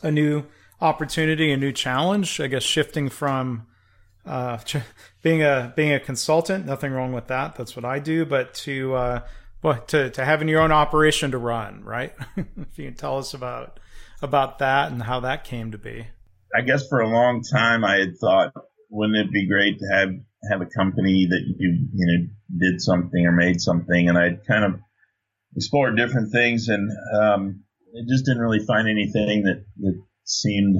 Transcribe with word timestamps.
a 0.00 0.12
new 0.12 0.44
opportunity, 0.80 1.50
a 1.50 1.56
new 1.56 1.72
challenge, 1.72 2.38
I 2.40 2.46
guess 2.46 2.62
shifting 2.62 3.08
from 3.08 3.66
uh, 4.26 4.58
being 5.22 5.42
a 5.42 5.72
being 5.76 5.92
a 5.92 6.00
consultant, 6.00 6.66
nothing 6.66 6.92
wrong 6.92 7.12
with 7.12 7.28
that. 7.28 7.56
That's 7.56 7.76
what 7.76 7.84
I 7.84 7.98
do. 7.98 8.24
But 8.24 8.54
to 8.54 8.94
uh, 8.94 9.20
well, 9.62 9.80
to 9.88 10.10
to 10.10 10.24
having 10.24 10.48
your 10.48 10.60
own 10.60 10.72
operation 10.72 11.30
to 11.32 11.38
run, 11.38 11.84
right? 11.84 12.14
if 12.36 12.78
you 12.78 12.86
can 12.86 12.94
tell 12.94 13.18
us 13.18 13.34
about 13.34 13.80
about 14.22 14.58
that 14.58 14.92
and 14.92 15.02
how 15.02 15.20
that 15.20 15.44
came 15.44 15.72
to 15.72 15.78
be. 15.78 16.06
I 16.54 16.62
guess 16.62 16.86
for 16.88 17.00
a 17.00 17.08
long 17.08 17.42
time 17.42 17.84
I 17.84 17.96
had 17.96 18.16
thought, 18.20 18.52
wouldn't 18.90 19.18
it 19.18 19.32
be 19.32 19.48
great 19.48 19.78
to 19.78 19.86
have 19.92 20.10
have 20.50 20.60
a 20.60 20.66
company 20.66 21.26
that 21.28 21.40
you 21.58 21.88
you 21.92 22.06
know 22.06 22.68
did 22.70 22.80
something 22.80 23.26
or 23.26 23.32
made 23.32 23.60
something, 23.60 24.08
and 24.08 24.18
I 24.18 24.36
kind 24.46 24.64
of 24.64 24.80
explored 25.56 25.96
different 25.96 26.32
things, 26.32 26.68
and 26.68 26.90
um, 27.14 27.64
it 27.92 28.08
just 28.08 28.24
didn't 28.24 28.42
really 28.42 28.64
find 28.64 28.88
anything 28.88 29.44
that 29.44 29.64
that 29.78 30.02
seemed 30.24 30.76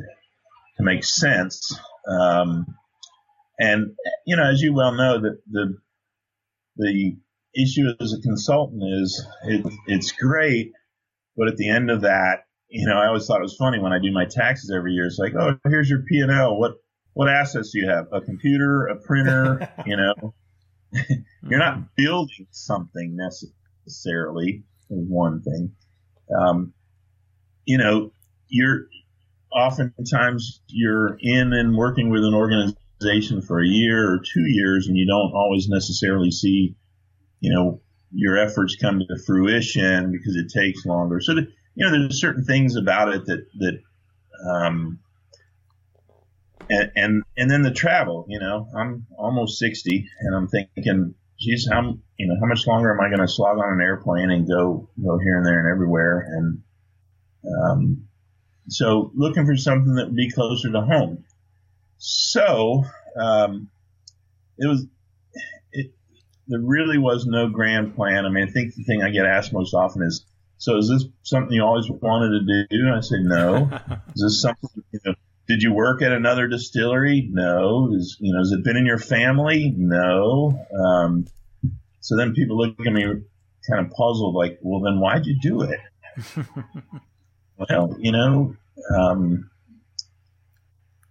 to 0.77 0.83
make 0.83 1.05
sense. 1.05 1.79
Um, 2.09 2.67
and 3.59 3.93
you 4.27 4.37
know, 4.37 4.51
as 4.51 4.61
you 4.61 4.75
well 4.75 4.93
know, 4.93 5.21
that 5.21 5.39
the 5.51 5.77
the 6.77 7.17
issue 7.55 7.85
as 8.01 8.13
a 8.13 8.21
consultant 8.21 8.83
is 8.85 9.25
it, 9.45 9.65
it's 9.87 10.13
great, 10.13 10.73
but 11.37 11.49
at 11.49 11.57
the 11.57 11.69
end 11.69 11.91
of 11.91 12.03
that, 12.03 12.47
you 12.69 12.87
know, 12.87 12.97
I 12.97 13.07
always 13.07 13.27
thought 13.27 13.39
it 13.39 13.43
was 13.43 13.57
funny 13.57 13.79
when 13.79 13.93
I 13.93 14.01
do 14.01 14.11
my 14.11 14.25
taxes 14.25 14.73
every 14.75 14.93
year. 14.93 15.07
It's 15.07 15.19
like, 15.19 15.35
oh, 15.39 15.57
here's 15.65 15.89
your 15.89 16.03
P 16.03 16.21
and 16.21 16.33
L. 16.33 16.59
What 16.59 16.73
what 17.13 17.29
assets 17.29 17.71
do 17.71 17.79
you 17.79 17.89
have? 17.89 18.07
A 18.13 18.21
computer, 18.21 18.87
a 18.87 18.97
printer. 18.97 19.73
you 19.87 19.97
know, 19.97 20.35
you're 21.49 21.59
not 21.59 21.95
building 21.97 22.47
something 22.51 23.17
necessarily. 23.17 24.65
Is 24.91 25.09
one 25.09 25.43
thing. 25.43 25.73
Um, 26.37 26.75
you 27.65 27.79
know, 27.79 28.11
you're 28.49 28.87
oftentimes 29.53 30.61
you're 30.67 31.17
in 31.21 31.53
and 31.53 31.77
working 31.77 32.11
with 32.11 32.25
an 32.25 32.35
organization 32.35 32.79
organization 33.05 33.43
for 33.43 33.63
a 33.63 33.67
year 33.67 34.13
or 34.13 34.19
two 34.19 34.45
years 34.47 34.87
and 34.89 34.97
you 34.97 35.07
don't 35.07 35.33
always 35.35 35.69
necessarily 35.69 36.31
see, 36.31 36.77
you 37.41 37.55
know, 37.55 37.81
your 38.13 38.39
efforts 38.39 38.77
come 38.77 39.01
to 39.01 39.23
fruition 39.27 40.13
because 40.13 40.37
it 40.37 40.51
takes 40.55 40.85
longer. 40.87 41.21
So, 41.21 41.35
that, 41.35 41.49
you 41.75 41.85
know, 41.85 41.91
there's 41.91 42.21
certain 42.21 42.45
things 42.45 42.77
about 42.77 43.13
it 43.13 43.27
that, 43.27 43.47
that, 43.59 43.81
um, 44.49 45.01
and, 46.71 46.93
and, 46.97 47.23
and 47.37 47.51
then 47.51 47.63
the 47.63 47.73
travel, 47.73 48.27
you 48.29 48.39
know, 48.39 48.69
I'm 48.77 49.07
almost 49.19 49.59
60 49.59 50.07
and 50.21 50.37
I'm 50.37 50.49
thinking, 50.49 51.15
geez, 51.39 51.69
how, 51.71 51.99
you 52.17 52.29
know, 52.29 52.37
how 52.41 52.47
much 52.47 52.67
longer 52.67 52.93
am 52.93 53.01
I 53.01 53.09
going 53.09 53.27
to 53.27 53.33
slog 53.33 53.59
on 53.59 53.73
an 53.73 53.81
airplane 53.81 54.31
and 54.31 54.49
go, 54.49 54.89
go 55.03 55.19
here 55.19 55.37
and 55.37 55.47
there 55.47 55.61
and 55.61 55.71
everywhere? 55.71 56.27
And, 56.31 56.63
um, 57.45 58.09
so 58.69 59.11
looking 59.15 59.45
for 59.45 59.57
something 59.57 59.97
that 59.97 60.07
would 60.07 60.17
be 60.17 60.31
closer 60.31 60.73
to 60.73 60.81
home. 60.81 61.24
So 62.07 62.85
um, 63.19 63.71
it 64.59 64.67
was. 64.67 64.87
It, 65.73 65.95
there 66.47 66.61
really 66.61 66.99
was 66.99 67.25
no 67.25 67.49
grand 67.49 67.97
plan. 67.97 68.27
I 68.27 68.29
mean, 68.29 68.47
I 68.47 68.51
think 68.51 68.75
the 68.75 68.85
thing 68.85 69.03
I 69.03 69.09
get 69.09 69.25
asked 69.25 69.55
most 69.55 69.73
often 69.73 70.03
is, 70.03 70.27
"So 70.59 70.77
is 70.77 70.91
this 70.91 71.07
something 71.23 71.57
you 71.57 71.63
always 71.63 71.89
wanted 71.89 72.41
to 72.41 72.67
do?" 72.69 72.87
And 72.87 72.95
I 72.95 73.01
say, 73.01 73.17
"No." 73.21 73.71
is 74.15 74.23
this 74.23 74.43
something? 74.43 74.69
You 74.93 75.01
know, 75.07 75.15
did 75.49 75.63
you 75.63 75.73
work 75.73 76.03
at 76.03 76.13
another 76.13 76.47
distillery? 76.47 77.27
No. 77.33 77.91
Is 77.95 78.19
you 78.21 78.35
know, 78.35 78.41
has 78.41 78.53
it 78.53 78.63
been 78.65 78.77
in 78.77 78.85
your 78.85 78.99
family? 78.99 79.73
No. 79.75 80.63
Um, 80.79 81.27
so 82.01 82.19
then 82.19 82.35
people 82.35 82.59
look 82.59 82.79
at 82.87 82.93
me 82.93 83.03
kind 83.67 83.87
of 83.87 83.91
puzzled, 83.93 84.35
like, 84.35 84.59
"Well, 84.61 84.81
then 84.81 85.01
why'd 85.01 85.25
you 85.25 85.39
do 85.41 85.63
it?" 85.63 85.81
well, 87.57 87.97
you 87.99 88.13
know, 88.13 88.55
um, 88.95 89.51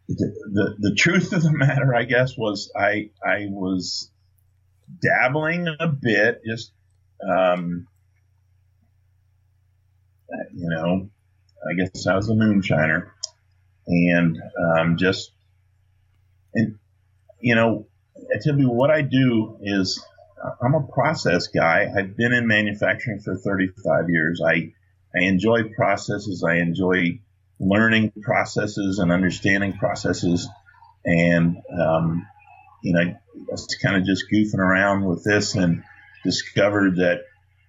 the, 0.07 0.75
the, 0.79 0.95
truth 0.95 1.33
of 1.33 1.43
the 1.43 1.51
matter, 1.51 1.95
I 1.95 2.03
guess, 2.03 2.37
was 2.37 2.71
I 2.75 3.09
I 3.25 3.47
was 3.49 4.11
dabbling 5.01 5.67
a 5.79 5.87
bit, 5.87 6.41
just 6.45 6.71
um, 7.27 7.87
you 10.53 10.69
know, 10.69 11.09
I 11.69 11.73
guess 11.75 12.05
I 12.07 12.15
was 12.15 12.29
a 12.29 12.33
moonshiner, 12.33 13.09
and 13.87 14.37
um, 14.77 14.97
just 14.97 15.31
and 16.53 16.77
you 17.39 17.55
know, 17.55 17.87
typically 18.41 18.65
what 18.65 18.91
I 18.91 19.01
do 19.01 19.57
is 19.61 20.03
I'm 20.61 20.75
a 20.75 20.83
process 20.87 21.47
guy. 21.47 21.87
I've 21.97 22.17
been 22.17 22.33
in 22.33 22.47
manufacturing 22.47 23.19
for 23.19 23.35
35 23.37 24.09
years. 24.09 24.41
I 24.45 24.73
I 25.15 25.23
enjoy 25.23 25.69
processes. 25.75 26.43
I 26.43 26.57
enjoy 26.57 27.19
learning 27.67 28.11
processes 28.21 28.99
and 28.99 29.11
understanding 29.11 29.73
processes. 29.73 30.47
And, 31.05 31.57
um, 31.79 32.27
you 32.83 32.93
know, 32.93 33.01
I 33.01 33.15
was 33.49 33.67
kind 33.81 33.95
of 33.95 34.05
just 34.05 34.25
goofing 34.31 34.59
around 34.59 35.05
with 35.05 35.23
this 35.23 35.55
and 35.55 35.83
discovered 36.23 36.97
that, 36.97 37.21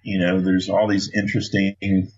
you 0.02 0.18
know, 0.18 0.40
there's 0.40 0.68
all 0.68 0.88
these 0.88 1.10
interesting 1.14 2.10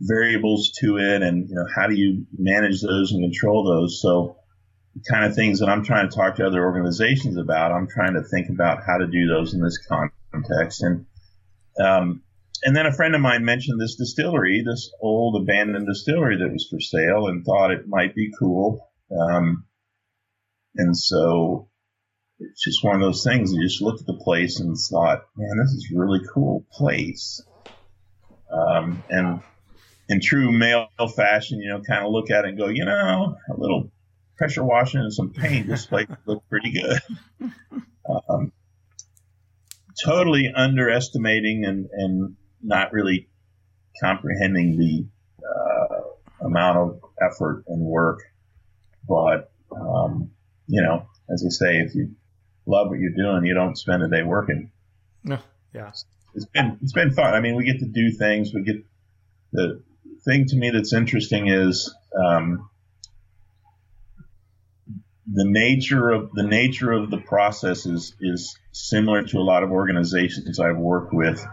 variables 0.00 0.72
to 0.80 0.98
it 0.98 1.22
and, 1.22 1.48
you 1.48 1.54
know, 1.54 1.66
how 1.74 1.86
do 1.86 1.94
you 1.94 2.26
manage 2.36 2.82
those 2.82 3.12
and 3.12 3.22
control 3.22 3.64
those? 3.64 4.00
So, 4.00 4.36
kind 5.10 5.24
of 5.24 5.34
things 5.34 5.60
that 5.60 5.70
I'm 5.70 5.84
trying 5.84 6.10
to 6.10 6.14
talk 6.14 6.36
to 6.36 6.46
other 6.46 6.62
organizations 6.62 7.38
about, 7.38 7.72
I'm 7.72 7.88
trying 7.88 8.12
to 8.12 8.22
think 8.22 8.50
about 8.50 8.80
how 8.86 8.98
to 8.98 9.06
do 9.06 9.26
those 9.26 9.54
in 9.54 9.62
this 9.62 9.78
context. 9.88 10.82
And, 10.82 11.06
um, 11.82 12.22
and 12.62 12.76
then 12.76 12.86
a 12.86 12.92
friend 12.92 13.14
of 13.14 13.20
mine 13.20 13.44
mentioned 13.44 13.80
this 13.80 13.96
distillery, 13.96 14.62
this 14.64 14.92
old 15.00 15.42
abandoned 15.42 15.86
distillery 15.86 16.38
that 16.38 16.52
was 16.52 16.68
for 16.70 16.80
sale, 16.80 17.26
and 17.26 17.44
thought 17.44 17.72
it 17.72 17.88
might 17.88 18.14
be 18.14 18.30
cool. 18.38 18.88
Um, 19.10 19.64
and 20.76 20.96
so 20.96 21.68
it's 22.38 22.62
just 22.62 22.84
one 22.84 22.94
of 22.94 23.00
those 23.00 23.24
things. 23.24 23.52
You 23.52 23.62
just 23.62 23.82
looked 23.82 24.00
at 24.00 24.06
the 24.06 24.20
place 24.22 24.60
and 24.60 24.76
thought, 24.76 25.24
man, 25.36 25.58
this 25.58 25.72
is 25.72 25.90
a 25.92 25.98
really 25.98 26.20
cool 26.32 26.64
place. 26.72 27.42
Um, 28.50 29.02
and 29.08 29.40
in 30.08 30.20
true 30.20 30.56
male 30.56 30.88
fashion, 31.16 31.60
you 31.60 31.70
know, 31.70 31.82
kind 31.82 32.04
of 32.04 32.12
look 32.12 32.30
at 32.30 32.44
it 32.44 32.50
and 32.50 32.58
go, 32.58 32.68
you 32.68 32.84
know, 32.84 33.36
a 33.48 33.56
little 33.56 33.90
pressure 34.36 34.64
washing 34.64 35.00
and 35.00 35.12
some 35.12 35.32
paint 35.32 35.66
this 35.66 35.86
place 35.88 36.06
look 36.26 36.42
pretty 36.48 36.72
good. 36.72 37.00
um, 38.28 38.52
totally 40.04 40.52
underestimating 40.54 41.64
and, 41.64 41.88
and 41.92 42.36
not 42.62 42.92
really 42.92 43.28
comprehending 44.00 44.78
the 44.78 45.06
uh, 45.44 46.46
amount 46.46 46.78
of 46.78 47.00
effort 47.20 47.64
and 47.68 47.80
work. 47.80 48.20
But, 49.08 49.50
um, 49.70 50.30
you 50.66 50.82
know, 50.82 51.06
as 51.32 51.44
I 51.46 51.50
say, 51.50 51.80
if 51.80 51.94
you 51.94 52.14
love 52.66 52.88
what 52.88 52.98
you're 52.98 53.16
doing, 53.16 53.44
you 53.44 53.54
don't 53.54 53.76
spend 53.76 54.02
a 54.02 54.08
day 54.08 54.22
working. 54.22 54.70
No, 55.24 55.38
yeah. 55.74 55.90
It's 56.34 56.46
been, 56.46 56.78
it's 56.82 56.92
been 56.92 57.12
fun. 57.12 57.34
I 57.34 57.40
mean, 57.40 57.56
we 57.56 57.64
get 57.64 57.80
to 57.80 57.86
do 57.86 58.12
things. 58.12 58.52
We 58.54 58.62
get 58.62 58.84
the 59.52 59.82
thing 60.24 60.46
to 60.46 60.56
me 60.56 60.70
that's 60.70 60.92
interesting 60.92 61.48
is, 61.48 61.94
um, 62.14 62.68
the 65.30 65.44
nature 65.44 66.10
of 66.10 66.32
the 66.32 66.42
nature 66.42 66.92
of 66.92 67.10
the 67.10 67.18
process 67.18 67.86
is, 67.86 68.14
is 68.20 68.58
similar 68.72 69.22
to 69.22 69.38
a 69.38 69.40
lot 69.40 69.62
of 69.62 69.70
organizations 69.70 70.58
I've 70.58 70.76
worked 70.76 71.14
with 71.14 71.44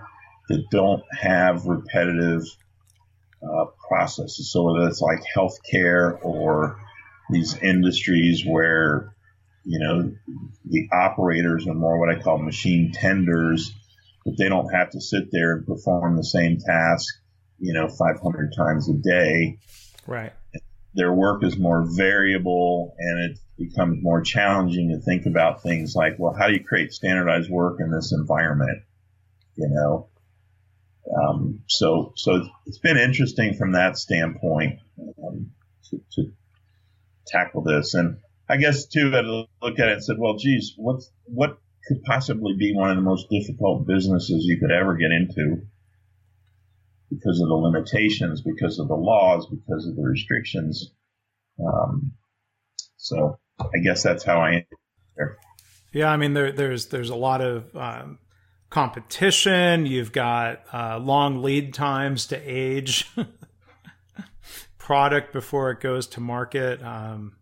that 0.50 0.66
don't 0.72 1.04
have 1.22 1.66
repetitive 1.66 2.44
uh, 3.42 3.66
processes. 3.88 4.52
So 4.52 4.64
whether 4.64 4.88
it's 4.88 5.02
like 5.02 5.20
healthcare 5.36 6.18
or 6.24 6.80
these 7.30 7.56
industries 7.58 8.44
where 8.46 9.16
you 9.64 9.80
know 9.80 10.12
the 10.66 10.90
operators 10.92 11.68
are 11.68 11.74
more 11.74 12.00
what 12.00 12.10
I 12.10 12.20
call 12.20 12.40
machine 12.40 12.92
tenders, 12.92 13.72
but 14.26 14.38
they 14.38 14.50
don't 14.50 14.74
have 14.74 14.90
to 14.92 15.02
sit 15.02 15.32
there 15.32 15.54
and 15.54 15.66
perform 15.66 16.18
the 16.18 16.24
same 16.24 16.58
task, 16.58 17.08
you 17.60 17.74
know, 17.74 17.88
500 17.88 18.54
times 18.58 18.90
a 18.90 18.94
day. 18.94 19.60
Right. 20.08 20.34
Their 20.96 21.14
work 21.14 21.44
is 21.44 21.58
more 21.58 21.86
variable 21.96 22.96
and 22.98 23.32
it 23.32 23.40
becomes 23.58 24.02
more 24.02 24.22
challenging 24.22 24.90
to 24.90 25.00
think 25.00 25.28
about 25.28 25.62
things 25.62 25.96
like, 25.96 26.16
well, 26.18 26.34
how 26.38 26.48
do 26.48 26.54
you 26.54 26.64
create 26.64 26.92
standardized 26.92 27.50
work 27.50 27.80
in 27.80 27.92
this 27.92 28.12
environment? 28.12 28.82
You 29.56 29.70
know, 29.70 30.09
um, 31.16 31.62
so 31.68 32.14
so 32.16 32.48
it's 32.66 32.78
been 32.78 32.98
interesting 32.98 33.56
from 33.56 33.74
that 33.74 33.98
standpoint 33.98 34.80
um, 35.24 35.52
to, 35.90 36.02
to, 36.14 36.32
tackle 37.28 37.62
this, 37.62 37.94
and 37.94 38.18
I 38.50 38.58
guess 38.58 38.88
too, 38.88 39.12
I 39.14 39.22
looked 39.22 39.80
at 39.80 39.90
it 39.90 39.94
and 39.94 40.04
said, 40.04 40.16
well, 40.18 40.38
geez, 40.38 40.74
what's 40.78 41.12
what 41.26 41.60
could 41.88 42.02
possibly 42.04 42.56
be 42.58 42.74
one 42.76 42.90
of 42.90 42.96
the 42.96 43.04
most 43.04 43.30
difficult 43.30 43.86
businesses 43.86 44.46
you 44.46 44.58
could 44.60 44.72
ever 44.72 44.96
get 44.96 45.12
into 45.12 45.62
because 47.10 47.40
of 47.40 47.48
the 47.48 47.56
limitations, 47.56 48.42
because 48.42 48.80
of 48.80 48.88
the 48.88 48.96
laws, 48.96 49.48
because 49.48 49.88
of 49.88 49.96
the 49.96 50.02
restrictions. 50.02 50.92
Um, 51.64 52.14
so 52.98 53.38
I 53.60 53.80
guess 53.84 54.04
that's 54.04 54.24
how 54.24 54.40
I. 54.42 54.66
Yeah, 55.92 56.12
I 56.12 56.18
mean 56.18 56.34
there, 56.34 56.52
there's 56.52 56.88
there's 56.88 57.10
a 57.10 57.16
lot 57.16 57.42
of 57.42 57.76
um, 57.76 58.20
competition. 58.70 59.86
You've 59.86 60.12
got 60.12 60.62
uh, 60.74 61.00
long 61.00 61.42
lead 61.42 61.74
times 61.74 62.28
to 62.28 62.38
age 62.38 63.10
product 64.78 65.34
before 65.34 65.72
it 65.72 65.80
goes 65.80 66.08
to 66.08 66.20
market. 66.20 66.82
Um, 66.84 67.36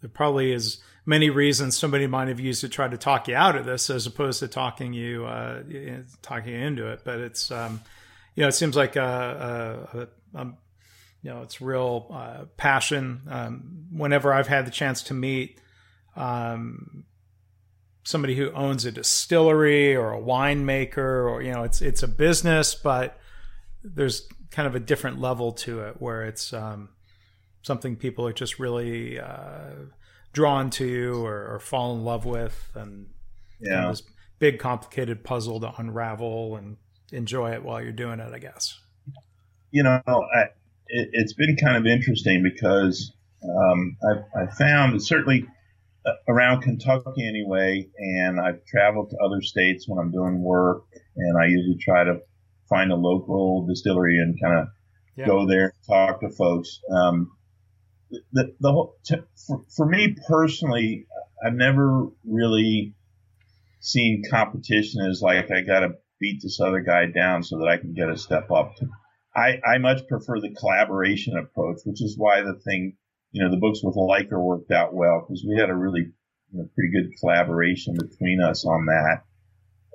there 0.00 0.10
probably 0.10 0.52
is 0.52 0.82
many 1.06 1.30
reasons 1.30 1.76
somebody 1.76 2.06
might 2.06 2.28
have 2.28 2.40
used 2.40 2.60
to 2.62 2.68
try 2.68 2.88
to 2.88 2.98
talk 2.98 3.28
you 3.28 3.34
out 3.34 3.56
of 3.56 3.64
this, 3.64 3.90
as 3.90 4.06
opposed 4.06 4.40
to 4.40 4.48
talking 4.48 4.92
you 4.92 5.24
uh, 5.24 5.62
talking 6.22 6.52
you 6.52 6.58
into 6.58 6.90
it. 6.90 7.00
But 7.04 7.20
it's 7.20 7.50
um, 7.50 7.80
you 8.34 8.42
know 8.42 8.48
it 8.48 8.52
seems 8.52 8.76
like 8.76 8.96
a, 8.96 9.88
a, 9.94 9.98
a, 9.98 10.42
a 10.42 10.44
you 11.22 11.30
know 11.30 11.42
it's 11.42 11.60
real 11.60 12.06
uh, 12.12 12.44
passion. 12.56 13.22
Um, 13.28 13.86
whenever 13.90 14.32
I've 14.32 14.48
had 14.48 14.66
the 14.66 14.70
chance 14.70 15.04
to 15.04 15.14
meet 15.14 15.60
um, 16.16 17.04
somebody 18.04 18.36
who 18.36 18.52
owns 18.52 18.84
a 18.84 18.92
distillery 18.92 19.96
or 19.96 20.12
a 20.12 20.20
winemaker, 20.20 21.28
or 21.28 21.42
you 21.42 21.52
know, 21.52 21.64
it's 21.64 21.82
it's 21.82 22.02
a 22.02 22.08
business, 22.08 22.74
but 22.74 23.18
there's 23.82 24.28
kind 24.50 24.68
of 24.68 24.74
a 24.74 24.80
different 24.80 25.20
level 25.20 25.52
to 25.52 25.80
it 25.80 26.00
where 26.00 26.22
it's 26.22 26.52
um, 26.52 26.90
something 27.62 27.96
people 27.96 28.26
are 28.26 28.32
just 28.32 28.58
really 28.58 29.18
uh, 29.18 29.70
drawn 30.32 30.70
to 30.70 31.26
or, 31.26 31.54
or, 31.54 31.58
fall 31.58 31.96
in 31.96 32.04
love 32.04 32.24
with, 32.24 32.70
and 32.74 33.08
yeah, 33.60 33.88
this 33.88 34.02
big 34.38 34.58
complicated 34.58 35.24
puzzle 35.24 35.60
to 35.60 35.72
unravel 35.78 36.56
and 36.56 36.76
enjoy 37.12 37.52
it 37.52 37.64
while 37.64 37.82
you're 37.82 37.92
doing 37.92 38.20
it. 38.20 38.32
I 38.32 38.38
guess. 38.38 38.78
You 39.70 39.82
know, 39.82 40.00
I, 40.06 40.44
it, 40.86 41.10
has 41.18 41.32
been 41.32 41.56
kind 41.56 41.76
of 41.76 41.86
interesting 41.86 42.42
because 42.44 43.12
um, 43.42 43.96
I, 44.04 44.42
I 44.42 44.46
found 44.46 44.94
it 44.94 45.02
certainly 45.02 45.46
around 46.28 46.62
Kentucky 46.62 47.26
anyway, 47.26 47.88
and 47.96 48.40
I've 48.40 48.64
traveled 48.66 49.10
to 49.10 49.16
other 49.24 49.40
states 49.40 49.88
when 49.88 49.98
I'm 49.98 50.10
doing 50.10 50.42
work, 50.42 50.84
and 51.16 51.38
I 51.38 51.46
usually 51.46 51.78
try 51.80 52.04
to 52.04 52.20
find 52.68 52.92
a 52.92 52.96
local 52.96 53.66
distillery 53.66 54.18
and 54.18 54.40
kind 54.40 54.60
of 54.60 54.68
yeah. 55.16 55.26
go 55.26 55.46
there 55.46 55.64
and 55.64 55.86
talk 55.86 56.20
to 56.20 56.30
folks. 56.30 56.80
Um, 56.90 57.32
the, 58.32 58.54
the 58.60 58.72
whole, 58.72 58.96
t- 59.04 59.16
for, 59.46 59.62
for 59.74 59.86
me 59.86 60.16
personally, 60.28 61.06
I've 61.44 61.54
never 61.54 62.06
really 62.24 62.94
seen 63.80 64.22
competition 64.30 65.06
as 65.08 65.20
like 65.20 65.50
I 65.50 65.62
got 65.62 65.80
to 65.80 65.94
beat 66.20 66.40
this 66.42 66.60
other 66.60 66.80
guy 66.80 67.06
down 67.06 67.42
so 67.42 67.58
that 67.58 67.68
I 67.68 67.76
can 67.76 67.92
get 67.92 68.08
a 68.08 68.16
step 68.16 68.50
up. 68.50 68.74
I, 69.36 69.58
I 69.66 69.78
much 69.78 70.06
prefer 70.08 70.40
the 70.40 70.54
collaboration 70.54 71.36
approach, 71.36 71.78
which 71.84 72.00
is 72.02 72.16
why 72.16 72.42
the 72.42 72.54
thing 72.54 72.96
you 73.34 73.42
know, 73.42 73.50
the 73.50 73.56
books 73.56 73.80
with 73.82 73.96
Liker 73.96 74.40
worked 74.40 74.70
out 74.70 74.94
well 74.94 75.20
because 75.26 75.44
we 75.44 75.58
had 75.58 75.68
a 75.68 75.74
really 75.74 76.12
you 76.52 76.58
know, 76.58 76.68
pretty 76.76 76.92
good 76.92 77.18
collaboration 77.18 77.94
between 77.94 78.40
us 78.40 78.64
on 78.64 78.86
that. 78.86 79.24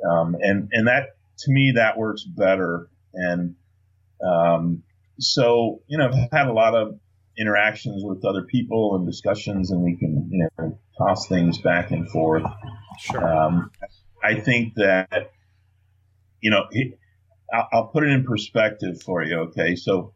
Um, 0.06 0.36
and, 0.41 0.68
and 0.74 0.88
that, 0.89 1.15
to 1.39 1.51
me, 1.51 1.71
that 1.77 1.97
works 1.97 2.25
better. 2.25 2.89
And, 3.13 3.56
um, 4.21 4.83
so, 5.21 5.81
you 5.88 5.97
know, 5.97 6.07
I've 6.07 6.38
had 6.38 6.47
a 6.47 6.53
lot 6.53 6.75
of 6.75 7.00
interactions 7.38 8.03
with 8.06 8.25
other 8.25 8.44
people 8.44 8.97
and 8.97 9.07
discussions 9.07 9.71
and 9.71 9.81
we 9.81 9.95
can, 9.95 10.27
you 10.30 10.50
know, 10.57 10.77
toss 10.97 11.30
things 11.30 11.59
back 11.59 11.92
and 11.92 12.12
forth. 12.12 12.44
Sure. 13.00 13.25
Um, 13.25 13.71
I 14.21 14.42
think 14.42 14.74
that, 14.75 15.31
you 16.42 16.51
know, 16.51 16.65
I'll, 17.53 17.68
I'll 17.71 17.88
put 17.88 18.03
it 18.03 18.09
in 18.09 18.25
perspective 18.25 19.01
for 19.01 19.24
you. 19.24 19.38
Okay. 19.47 19.77
So, 19.77 20.13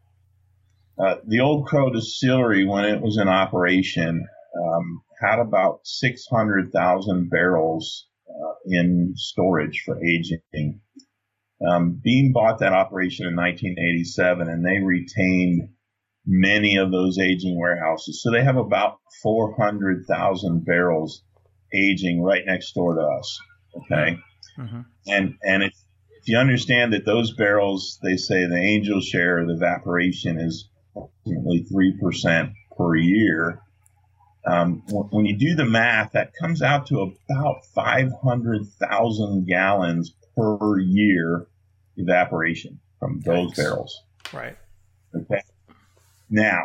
uh, 0.98 1.16
the 1.26 1.40
Old 1.40 1.66
Crow 1.66 1.90
Distillery, 1.90 2.66
when 2.66 2.84
it 2.84 3.00
was 3.00 3.18
in 3.18 3.28
operation, 3.28 4.26
um, 4.56 5.02
had 5.20 5.40
about 5.40 5.80
600,000 5.84 7.30
barrels 7.30 8.06
uh, 8.28 8.54
in 8.66 9.14
storage 9.16 9.82
for 9.84 9.98
aging. 10.04 10.80
Um, 11.66 12.00
Beam 12.02 12.32
bought 12.32 12.60
that 12.60 12.72
operation 12.72 13.26
in 13.26 13.36
1987, 13.36 14.48
and 14.48 14.64
they 14.64 14.78
retained 14.84 15.70
many 16.26 16.76
of 16.76 16.90
those 16.90 17.18
aging 17.18 17.58
warehouses. 17.58 18.22
So 18.22 18.30
they 18.30 18.44
have 18.44 18.56
about 18.56 18.98
400,000 19.22 20.64
barrels 20.64 21.22
aging 21.72 22.22
right 22.22 22.42
next 22.46 22.72
door 22.72 22.94
to 22.94 23.00
us. 23.00 23.38
Okay, 23.76 24.18
mm-hmm. 24.58 24.80
and 25.08 25.34
and 25.42 25.62
if 25.64 25.72
if 26.20 26.28
you 26.28 26.38
understand 26.38 26.92
that 26.92 27.04
those 27.04 27.34
barrels, 27.34 27.98
they 28.02 28.16
say 28.16 28.46
the 28.46 28.56
angel 28.56 29.00
share 29.00 29.38
of 29.38 29.48
the 29.48 29.54
evaporation 29.54 30.38
is 30.38 30.70
approximately 30.96 31.66
3% 31.72 32.52
per 32.76 32.96
year. 32.96 33.60
Um, 34.46 34.82
when 34.88 35.24
you 35.24 35.38
do 35.38 35.54
the 35.54 35.64
math, 35.64 36.12
that 36.12 36.32
comes 36.38 36.60
out 36.60 36.86
to 36.88 37.00
about 37.00 37.64
500,000 37.74 39.46
gallons 39.46 40.14
per 40.36 40.78
year 40.80 41.46
evaporation 41.96 42.80
from 42.98 43.20
those 43.20 43.54
barrels. 43.54 44.02
Right. 44.32 44.56
Okay. 45.14 45.40
Now, 46.28 46.64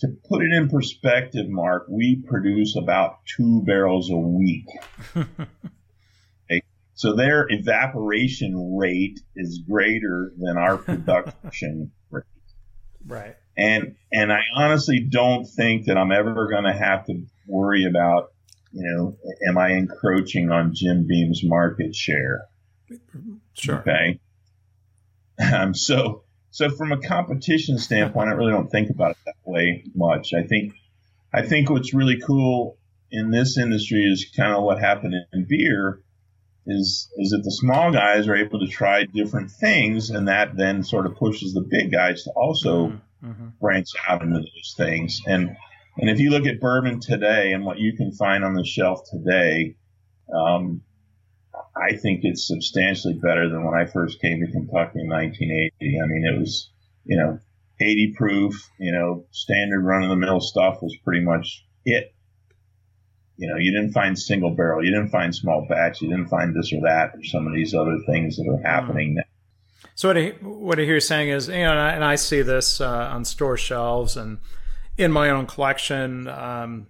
to 0.00 0.08
put 0.28 0.42
it 0.42 0.52
in 0.52 0.68
perspective, 0.68 1.48
Mark, 1.48 1.86
we 1.88 2.22
produce 2.26 2.76
about 2.76 3.18
two 3.26 3.62
barrels 3.64 4.10
a 4.10 4.16
week. 4.16 4.66
okay. 5.16 6.62
So 6.94 7.14
their 7.14 7.46
evaporation 7.48 8.76
rate 8.76 9.20
is 9.36 9.62
greater 9.68 10.32
than 10.38 10.56
our 10.56 10.76
production. 10.76 11.92
Right. 13.06 13.36
And 13.56 13.96
and 14.12 14.32
I 14.32 14.40
honestly 14.56 15.00
don't 15.00 15.44
think 15.44 15.86
that 15.86 15.98
I'm 15.98 16.12
ever 16.12 16.48
going 16.48 16.64
to 16.64 16.72
have 16.72 17.04
to 17.06 17.24
worry 17.46 17.84
about, 17.84 18.32
you 18.72 18.82
know, 18.82 19.16
am 19.48 19.58
I 19.58 19.72
encroaching 19.72 20.50
on 20.50 20.72
Jim 20.74 21.06
Beam's 21.06 21.42
market 21.44 21.94
share? 21.94 22.42
Sure. 23.54 23.80
Okay. 23.80 24.20
Um, 25.38 25.74
so 25.74 26.24
so 26.50 26.70
from 26.70 26.92
a 26.92 27.00
competition 27.00 27.78
standpoint, 27.78 28.28
I 28.28 28.32
really 28.32 28.52
don't 28.52 28.70
think 28.70 28.90
about 28.90 29.12
it 29.12 29.16
that 29.26 29.34
way 29.44 29.84
much. 29.94 30.32
I 30.34 30.46
think 30.46 30.74
I 31.32 31.42
think 31.42 31.70
what's 31.70 31.94
really 31.94 32.20
cool 32.20 32.78
in 33.10 33.30
this 33.30 33.58
industry 33.58 34.04
is 34.04 34.30
kind 34.36 34.54
of 34.54 34.62
what 34.62 34.78
happened 34.78 35.14
in 35.32 35.46
beer 35.48 36.00
is 36.66 37.10
is 37.16 37.30
that 37.30 37.42
the 37.42 37.50
small 37.50 37.92
guys 37.92 38.28
are 38.28 38.36
able 38.36 38.60
to 38.60 38.68
try 38.68 39.04
different 39.04 39.50
things, 39.50 40.10
and 40.10 40.28
that 40.28 40.56
then 40.56 40.82
sort 40.82 41.06
of 41.06 41.16
pushes 41.16 41.52
the 41.52 41.66
big 41.68 41.90
guys 41.90 42.24
to 42.24 42.30
also 42.36 42.88
mm-hmm. 42.88 43.30
mm-hmm. 43.30 43.48
branch 43.60 43.88
out 44.08 44.22
into 44.22 44.40
those 44.40 44.74
things. 44.76 45.20
And 45.26 45.56
and 45.98 46.08
if 46.08 46.20
you 46.20 46.30
look 46.30 46.46
at 46.46 46.60
bourbon 46.60 47.00
today 47.00 47.52
and 47.52 47.64
what 47.64 47.78
you 47.78 47.96
can 47.96 48.12
find 48.12 48.44
on 48.44 48.54
the 48.54 48.64
shelf 48.64 49.00
today, 49.10 49.76
um, 50.34 50.82
I 51.76 51.96
think 51.96 52.20
it's 52.22 52.46
substantially 52.46 53.14
better 53.14 53.48
than 53.48 53.64
when 53.64 53.74
I 53.74 53.86
first 53.86 54.20
came 54.20 54.40
to 54.40 54.50
Kentucky 54.50 55.00
in 55.00 55.08
1980. 55.08 56.00
I 56.00 56.06
mean, 56.06 56.24
it 56.24 56.38
was 56.38 56.70
you 57.04 57.16
know 57.16 57.40
80 57.80 58.14
proof, 58.16 58.70
you 58.78 58.92
know, 58.92 59.26
standard 59.30 59.84
run 59.84 60.02
of 60.02 60.10
the 60.10 60.16
mill 60.16 60.40
stuff 60.40 60.78
was 60.82 60.96
pretty 61.04 61.24
much 61.24 61.64
it. 61.84 62.14
You 63.36 63.48
know, 63.48 63.56
you 63.56 63.72
didn't 63.72 63.92
find 63.92 64.18
single 64.18 64.50
barrel, 64.50 64.84
you 64.84 64.90
didn't 64.90 65.10
find 65.10 65.34
small 65.34 65.66
batch, 65.68 66.02
you 66.02 66.08
didn't 66.08 66.28
find 66.28 66.54
this 66.54 66.72
or 66.72 66.80
that 66.82 67.14
or 67.14 67.24
some 67.24 67.46
of 67.46 67.54
these 67.54 67.74
other 67.74 67.98
things 68.06 68.36
that 68.36 68.48
are 68.48 68.62
happening 68.62 69.14
now. 69.14 69.22
So 69.94 70.08
what 70.08 70.18
I 70.18 70.28
what 70.40 70.78
I 70.78 70.82
hear 70.82 70.94
you 70.94 71.00
saying 71.00 71.30
is, 71.30 71.48
you 71.48 71.54
know, 71.54 71.72
and 71.72 71.80
I, 71.80 71.92
and 71.92 72.04
I 72.04 72.16
see 72.16 72.42
this 72.42 72.80
uh, 72.80 73.10
on 73.12 73.24
store 73.24 73.56
shelves 73.56 74.16
and 74.16 74.38
in 74.96 75.12
my 75.12 75.30
own 75.30 75.46
collection. 75.46 76.28
Um, 76.28 76.86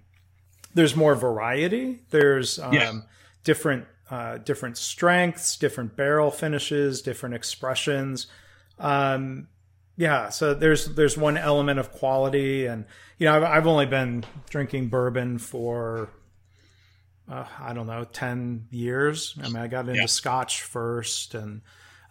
there's 0.75 0.97
more 0.97 1.15
variety. 1.15 2.01
There's 2.11 2.59
um, 2.59 2.73
yes. 2.73 2.95
different 3.45 3.87
uh, 4.11 4.39
different 4.39 4.77
strengths, 4.77 5.57
different 5.57 5.97
barrel 5.97 6.31
finishes, 6.31 7.03
different 7.03 7.35
expressions. 7.35 8.27
Um, 8.79 9.49
yeah, 9.97 10.29
so 10.31 10.55
there's 10.55 10.87
there's 10.95 11.17
one 11.17 11.37
element 11.37 11.79
of 11.79 11.93
quality, 11.93 12.67
and 12.67 12.85
you 13.19 13.27
know 13.27 13.37
I've, 13.37 13.43
I've 13.43 13.67
only 13.67 13.87
been 13.87 14.25
drinking 14.49 14.89
bourbon 14.89 15.39
for 15.39 16.09
uh, 17.33 17.47
I 17.61 17.73
don't 17.73 17.87
know 17.87 18.05
ten 18.05 18.67
years. 18.71 19.37
I 19.43 19.49
mean 19.49 19.57
I 19.57 19.69
got 19.69 19.89
into 19.89 20.01
yeah. 20.01 20.07
Scotch 20.07 20.63
first, 20.63 21.35
and 21.35 21.63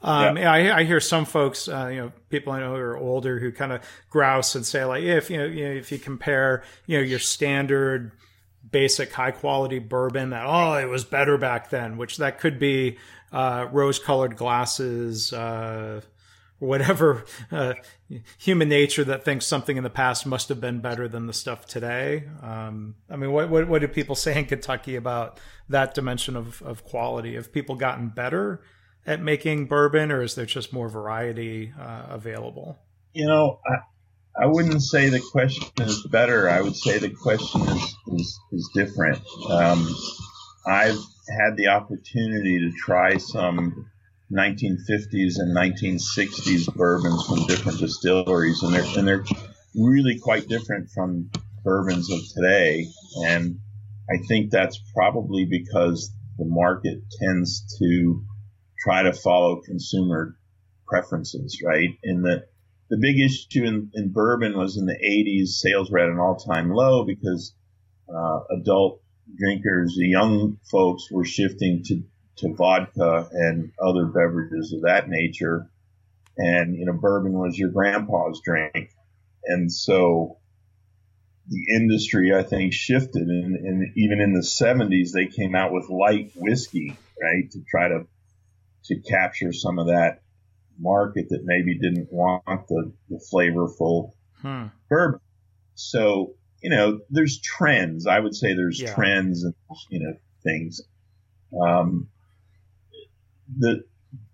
um, 0.02 0.38
yeah. 0.38 0.52
I, 0.52 0.80
I, 0.80 0.84
hear 0.84 1.00
some 1.00 1.26
folks, 1.26 1.68
uh, 1.68 1.88
you 1.88 1.98
know, 1.98 2.12
people 2.30 2.54
I 2.54 2.60
know 2.60 2.72
who 2.72 2.82
are 2.82 2.98
older 2.98 3.38
who 3.38 3.52
kind 3.52 3.72
of 3.72 3.82
grouse 4.10 4.56
and 4.56 4.66
say 4.66 4.84
like, 4.84 5.04
if 5.04 5.30
you 5.30 5.38
know, 5.38 5.46
you 5.46 5.66
know, 5.66 5.72
if 5.72 5.92
you 5.92 6.00
compare, 6.00 6.64
you 6.88 6.98
know, 6.98 7.04
your 7.04 7.20
standard 7.20 8.12
basic 8.70 9.12
high 9.12 9.32
quality 9.32 9.80
bourbon 9.80 10.30
that 10.30 10.46
oh 10.46 10.76
it 10.76 10.88
was 10.88 11.04
better 11.04 11.38
back 11.38 11.70
then 11.72 11.98
which 11.98 12.18
that 12.18 12.40
could 12.40 12.60
be 12.60 12.98
uh, 13.32 13.68
rose 13.72 13.98
colored 13.98 14.38
glasses 14.38 15.34
uh, 15.34 16.00
whatever 16.62 17.26
uh, 17.52 17.74
human 18.38 18.70
nature 18.70 19.04
that 19.04 19.26
thinks 19.26 19.48
something 19.48 19.78
in 19.78 19.84
the 19.84 19.90
past 19.90 20.28
must 20.28 20.48
have 20.48 20.62
been 20.62 20.80
better 20.80 21.08
than 21.08 21.26
the 21.26 21.34
stuff 21.34 21.66
today. 21.66 22.24
Um, 22.44 22.94
I 23.10 23.16
mean, 23.16 23.32
what, 23.32 23.50
what, 23.50 23.68
what 23.68 23.82
do 23.82 23.88
people 23.88 24.14
say 24.14 24.38
in 24.38 24.46
Kentucky 24.46 24.96
about 24.96 25.40
that 25.70 25.96
dimension 25.96 26.36
of, 26.36 26.62
of 26.62 26.86
quality? 26.86 27.34
Have 27.34 27.52
people 27.52 27.76
gotten 27.76 28.10
better 28.10 28.62
at 29.08 29.20
making 29.20 29.66
bourbon, 29.66 30.12
or 30.12 30.22
is 30.22 30.36
there 30.36 30.46
just 30.46 30.72
more 30.72 30.88
variety 30.88 31.74
uh, 31.80 32.04
available? 32.10 32.78
You 33.14 33.26
know, 33.26 33.60
I, 33.66 34.44
I 34.44 34.46
wouldn't 34.46 34.84
say 34.84 35.10
the 35.10 35.20
question 35.32 35.68
is 35.80 36.06
better. 36.12 36.48
I 36.48 36.62
would 36.62 36.76
say 36.76 37.00
the 37.00 37.10
question 37.10 37.62
is 37.62 37.96
is, 38.14 38.40
is 38.52 38.70
different. 38.76 39.20
Um, 39.50 39.88
I've 40.68 41.00
had 41.40 41.58
the 41.58 41.70
opportunity 41.70 42.60
to 42.60 42.72
try 42.78 43.18
some 43.18 43.90
1950s 44.32 45.40
and 45.40 45.56
1960s 45.56 46.74
bourbons 46.74 47.26
from 47.28 47.46
different 47.48 47.80
distilleries, 47.80 48.64
and 48.64 48.74
they're 48.74 48.98
and 48.98 49.08
they're 49.08 49.26
really 49.76 50.20
quite 50.20 50.48
different 50.48 50.90
from 50.90 51.30
bourbons 51.64 52.12
of 52.12 52.20
today. 52.34 52.88
And 53.26 53.60
I 54.10 54.18
think 54.28 54.52
that's 54.52 54.80
probably 54.96 55.46
because 55.46 56.12
the 56.38 56.46
market 56.46 57.00
tends 57.22 57.78
to 57.80 58.24
try 58.84 59.04
to 59.04 59.14
follow 59.14 59.62
consumer 59.62 60.38
preferences, 60.88 61.62
right? 61.66 61.90
And 62.04 62.24
the 62.24 62.46
the 62.90 62.98
big 62.98 63.20
issue 63.20 63.64
in, 63.64 63.90
in 63.94 64.12
bourbon 64.12 64.58
was 64.58 64.76
in 64.76 64.86
the 64.86 64.98
80s, 64.98 65.48
sales 65.48 65.90
were 65.90 66.00
at 66.00 66.10
an 66.10 66.20
all 66.20 66.36
time 66.36 66.72
low 66.72 67.06
because 67.06 67.56
uh, 68.14 68.40
adult 68.60 69.02
drinkers, 69.38 69.96
the 69.98 70.08
young 70.08 70.58
folks, 70.70 71.10
were 71.10 71.24
shifting 71.24 71.84
to 71.86 72.04
to 72.38 72.54
vodka 72.54 73.30
and 73.32 73.72
other 73.82 74.06
beverages 74.06 74.74
of 74.74 74.82
that 74.84 75.08
nature. 75.08 75.70
And, 76.38 76.76
you 76.76 76.86
know, 76.86 76.94
bourbon 76.94 77.34
was 77.34 77.58
your 77.58 77.70
grandpa's 77.70 78.42
drink. 78.44 78.92
And 79.46 79.72
so 79.72 80.38
the 81.48 81.76
industry, 81.76 82.34
I 82.34 82.44
think, 82.44 82.74
shifted. 82.74 83.28
And, 83.28 83.56
and 83.56 83.98
even 83.98 84.22
in 84.22 84.34
the 84.34 84.42
70s, 84.42 85.12
they 85.12 85.28
came 85.28 85.56
out 85.56 85.74
with 85.74 85.90
light 85.90 86.32
whiskey, 86.36 86.98
right, 87.22 87.52
to 87.52 87.60
try 87.70 87.90
to, 87.90 88.08
to 88.86 89.02
capture 89.02 89.54
some 89.54 89.78
of 89.78 89.88
that 89.88 90.22
market 90.80 91.28
that 91.30 91.42
maybe 91.44 91.78
didn't 91.78 92.12
want 92.12 92.68
the, 92.68 92.92
the 93.10 93.22
flavorful 93.32 94.12
hmm. 94.42 94.68
bourbon. 94.90 95.20
So, 95.76 96.36
you 96.62 96.70
know, 96.70 97.00
there's 97.10 97.40
trends. 97.42 98.08
I 98.08 98.20
would 98.20 98.36
say 98.36 98.54
there's 98.54 98.82
yeah. 98.82 98.94
trends 98.94 99.44
and, 99.44 99.54
you 99.90 100.00
know, 100.00 100.14
things. 100.44 100.82
Um, 101.60 102.08
the 103.58 103.84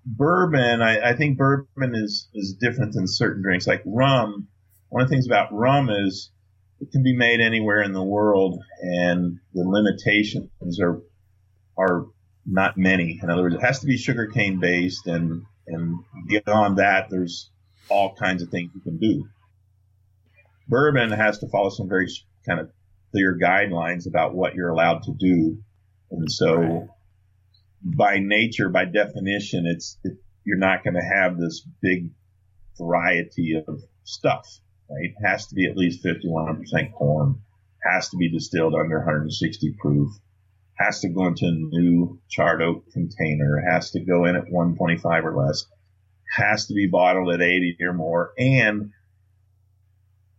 bourbon, 0.06 0.82
I, 0.82 1.12
I, 1.12 1.16
think 1.16 1.38
bourbon 1.38 1.96
is, 1.96 2.30
is 2.34 2.56
different 2.60 2.94
than 2.94 3.08
certain 3.08 3.42
drinks. 3.42 3.68
Like 3.68 3.82
rum, 3.86 4.48
one 4.90 5.04
of 5.04 5.10
the 5.10 5.14
things 5.14 5.28
about 5.28 5.54
rum 5.54 5.90
is 5.90 6.32
it 6.80 6.92
can 6.92 7.04
be 7.04 7.16
made 7.16 7.42
anywhere 7.42 7.82
in 7.82 7.94
the 7.94 8.04
world, 8.04 8.62
and 8.80 9.40
the 9.54 9.64
limitations 9.64 10.80
are 10.80 11.02
are 11.78 12.06
not 12.46 12.78
many. 12.78 13.20
In 13.22 13.30
other 13.30 13.42
words, 13.42 13.56
it 13.56 13.62
has 13.62 13.80
to 13.80 13.88
be 13.88 13.98
sugarcane 13.98 14.60
based, 14.60 15.08
and 15.08 15.44
and 15.68 16.00
beyond 16.28 16.78
that, 16.78 17.10
there's 17.10 17.50
all 17.90 18.16
kinds 18.16 18.42
of 18.42 18.50
things 18.50 18.72
you 18.74 18.82
can 18.82 18.98
do. 18.98 19.28
Bourbon 20.68 21.12
has 21.12 21.40
to 21.40 21.48
follow 21.50 21.70
some 21.70 21.90
very 21.90 22.08
kind 22.46 22.60
of 22.60 22.70
clear 23.12 23.38
guidelines 23.42 24.08
about 24.08 24.36
what 24.36 24.54
you're 24.54 24.70
allowed 24.70 25.04
to 25.04 25.14
do, 25.14 25.58
and 26.12 26.32
so. 26.32 26.88
By 27.96 28.20
nature, 28.20 28.70
by 28.70 28.86
definition, 28.86 29.66
it's 29.66 29.98
it, 30.04 30.18
you're 30.44 30.58
not 30.58 30.84
going 30.84 30.96
to 30.96 31.02
have 31.02 31.38
this 31.38 31.66
big 31.82 32.12
variety 32.78 33.62
of 33.68 33.82
stuff. 34.04 34.46
Right? 34.90 35.10
It 35.10 35.28
has 35.28 35.48
to 35.48 35.56
be 35.56 35.68
at 35.70 35.78
least 35.78 36.04
51% 36.04 36.94
corn. 36.94 37.42
Has 37.84 38.10
to 38.10 38.18
be 38.18 38.32
distilled 38.32 38.74
under 38.76 38.98
160 38.98 39.76
proof. 39.80 40.12
Has 40.78 41.02
to 41.02 41.10
go 41.10 41.28
into 41.28 41.46
a 41.46 41.52
new 41.52 42.20
charred 42.30 42.62
oak 42.62 42.92
container. 42.92 43.64
Has 43.72 43.92
to 43.92 44.00
go 44.00 44.26
in 44.26 44.36
at 44.36 44.50
125 44.50 45.26
or 45.26 45.36
less. 45.36 45.66
Has 46.36 46.68
to 46.68 46.74
be 46.74 46.88
bottled 46.88 47.34
at 47.34 47.42
80 47.42 47.78
or 47.88 47.94
more. 47.94 48.34
And 48.38 48.92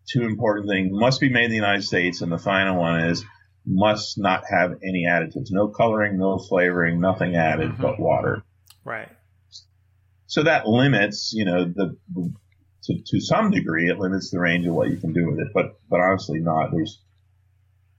two 0.09 0.23
important 0.23 0.69
things 0.69 0.90
must 0.93 1.21
be 1.21 1.28
made 1.28 1.47
in 1.47 1.50
the 1.50 1.57
United 1.57 1.85
States. 1.85 2.23
And 2.23 2.33
the 2.33 2.38
final 2.38 2.78
one 2.78 3.00
is 3.00 3.25
must 3.69 4.19
not 4.19 4.45
have 4.51 4.73
any 4.83 5.07
additives. 5.09 5.49
No 5.51 5.69
coloring, 5.69 6.19
no 6.19 6.39
flavoring, 6.39 7.01
nothing 7.01 7.37
added 7.37 7.73
mm-hmm. 7.73 7.83
but 7.83 8.01
water. 8.01 8.43
Right. 8.85 9.09
So 10.27 10.43
that 10.43 10.67
limits, 10.67 11.33
you 11.35 11.45
know, 11.45 11.65
the, 11.65 11.97
the 12.15 12.33
to, 12.85 12.99
to 13.07 13.21
some 13.21 13.51
degree, 13.51 13.91
it 13.91 13.99
limits 13.99 14.31
the 14.31 14.41
range 14.41 14.67
of 14.67 14.75
what 14.75 14.89
you 14.89 14.97
can 14.97 15.13
do 15.13 15.27
with 15.27 15.39
it. 15.39 15.49
But 15.53 15.79
but 15.91 16.01
honestly, 16.01 16.41
not. 16.41 16.71
There's 16.73 17.03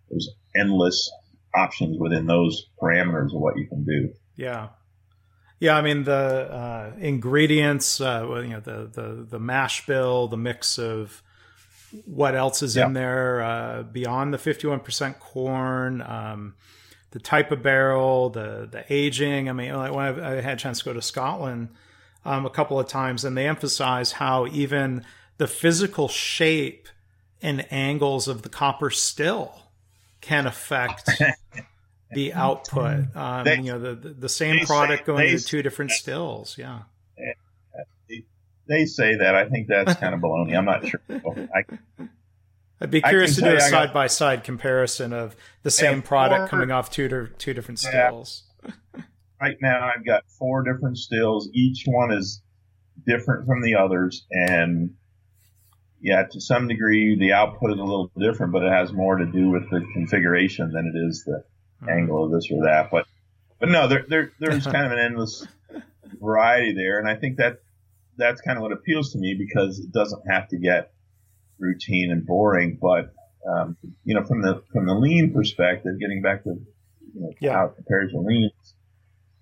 there's 0.10 0.30
endless 0.56 1.12
options 1.56 1.98
within 2.00 2.26
those 2.26 2.66
parameters 2.82 3.36
of 3.36 3.42
what 3.42 3.58
you 3.58 3.68
can 3.68 3.84
do. 3.86 4.14
Yeah. 4.36 4.70
Yeah, 5.60 5.76
I 5.76 5.82
mean 5.82 6.04
the 6.04 6.14
uh, 6.14 6.92
ingredients, 7.00 8.00
uh, 8.00 8.26
you 8.42 8.50
know, 8.50 8.62
the, 8.62 8.90
the 8.92 9.28
the 9.30 9.40
mash 9.40 9.86
bill, 9.86 10.28
the 10.28 10.38
mix 10.38 10.80
of 10.80 11.22
what 12.06 12.36
else 12.36 12.62
is 12.62 12.78
in 12.78 12.94
there 12.94 13.42
uh, 13.42 13.84
beyond 13.84 14.34
the 14.34 14.38
51% 14.38 15.20
corn, 15.20 16.02
um, 16.02 16.56
the 17.12 17.20
type 17.20 17.52
of 17.52 17.64
barrel, 17.64 18.30
the 18.30 18.68
the 18.72 18.86
aging. 18.90 19.50
I 19.50 19.54
mean, 19.54 19.74
like 19.74 19.94
when 19.94 20.06
I, 20.06 20.38
I 20.38 20.42
had 20.42 20.54
a 20.54 20.62
chance 20.62 20.80
to 20.80 20.86
go 20.86 20.94
to 20.94 21.02
Scotland 21.02 21.70
um, 22.26 22.46
a 22.46 22.50
couple 22.50 22.80
of 22.80 22.88
times, 22.88 23.26
and 23.26 23.36
they 23.36 23.48
emphasize 23.48 24.14
how 24.14 24.46
even 24.48 25.04
the 25.38 25.48
physical 25.48 26.08
shape 26.08 26.88
and 27.42 27.66
angles 27.72 28.28
of 28.28 28.44
the 28.44 28.50
copper 28.50 28.92
still 28.92 29.54
can 30.22 30.46
affect 30.46 31.10
the 32.12 32.34
output. 32.34 33.16
Um, 33.16 33.44
they, 33.44 33.56
you 33.56 33.72
know, 33.72 33.80
the 33.80 33.96
the, 33.96 34.10
the 34.10 34.30
same 34.30 34.66
product 34.66 35.02
say, 35.02 35.06
going 35.06 35.38
to 35.38 35.44
two 35.44 35.64
different 35.64 35.92
stills. 35.92 36.58
Yeah 36.58 36.82
they 38.70 38.86
say 38.86 39.16
that. 39.16 39.36
I 39.36 39.50
think 39.50 39.68
that's 39.68 39.96
kind 39.96 40.14
of 40.14 40.22
baloney. 40.22 40.56
I'm 40.56 40.64
not 40.64 40.88
sure. 40.88 41.02
I, 41.10 41.64
would 42.80 42.92
be 42.92 43.02
curious 43.02 43.36
to 43.36 43.42
do 43.42 43.56
a 43.56 43.60
side 43.60 43.92
by 43.92 44.08
side 44.08 44.46
comparison 44.46 45.12
of 45.12 45.36
the 45.64 45.72
same 45.72 46.02
product 46.02 46.42
four, 46.42 46.48
coming 46.48 46.72
off 46.72 46.90
two 46.90 47.28
two 47.38 47.54
different 47.54 47.80
stills. 47.80 48.44
Yeah. 48.64 49.02
right 49.42 49.58
now, 49.62 49.92
I've 49.94 50.06
got 50.06 50.24
four 50.38 50.64
different 50.64 50.98
stills. 50.98 51.50
Each 51.52 51.84
one 51.86 52.14
is 52.14 52.42
different 53.06 53.48
from 53.48 53.62
the 53.62 53.76
others, 53.76 54.26
and 54.32 54.92
yeah, 56.02 56.24
to 56.32 56.40
some 56.40 56.68
degree, 56.68 57.18
the 57.20 57.34
output 57.34 57.72
is 57.72 57.80
a 57.80 57.84
little 57.84 58.12
different, 58.18 58.54
but 58.54 58.64
it 58.64 58.72
has 58.72 58.94
more 58.94 59.18
to 59.18 59.26
do 59.26 59.50
with 59.50 59.70
the 59.70 59.86
configuration 59.94 60.72
than 60.72 60.86
it 60.94 60.98
is 61.10 61.24
the 61.26 61.44
mm-hmm. 61.82 61.90
angle 61.90 62.24
of 62.24 62.32
this 62.32 62.50
or 62.52 62.64
that. 62.64 62.90
But 62.92 63.08
but 63.60 63.70
no, 63.70 63.88
there, 63.88 64.06
there 64.08 64.32
there's 64.40 64.64
kind 64.66 64.86
of 64.86 64.94
an 64.94 65.00
endless 65.00 65.46
variety 66.22 66.74
there, 66.74 67.00
and 67.00 67.10
I 67.10 67.16
think 67.16 67.38
that 67.38 67.60
that's 68.20 68.42
kind 68.42 68.58
of 68.58 68.62
what 68.62 68.72
appeals 68.72 69.14
to 69.14 69.20
me 69.20 69.36
because 69.38 69.80
it 69.80 69.92
doesn't 69.92 70.24
have 70.30 70.48
to 70.50 70.60
get 70.60 70.92
routine 71.58 72.12
and 72.12 72.26
boring. 72.26 72.78
But 72.82 73.14
um, 73.50 73.78
you 74.04 74.16
know, 74.16 74.26
from 74.26 74.42
the 74.42 74.62
from 74.72 74.86
the 74.86 74.94
lean 74.94 75.34
perspective, 75.34 76.00
getting 76.00 76.22
back 76.22 76.44
to 76.44 76.50
you 76.50 77.22
know, 77.22 77.32
Yeah. 77.42 77.54
how 77.54 77.66
it 77.68 77.76
compares 77.76 78.12
to 78.12 78.20
lean, 78.20 78.52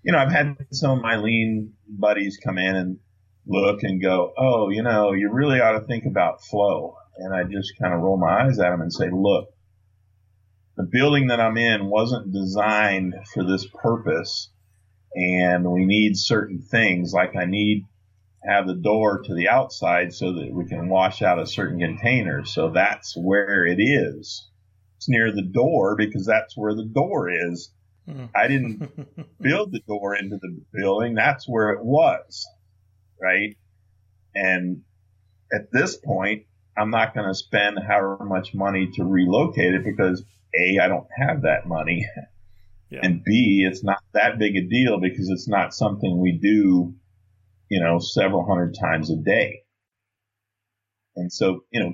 you 0.02 0.12
know, 0.12 0.18
I've 0.18 0.32
had 0.32 0.56
some 0.70 0.98
of 0.98 1.02
my 1.02 1.16
lean 1.16 1.74
buddies 1.88 2.38
come 2.42 2.58
in 2.58 2.76
and 2.76 2.98
look 3.46 3.82
and 3.82 4.00
go, 4.00 4.32
oh, 4.38 4.70
you 4.70 4.82
know, 4.82 5.12
you 5.12 5.30
really 5.32 5.60
ought 5.60 5.78
to 5.78 5.86
think 5.86 6.04
about 6.06 6.42
flow. 6.44 6.96
And 7.16 7.34
I 7.34 7.42
just 7.44 7.72
kind 7.80 7.92
of 7.92 8.00
roll 8.00 8.16
my 8.16 8.44
eyes 8.44 8.58
at 8.60 8.70
them 8.70 8.80
and 8.80 8.92
say, 8.92 9.08
look, 9.12 9.48
the 10.76 10.84
building 10.84 11.26
that 11.28 11.40
I'm 11.40 11.56
in 11.56 11.86
wasn't 11.86 12.32
designed 12.32 13.14
for 13.34 13.42
this 13.44 13.66
purpose. 13.66 14.50
And 15.14 15.68
we 15.68 15.84
need 15.84 16.12
certain 16.16 16.60
things 16.60 17.12
like 17.12 17.34
I 17.34 17.46
need 17.46 17.86
have 18.48 18.66
the 18.66 18.74
door 18.74 19.22
to 19.22 19.34
the 19.34 19.48
outside 19.48 20.12
so 20.12 20.32
that 20.32 20.50
we 20.50 20.66
can 20.66 20.88
wash 20.88 21.22
out 21.22 21.38
a 21.38 21.46
certain 21.46 21.78
container. 21.78 22.44
So 22.44 22.70
that's 22.70 23.14
where 23.16 23.66
it 23.66 23.78
is. 23.78 24.48
It's 24.96 25.08
near 25.08 25.30
the 25.32 25.42
door 25.42 25.96
because 25.96 26.26
that's 26.26 26.56
where 26.56 26.74
the 26.74 26.86
door 26.86 27.30
is. 27.30 27.70
Mm. 28.08 28.30
I 28.34 28.48
didn't 28.48 28.90
build 29.40 29.72
the 29.72 29.82
door 29.86 30.16
into 30.16 30.38
the 30.40 30.60
building. 30.72 31.14
That's 31.14 31.48
where 31.48 31.70
it 31.70 31.84
was. 31.84 32.48
Right. 33.20 33.56
And 34.34 34.82
at 35.52 35.70
this 35.72 35.96
point, 35.96 36.44
I'm 36.76 36.90
not 36.90 37.14
going 37.14 37.28
to 37.28 37.34
spend 37.34 37.78
however 37.86 38.24
much 38.24 38.54
money 38.54 38.88
to 38.94 39.04
relocate 39.04 39.74
it 39.74 39.84
because 39.84 40.24
A, 40.58 40.78
I 40.82 40.88
don't 40.88 41.08
have 41.18 41.42
that 41.42 41.66
money. 41.66 42.06
Yeah. 42.90 43.00
And 43.02 43.22
B, 43.22 43.66
it's 43.70 43.84
not 43.84 43.98
that 44.14 44.38
big 44.38 44.56
a 44.56 44.66
deal 44.66 44.98
because 44.98 45.28
it's 45.28 45.46
not 45.46 45.74
something 45.74 46.18
we 46.18 46.38
do, 46.40 46.94
you 47.68 47.80
know, 47.80 47.98
several 47.98 48.46
hundred 48.46 48.74
times 48.80 49.10
a 49.10 49.16
day. 49.16 49.62
And 51.16 51.32
so, 51.32 51.60
you 51.70 51.80
know, 51.80 51.92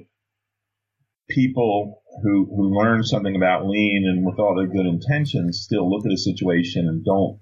people 1.31 2.02
who, 2.23 2.47
who 2.54 2.78
learn 2.78 3.02
something 3.02 3.35
about 3.35 3.66
lean 3.66 4.04
and 4.07 4.25
with 4.26 4.38
all 4.38 4.54
their 4.54 4.66
good 4.66 4.87
intentions 4.87 5.62
still 5.64 5.90
look 5.90 6.04
at 6.07 6.12
a 6.12 6.19
situation 6.19 6.87
and 6.88 7.04
don't 7.04 7.40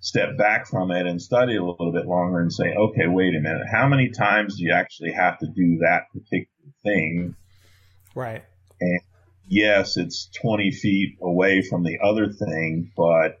step 0.00 0.38
back 0.38 0.66
from 0.66 0.90
it 0.90 1.06
and 1.06 1.20
study 1.20 1.56
a 1.56 1.64
little 1.64 1.92
bit 1.92 2.06
longer 2.06 2.40
and 2.40 2.52
say, 2.52 2.72
okay, 2.74 3.06
wait 3.06 3.34
a 3.34 3.40
minute. 3.40 3.66
How 3.70 3.86
many 3.86 4.10
times 4.10 4.56
do 4.56 4.64
you 4.64 4.72
actually 4.72 5.12
have 5.12 5.38
to 5.40 5.46
do 5.46 5.78
that 5.82 6.04
particular 6.12 6.72
thing? 6.82 7.34
right. 8.14 8.42
And 8.80 9.00
yes, 9.46 9.96
it's 9.96 10.30
20 10.40 10.70
feet 10.70 11.16
away 11.20 11.62
from 11.62 11.84
the 11.84 11.98
other 12.02 12.32
thing, 12.32 12.92
but 12.96 13.40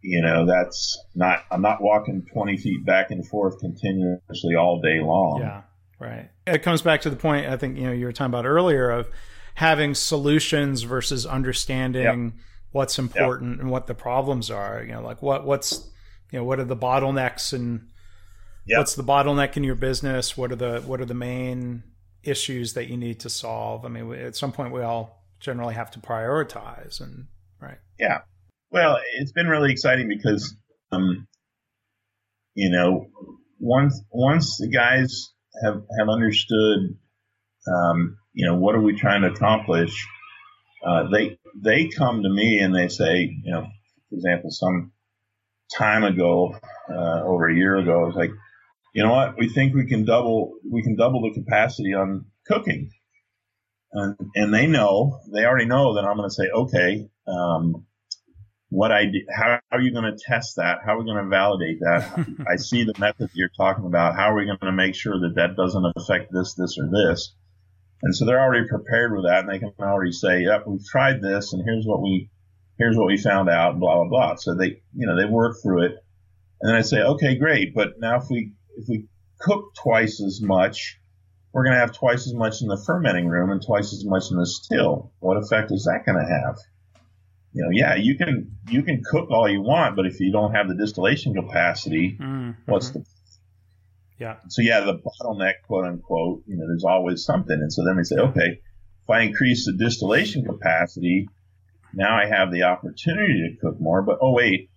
you 0.00 0.22
know, 0.22 0.46
that's 0.46 0.98
not, 1.14 1.44
I'm 1.50 1.62
not 1.62 1.82
walking 1.82 2.26
20 2.32 2.56
feet 2.56 2.84
back 2.84 3.10
and 3.10 3.26
forth 3.26 3.58
continuously 3.58 4.54
all 4.54 4.80
day 4.80 5.00
long. 5.00 5.40
Yeah, 5.40 5.62
right. 5.98 6.30
It 6.46 6.62
comes 6.62 6.82
back 6.82 7.00
to 7.02 7.10
the 7.10 7.16
point 7.16 7.46
I 7.46 7.56
think 7.56 7.76
you 7.76 7.86
know 7.86 7.92
you 7.92 8.06
were 8.06 8.12
talking 8.12 8.32
about 8.32 8.46
earlier 8.46 8.90
of 8.90 9.08
having 9.54 9.94
solutions 9.94 10.82
versus 10.82 11.26
understanding 11.26 12.34
what's 12.70 12.98
important 12.98 13.60
and 13.60 13.70
what 13.70 13.86
the 13.86 13.94
problems 13.94 14.50
are. 14.50 14.82
You 14.84 14.92
know, 14.92 15.02
like 15.02 15.22
what 15.22 15.44
what's 15.44 15.88
you 16.30 16.38
know 16.38 16.44
what 16.44 16.60
are 16.60 16.64
the 16.64 16.76
bottlenecks 16.76 17.52
and 17.52 17.88
Yep. 18.66 18.78
what's 18.78 18.94
the 18.96 19.04
bottleneck 19.04 19.56
in 19.56 19.62
your 19.64 19.76
business? 19.76 20.36
What 20.36 20.50
are 20.50 20.56
the 20.56 20.80
what 20.80 21.00
are 21.00 21.04
the 21.04 21.14
main 21.14 21.84
issues 22.24 22.74
that 22.74 22.88
you 22.88 22.96
need 22.96 23.20
to 23.20 23.30
solve? 23.30 23.84
I 23.84 23.88
mean, 23.88 24.12
at 24.12 24.34
some 24.36 24.52
point 24.52 24.72
we 24.72 24.82
all 24.82 25.24
generally 25.38 25.74
have 25.74 25.90
to 25.92 26.00
prioritize 26.00 27.00
and 27.00 27.26
right. 27.60 27.78
Yeah. 27.98 28.22
Well, 28.76 28.98
it's 29.14 29.32
been 29.32 29.46
really 29.46 29.72
exciting 29.72 30.06
because, 30.06 30.54
um, 30.92 31.26
you 32.52 32.68
know, 32.68 33.06
once 33.58 33.98
once 34.10 34.58
the 34.58 34.68
guys 34.68 35.32
have 35.64 35.82
have 35.98 36.10
understood, 36.10 36.98
um, 37.66 38.18
you 38.34 38.46
know, 38.46 38.56
what 38.56 38.74
are 38.74 38.82
we 38.82 38.94
trying 38.94 39.22
to 39.22 39.28
accomplish, 39.28 40.06
uh, 40.86 41.08
they 41.10 41.38
they 41.58 41.88
come 41.88 42.22
to 42.22 42.28
me 42.28 42.58
and 42.58 42.76
they 42.76 42.88
say, 42.88 43.34
you 43.42 43.50
know, 43.50 43.62
for 44.10 44.16
example, 44.16 44.50
some 44.50 44.92
time 45.74 46.04
ago, 46.04 46.54
uh, 46.90 47.22
over 47.24 47.48
a 47.48 47.56
year 47.56 47.76
ago, 47.76 48.02
I 48.02 48.06
was 48.08 48.14
like, 48.14 48.32
you 48.92 49.02
know 49.02 49.10
what, 49.10 49.38
we 49.38 49.48
think 49.48 49.74
we 49.74 49.86
can 49.86 50.04
double 50.04 50.52
we 50.70 50.82
can 50.82 50.96
double 50.96 51.22
the 51.22 51.32
capacity 51.32 51.94
on 51.94 52.26
cooking. 52.46 52.90
And, 53.94 54.16
and 54.34 54.52
they 54.52 54.66
know, 54.66 55.20
they 55.32 55.46
already 55.46 55.64
know 55.64 55.94
that 55.94 56.04
I'm 56.04 56.18
going 56.18 56.28
to 56.28 56.34
say, 56.34 56.50
okay, 56.54 57.08
um, 57.26 57.86
what 58.68 58.90
I 58.90 59.04
do, 59.04 59.20
how 59.34 59.60
are 59.70 59.80
you 59.80 59.92
going 59.92 60.10
to 60.10 60.18
test 60.18 60.56
that? 60.56 60.78
How 60.84 60.94
are 60.94 60.98
we 60.98 61.04
going 61.04 61.22
to 61.22 61.30
validate 61.30 61.78
that? 61.80 62.26
I 62.50 62.56
see 62.56 62.84
the 62.84 62.94
method 62.98 63.30
you're 63.34 63.50
talking 63.56 63.86
about. 63.86 64.16
How 64.16 64.32
are 64.32 64.36
we 64.36 64.44
going 64.44 64.58
to 64.60 64.72
make 64.72 64.94
sure 64.94 65.20
that 65.20 65.34
that 65.36 65.56
doesn't 65.56 65.92
affect 65.96 66.32
this, 66.32 66.54
this, 66.54 66.76
or 66.78 66.88
this? 66.90 67.34
And 68.02 68.14
so 68.14 68.26
they're 68.26 68.40
already 68.40 68.68
prepared 68.68 69.12
with 69.12 69.24
that, 69.24 69.40
and 69.44 69.48
they 69.48 69.58
can 69.58 69.72
already 69.80 70.12
say, 70.12 70.42
"Yep, 70.42 70.64
we've 70.66 70.84
tried 70.84 71.22
this, 71.22 71.52
and 71.52 71.62
here's 71.64 71.86
what 71.86 72.02
we, 72.02 72.30
here's 72.78 72.96
what 72.96 73.06
we 73.06 73.16
found 73.16 73.48
out," 73.48 73.78
blah 73.78 73.94
blah 73.94 74.08
blah. 74.08 74.34
So 74.36 74.54
they, 74.54 74.82
you 74.94 75.06
know, 75.06 75.16
they 75.16 75.24
work 75.24 75.56
through 75.62 75.86
it, 75.86 75.92
and 76.60 76.68
then 76.68 76.76
I 76.76 76.82
say, 76.82 77.00
"Okay, 77.00 77.38
great, 77.38 77.74
but 77.74 77.94
now 77.98 78.16
if 78.16 78.24
we 78.28 78.52
if 78.76 78.84
we 78.88 79.08
cook 79.40 79.74
twice 79.82 80.20
as 80.20 80.42
much, 80.42 81.00
we're 81.52 81.64
going 81.64 81.74
to 81.74 81.80
have 81.80 81.92
twice 81.92 82.26
as 82.26 82.34
much 82.34 82.60
in 82.60 82.68
the 82.68 82.82
fermenting 82.84 83.28
room 83.28 83.50
and 83.50 83.64
twice 83.64 83.94
as 83.94 84.04
much 84.04 84.24
in 84.30 84.36
the 84.36 84.46
still. 84.46 85.12
What 85.20 85.38
effect 85.38 85.72
is 85.72 85.84
that 85.84 86.04
going 86.04 86.18
to 86.18 86.30
have?" 86.30 86.56
You 87.56 87.62
know, 87.62 87.70
yeah, 87.72 87.94
you 87.94 88.18
can 88.18 88.58
you 88.68 88.82
can 88.82 89.02
cook 89.02 89.30
all 89.30 89.48
you 89.48 89.62
want, 89.62 89.96
but 89.96 90.04
if 90.04 90.20
you 90.20 90.30
don't 90.30 90.54
have 90.54 90.68
the 90.68 90.74
distillation 90.74 91.32
capacity, 91.32 92.18
Mm, 92.20 92.54
what's 92.66 92.90
the 92.90 93.02
yeah 94.18 94.36
so 94.48 94.60
yeah, 94.60 94.80
the 94.80 94.98
bottleneck, 94.98 95.54
quote 95.66 95.86
unquote, 95.86 96.42
you 96.46 96.58
know, 96.58 96.66
there's 96.66 96.84
always 96.84 97.24
something. 97.24 97.56
And 97.58 97.72
so 97.72 97.82
then 97.82 97.96
we 97.96 98.04
say, 98.04 98.16
okay, 98.16 98.60
if 99.04 99.10
I 99.10 99.22
increase 99.22 99.64
the 99.64 99.72
distillation 99.72 100.44
capacity, 100.44 101.30
now 101.94 102.14
I 102.14 102.26
have 102.26 102.52
the 102.52 102.64
opportunity 102.64 103.48
to 103.48 103.56
cook 103.58 103.80
more, 103.80 104.02
but 104.02 104.18
oh 104.20 104.32
wait, 104.32 104.68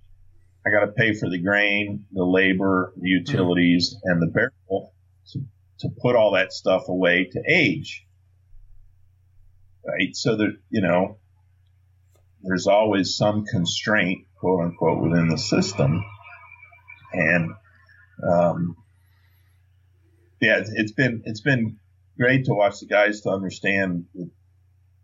I 0.65 0.69
got 0.69 0.85
to 0.85 0.93
pay 0.93 1.13
for 1.13 1.29
the 1.29 1.41
grain, 1.41 2.05
the 2.13 2.23
labor, 2.23 2.93
the 2.95 3.09
utilities, 3.09 3.93
and 4.05 4.21
the 4.21 4.27
barrel 4.27 4.93
to, 5.33 5.41
to 5.79 5.89
put 6.01 6.15
all 6.15 6.31
that 6.31 6.53
stuff 6.53 6.87
away 6.87 7.27
to 7.29 7.41
age. 7.45 8.05
Right. 9.85 10.15
So 10.15 10.37
that, 10.37 10.57
you 10.69 10.81
know, 10.81 11.17
there's 12.43 12.67
always 12.67 13.15
some 13.15 13.45
constraint, 13.45 14.25
quote 14.39 14.61
unquote, 14.65 15.01
within 15.01 15.27
the 15.27 15.37
system. 15.37 16.03
And, 17.11 17.51
um, 18.23 18.75
yeah, 20.41 20.61
it's, 20.65 20.91
been, 20.91 21.23
it's 21.25 21.41
been 21.41 21.77
great 22.17 22.45
to 22.45 22.53
watch 22.53 22.79
the 22.79 22.85
guys 22.85 23.21
to 23.21 23.29
understand 23.29 24.05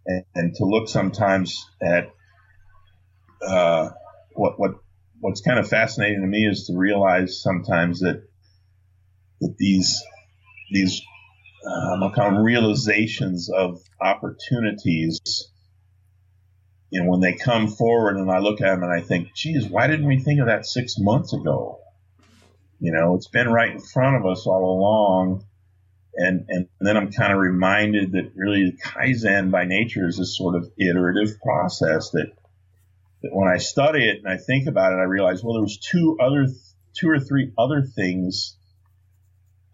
and, 0.06 0.24
and 0.34 0.56
to 0.56 0.66
look 0.66 0.88
sometimes 0.88 1.66
at, 1.82 2.10
uh, 3.46 3.90
what, 4.34 4.60
what, 4.60 4.72
what's 5.20 5.42
kind 5.42 5.60
of 5.60 5.68
fascinating 5.68 6.22
to 6.22 6.28
me 6.28 6.46
is 6.46 6.68
to 6.68 6.78
realize 6.78 7.42
sometimes 7.42 8.00
that, 8.00 8.24
that 9.42 9.56
these, 9.58 10.02
these, 10.72 11.02
um, 11.66 12.04
realizations 12.44 13.50
of 13.50 13.82
opportunities 14.00 15.20
know, 16.92 17.10
when 17.10 17.20
they 17.20 17.34
come 17.34 17.68
forward 17.68 18.18
and 18.18 18.30
I 18.30 18.40
look 18.40 18.62
at 18.62 18.68
them 18.68 18.84
and 18.84 18.92
I 18.92 19.02
think, 19.02 19.34
geez, 19.34 19.68
why 19.68 19.88
didn't 19.88 20.08
we 20.08 20.20
think 20.20 20.40
of 20.40 20.48
that 20.48 20.66
six 20.66 20.96
months 20.98 21.34
ago? 21.34 21.80
You 22.80 22.92
know, 22.92 23.16
it's 23.16 23.28
been 23.28 23.50
right 23.50 23.72
in 23.72 23.80
front 23.80 24.18
of 24.18 24.26
us 24.26 24.46
all 24.46 24.78
along. 24.78 25.46
And, 26.16 26.46
and 26.48 26.68
then 26.80 26.96
I'm 26.96 27.12
kind 27.12 27.34
of 27.34 27.40
reminded 27.40 28.14
that 28.14 28.32
really 28.36 28.72
the 28.72 28.78
Kaizen 28.78 29.52
by 29.52 29.66
nature 29.66 30.08
is 30.08 30.18
this 30.18 30.38
sort 30.38 30.56
of 30.56 30.72
iterative 30.78 31.40
process 31.42 32.12
that, 32.12 32.32
that 33.22 33.32
when 33.34 33.50
I 33.50 33.58
study 33.58 34.08
it 34.08 34.20
and 34.24 34.28
I 34.28 34.38
think 34.38 34.68
about 34.68 34.94
it, 34.94 34.98
I 34.98 35.04
realize, 35.04 35.44
well, 35.44 35.56
there 35.56 35.62
was 35.62 35.78
two 35.78 36.18
other, 36.22 36.46
two 36.96 37.10
or 37.10 37.20
three 37.20 37.52
other 37.58 37.82
things 37.82 38.58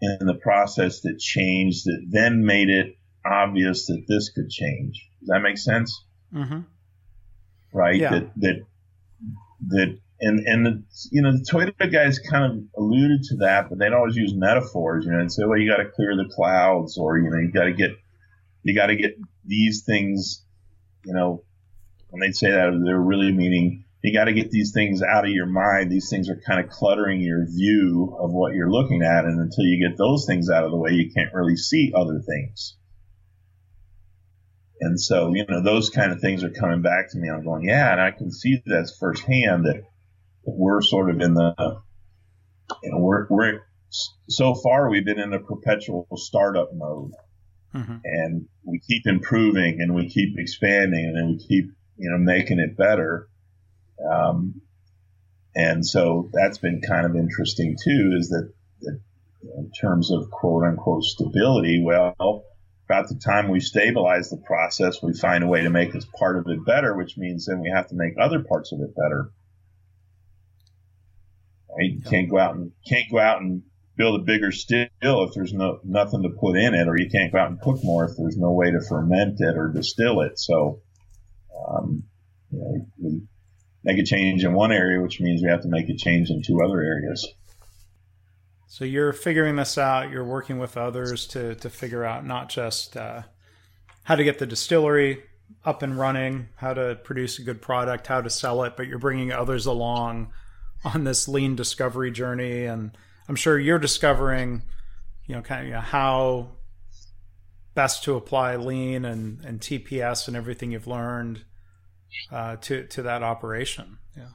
in 0.00 0.26
the 0.26 0.34
process 0.34 1.02
that 1.02 1.18
changed 1.20 1.84
that 1.84 2.06
then 2.08 2.44
made 2.44 2.70
it 2.70 2.96
obvious 3.24 3.86
that 3.86 4.04
this 4.08 4.30
could 4.30 4.50
change. 4.50 5.08
Does 5.20 5.28
that 5.28 5.40
make 5.40 5.58
sense? 5.58 6.02
hmm 6.32 6.60
right? 7.72 7.96
Yeah. 7.96 8.10
That 8.10 8.30
that 8.36 8.66
that 9.68 9.98
and 10.20 10.40
and 10.46 10.66
the, 10.66 10.82
you 11.10 11.22
know 11.22 11.32
the 11.32 11.44
Toyota 11.50 11.92
guys 11.92 12.18
kind 12.18 12.44
of 12.44 12.82
alluded 12.82 13.24
to 13.24 13.36
that, 13.38 13.68
but 13.68 13.78
they'd 13.78 13.92
always 13.92 14.16
use 14.16 14.34
metaphors, 14.34 15.04
you 15.04 15.12
know, 15.12 15.18
and 15.18 15.32
say, 15.32 15.44
well, 15.44 15.58
you 15.58 15.70
got 15.70 15.82
to 15.82 15.88
clear 15.88 16.16
the 16.16 16.30
clouds, 16.32 16.96
or 16.96 17.18
you 17.18 17.30
know, 17.30 17.38
you 17.38 17.50
got 17.50 17.64
to 17.64 17.72
get 17.72 17.90
you 18.62 18.74
got 18.74 18.86
to 18.86 18.96
get 18.96 19.16
these 19.44 19.82
things, 19.84 20.44
you 21.04 21.12
know, 21.12 21.42
when 22.10 22.20
they'd 22.20 22.36
say 22.36 22.50
that, 22.50 22.80
they're 22.84 23.00
really 23.00 23.32
meaning 23.32 23.84
you 24.02 24.12
got 24.12 24.24
to 24.24 24.32
get 24.32 24.50
these 24.50 24.72
things 24.72 25.00
out 25.02 25.24
of 25.24 25.30
your 25.30 25.46
mind. 25.46 25.90
These 25.90 26.10
things 26.10 26.28
are 26.28 26.40
kind 26.46 26.64
of 26.64 26.70
cluttering 26.70 27.20
your 27.20 27.46
view 27.46 28.16
of 28.20 28.32
what 28.32 28.54
you're 28.54 28.70
looking 28.70 29.02
at, 29.02 29.24
and 29.24 29.40
until 29.40 29.64
you 29.64 29.88
get 29.88 29.96
those 29.96 30.24
things 30.26 30.50
out 30.50 30.64
of 30.64 30.70
the 30.70 30.76
way, 30.76 30.92
you 30.92 31.10
can't 31.12 31.32
really 31.32 31.56
see 31.56 31.92
other 31.94 32.20
things. 32.20 32.76
And 34.84 35.00
so, 35.00 35.32
you 35.32 35.46
know, 35.48 35.62
those 35.62 35.90
kind 35.90 36.10
of 36.10 36.20
things 36.20 36.42
are 36.42 36.50
coming 36.50 36.82
back 36.82 37.12
to 37.12 37.18
me. 37.18 37.30
I'm 37.30 37.44
going, 37.44 37.62
yeah, 37.64 37.92
and 37.92 38.00
I 38.00 38.10
can 38.10 38.32
see 38.32 38.60
that 38.66 38.92
firsthand 38.98 39.64
that, 39.66 39.84
we're 40.44 40.82
sort 40.82 41.08
of 41.08 41.20
in 41.20 41.34
the, 41.34 41.54
you 42.82 42.90
know, 42.90 42.98
we're, 42.98 43.28
we're, 43.30 43.60
so 44.28 44.56
far 44.56 44.90
we've 44.90 45.04
been 45.04 45.20
in 45.20 45.32
a 45.32 45.38
perpetual 45.38 46.08
startup 46.16 46.70
mode. 46.74 47.12
Mm-hmm. 47.72 47.98
And 48.02 48.48
we 48.64 48.80
keep 48.80 49.06
improving 49.06 49.78
and 49.80 49.94
we 49.94 50.08
keep 50.08 50.36
expanding 50.36 51.04
and 51.04 51.16
then 51.16 51.28
we 51.28 51.38
keep, 51.38 51.70
you 51.96 52.10
know, 52.10 52.18
making 52.18 52.58
it 52.58 52.76
better. 52.76 53.28
Um, 54.12 54.60
and 55.54 55.86
so 55.86 56.28
that's 56.32 56.58
been 56.58 56.80
kind 56.80 57.06
of 57.06 57.14
interesting 57.14 57.76
too, 57.80 58.16
is 58.18 58.30
that, 58.30 58.52
that 58.80 59.00
in 59.58 59.70
terms 59.80 60.10
of 60.10 60.28
quote 60.32 60.64
unquote 60.64 61.04
stability, 61.04 61.80
well, 61.84 62.44
about 62.92 63.08
the 63.08 63.14
time 63.14 63.48
we 63.48 63.60
stabilize 63.60 64.28
the 64.28 64.36
process, 64.36 65.02
we 65.02 65.14
find 65.14 65.42
a 65.42 65.46
way 65.46 65.62
to 65.62 65.70
make 65.70 65.92
this 65.92 66.04
part 66.04 66.36
of 66.36 66.46
it 66.48 66.64
better, 66.66 66.94
which 66.94 67.16
means 67.16 67.46
then 67.46 67.60
we 67.60 67.72
have 67.74 67.88
to 67.88 67.94
make 67.94 68.12
other 68.20 68.44
parts 68.44 68.70
of 68.72 68.80
it 68.80 68.94
better. 68.94 69.30
Right? 71.70 71.90
You 71.90 72.02
can't 72.02 72.30
go 72.30 72.38
out 72.38 72.54
and 72.54 72.72
can't 72.86 73.10
go 73.10 73.18
out 73.18 73.40
and 73.40 73.62
build 73.96 74.20
a 74.20 74.24
bigger 74.24 74.52
still 74.52 74.88
if 75.00 75.32
there's 75.34 75.54
no 75.54 75.80
nothing 75.84 76.22
to 76.22 76.28
put 76.28 76.58
in 76.58 76.74
it, 76.74 76.86
or 76.86 76.98
you 76.98 77.08
can't 77.08 77.32
go 77.32 77.38
out 77.38 77.48
and 77.48 77.60
cook 77.62 77.82
more 77.82 78.04
if 78.04 78.12
there's 78.18 78.36
no 78.36 78.52
way 78.52 78.70
to 78.70 78.80
ferment 78.86 79.40
it 79.40 79.56
or 79.56 79.68
distill 79.68 80.20
it. 80.20 80.38
So, 80.38 80.82
um, 81.66 82.04
you 82.50 82.58
know, 82.58 82.86
we 82.98 83.22
make 83.84 83.98
a 83.98 84.04
change 84.04 84.44
in 84.44 84.52
one 84.52 84.70
area, 84.70 85.00
which 85.00 85.18
means 85.18 85.42
we 85.42 85.48
have 85.48 85.62
to 85.62 85.68
make 85.68 85.88
a 85.88 85.96
change 85.96 86.28
in 86.28 86.42
two 86.42 86.60
other 86.62 86.82
areas. 86.82 87.26
So 88.72 88.86
you're 88.86 89.12
figuring 89.12 89.56
this 89.56 89.76
out. 89.76 90.10
You're 90.10 90.24
working 90.24 90.58
with 90.58 90.78
others 90.78 91.26
to 91.26 91.54
to 91.56 91.68
figure 91.68 92.06
out 92.06 92.24
not 92.24 92.48
just 92.48 92.96
uh, 92.96 93.20
how 94.04 94.16
to 94.16 94.24
get 94.24 94.38
the 94.38 94.46
distillery 94.46 95.24
up 95.62 95.82
and 95.82 95.98
running, 95.98 96.48
how 96.56 96.72
to 96.72 96.98
produce 97.04 97.38
a 97.38 97.42
good 97.42 97.60
product, 97.60 98.06
how 98.06 98.22
to 98.22 98.30
sell 98.30 98.62
it, 98.62 98.74
but 98.74 98.86
you're 98.86 98.98
bringing 98.98 99.30
others 99.30 99.66
along 99.66 100.32
on 100.86 101.04
this 101.04 101.28
lean 101.28 101.54
discovery 101.54 102.10
journey. 102.10 102.64
And 102.64 102.96
I'm 103.28 103.36
sure 103.36 103.58
you're 103.58 103.78
discovering, 103.78 104.62
you 105.26 105.34
know, 105.34 105.42
kind 105.42 105.60
of 105.60 105.66
you 105.66 105.74
know, 105.74 105.80
how 105.80 106.52
best 107.74 108.04
to 108.04 108.14
apply 108.14 108.56
lean 108.56 109.04
and, 109.04 109.44
and 109.44 109.60
TPS 109.60 110.28
and 110.28 110.34
everything 110.34 110.72
you've 110.72 110.86
learned 110.86 111.44
uh, 112.30 112.56
to 112.56 112.86
to 112.86 113.02
that 113.02 113.22
operation. 113.22 113.98
Yeah. 114.16 114.28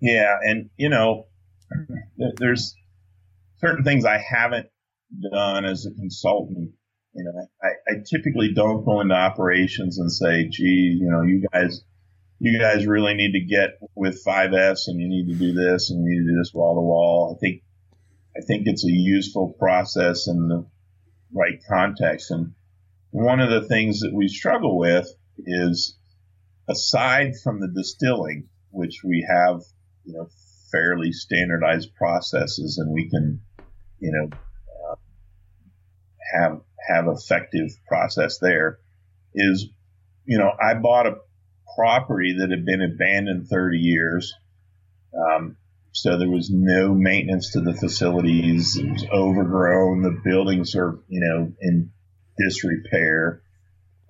Yeah, 0.00 0.38
and 0.42 0.70
you 0.78 0.88
know, 0.88 1.26
there's 2.36 2.74
certain 3.58 3.84
things 3.84 4.04
I 4.04 4.18
haven't 4.18 4.66
done 5.32 5.64
as 5.64 5.86
a 5.86 5.94
consultant. 5.94 6.72
You 7.14 7.24
know, 7.24 7.46
I, 7.62 7.68
I 7.90 7.94
typically 8.08 8.52
don't 8.54 8.84
go 8.84 9.00
into 9.00 9.14
operations 9.14 9.98
and 9.98 10.10
say, 10.10 10.48
gee, 10.48 10.98
you 11.00 11.10
know, 11.10 11.22
you 11.22 11.44
guys, 11.52 11.82
you 12.38 12.58
guys 12.58 12.86
really 12.86 13.14
need 13.14 13.32
to 13.32 13.40
get 13.40 13.78
with 13.94 14.24
5S 14.24 14.82
and 14.86 15.00
you 15.00 15.08
need 15.08 15.32
to 15.32 15.38
do 15.38 15.52
this 15.52 15.90
and 15.90 16.04
you 16.04 16.10
need 16.10 16.26
to 16.26 16.32
do 16.32 16.38
this 16.38 16.52
wall 16.54 16.76
to 16.76 16.80
wall. 16.80 17.36
I 17.36 17.38
think, 17.40 17.62
I 18.36 18.40
think 18.46 18.62
it's 18.66 18.84
a 18.84 18.92
useful 18.92 19.54
process 19.58 20.28
in 20.28 20.48
the 20.48 20.66
right 21.32 21.58
context. 21.68 22.30
And 22.30 22.52
one 23.10 23.40
of 23.40 23.50
the 23.50 23.66
things 23.68 24.00
that 24.00 24.14
we 24.14 24.28
struggle 24.28 24.78
with 24.78 25.08
is 25.38 25.98
aside 26.68 27.32
from 27.42 27.60
the 27.60 27.68
distilling, 27.68 28.48
which 28.70 29.00
we 29.04 29.26
have, 29.28 29.62
you 30.04 30.14
know, 30.14 30.28
fairly 30.70 31.12
standardized 31.12 31.94
processes 31.94 32.78
and 32.78 32.92
we 32.92 33.08
can, 33.08 33.40
you 33.98 34.12
know, 34.12 34.36
uh, 34.90 34.96
have, 36.34 36.60
have 36.88 37.06
effective 37.08 37.70
process 37.86 38.38
there 38.38 38.78
is, 39.34 39.68
you 40.24 40.38
know, 40.38 40.50
I 40.60 40.74
bought 40.74 41.06
a 41.06 41.16
property 41.76 42.36
that 42.38 42.50
had 42.50 42.64
been 42.64 42.82
abandoned 42.82 43.48
30 43.48 43.78
years. 43.78 44.34
Um, 45.14 45.56
so 45.92 46.18
there 46.18 46.30
was 46.30 46.50
no 46.50 46.94
maintenance 46.94 47.52
to 47.52 47.60
the 47.60 47.74
facilities. 47.74 48.76
It 48.76 48.90
was 48.90 49.04
overgrown. 49.12 50.02
The 50.02 50.20
buildings 50.24 50.74
are, 50.76 50.98
you 51.08 51.20
know, 51.20 51.52
in 51.60 51.90
disrepair. 52.38 53.42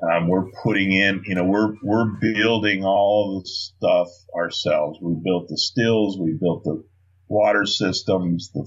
Um, 0.02 0.28
we're 0.28 0.50
putting 0.62 0.92
in, 0.92 1.22
you 1.26 1.34
know, 1.34 1.44
we're 1.44 1.74
we're 1.82 2.06
building 2.20 2.84
all 2.84 3.40
the 3.40 3.46
stuff 3.46 4.08
ourselves. 4.34 4.98
We 5.00 5.14
built 5.22 5.48
the 5.48 5.58
stills, 5.58 6.18
we 6.18 6.38
built 6.40 6.64
the 6.64 6.82
water 7.28 7.66
systems, 7.66 8.50
the 8.52 8.66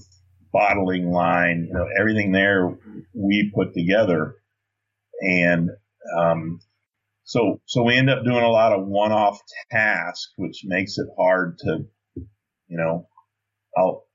bottling 0.51 1.11
line, 1.11 1.65
you 1.67 1.73
know, 1.73 1.87
everything 1.99 2.31
there 2.31 2.77
we 3.13 3.51
put 3.53 3.73
together, 3.73 4.35
and 5.21 5.71
um, 6.19 6.59
so 7.23 7.61
so 7.65 7.81
we 7.83 7.95
end 7.95 8.11
up 8.11 8.23
doing 8.23 8.43
a 8.43 8.51
lot 8.51 8.73
of 8.73 8.85
one-off 8.85 9.39
tasks, 9.71 10.33
which 10.37 10.61
makes 10.65 10.99
it 10.99 11.07
hard 11.17 11.57
to, 11.59 11.85
you 12.15 12.77
know, 12.77 13.07
I'll 13.75 14.05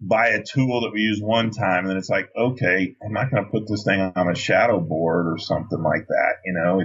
buy 0.00 0.28
a 0.28 0.42
tool 0.42 0.82
that 0.82 0.92
we 0.92 1.00
use 1.00 1.20
one 1.20 1.50
time 1.50 1.80
and 1.80 1.90
then 1.90 1.96
it's 1.96 2.10
like, 2.10 2.30
okay, 2.36 2.94
I'm 3.04 3.12
not 3.12 3.30
going 3.30 3.44
to 3.44 3.50
put 3.50 3.66
this 3.68 3.84
thing 3.84 4.00
on 4.00 4.28
a 4.30 4.34
shadow 4.34 4.80
board 4.80 5.26
or 5.26 5.38
something 5.38 5.82
like 5.82 6.06
that, 6.06 6.34
you 6.44 6.52
know? 6.52 6.82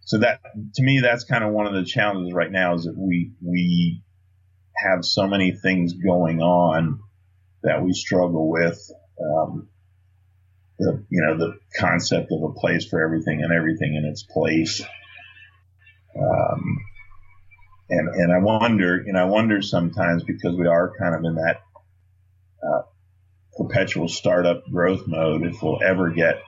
So 0.00 0.18
that, 0.18 0.40
to 0.74 0.82
me, 0.82 1.00
that's 1.00 1.24
kind 1.24 1.44
of 1.44 1.52
one 1.52 1.66
of 1.66 1.74
the 1.74 1.84
challenges 1.84 2.32
right 2.32 2.50
now 2.50 2.74
is 2.74 2.84
that 2.84 2.96
we, 2.96 3.32
we 3.44 4.02
have 4.76 5.04
so 5.04 5.26
many 5.26 5.52
things 5.52 5.92
going 5.94 6.40
on 6.40 7.00
that 7.62 7.82
we 7.82 7.92
struggle 7.92 8.48
with. 8.50 8.78
Um, 9.20 9.68
the, 10.78 11.04
you 11.10 11.22
know, 11.22 11.36
the 11.36 11.58
concept 11.76 12.30
of 12.30 12.42
a 12.42 12.52
place 12.52 12.86
for 12.86 13.04
everything 13.04 13.42
and 13.42 13.52
everything 13.52 13.94
in 13.96 14.04
its 14.04 14.22
place. 14.22 14.80
Um, 16.16 16.78
and, 17.90 18.08
and 18.08 18.32
I 18.32 18.38
wonder, 18.38 19.02
know, 19.04 19.20
I 19.20 19.24
wonder 19.24 19.62
sometimes 19.62 20.22
because 20.24 20.56
we 20.56 20.66
are 20.66 20.92
kind 20.98 21.14
of 21.14 21.24
in 21.24 21.34
that 21.36 21.62
uh, 22.62 22.82
perpetual 23.56 24.08
startup 24.08 24.62
growth 24.70 25.02
mode 25.06 25.44
if 25.44 25.62
we'll 25.62 25.82
ever 25.82 26.10
get 26.10 26.40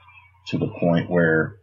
to 0.49 0.59
the 0.59 0.69
point 0.69 1.11
where 1.11 1.57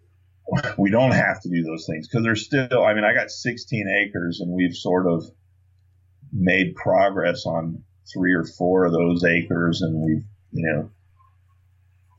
we 0.78 0.90
don't 0.90 1.12
have 1.12 1.40
to 1.42 1.48
do 1.48 1.62
those 1.62 1.86
things. 1.86 2.08
Because 2.08 2.24
there's 2.24 2.44
still 2.44 2.84
i 2.84 2.94
mean 2.94 3.04
i 3.04 3.14
got 3.14 3.30
16 3.30 4.06
acres 4.06 4.40
and 4.40 4.52
we've 4.52 4.74
sort 4.74 5.06
of 5.06 5.24
made 6.32 6.74
progress 6.74 7.46
on 7.46 7.82
three 8.12 8.34
or 8.34 8.44
four 8.44 8.84
of 8.84 8.92
those 8.92 9.24
acres 9.24 9.82
and 9.82 9.94
we've 9.94 10.24
you 10.52 10.72
know 10.72 10.90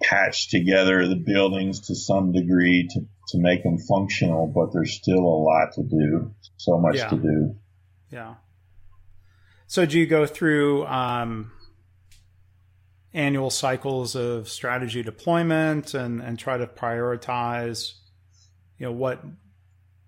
patched 0.02 0.52
together 0.52 1.08
the 1.08 1.16
buildings 1.16 1.88
to 1.88 1.96
some 1.96 2.32
degree 2.32 2.88
to, 2.92 3.00
to 3.30 3.40
make 3.40 3.64
them 3.64 3.78
functional 3.80 4.48
but 4.48 4.72
there's 4.74 4.94
still 4.94 5.20
a 5.20 5.40
lot 5.42 5.74
to 5.74 5.84
do 5.84 6.32
so 6.58 6.78
much 6.78 6.98
yeah. 6.98 7.10
to 7.10 7.16
do. 7.16 7.56
Yeah. 8.12 8.36
So 9.68 9.86
do 9.86 10.00
you 10.00 10.06
go 10.06 10.26
through 10.26 10.86
um, 10.86 11.52
annual 13.18 13.50
cycles 13.50 14.16
of 14.16 14.48
strategy 14.48 15.02
deployment 15.02 15.96
and, 15.96 16.22
and 16.22 16.38
try 16.38 16.56
to 16.56 16.68
prioritize, 16.68 17.94
you 18.78 18.86
know, 18.86 18.92
what 18.92 19.24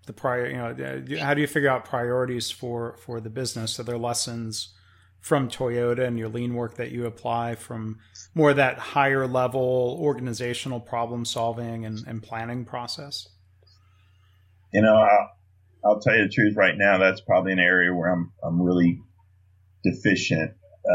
the 0.06 0.12
prior, 0.12 0.46
you 0.46 0.56
know, 0.56 1.18
how 1.20 1.34
do 1.34 1.40
you 1.40 1.46
figure 1.48 1.68
out 1.68 1.84
priorities 1.84 2.52
for, 2.52 2.96
for 2.98 3.20
the 3.20 3.28
business? 3.28 3.80
Are 3.80 3.82
there 3.82 3.98
lessons 3.98 4.74
from 5.18 5.48
Toyota 5.48 6.06
and 6.06 6.18
your 6.18 6.28
lean 6.28 6.54
work 6.54 6.76
that 6.76 6.92
you 6.92 7.04
apply 7.04 7.56
from 7.56 7.98
more 8.34 8.54
that 8.54 8.78
higher 8.78 9.26
level 9.26 9.98
organizational 10.00 10.78
problem 10.78 11.24
solving 11.24 11.84
and, 11.84 11.98
and 12.06 12.22
planning 12.22 12.64
process? 12.64 13.28
You 14.72 14.82
know, 14.82 14.94
I'll, 14.94 15.30
I'll 15.84 16.00
tell 16.00 16.16
you 16.16 16.22
the 16.22 16.32
truth 16.32 16.56
right 16.56 16.76
now. 16.76 16.98
That's 16.98 17.20
probably 17.20 17.52
an 17.52 17.58
area 17.58 17.92
where 17.92 18.10
I'm, 18.10 18.32
I'm 18.42 18.62
really 18.62 19.02
deficient. 19.82 20.52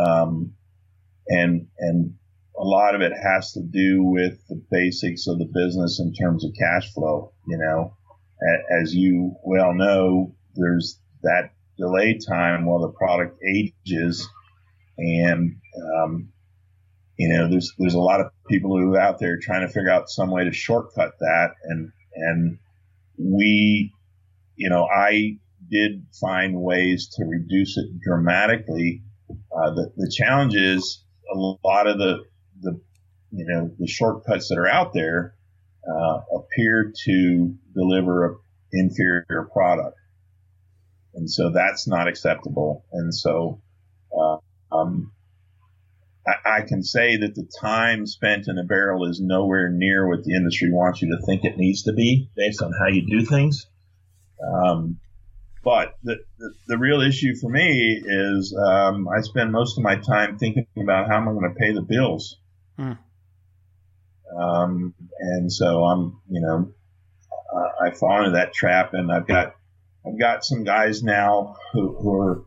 Um, 0.08 0.54
and 1.28 1.68
and 1.80 2.14
a 2.58 2.64
lot 2.64 2.96
of 2.96 3.02
it 3.02 3.12
has 3.12 3.52
to 3.54 3.62
do 3.62 4.04
with 4.04 4.40
the 4.48 4.62
basics 4.72 5.28
of 5.28 5.38
the 5.40 5.50
business 5.54 6.00
in 6.00 6.14
terms 6.14 6.46
of 6.46 6.52
cash 6.58 6.94
flow. 6.94 7.34
You 7.48 7.58
know, 7.58 7.96
as 8.82 8.94
you 8.94 9.36
well 9.44 9.74
know, 9.74 10.36
there's 10.56 11.00
that 11.24 11.52
delay 11.78 12.18
time 12.18 12.66
while 12.66 12.80
the 12.80 12.94
product 12.98 13.38
ages, 13.44 14.28
and 14.98 15.56
um, 15.98 16.30
you 17.18 17.30
know, 17.30 17.50
there's 17.50 17.74
there's 17.78 17.94
a 17.94 18.00
lot 18.00 18.22
of 18.22 18.28
people 18.50 18.78
who 18.78 18.94
are 18.96 19.00
out 19.00 19.20
there 19.20 19.38
trying 19.42 19.68
to 19.68 19.74
figure 19.74 19.92
out 19.92 20.10
some 20.10 20.32
way 20.32 20.46
to 20.46 20.54
shortcut 20.54 21.14
that, 21.20 21.52
and 21.64 21.92
and 22.16 22.58
we, 23.18 23.94
you 24.56 24.70
know, 24.70 24.86
I 24.86 25.38
did 25.70 26.06
find 26.20 26.62
ways 26.62 27.10
to 27.16 27.26
reduce 27.26 27.78
it 27.78 28.00
dramatically. 28.02 29.04
Uh, 29.30 29.72
the 29.72 29.92
the 29.96 30.14
challenge 30.16 30.56
is 30.56 31.05
a 31.36 31.68
lot 31.68 31.88
of 31.88 31.98
the 31.98 32.26
the 32.62 32.80
you 33.32 33.46
know 33.48 33.72
the 33.78 33.88
shortcuts 33.88 34.50
that 34.50 34.58
are 34.58 34.68
out 34.68 34.94
there 34.94 35.36
uh, 35.88 36.20
appear 36.36 36.94
to 37.06 37.56
deliver 37.74 38.28
an 38.28 38.38
inferior 38.72 39.50
product, 39.52 39.98
and 41.14 41.30
so 41.30 41.52
that's 41.52 41.88
not 41.88 42.08
acceptable. 42.08 42.86
And 42.92 43.14
so, 43.14 43.62
uh, 44.18 44.38
um, 44.76 45.12
I, 46.26 46.58
I, 46.58 46.62
can 46.62 46.82
say 46.82 47.18
that 47.18 47.36
the 47.36 47.48
time 47.62 48.08
spent 48.08 48.48
in 48.48 48.58
a 48.58 48.64
barrel 48.64 49.10
is 49.10 49.20
nowhere 49.22 49.70
near 49.70 50.10
what 50.10 50.24
the 50.24 50.36
industry 50.36 50.72
wants 50.72 51.02
you 51.02 51.16
to 51.16 51.26
think 51.26 51.44
it 51.44 51.58
needs 51.58 51.84
to 51.84 51.94
be, 51.94 52.30
based 52.36 52.62
on 52.62 52.72
how 52.80 52.88
you 52.88 53.06
do 53.08 53.26
things. 53.26 53.68
Um, 54.42 55.00
but 55.66 55.96
the, 56.04 56.18
the, 56.38 56.54
the 56.68 56.78
real 56.78 57.02
issue 57.02 57.36
for 57.36 57.50
me 57.50 58.00
is 58.06 58.56
um, 58.56 59.08
I 59.10 59.22
spend 59.22 59.52
most 59.52 59.80
of 59.80 59.84
my 59.84 59.96
time 59.96 60.38
thinking 60.38 60.68
about 60.78 61.08
how 61.08 61.18
am 61.18 61.28
I 61.28 61.32
going 61.32 61.52
to 61.52 61.60
pay 61.60 61.74
the 61.74 61.82
bills. 61.82 62.38
Hmm. 62.78 62.92
Um, 64.40 64.94
and 65.20 65.52
so 65.52 65.84
I'm, 65.84 66.22
you 66.30 66.42
know, 66.42 66.72
uh, 67.54 67.86
I 67.88 67.92
fall 67.92 68.20
into 68.20 68.38
that 68.38 68.54
trap, 68.54 68.94
and 68.94 69.12
I've 69.12 69.28
got 69.28 69.56
I've 70.06 70.20
got 70.20 70.46
some 70.46 70.64
guys 70.64 71.02
now 71.02 71.56
who, 71.74 71.96
who 71.96 72.14
are 72.14 72.46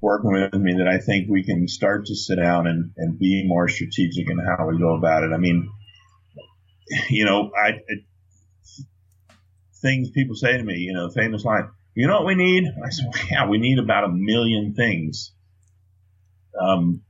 working 0.00 0.32
with 0.32 0.54
me 0.54 0.74
that 0.78 0.86
I 0.86 0.98
think 0.98 1.28
we 1.28 1.42
can 1.42 1.66
start 1.66 2.06
to 2.06 2.14
sit 2.14 2.36
down 2.36 2.66
and, 2.66 2.92
and 2.96 3.18
be 3.18 3.44
more 3.46 3.68
strategic 3.68 4.30
in 4.30 4.38
how 4.38 4.68
we 4.68 4.78
go 4.78 4.94
about 4.94 5.24
it. 5.24 5.32
I 5.32 5.38
mean, 5.38 5.70
you 7.10 7.24
know, 7.24 7.50
I 7.56 7.80
it, 7.88 8.04
things 9.82 10.10
people 10.10 10.36
say 10.36 10.56
to 10.56 10.62
me, 10.62 10.74
you 10.74 10.92
know, 10.92 11.10
famous 11.10 11.44
line, 11.44 11.70
you 11.94 12.06
know 12.06 12.14
what 12.14 12.26
we 12.26 12.34
need? 12.34 12.64
I 12.84 12.88
said, 12.90 13.10
yeah, 13.30 13.48
we 13.48 13.58
need 13.58 13.78
about 13.78 14.04
a 14.04 14.08
million 14.08 14.74
things. 14.74 15.32
Um, 16.58 17.02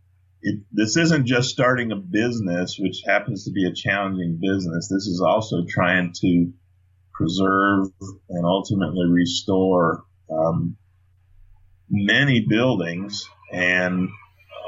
it, 0.42 0.60
this 0.72 0.96
isn't 0.96 1.26
just 1.26 1.48
starting 1.48 1.90
a 1.90 1.96
business, 1.96 2.76
which 2.78 3.02
happens 3.06 3.44
to 3.44 3.50
be 3.50 3.66
a 3.66 3.74
challenging 3.74 4.38
business. 4.40 4.88
This 4.88 5.06
is 5.06 5.22
also 5.24 5.64
trying 5.68 6.12
to 6.20 6.52
preserve 7.14 7.88
and 8.28 8.44
ultimately 8.44 9.06
restore 9.06 10.04
um, 10.30 10.76
many 11.88 12.44
buildings 12.46 13.28
and 13.52 14.08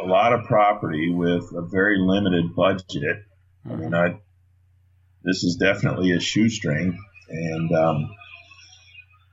a 0.02 0.06
lot 0.06 0.32
of 0.32 0.44
property 0.44 1.10
with 1.10 1.44
a 1.54 1.62
very 1.62 1.98
limited 1.98 2.54
budget. 2.54 3.24
I 3.68 3.74
mean, 3.74 3.94
I, 3.94 4.20
this 5.24 5.42
is 5.42 5.56
definitely 5.56 6.12
a 6.12 6.20
shoestring, 6.20 6.98
and 7.28 7.72
um, 7.72 8.14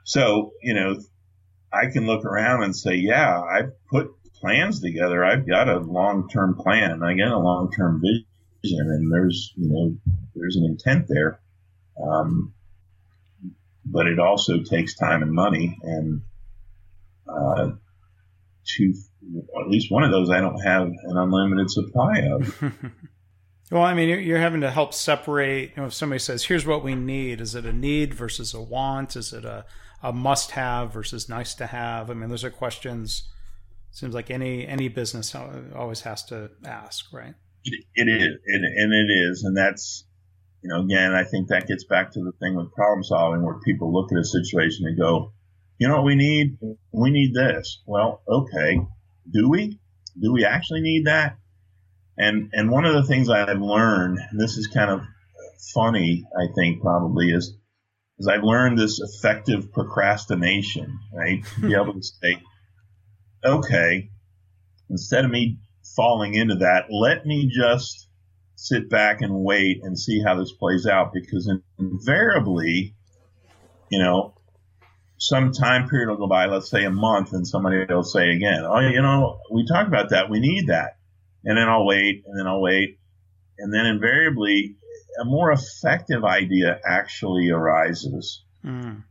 so 0.03 0.51
you 0.61 0.73
know, 0.73 0.99
I 1.71 1.91
can 1.91 2.05
look 2.05 2.25
around 2.25 2.63
and 2.63 2.75
say, 2.75 2.95
yeah, 2.95 3.41
I've 3.41 3.71
put 3.87 4.11
plans 4.35 4.81
together. 4.81 5.23
I've 5.23 5.47
got 5.47 5.69
a 5.69 5.79
long-term 5.79 6.55
plan. 6.55 7.01
I 7.03 7.15
got 7.15 7.31
a 7.31 7.39
long-term 7.39 8.01
vision, 8.01 8.89
and 8.89 9.11
there's 9.11 9.53
you 9.55 9.69
know, 9.69 9.97
there's 10.35 10.57
an 10.57 10.65
intent 10.65 11.05
there. 11.07 11.39
Um, 12.01 12.53
but 13.85 14.07
it 14.07 14.19
also 14.19 14.63
takes 14.63 14.95
time 14.95 15.21
and 15.21 15.31
money, 15.31 15.77
and 15.81 16.21
uh, 17.27 17.71
to 18.65 18.93
at 19.61 19.69
least 19.69 19.91
one 19.91 20.03
of 20.03 20.11
those 20.11 20.29
I 20.29 20.39
don't 20.41 20.59
have 20.61 20.87
an 20.87 21.17
unlimited 21.17 21.69
supply 21.69 22.19
of. 22.31 22.63
well, 23.73 23.81
I 23.81 23.95
mean, 23.95 24.07
you're 24.23 24.37
having 24.37 24.61
to 24.61 24.69
help 24.69 24.93
separate. 24.93 25.71
You 25.71 25.81
know, 25.81 25.85
if 25.87 25.95
somebody 25.95 26.19
says, 26.19 26.43
"Here's 26.43 26.63
what 26.65 26.83
we 26.83 26.93
need," 26.93 27.41
is 27.41 27.55
it 27.55 27.65
a 27.65 27.73
need 27.73 28.13
versus 28.13 28.53
a 28.53 28.61
want? 28.61 29.15
Is 29.15 29.33
it 29.33 29.45
a 29.45 29.65
a 30.03 30.13
must-have 30.13 30.93
versus 30.93 31.27
nice 31.27 31.55
to 31.55 31.65
have? 31.65 32.11
I 32.11 32.13
mean, 32.13 32.29
those 32.29 32.43
are 32.43 32.51
questions. 32.51 33.23
Seems 33.89 34.13
like 34.13 34.29
any 34.29 34.67
any 34.67 34.89
business 34.89 35.33
always 35.75 36.01
has 36.01 36.23
to 36.25 36.51
ask, 36.63 37.11
right? 37.11 37.33
It, 37.65 37.83
it 37.95 38.07
is, 38.07 38.27
it, 38.45 38.61
and 38.61 38.93
it 38.93 39.11
is, 39.11 39.43
and 39.43 39.57
that's 39.57 40.05
you 40.61 40.69
know, 40.69 40.81
again, 40.81 41.11
I 41.13 41.23
think 41.23 41.47
that 41.47 41.67
gets 41.67 41.83
back 41.83 42.11
to 42.11 42.19
the 42.19 42.31
thing 42.39 42.55
with 42.55 42.71
problem 42.73 43.03
solving 43.03 43.43
where 43.43 43.59
people 43.65 43.91
look 43.91 44.11
at 44.11 44.19
a 44.19 44.23
situation 44.23 44.85
and 44.85 44.97
go, 44.97 45.33
you 45.79 45.87
know 45.87 45.95
what 45.95 46.05
we 46.05 46.15
need? 46.15 46.57
We 46.91 47.09
need 47.09 47.33
this. 47.33 47.81
Well, 47.87 48.21
okay. 48.29 48.79
Do 49.31 49.49
we? 49.49 49.79
Do 50.21 50.31
we 50.31 50.45
actually 50.45 50.81
need 50.81 51.07
that? 51.07 51.37
And, 52.17 52.51
and 52.53 52.69
one 52.69 52.85
of 52.85 52.93
the 52.93 53.03
things 53.03 53.29
I've 53.29 53.61
learned, 53.61 54.19
this 54.33 54.57
is 54.57 54.67
kind 54.67 54.91
of 54.91 55.01
funny, 55.73 56.25
I 56.37 56.53
think 56.53 56.81
probably 56.81 57.31
is, 57.31 57.55
is 58.19 58.27
I've 58.27 58.43
learned 58.43 58.77
this 58.77 58.99
effective 58.99 59.71
procrastination, 59.71 60.99
right? 61.11 61.43
To 61.55 61.61
be 61.61 61.73
able 61.81 61.93
to 61.93 62.03
say, 62.03 62.41
okay, 63.43 64.09
instead 64.89 65.25
of 65.25 65.31
me 65.31 65.57
falling 65.95 66.35
into 66.35 66.55
that, 66.55 66.85
let 66.91 67.25
me 67.25 67.49
just 67.51 68.07
sit 68.55 68.89
back 68.89 69.21
and 69.21 69.43
wait 69.43 69.79
and 69.83 69.99
see 69.99 70.21
how 70.23 70.35
this 70.35 70.53
plays 70.53 70.85
out 70.85 71.11
because 71.13 71.51
invariably, 71.79 72.95
you 73.89 73.99
know, 73.99 74.35
some 75.17 75.51
time 75.51 75.87
period 75.87 76.09
will 76.09 76.17
go 76.17 76.27
by, 76.27 76.45
let's 76.45 76.69
say 76.69 76.83
a 76.83 76.89
month, 76.89 77.33
and 77.33 77.47
somebody 77.47 77.85
will 77.89 78.03
say 78.03 78.31
again, 78.31 78.63
oh, 78.65 78.79
you 78.79 79.01
know, 79.01 79.39
we 79.51 79.65
talked 79.65 79.87
about 79.87 80.09
that. 80.09 80.29
We 80.29 80.39
need 80.39 80.67
that. 80.67 80.97
And 81.43 81.57
then 81.57 81.67
I'll 81.69 81.85
wait 81.85 82.23
and 82.25 82.39
then 82.39 82.47
I'll 82.47 82.61
wait. 82.61 82.99
And 83.57 83.73
then 83.73 83.85
invariably, 83.85 84.77
a 85.21 85.25
more 85.25 85.51
effective 85.51 86.23
idea 86.23 86.79
actually 86.85 87.49
arises. 87.49 88.43
Mm. 88.65 89.03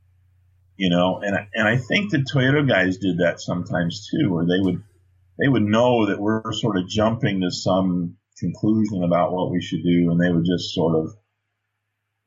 You 0.76 0.90
know, 0.90 1.20
and, 1.22 1.36
and 1.54 1.68
I 1.68 1.76
think 1.76 2.10
the 2.10 2.18
Toyota 2.18 2.68
guys 2.68 2.98
did 2.98 3.18
that 3.18 3.40
sometimes 3.40 4.08
too, 4.10 4.32
where 4.32 4.44
they 4.44 4.60
would, 4.60 4.82
they 5.38 5.48
would 5.48 5.62
know 5.62 6.06
that 6.06 6.20
we're 6.20 6.52
sort 6.52 6.78
of 6.78 6.88
jumping 6.88 7.42
to 7.42 7.50
some 7.50 8.16
conclusion 8.38 9.04
about 9.04 9.32
what 9.32 9.50
we 9.50 9.60
should 9.60 9.82
do, 9.84 10.10
and 10.10 10.20
they 10.20 10.32
would 10.32 10.44
just 10.44 10.74
sort 10.74 10.96
of 10.96 11.14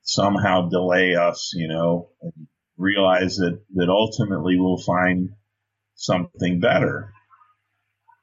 somehow 0.02 0.68
delay 0.68 1.14
us, 1.14 1.52
you 1.54 1.68
know, 1.68 2.08
and 2.22 2.32
realize 2.78 3.36
that 3.36 3.60
that 3.74 3.88
ultimately 3.88 4.56
we'll 4.58 4.78
find 4.78 5.30
something 5.94 6.60
better. 6.60 7.12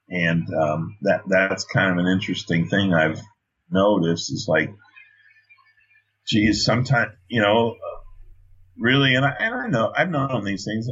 And 0.10 0.48
um, 0.54 0.98
that 1.02 1.22
that's 1.28 1.66
kind 1.66 1.92
of 1.92 2.06
an 2.06 2.12
interesting 2.12 2.68
thing 2.68 2.94
I've 2.94 3.22
noticed 3.72 4.32
is 4.32 4.46
like, 4.48 4.74
geez, 6.28 6.66
sometimes 6.66 7.14
you 7.28 7.42
know, 7.42 7.76
really, 8.78 9.16
and 9.16 9.26
I, 9.26 9.36
and 9.40 9.56
I 9.56 9.68
know 9.68 9.92
I've 9.96 10.10
known 10.10 10.44
these 10.44 10.66
things. 10.66 10.88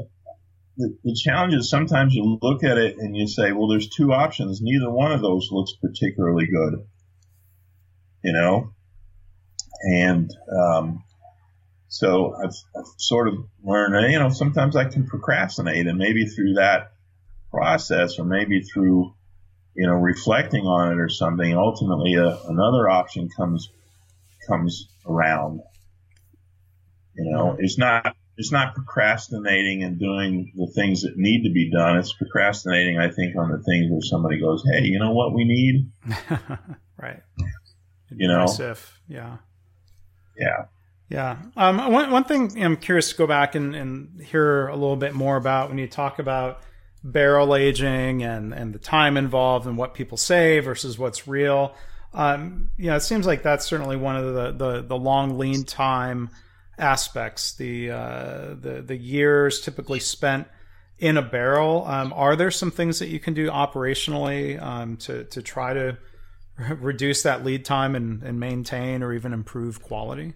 The, 0.77 0.97
the 1.03 1.19
challenge 1.21 1.53
is 1.53 1.69
sometimes 1.69 2.15
you 2.15 2.39
look 2.41 2.63
at 2.63 2.77
it 2.77 2.97
and 2.97 3.15
you 3.15 3.27
say, 3.27 3.51
well, 3.51 3.67
there's 3.67 3.89
two 3.89 4.13
options. 4.13 4.61
Neither 4.61 4.89
one 4.89 5.11
of 5.11 5.21
those 5.21 5.49
looks 5.51 5.73
particularly 5.81 6.47
good 6.47 6.85
you 8.23 8.33
know, 8.33 8.71
and 9.83 10.31
um, 10.55 11.03
so 11.87 12.35
I've, 12.35 12.53
I've, 12.77 12.85
sort 12.97 13.27
of 13.27 13.35
learned, 13.63 14.11
you 14.11 14.19
know, 14.19 14.29
sometimes 14.29 14.75
I 14.75 14.85
can 14.85 15.07
procrastinate, 15.07 15.87
and 15.87 15.97
maybe 15.97 16.25
through 16.25 16.53
that 16.55 16.91
process, 17.51 18.17
or 18.17 18.25
maybe 18.25 18.61
through, 18.61 19.13
you 19.75 19.87
know, 19.87 19.93
reflecting 19.93 20.65
on 20.65 20.91
it 20.91 20.99
or 20.99 21.09
something, 21.09 21.55
ultimately 21.55 22.15
a, 22.15 22.39
another 22.47 22.89
option 22.89 23.29
comes 23.35 23.69
comes 24.47 24.87
around. 25.05 25.61
You 27.15 27.31
know, 27.31 27.55
it's 27.59 27.77
not 27.77 28.15
it's 28.37 28.51
not 28.51 28.73
procrastinating 28.73 29.83
and 29.83 29.99
doing 29.99 30.53
the 30.55 30.67
things 30.67 31.01
that 31.03 31.17
need 31.17 31.43
to 31.43 31.51
be 31.51 31.69
done. 31.69 31.97
It's 31.97 32.13
procrastinating, 32.13 32.97
I 32.97 33.11
think, 33.11 33.35
on 33.35 33.51
the 33.51 33.61
things 33.63 33.91
where 33.91 34.01
somebody 34.01 34.39
goes, 34.39 34.63
"Hey, 34.71 34.85
you 34.85 34.99
know 34.99 35.11
what 35.11 35.33
we 35.33 35.43
need?" 35.43 35.91
right 36.97 37.21
you 38.15 38.27
know, 38.27 38.45
yeah, 39.07 39.37
yeah, 40.37 40.65
yeah. 41.09 41.37
Um, 41.55 41.91
one 41.91 42.11
one 42.11 42.23
thing 42.23 42.61
I'm 42.61 42.77
curious 42.77 43.11
to 43.11 43.17
go 43.17 43.27
back 43.27 43.55
and, 43.55 43.75
and 43.75 44.21
hear 44.21 44.67
a 44.67 44.75
little 44.75 44.95
bit 44.95 45.13
more 45.13 45.37
about 45.37 45.69
when 45.69 45.77
you 45.77 45.87
talk 45.87 46.19
about 46.19 46.61
barrel 47.03 47.55
aging 47.55 48.23
and 48.23 48.53
and 48.53 48.73
the 48.73 48.79
time 48.79 49.17
involved 49.17 49.67
and 49.67 49.77
what 49.77 49.93
people 49.93 50.17
say 50.17 50.59
versus 50.59 50.97
what's 50.97 51.27
real. 51.27 51.75
Um, 52.13 52.71
you 52.77 52.87
know, 52.87 52.95
it 52.95 53.01
seems 53.01 53.25
like 53.25 53.41
that's 53.43 53.65
certainly 53.65 53.97
one 53.97 54.15
of 54.15 54.33
the 54.33 54.51
the, 54.51 54.81
the 54.81 54.97
long 54.97 55.37
lean 55.37 55.63
time 55.63 56.29
aspects. 56.77 57.53
The 57.53 57.91
uh, 57.91 58.55
the 58.59 58.83
the 58.85 58.97
years 58.97 59.61
typically 59.61 59.99
spent 59.99 60.47
in 60.97 61.17
a 61.17 61.21
barrel. 61.21 61.85
Um, 61.85 62.13
are 62.15 62.35
there 62.35 62.51
some 62.51 62.71
things 62.71 62.99
that 62.99 63.07
you 63.07 63.19
can 63.19 63.33
do 63.33 63.49
operationally 63.49 64.61
um, 64.61 64.97
to 64.97 65.23
to 65.25 65.41
try 65.41 65.73
to 65.73 65.97
reduce 66.79 67.23
that 67.23 67.43
lead 67.43 67.65
time 67.65 67.95
and, 67.95 68.23
and 68.23 68.39
maintain 68.39 69.03
or 69.03 69.13
even 69.13 69.33
improve 69.33 69.81
quality? 69.81 70.33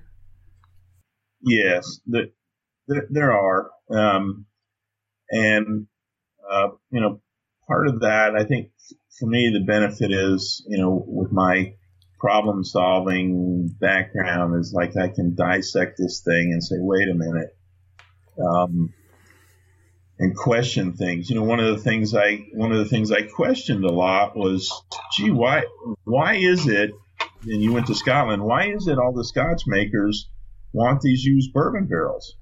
Yes, 1.41 1.99
the, 2.08 2.32
the, 2.88 3.01
there 3.10 3.32
are. 3.32 3.69
Um, 3.91 4.45
and, 5.30 5.88
uh, 6.49 6.69
you 6.91 7.01
know, 7.01 7.21
part 7.67 7.88
of 7.88 8.01
that, 8.01 8.36
I 8.36 8.43
think 8.43 8.71
for 9.19 9.27
me, 9.27 9.51
the 9.53 9.65
benefit 9.65 10.12
is, 10.12 10.65
you 10.67 10.77
know, 10.77 11.03
with 11.08 11.31
my 11.31 11.73
problem 12.19 12.63
solving 12.63 13.75
background 13.79 14.60
is 14.60 14.73
like 14.73 14.97
I 14.97 15.10
can 15.10 15.36
dissect 15.36 15.97
this 15.97 16.21
thing 16.21 16.51
and 16.51 16.63
say, 16.63 16.75
wait 16.79 17.08
a 17.10 17.13
minute. 17.13 17.55
Um, 18.39 18.93
and 20.17 20.36
question 20.36 20.93
things. 20.93 21.29
You 21.29 21.36
know, 21.36 21.43
one 21.43 21.60
of 21.60 21.75
the 21.75 21.81
things 21.81 22.15
I 22.15 22.45
one 22.53 22.71
of 22.71 22.77
the 22.77 22.86
things 22.86 23.12
I 23.12 23.23
questioned 23.23 23.84
a 23.84 23.91
lot 23.91 24.36
was, 24.36 24.71
gee, 25.13 25.31
why 25.31 25.63
why 26.03 26.36
is 26.36 26.67
it? 26.67 26.91
And 27.45 27.62
you 27.62 27.73
went 27.73 27.88
to 27.88 27.95
Scotland. 27.95 28.43
Why 28.43 28.67
is 28.67 28.88
it 28.88 28.97
all 28.97 29.13
the 29.13 29.25
Scotch 29.25 29.63
makers 29.67 30.29
want 30.73 31.01
these 31.01 31.23
used 31.23 31.53
bourbon 31.53 31.88
barrels? 31.88 32.36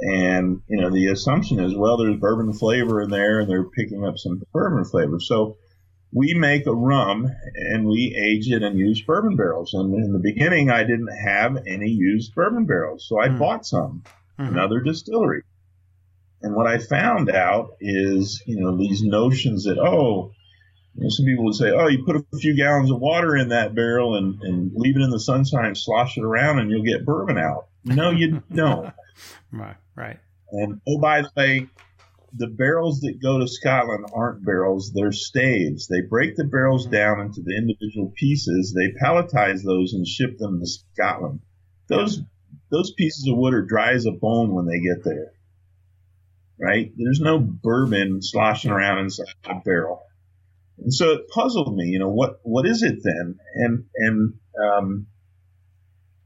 And 0.00 0.62
you 0.68 0.80
know, 0.80 0.90
the 0.90 1.08
assumption 1.08 1.60
is, 1.60 1.74
well, 1.76 1.96
there's 1.96 2.16
bourbon 2.16 2.52
flavor 2.52 3.02
in 3.02 3.10
there, 3.10 3.40
and 3.40 3.50
they're 3.50 3.68
picking 3.68 4.04
up 4.04 4.18
some 4.18 4.42
bourbon 4.52 4.84
flavor. 4.84 5.20
So 5.20 5.58
we 6.12 6.34
make 6.34 6.66
a 6.66 6.74
rum 6.74 7.26
and 7.54 7.86
we 7.86 8.16
age 8.18 8.50
it 8.50 8.62
and 8.62 8.78
use 8.78 9.02
bourbon 9.02 9.36
barrels. 9.36 9.74
And 9.74 9.94
in 9.94 10.12
the 10.12 10.18
beginning, 10.18 10.70
I 10.70 10.82
didn't 10.82 11.14
have 11.24 11.56
any 11.66 11.90
used 11.90 12.34
bourbon 12.34 12.66
barrels, 12.66 13.06
so 13.08 13.20
I 13.20 13.28
mm. 13.28 13.38
bought 13.38 13.64
some, 13.64 14.02
mm-hmm. 14.38 14.52
another 14.52 14.80
distillery 14.80 15.42
And 16.42 16.54
what 16.54 16.66
I 16.66 16.78
found 16.78 17.30
out 17.30 17.76
is, 17.80 18.42
you 18.46 18.58
know, 18.58 18.76
these 18.76 19.02
notions 19.02 19.64
that, 19.64 19.78
oh, 19.78 20.32
you 20.96 21.04
know, 21.04 21.08
some 21.10 21.26
people 21.26 21.44
would 21.44 21.54
say, 21.54 21.70
oh, 21.70 21.86
you 21.86 22.04
put 22.04 22.16
a 22.16 22.38
few 22.38 22.56
gallons 22.56 22.90
of 22.90 22.98
water 22.98 23.36
in 23.36 23.50
that 23.50 23.74
barrel 23.76 24.16
and, 24.16 24.40
and 24.42 24.72
leave 24.74 24.96
it 24.96 25.02
in 25.02 25.10
the 25.10 25.20
sunshine, 25.20 25.76
slosh 25.76 26.18
it 26.18 26.24
around, 26.24 26.58
and 26.58 26.70
you'll 26.70 26.82
get 26.82 27.06
bourbon 27.06 27.38
out. 27.38 27.68
No, 27.84 28.10
you 28.10 28.42
don't. 28.52 28.92
Right, 29.52 29.76
right. 29.96 30.18
And 30.52 30.80
oh, 30.88 30.98
by 30.98 31.22
the 31.22 31.30
way, 31.36 31.68
the 32.32 32.46
barrels 32.46 33.00
that 33.00 33.20
go 33.22 33.38
to 33.38 33.48
Scotland 33.48 34.06
aren't 34.12 34.44
barrels, 34.44 34.92
they're 34.92 35.12
staves. 35.12 35.88
They 35.88 36.02
break 36.08 36.36
the 36.36 36.44
barrels 36.44 36.86
down 36.86 37.20
into 37.20 37.42
the 37.42 37.56
individual 37.56 38.12
pieces, 38.16 38.74
they 38.74 38.92
palletize 39.02 39.62
those 39.64 39.92
and 39.94 40.06
ship 40.06 40.38
them 40.38 40.60
to 40.60 40.66
Scotland. 40.66 41.40
Those 41.88 42.20
those 42.70 42.92
pieces 42.92 43.28
of 43.28 43.36
wood 43.36 43.54
are 43.54 43.62
dry 43.62 43.92
as 43.92 44.06
a 44.06 44.12
bone 44.12 44.54
when 44.54 44.66
they 44.66 44.80
get 44.80 45.04
there. 45.04 45.32
Right? 46.58 46.92
There's 46.96 47.20
no 47.20 47.38
bourbon 47.38 48.22
sloshing 48.22 48.70
around 48.70 48.98
inside 48.98 49.26
a 49.44 49.54
barrel. 49.64 50.02
And 50.78 50.92
so 50.94 51.12
it 51.12 51.28
puzzled 51.28 51.74
me, 51.74 51.86
you 51.86 51.98
know, 51.98 52.10
what 52.10 52.40
what 52.42 52.66
is 52.66 52.82
it 52.82 52.98
then? 53.02 53.38
And 53.54 53.84
and 53.96 54.34
um, 54.62 55.06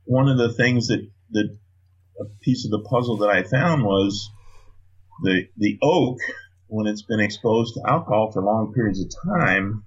one 0.04 0.28
of 0.28 0.38
the 0.38 0.52
things 0.52 0.88
that 0.88 1.08
that 1.30 1.56
piece 2.40 2.64
of 2.64 2.70
the 2.70 2.80
puzzle 2.80 3.18
that 3.18 3.30
I 3.30 3.42
found 3.42 3.82
was 3.82 4.30
the 5.22 5.48
the 5.56 5.78
oak 5.82 6.18
when 6.68 6.86
it's 6.86 7.02
been 7.02 7.20
exposed 7.20 7.74
to 7.74 7.90
alcohol 7.90 8.32
for 8.32 8.42
long 8.42 8.72
periods 8.72 9.00
of 9.00 9.10
time, 9.38 9.84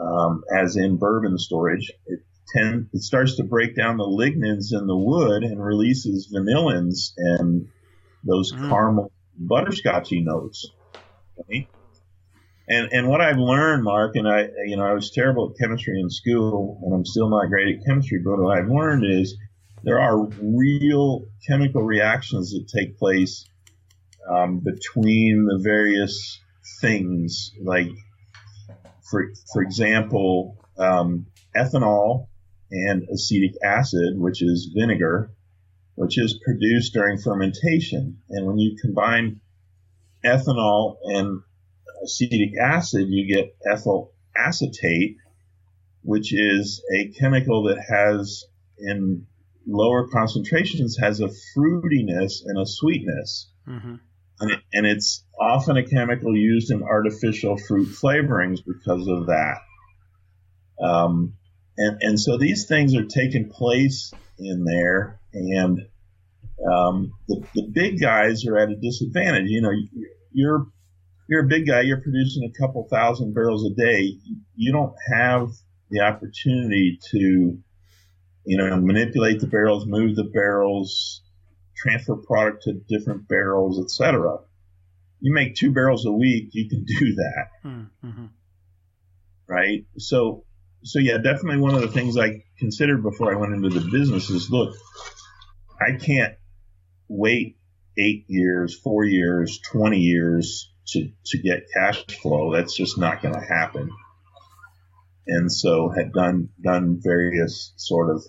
um, 0.00 0.42
as 0.54 0.76
in 0.76 0.96
bourbon 0.96 1.38
storage, 1.38 1.90
it 2.06 2.20
tend 2.54 2.88
it 2.92 3.02
starts 3.02 3.36
to 3.36 3.44
break 3.44 3.76
down 3.76 3.96
the 3.96 4.04
lignins 4.04 4.78
in 4.78 4.86
the 4.86 4.96
wood 4.96 5.42
and 5.42 5.64
releases 5.64 6.32
vanillins 6.34 7.12
and 7.16 7.68
those 8.24 8.52
mm. 8.52 8.68
caramel 8.68 9.12
butterscotchy 9.38 10.22
notes. 10.24 10.68
Okay? 11.40 11.68
And 12.68 12.92
and 12.92 13.08
what 13.08 13.20
I've 13.20 13.38
learned, 13.38 13.84
Mark, 13.84 14.16
and 14.16 14.28
I 14.28 14.48
you 14.66 14.76
know 14.76 14.84
I 14.84 14.92
was 14.92 15.10
terrible 15.10 15.50
at 15.50 15.58
chemistry 15.60 16.00
in 16.00 16.10
school, 16.10 16.80
and 16.84 16.94
I'm 16.94 17.04
still 17.04 17.28
not 17.28 17.48
great 17.48 17.76
at 17.76 17.86
chemistry, 17.86 18.20
but 18.24 18.38
what 18.38 18.56
I've 18.56 18.68
learned 18.68 19.04
is 19.04 19.36
there 19.82 20.00
are 20.00 20.26
real 20.42 21.26
chemical 21.46 21.82
reactions 21.82 22.50
that 22.50 22.68
take 22.68 22.98
place 22.98 23.46
um, 24.28 24.60
between 24.60 25.46
the 25.46 25.58
various 25.62 26.40
things. 26.80 27.52
Like, 27.62 27.90
for 29.10 29.30
for 29.52 29.62
example, 29.62 30.56
um, 30.78 31.26
ethanol 31.56 32.28
and 32.70 33.08
acetic 33.12 33.52
acid, 33.64 34.14
which 34.16 34.42
is 34.42 34.70
vinegar, 34.74 35.32
which 35.94 36.18
is 36.18 36.38
produced 36.44 36.92
during 36.92 37.18
fermentation. 37.18 38.18
And 38.28 38.46
when 38.46 38.58
you 38.58 38.76
combine 38.80 39.40
ethanol 40.24 40.96
and 41.04 41.40
acetic 42.04 42.50
acid, 42.60 43.08
you 43.08 43.26
get 43.26 43.56
ethyl 43.70 44.12
acetate, 44.36 45.16
which 46.02 46.32
is 46.32 46.82
a 46.94 47.08
chemical 47.08 47.64
that 47.64 47.78
has 47.88 48.44
in 48.78 49.26
lower 49.70 50.08
concentrations 50.08 50.98
has 51.00 51.20
a 51.20 51.28
fruitiness 51.28 52.42
and 52.44 52.58
a 52.58 52.66
sweetness. 52.66 53.50
Mm-hmm. 53.68 53.94
And, 54.40 54.50
it, 54.50 54.60
and 54.72 54.86
it's 54.86 55.24
often 55.38 55.76
a 55.76 55.86
chemical 55.86 56.36
used 56.36 56.70
in 56.70 56.82
artificial 56.82 57.56
fruit 57.56 57.88
flavorings 57.88 58.60
because 58.64 59.06
of 59.06 59.26
that. 59.26 59.58
Um, 60.82 61.34
and, 61.76 61.98
and 62.00 62.20
so 62.20 62.38
these 62.38 62.66
things 62.66 62.94
are 62.94 63.04
taking 63.04 63.50
place 63.50 64.12
in 64.38 64.64
there, 64.64 65.20
and 65.32 65.80
um, 66.70 67.12
the, 67.28 67.42
the 67.54 67.68
big 67.72 68.00
guys 68.00 68.46
are 68.46 68.58
at 68.58 68.70
a 68.70 68.76
disadvantage. 68.76 69.48
You 69.48 69.62
know, 69.62 69.70
you're 70.32 70.66
you're 71.28 71.44
a 71.44 71.48
big 71.48 71.66
guy. 71.66 71.82
You're 71.82 72.00
producing 72.00 72.44
a 72.44 72.60
couple 72.60 72.88
thousand 72.90 73.34
barrels 73.34 73.64
a 73.64 73.74
day. 73.74 74.14
You 74.56 74.72
don't 74.72 74.94
have 75.14 75.50
the 75.90 76.00
opportunity 76.00 76.98
to 77.12 77.58
you 78.50 78.56
know, 78.56 78.76
manipulate 78.80 79.38
the 79.38 79.46
barrels, 79.46 79.86
move 79.86 80.16
the 80.16 80.24
barrels, 80.24 81.22
transfer 81.76 82.16
product 82.16 82.64
to 82.64 82.72
different 82.72 83.28
barrels, 83.28 83.78
etc. 83.80 84.38
You 85.20 85.32
make 85.32 85.54
two 85.54 85.70
barrels 85.70 86.04
a 86.04 86.10
week, 86.10 86.48
you 86.50 86.68
can 86.68 86.84
do 86.84 87.14
that. 87.14 87.46
Mm-hmm. 87.64 88.26
Right? 89.46 89.84
So, 89.98 90.42
so 90.82 90.98
yeah, 90.98 91.18
definitely 91.18 91.58
one 91.58 91.76
of 91.76 91.80
the 91.80 91.92
things 91.92 92.18
I 92.18 92.42
considered 92.58 93.04
before 93.04 93.32
I 93.32 93.38
went 93.38 93.54
into 93.54 93.68
the 93.68 93.88
business 93.88 94.28
is 94.30 94.50
look, 94.50 94.74
I 95.80 95.96
can't 95.96 96.34
wait 97.06 97.56
eight 97.96 98.24
years, 98.26 98.76
four 98.76 99.04
years, 99.04 99.60
20 99.70 99.96
years 99.96 100.72
to, 100.88 101.08
to 101.26 101.38
get 101.38 101.68
cash 101.72 102.04
flow. 102.20 102.52
That's 102.52 102.76
just 102.76 102.98
not 102.98 103.22
going 103.22 103.34
to 103.34 103.46
happen 103.46 103.90
and 105.26 105.52
so 105.52 105.88
had 105.88 106.12
done 106.12 106.48
done 106.60 106.98
various 107.00 107.72
sort 107.76 108.10
of 108.10 108.24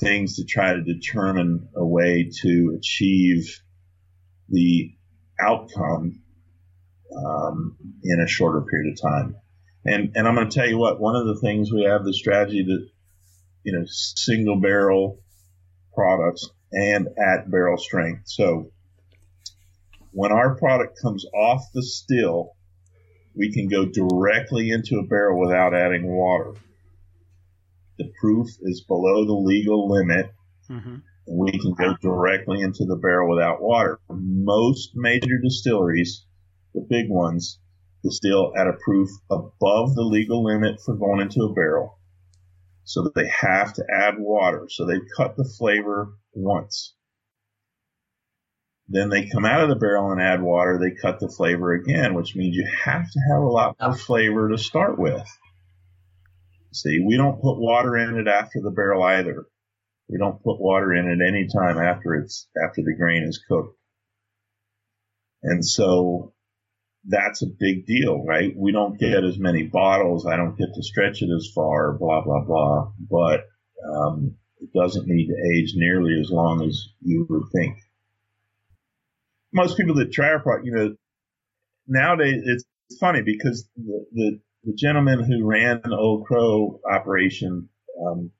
things 0.00 0.36
to 0.36 0.44
try 0.44 0.74
to 0.74 0.82
determine 0.82 1.68
a 1.74 1.84
way 1.84 2.30
to 2.42 2.74
achieve 2.78 3.60
the 4.48 4.92
outcome 5.40 6.22
um, 7.16 7.76
in 8.02 8.20
a 8.20 8.26
shorter 8.26 8.62
period 8.62 8.92
of 8.92 9.00
time. 9.00 9.36
And 9.84 10.12
and 10.16 10.26
I'm 10.26 10.34
going 10.34 10.48
to 10.48 10.54
tell 10.54 10.68
you 10.68 10.78
what 10.78 11.00
one 11.00 11.16
of 11.16 11.26
the 11.26 11.40
things 11.40 11.72
we 11.72 11.84
have 11.84 12.04
the 12.04 12.12
strategy 12.12 12.64
that 12.64 12.88
you 13.62 13.72
know 13.72 13.84
single 13.86 14.60
barrel 14.60 15.20
products 15.94 16.48
and 16.72 17.08
at 17.18 17.50
barrel 17.50 17.78
strength. 17.78 18.22
So 18.26 18.72
when 20.10 20.32
our 20.32 20.56
product 20.56 20.98
comes 21.00 21.24
off 21.34 21.62
the 21.72 21.82
still 21.82 22.56
we 23.36 23.52
can 23.52 23.68
go 23.68 23.84
directly 23.84 24.70
into 24.70 24.98
a 24.98 25.06
barrel 25.06 25.38
without 25.38 25.74
adding 25.74 26.08
water. 26.08 26.54
The 27.98 28.12
proof 28.20 28.48
is 28.62 28.84
below 28.86 29.24
the 29.24 29.32
legal 29.32 29.88
limit. 29.88 30.32
Mm-hmm. 30.70 30.96
And 31.28 31.38
we 31.38 31.58
can 31.58 31.72
go 31.72 31.96
directly 32.00 32.60
into 32.60 32.84
the 32.84 32.96
barrel 32.96 33.34
without 33.34 33.60
water. 33.60 33.98
Most 34.08 34.90
major 34.94 35.38
distilleries, 35.42 36.24
the 36.74 36.86
big 36.88 37.08
ones, 37.08 37.58
distill 38.02 38.52
at 38.56 38.68
a 38.68 38.78
proof 38.84 39.08
above 39.30 39.94
the 39.94 40.02
legal 40.02 40.44
limit 40.44 40.80
for 40.84 40.94
going 40.94 41.20
into 41.20 41.42
a 41.42 41.52
barrel. 41.52 41.98
So 42.84 43.02
that 43.02 43.14
they 43.14 43.28
have 43.28 43.72
to 43.74 43.84
add 43.92 44.14
water. 44.18 44.68
So 44.70 44.86
they've 44.86 45.00
cut 45.16 45.36
the 45.36 45.50
flavor 45.58 46.12
once. 46.32 46.94
Then 48.88 49.08
they 49.08 49.28
come 49.28 49.44
out 49.44 49.62
of 49.62 49.68
the 49.68 49.74
barrel 49.74 50.12
and 50.12 50.20
add 50.20 50.40
water. 50.40 50.78
They 50.78 50.94
cut 50.94 51.18
the 51.18 51.28
flavor 51.28 51.72
again, 51.72 52.14
which 52.14 52.36
means 52.36 52.54
you 52.54 52.68
have 52.84 53.10
to 53.10 53.20
have 53.32 53.42
a 53.42 53.48
lot 53.48 53.76
more 53.80 53.96
flavor 53.96 54.50
to 54.50 54.58
start 54.58 54.96
with. 54.96 55.26
See, 56.76 57.00
we 57.04 57.16
don't 57.16 57.40
put 57.40 57.58
water 57.58 57.96
in 57.96 58.18
it 58.18 58.28
after 58.28 58.60
the 58.60 58.70
barrel 58.70 59.02
either. 59.02 59.46
We 60.08 60.18
don't 60.18 60.42
put 60.42 60.60
water 60.60 60.94
in 60.94 61.06
it 61.06 61.26
any 61.26 61.48
time 61.48 61.78
after 61.78 62.14
it's 62.14 62.48
after 62.62 62.82
the 62.82 62.94
grain 62.96 63.24
is 63.24 63.42
cooked. 63.48 63.76
And 65.42 65.64
so 65.64 66.32
that's 67.04 67.42
a 67.42 67.46
big 67.46 67.86
deal, 67.86 68.24
right? 68.24 68.52
We 68.56 68.72
don't 68.72 68.98
get 68.98 69.24
as 69.24 69.38
many 69.38 69.64
bottles. 69.64 70.26
I 70.26 70.36
don't 70.36 70.58
get 70.58 70.74
to 70.74 70.82
stretch 70.82 71.22
it 71.22 71.30
as 71.34 71.50
far, 71.54 71.92
blah, 71.92 72.22
blah, 72.22 72.44
blah. 72.44 72.92
But 73.10 73.46
um, 73.94 74.36
it 74.60 74.70
doesn't 74.72 75.06
need 75.06 75.28
to 75.28 75.58
age 75.58 75.72
nearly 75.74 76.20
as 76.20 76.30
long 76.30 76.62
as 76.66 76.88
you 77.00 77.26
would 77.28 77.44
think 77.54 77.78
most 79.56 79.76
people 79.76 79.94
that 79.94 80.12
try 80.12 80.28
our 80.28 80.40
product, 80.40 80.66
you 80.66 80.72
know, 80.72 80.94
nowadays 81.88 82.42
it's, 82.44 82.64
funny 83.00 83.20
because 83.20 83.68
the, 83.74 84.06
the, 84.12 84.40
the 84.66 84.74
gentleman 84.74 85.22
who 85.22 85.46
ran 85.46 85.80
the 85.84 85.96
Old 85.96 86.26
Crow 86.26 86.80
operation 86.90 87.68
um, 88.04 88.32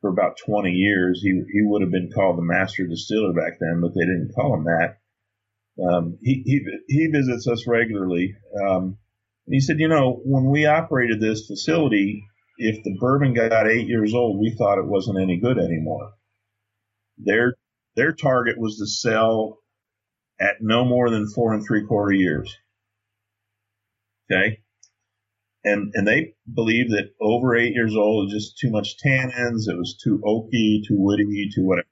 for 0.00 0.08
about 0.08 0.38
20 0.46 0.70
years, 0.70 1.20
he, 1.22 1.28
he 1.52 1.60
would 1.62 1.82
have 1.82 1.90
been 1.90 2.10
called 2.12 2.38
the 2.38 2.42
master 2.42 2.86
distiller 2.86 3.34
back 3.34 3.58
then, 3.60 3.82
but 3.82 3.92
they 3.94 4.00
didn't 4.00 4.32
call 4.34 4.54
him 4.54 4.64
that. 4.64 4.96
Um, 5.86 6.18
he, 6.22 6.42
he, 6.46 6.66
he 6.88 7.06
visits 7.08 7.46
us 7.46 7.66
regularly. 7.66 8.34
Um, 8.66 8.96
and 9.46 9.54
he 9.54 9.60
said, 9.60 9.78
you 9.78 9.88
know, 9.88 10.22
when 10.24 10.50
we 10.50 10.64
operated 10.64 11.20
this 11.20 11.46
facility, 11.46 12.24
if 12.56 12.82
the 12.82 12.96
bourbon 12.98 13.34
got 13.34 13.68
eight 13.68 13.88
years 13.88 14.14
old, 14.14 14.40
we 14.40 14.54
thought 14.56 14.78
it 14.78 14.86
wasn't 14.86 15.20
any 15.20 15.38
good 15.38 15.58
anymore. 15.58 16.12
Their, 17.18 17.56
their 17.94 18.12
target 18.12 18.58
was 18.58 18.78
to 18.78 18.86
sell 18.86 19.58
at 20.40 20.56
no 20.62 20.86
more 20.86 21.10
than 21.10 21.28
four 21.28 21.52
and 21.52 21.62
three 21.64 21.84
quarter 21.86 22.14
years. 22.14 22.56
Okay. 24.30 24.61
And, 25.64 25.92
and 25.94 26.06
they 26.06 26.34
believe 26.52 26.90
that 26.90 27.12
over 27.20 27.56
eight 27.56 27.74
years 27.74 27.94
old 27.94 28.26
is 28.26 28.32
just 28.32 28.58
too 28.58 28.70
much 28.70 28.96
tannins. 29.04 29.68
It 29.68 29.76
was 29.76 29.96
too 30.02 30.20
oaky, 30.24 30.80
too 30.86 30.96
woody, 30.98 31.48
too 31.54 31.64
whatever. 31.64 31.86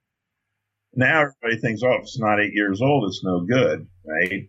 Now 0.95 1.21
everybody 1.21 1.61
thinks, 1.61 1.83
oh, 1.85 1.93
if 1.95 2.03
it's 2.03 2.19
not 2.19 2.41
eight 2.41 2.53
years 2.53 2.83
old, 2.83 3.09
it's 3.09 3.23
no 3.23 3.47
good, 3.47 3.87
right? 4.05 4.49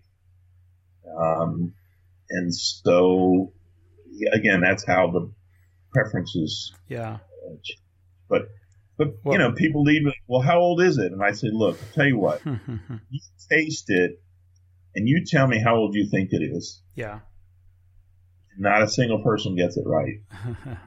Um, 1.20 1.74
and 2.32 2.54
so 2.54 3.54
again, 4.34 4.62
that's 4.62 4.86
how 4.86 5.12
the 5.12 5.32
preferences. 5.92 6.74
Yeah. 6.88 7.18
But 8.30 8.48
but 8.98 9.16
well, 9.24 9.34
you 9.34 9.40
know, 9.40 9.52
people 9.52 9.84
leave 9.84 10.08
it. 10.08 10.16
Well, 10.28 10.42
how 10.42 10.60
old 10.60 10.82
is 10.82 10.98
it? 10.98 11.12
And 11.12 11.24
I 11.24 11.32
say, 11.32 11.50
look, 11.52 11.78
I'll 11.80 11.94
tell 11.94 12.06
you 12.06 12.18
what, 12.18 12.42
you 12.46 13.20
taste 13.50 13.86
it, 13.90 14.22
and 14.96 15.08
you 15.08 15.24
tell 15.26 15.48
me 15.48 15.60
how 15.60 15.76
old 15.76 15.96
you 15.96 16.08
think 16.10 16.30
it 16.32 16.44
is. 16.44 16.82
Yeah. 16.96 17.20
Not 18.58 18.84
a 18.84 18.88
single 18.88 19.22
person 19.24 19.56
gets 19.56 19.78
it 19.78 19.86
right. 19.86 20.22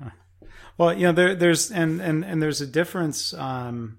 well, 0.78 0.92
you 0.92 1.06
know, 1.06 1.12
there, 1.12 1.34
there's 1.34 1.70
and 1.70 2.00
and 2.00 2.24
and 2.24 2.42
there's 2.42 2.60
a 2.60 2.66
difference. 2.66 3.32
Um, 3.34 3.98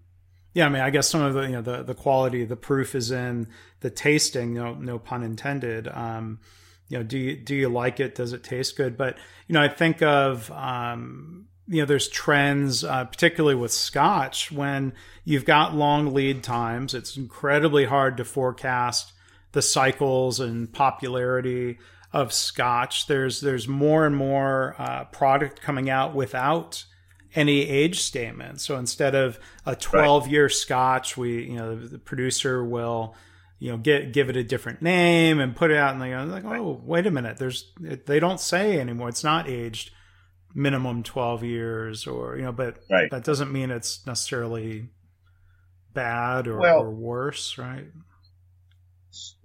yeah, 0.53 0.67
I 0.67 0.69
mean, 0.69 0.81
I 0.81 0.89
guess 0.89 1.09
some 1.09 1.21
of 1.21 1.33
the 1.33 1.41
you 1.41 1.53
know 1.53 1.61
the 1.61 1.83
the 1.83 1.95
quality, 1.95 2.45
the 2.45 2.55
proof 2.55 2.95
is 2.95 3.11
in 3.11 3.47
the 3.81 3.89
tasting. 3.89 4.53
No, 4.53 4.73
no 4.73 4.99
pun 4.99 5.23
intended. 5.23 5.87
Um, 5.87 6.39
you 6.87 6.97
know, 6.97 7.03
do 7.03 7.17
you 7.17 7.35
do 7.35 7.55
you 7.55 7.69
like 7.69 7.99
it? 7.99 8.15
Does 8.15 8.33
it 8.33 8.43
taste 8.43 8.77
good? 8.77 8.97
But 8.97 9.17
you 9.47 9.53
know, 9.53 9.61
I 9.61 9.67
think 9.67 10.01
of 10.01 10.51
um, 10.51 11.47
you 11.67 11.79
know, 11.79 11.85
there's 11.85 12.07
trends, 12.07 12.83
uh, 12.83 13.05
particularly 13.05 13.55
with 13.55 13.71
Scotch, 13.71 14.51
when 14.51 14.93
you've 15.23 15.45
got 15.45 15.75
long 15.75 16.13
lead 16.13 16.43
times. 16.43 16.93
It's 16.93 17.17
incredibly 17.17 17.85
hard 17.85 18.17
to 18.17 18.25
forecast 18.25 19.13
the 19.53 19.61
cycles 19.61 20.39
and 20.39 20.71
popularity 20.71 21.79
of 22.15 22.31
Scotch. 22.31 23.07
There's 23.07 23.41
there's 23.41 23.67
more 23.67 24.05
and 24.05 24.15
more 24.15 24.73
uh, 24.79 25.03
product 25.05 25.61
coming 25.61 25.89
out 25.89 26.15
without 26.15 26.85
any 27.35 27.67
age 27.67 27.99
statement. 27.99 28.61
So 28.61 28.77
instead 28.77 29.13
of 29.13 29.37
a 29.65 29.75
12 29.75 30.29
year 30.29 30.47
Scotch, 30.47 31.17
we 31.17 31.43
you 31.43 31.57
know 31.57 31.75
the 31.75 31.99
producer 31.99 32.63
will 32.63 33.15
you 33.59 33.69
know 33.69 33.77
get 33.77 34.13
give 34.13 34.29
it 34.29 34.37
a 34.37 34.45
different 34.45 34.81
name 34.81 35.41
and 35.41 35.57
put 35.57 35.71
it 35.71 35.77
out 35.77 35.93
and 35.93 36.01
they 36.01 36.09
go 36.09 36.23
like 36.23 36.43
oh 36.43 36.81
wait 36.83 37.07
a 37.07 37.11
minute 37.11 37.37
there's 37.37 37.71
they 38.05 38.19
don't 38.19 38.41
say 38.41 38.77
anymore 38.77 39.07
it's 39.07 39.23
not 39.23 39.47
aged 39.47 39.91
minimum 40.53 41.03
12 41.03 41.41
years 41.41 42.05
or 42.05 42.35
you 42.35 42.43
know 42.43 42.51
but 42.51 42.79
right. 42.91 43.09
that 43.11 43.23
doesn't 43.23 43.53
mean 43.53 43.71
it's 43.71 44.05
necessarily 44.05 44.89
bad 45.93 46.49
or, 46.49 46.59
well, 46.59 46.79
or 46.79 46.91
worse 46.91 47.57
right 47.57 47.87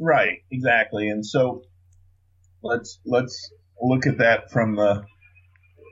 right 0.01 0.39
exactly 0.51 1.09
and 1.09 1.25
so 1.25 1.63
let's 2.63 2.99
let's 3.05 3.53
look 3.81 4.07
at 4.07 4.19
that 4.19 4.51
from 4.51 4.77
the 4.77 5.05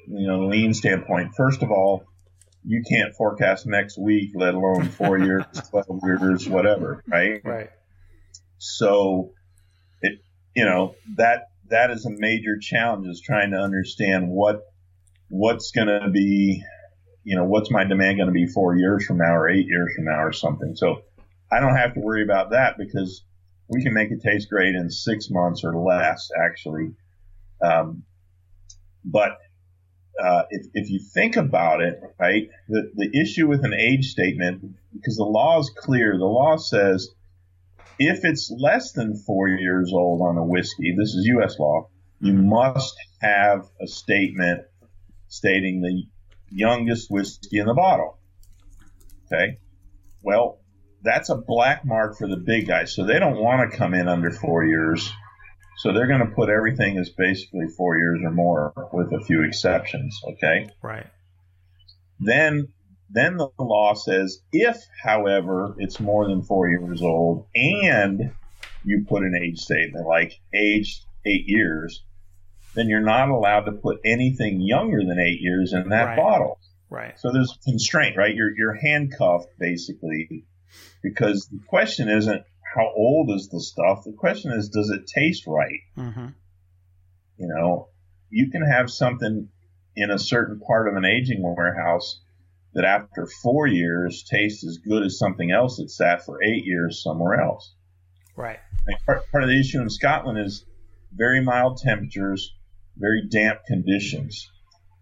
you 0.06 0.26
know 0.26 0.46
lean 0.46 0.74
standpoint. 0.74 1.34
First 1.36 1.62
of 1.62 1.70
all 1.70 2.04
you 2.64 2.82
can't 2.88 3.14
forecast 3.14 3.66
next 3.66 3.98
week 3.98 4.30
let 4.34 4.54
alone 4.54 4.88
four 4.88 5.16
years 5.24 5.44
12 5.70 5.86
years 6.04 6.48
whatever 6.48 7.02
right? 7.06 7.40
Right. 7.44 7.70
So 8.58 9.30
it 10.02 10.18
you 10.54 10.64
know 10.64 10.94
that 11.16 11.48
that 11.70 11.90
is 11.90 12.04
a 12.06 12.10
major 12.10 12.58
challenge 12.58 13.06
is 13.06 13.20
trying 13.20 13.50
to 13.52 13.58
understand 13.58 14.28
what 14.28 14.62
what's 15.28 15.70
going 15.72 15.88
to 15.88 16.08
be, 16.10 16.62
you 17.24 17.36
know, 17.36 17.44
what's 17.44 17.70
my 17.70 17.84
demand 17.84 18.16
going 18.16 18.28
to 18.28 18.32
be 18.32 18.46
four 18.46 18.76
years 18.76 19.06
from 19.06 19.18
now 19.18 19.34
or 19.34 19.48
eight 19.48 19.66
years 19.66 19.92
from 19.94 20.06
now 20.06 20.22
or 20.22 20.32
something. 20.32 20.74
So 20.76 21.02
I 21.52 21.60
don't 21.60 21.76
have 21.76 21.94
to 21.94 22.00
worry 22.00 22.22
about 22.22 22.50
that 22.50 22.76
because 22.78 23.22
we 23.68 23.82
can 23.82 23.92
make 23.92 24.10
it 24.10 24.20
taste 24.22 24.48
great 24.48 24.74
in 24.74 24.90
six 24.90 25.28
months 25.30 25.62
or 25.64 25.76
less, 25.76 26.30
actually. 26.42 26.92
Um, 27.62 28.04
but 29.04 29.38
uh, 30.22 30.42
if, 30.50 30.66
if 30.74 30.90
you 30.90 31.00
think 31.14 31.36
about 31.36 31.80
it, 31.80 32.00
right, 32.18 32.48
the, 32.68 32.90
the 32.94 33.20
issue 33.20 33.46
with 33.46 33.64
an 33.64 33.74
age 33.74 34.06
statement, 34.06 34.62
because 34.92 35.16
the 35.16 35.24
law 35.24 35.58
is 35.60 35.70
clear, 35.76 36.16
the 36.18 36.24
law 36.24 36.56
says 36.56 37.08
if 37.98 38.24
it's 38.24 38.52
less 38.56 38.92
than 38.92 39.16
four 39.16 39.48
years 39.48 39.92
old 39.92 40.22
on 40.22 40.36
a 40.38 40.44
whiskey, 40.44 40.94
this 40.96 41.14
is 41.14 41.24
U.S. 41.26 41.58
law, 41.58 41.88
you 42.20 42.32
must 42.32 42.96
have 43.20 43.66
a 43.80 43.86
statement 43.86 44.62
stating 45.28 45.80
the 45.82 46.04
youngest 46.50 47.10
whiskey 47.10 47.58
in 47.58 47.66
the 47.66 47.74
bottle. 47.74 48.18
Okay. 49.26 49.58
Well, 50.22 50.60
that's 51.02 51.30
a 51.30 51.36
black 51.36 51.84
mark 51.84 52.16
for 52.16 52.28
the 52.28 52.36
big 52.36 52.66
guys. 52.66 52.94
So 52.94 53.04
they 53.04 53.18
don't 53.18 53.36
want 53.36 53.70
to 53.70 53.76
come 53.76 53.94
in 53.94 54.08
under 54.08 54.30
four 54.30 54.64
years. 54.64 55.10
So 55.78 55.92
they're 55.92 56.08
going 56.08 56.26
to 56.26 56.34
put 56.34 56.48
everything 56.48 56.98
as 56.98 57.10
basically 57.10 57.68
four 57.68 57.96
years 57.96 58.20
or 58.24 58.32
more 58.32 58.72
with 58.92 59.12
a 59.12 59.24
few 59.24 59.44
exceptions. 59.44 60.20
Okay. 60.32 60.68
Right. 60.82 61.06
Then, 62.18 62.68
then 63.10 63.36
the 63.36 63.50
law 63.58 63.94
says 63.94 64.42
if, 64.52 64.76
however, 65.02 65.74
it's 65.78 66.00
more 66.00 66.26
than 66.26 66.42
four 66.42 66.68
years 66.68 67.00
old 67.00 67.46
and 67.54 68.32
you 68.84 69.04
put 69.08 69.22
an 69.22 69.34
age 69.40 69.58
statement 69.58 70.06
like 70.06 70.40
age 70.52 71.00
eight 71.24 71.44
years, 71.46 72.02
then 72.74 72.88
you're 72.88 73.00
not 73.00 73.28
allowed 73.28 73.62
to 73.62 73.72
put 73.72 73.98
anything 74.04 74.60
younger 74.60 74.98
than 74.98 75.18
eight 75.18 75.40
years 75.40 75.72
in 75.72 75.88
that 75.90 76.04
right. 76.04 76.16
bottle. 76.16 76.58
Right. 76.90 77.18
So 77.18 77.32
there's 77.32 77.52
a 77.52 77.70
constraint, 77.70 78.16
right? 78.16 78.34
You're 78.34 78.56
you're 78.56 78.74
handcuffed 78.74 79.48
basically, 79.58 80.44
because 81.02 81.48
the 81.50 81.60
question 81.68 82.08
isn't 82.08 82.42
how 82.74 82.92
old 82.94 83.30
is 83.30 83.48
the 83.48 83.60
stuff. 83.60 84.04
The 84.04 84.12
question 84.12 84.52
is, 84.52 84.68
does 84.68 84.90
it 84.90 85.06
taste 85.06 85.46
right? 85.46 85.80
Mm-hmm. 85.96 86.28
You 87.38 87.48
know, 87.48 87.88
you 88.30 88.50
can 88.50 88.62
have 88.62 88.90
something 88.90 89.48
in 89.96 90.10
a 90.10 90.18
certain 90.18 90.60
part 90.60 90.88
of 90.88 90.96
an 90.96 91.04
aging 91.04 91.42
warehouse 91.42 92.20
that 92.74 92.84
after 92.84 93.26
four 93.42 93.66
years 93.66 94.22
tastes 94.22 94.64
as 94.66 94.78
good 94.78 95.02
as 95.02 95.18
something 95.18 95.50
else 95.50 95.78
that 95.78 95.90
sat 95.90 96.24
for 96.24 96.42
eight 96.42 96.64
years 96.64 97.02
somewhere 97.02 97.40
else. 97.40 97.74
Right. 98.36 98.58
part, 99.06 99.28
part 99.32 99.42
of 99.42 99.48
the 99.48 99.58
issue 99.58 99.80
in 99.80 99.90
Scotland 99.90 100.38
is 100.38 100.64
very 101.12 101.42
mild 101.42 101.78
temperatures, 101.78 102.54
very 102.96 103.26
damp 103.28 103.60
conditions, 103.66 104.48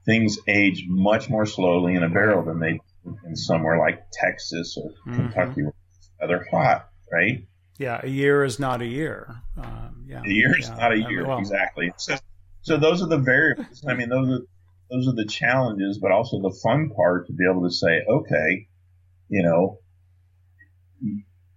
things 0.04 0.38
age 0.48 0.84
much 0.88 1.28
more 1.28 1.44
slowly 1.44 1.94
in 1.94 2.02
a 2.02 2.08
barrel 2.08 2.44
than 2.44 2.60
they 2.60 2.80
in 3.26 3.36
somewhere 3.36 3.78
like 3.78 4.04
Texas 4.12 4.76
or 4.76 4.90
mm-hmm. 4.90 5.16
Kentucky 5.16 5.62
where 5.62 6.28
they're 6.28 6.46
hot, 6.50 6.88
right? 7.12 7.46
Yeah, 7.78 8.00
a 8.02 8.08
year 8.08 8.44
is 8.44 8.58
not 8.58 8.80
a 8.80 8.86
year. 8.86 9.42
Um, 9.56 10.06
yeah, 10.08 10.22
a 10.24 10.28
year 10.28 10.58
is 10.58 10.68
yeah. 10.68 10.76
not 10.76 10.92
a 10.92 10.98
year, 10.98 11.26
well, 11.26 11.38
exactly. 11.38 11.92
So, 11.98 12.16
so 12.62 12.78
those 12.78 13.02
are 13.02 13.08
the 13.08 13.18
variables. 13.18 13.84
I 13.86 13.94
mean, 13.94 14.08
those 14.08 14.28
are 14.28 14.40
those 14.90 15.08
are 15.08 15.14
the 15.14 15.26
challenges, 15.26 15.98
but 15.98 16.12
also 16.12 16.40
the 16.40 16.56
fun 16.62 16.90
part 16.90 17.26
to 17.26 17.32
be 17.32 17.44
able 17.50 17.64
to 17.64 17.74
say, 17.74 18.02
okay, 18.08 18.68
you 19.28 19.42
know, 19.42 19.80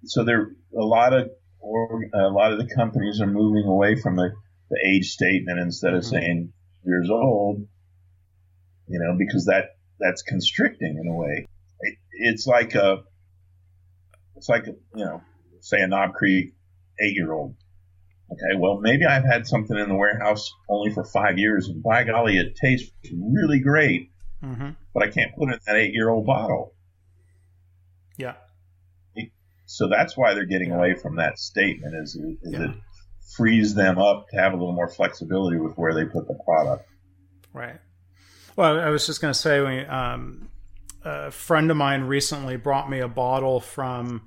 so 0.06 0.24
there 0.24 0.52
a 0.78 0.84
lot 0.84 1.14
of 1.14 1.30
or 1.60 2.04
a 2.14 2.30
lot 2.30 2.52
of 2.52 2.58
the 2.58 2.74
companies 2.76 3.22
are 3.22 3.28
moving 3.28 3.66
away 3.66 3.96
from 3.96 4.16
the 4.16 4.34
the 4.70 4.80
age 4.86 5.12
statement 5.12 5.60
instead 5.60 5.94
of 5.94 6.02
mm-hmm. 6.02 6.16
saying 6.16 6.54
years 6.84 7.10
old, 7.10 7.66
you 8.88 9.00
know, 9.00 9.16
because 9.18 9.46
that 9.46 9.78
that's 10.00 10.22
constricting 10.22 11.00
in 11.02 11.12
a 11.12 11.16
way. 11.16 11.48
It, 11.82 11.96
it's 12.12 12.48
like 12.48 12.76
a, 12.76 13.04
it's 14.36 14.50
like 14.50 14.68
a, 14.68 14.74
you 14.96 15.06
know, 15.06 15.22
say 15.62 15.82
a 15.82 15.88
Knob 15.88 16.14
Creek 16.14 16.54
eight 17.02 17.16
year 17.16 17.32
old. 17.32 17.56
Okay, 18.32 18.60
well 18.60 18.80
maybe 18.80 19.06
I've 19.06 19.26
had 19.26 19.48
something 19.48 19.76
in 19.78 19.90
the 19.90 19.96
warehouse 19.96 20.52
only 20.70 20.94
for 20.94 21.04
five 21.04 21.38
years, 21.38 21.68
and 21.68 21.82
by 21.82 22.04
golly, 22.04 22.38
it 22.38 22.56
tastes 22.56 22.92
really 23.12 23.60
great, 23.60 24.12
mm-hmm. 24.44 24.70
but 24.94 25.04
I 25.04 25.10
can't 25.10 25.36
put 25.36 25.50
it 25.50 25.54
in 25.54 25.60
that 25.66 25.76
eight 25.78 25.94
year 25.94 26.10
old 26.10 26.26
bottle. 26.26 26.76
Yeah. 28.18 28.36
so 29.66 29.88
that's 29.88 30.18
why 30.18 30.34
they're 30.34 30.46
getting 30.46 30.74
away 30.74 30.96
from 30.96 31.16
that 31.16 31.40
statement. 31.40 31.96
Is, 31.96 32.16
is 32.16 32.54
yeah. 32.54 32.66
it 32.66 32.72
frees 33.36 33.74
them 33.74 33.98
up 33.98 34.28
to 34.30 34.38
have 34.38 34.54
a 34.54 34.56
little 34.56 34.74
more 34.74 34.90
flexibility 34.90 35.58
with 35.58 35.76
where 35.76 35.94
they 35.94 36.06
put 36.06 36.28
the 36.28 36.38
product. 36.46 36.88
Right. 37.54 37.80
Well, 38.60 38.78
I 38.78 38.90
was 38.90 39.06
just 39.06 39.22
going 39.22 39.32
to 39.32 39.40
say, 39.40 39.86
um, 39.86 40.50
a 41.06 41.32
friend 41.32 41.72
of 41.72 41.78
mine 41.78 42.02
recently 42.02 42.58
brought 42.58 42.90
me 42.90 43.00
a 43.00 43.08
bottle 43.08 43.62
from 43.62 44.24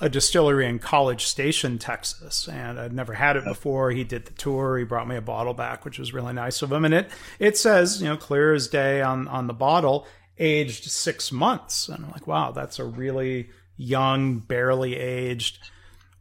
a 0.00 0.08
distillery 0.08 0.66
in 0.66 0.78
College 0.78 1.26
Station, 1.26 1.78
Texas, 1.78 2.48
and 2.48 2.80
I'd 2.80 2.94
never 2.94 3.12
had 3.12 3.36
it 3.36 3.44
before. 3.44 3.90
He 3.90 4.04
did 4.04 4.24
the 4.24 4.32
tour. 4.32 4.78
He 4.78 4.84
brought 4.84 5.06
me 5.06 5.16
a 5.16 5.20
bottle 5.20 5.52
back, 5.52 5.84
which 5.84 5.98
was 5.98 6.14
really 6.14 6.32
nice 6.32 6.62
of 6.62 6.72
him. 6.72 6.86
And 6.86 6.94
it 6.94 7.10
it 7.38 7.58
says, 7.58 8.00
you 8.00 8.08
know, 8.08 8.16
clear 8.16 8.54
as 8.54 8.68
day 8.68 9.02
on 9.02 9.28
on 9.28 9.48
the 9.48 9.52
bottle, 9.52 10.06
aged 10.38 10.90
six 10.90 11.30
months. 11.30 11.90
And 11.90 12.06
I'm 12.06 12.10
like, 12.10 12.26
wow, 12.26 12.52
that's 12.52 12.78
a 12.78 12.86
really 12.86 13.50
young, 13.76 14.38
barely 14.38 14.96
aged 14.96 15.58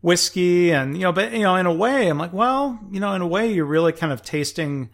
whiskey 0.01 0.71
and 0.73 0.97
you 0.97 1.03
know 1.03 1.11
but 1.11 1.31
you 1.31 1.43
know 1.43 1.55
in 1.55 1.67
a 1.67 1.73
way 1.73 2.07
i'm 2.07 2.17
like 2.17 2.33
well 2.33 2.79
you 2.89 2.99
know 2.99 3.13
in 3.13 3.21
a 3.21 3.27
way 3.27 3.53
you're 3.53 3.63
really 3.63 3.93
kind 3.93 4.11
of 4.11 4.23
tasting 4.23 4.89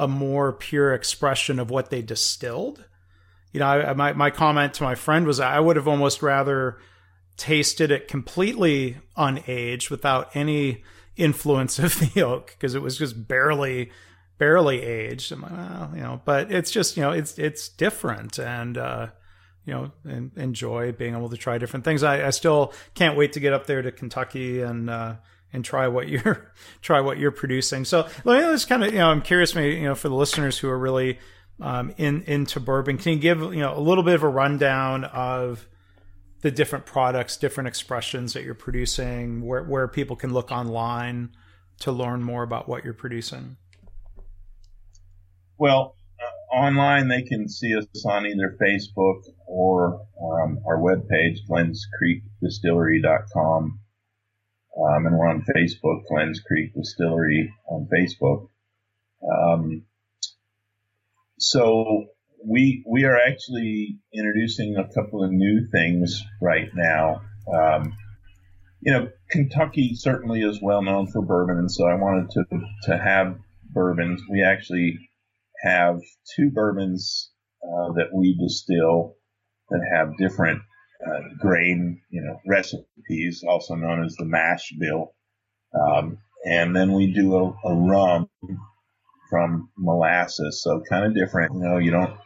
a 0.00 0.08
more 0.08 0.52
pure 0.52 0.94
expression 0.94 1.58
of 1.58 1.70
what 1.70 1.90
they 1.90 2.02
distilled 2.02 2.84
you 3.52 3.60
know 3.60 3.66
I, 3.66 3.92
my, 3.94 4.12
my 4.12 4.30
comment 4.30 4.74
to 4.74 4.82
my 4.82 4.94
friend 4.94 5.26
was 5.26 5.40
i 5.40 5.60
would 5.60 5.76
have 5.76 5.88
almost 5.88 6.22
rather 6.22 6.78
tasted 7.36 7.90
it 7.90 8.08
completely 8.08 8.98
unaged 9.16 9.90
without 9.90 10.34
any 10.34 10.82
influence 11.16 11.78
of 11.78 11.98
the 11.98 12.22
oak 12.22 12.54
because 12.58 12.74
it 12.74 12.82
was 12.82 12.98
just 12.98 13.28
barely 13.28 13.90
barely 14.38 14.82
aged 14.82 15.32
I'm 15.32 15.42
like, 15.42 15.52
well, 15.52 15.92
you 15.94 16.02
know 16.02 16.20
but 16.24 16.50
it's 16.50 16.70
just 16.70 16.96
you 16.96 17.02
know 17.02 17.10
it's 17.10 17.38
it's 17.38 17.68
different 17.68 18.38
and 18.38 18.78
uh 18.78 19.08
you 19.66 19.74
know, 19.74 19.92
and 20.04 20.32
enjoy 20.36 20.92
being 20.92 21.14
able 21.14 21.28
to 21.28 21.36
try 21.36 21.58
different 21.58 21.84
things. 21.84 22.02
I, 22.02 22.26
I 22.26 22.30
still 22.30 22.72
can't 22.94 23.16
wait 23.16 23.34
to 23.34 23.40
get 23.40 23.52
up 23.52 23.66
there 23.66 23.82
to 23.82 23.92
Kentucky 23.92 24.62
and 24.62 24.88
uh, 24.88 25.16
and 25.52 25.64
try 25.64 25.88
what 25.88 26.08
you're 26.08 26.52
try 26.82 27.00
what 27.00 27.18
you're 27.18 27.30
producing. 27.30 27.84
So 27.84 28.08
let 28.24 28.42
me 28.42 28.52
just 28.52 28.68
kind 28.68 28.84
of 28.84 28.92
you 28.92 28.98
know, 28.98 29.10
I'm 29.10 29.22
curious, 29.22 29.54
maybe 29.54 29.76
you 29.76 29.84
know, 29.84 29.94
for 29.94 30.08
the 30.08 30.14
listeners 30.14 30.58
who 30.58 30.68
are 30.68 30.78
really 30.78 31.18
um, 31.60 31.94
in 31.98 32.22
into 32.22 32.60
bourbon, 32.60 32.98
can 32.98 33.14
you 33.14 33.18
give 33.18 33.40
you 33.40 33.60
know 33.60 33.76
a 33.76 33.80
little 33.80 34.04
bit 34.04 34.14
of 34.14 34.22
a 34.22 34.28
rundown 34.28 35.04
of 35.04 35.66
the 36.42 36.50
different 36.50 36.86
products, 36.86 37.36
different 37.36 37.68
expressions 37.68 38.32
that 38.32 38.44
you're 38.44 38.54
producing, 38.54 39.42
where 39.42 39.62
where 39.62 39.86
people 39.88 40.16
can 40.16 40.32
look 40.32 40.50
online 40.50 41.30
to 41.80 41.92
learn 41.92 42.22
more 42.22 42.42
about 42.42 42.66
what 42.68 42.84
you're 42.84 42.94
producing? 42.94 43.56
Well, 45.58 45.96
uh, 46.18 46.54
online 46.54 47.08
they 47.08 47.22
can 47.22 47.48
see 47.48 47.76
us 47.76 47.86
on 48.06 48.26
either 48.26 48.56
Facebook 48.62 49.22
or 49.46 50.06
um, 50.22 50.60
our 50.66 50.78
webpage, 50.78 51.38
glenscreekdistillery.com. 51.48 53.80
Um, 54.78 55.06
and 55.06 55.18
we're 55.18 55.28
on 55.28 55.44
Facebook, 55.56 56.02
Glens 56.08 56.40
Creek 56.40 56.72
Distillery 56.74 57.52
on 57.68 57.88
Facebook. 57.92 58.48
Um, 59.22 59.82
so 61.38 62.06
we 62.44 62.84
we 62.86 63.04
are 63.04 63.16
actually 63.16 63.98
introducing 64.14 64.76
a 64.76 64.88
couple 64.94 65.24
of 65.24 65.30
new 65.30 65.66
things 65.72 66.22
right 66.40 66.68
now. 66.74 67.22
Um, 67.52 67.94
you 68.80 68.92
know, 68.92 69.08
Kentucky 69.30 69.94
certainly 69.94 70.40
is 70.40 70.60
well 70.62 70.82
known 70.82 71.06
for 71.08 71.20
bourbon, 71.20 71.58
and 71.58 71.70
so 71.70 71.86
I 71.86 71.94
wanted 71.94 72.30
to 72.30 72.44
to 72.84 72.98
have 72.98 73.38
bourbons. 73.72 74.22
We 74.30 74.42
actually 74.42 74.98
have 75.62 76.00
two 76.36 76.50
bourbons 76.50 77.30
uh, 77.62 77.92
that 77.94 78.08
we 78.14 78.38
distill 78.40 79.16
that 79.68 79.80
have 79.94 80.16
different 80.16 80.62
uh, 81.06 81.20
grain, 81.38 82.00
you 82.10 82.22
know, 82.22 82.40
recipes, 82.46 83.44
also 83.46 83.74
known 83.74 84.04
as 84.04 84.14
the 84.16 84.24
mash 84.24 84.72
bill. 84.78 85.14
Um, 85.74 86.18
and 86.44 86.74
then 86.74 86.92
we 86.92 87.12
do 87.12 87.36
a, 87.36 87.68
a 87.68 87.74
rum 87.74 88.28
from 89.28 89.70
molasses, 89.76 90.62
so 90.62 90.82
kind 90.88 91.06
of 91.06 91.14
different. 91.14 91.54
You 91.54 91.60
know, 91.60 91.78
you 91.78 91.90
don't 91.90 92.16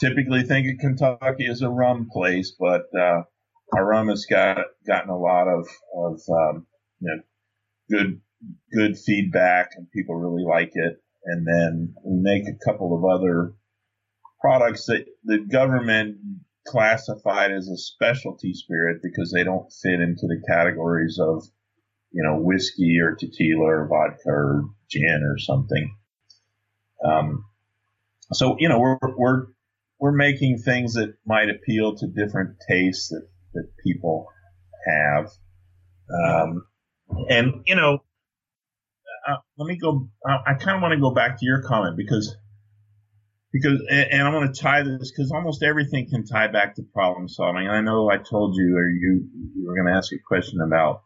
typically 0.00 0.42
think 0.42 0.66
of 0.68 0.78
Kentucky 0.78 1.46
as 1.46 1.62
a 1.62 1.70
rum 1.70 2.08
place, 2.12 2.54
but 2.58 2.82
uh, 2.98 3.22
our 3.74 3.86
rum 3.86 4.08
has 4.08 4.26
got 4.26 4.58
gotten 4.86 5.10
a 5.10 5.18
lot 5.18 5.48
of 5.48 5.68
of 5.96 6.20
um, 6.30 6.66
you 7.00 7.08
know 7.08 7.22
good 7.90 8.20
good 8.72 8.98
feedback, 8.98 9.70
and 9.76 9.90
people 9.90 10.16
really 10.16 10.44
like 10.44 10.72
it. 10.74 10.96
And 11.24 11.46
then 11.46 11.94
we 12.04 12.20
make 12.20 12.44
a 12.48 12.64
couple 12.64 12.96
of 12.96 13.04
other 13.04 13.54
products 14.40 14.86
that 14.86 15.04
the 15.24 15.38
government 15.38 16.16
classified 16.66 17.52
as 17.52 17.68
a 17.68 17.76
specialty 17.76 18.52
spirit 18.54 19.00
because 19.02 19.32
they 19.32 19.44
don't 19.44 19.72
fit 19.82 20.00
into 20.00 20.26
the 20.26 20.42
categories 20.48 21.18
of 21.20 21.44
you 22.12 22.22
know 22.22 22.38
whiskey 22.40 22.98
or 23.00 23.14
tequila 23.14 23.64
or 23.64 23.88
vodka 23.88 24.28
or 24.28 24.64
gin 24.88 25.22
or 25.24 25.38
something. 25.38 25.96
Um, 27.04 27.44
so 28.32 28.56
you 28.58 28.68
know 28.68 28.78
we're 28.78 28.98
we're 29.16 29.46
we're 29.98 30.12
making 30.12 30.58
things 30.58 30.94
that 30.94 31.14
might 31.26 31.50
appeal 31.50 31.96
to 31.96 32.06
different 32.06 32.56
tastes 32.68 33.08
that 33.08 33.28
that 33.54 33.68
people 33.84 34.26
have. 34.86 35.30
Um, 36.12 36.66
and 37.28 37.62
you 37.66 37.74
know, 37.74 37.98
uh, 39.28 39.36
let 39.58 39.66
me 39.66 39.76
go. 39.76 40.08
Uh, 40.28 40.38
I 40.46 40.54
kind 40.54 40.76
of 40.76 40.82
want 40.82 40.92
to 40.92 41.00
go 41.00 41.12
back 41.12 41.38
to 41.38 41.46
your 41.46 41.62
comment 41.62 41.96
because 41.96 42.34
because 43.52 43.80
and, 43.90 44.22
I 44.22 44.32
want 44.32 44.54
to 44.54 44.60
tie 44.60 44.82
this 44.82 45.10
because 45.10 45.32
almost 45.32 45.62
everything 45.62 46.08
can 46.08 46.24
tie 46.24 46.48
back 46.48 46.76
to 46.76 46.82
problem 46.94 47.28
solving. 47.28 47.68
I 47.68 47.80
know 47.80 48.10
I 48.10 48.18
told 48.18 48.56
you 48.56 48.76
or 48.76 48.88
you 48.88 49.28
you 49.56 49.66
were 49.66 49.74
going 49.74 49.92
to 49.92 49.96
ask 49.96 50.12
a 50.12 50.18
question 50.26 50.60
about 50.60 51.02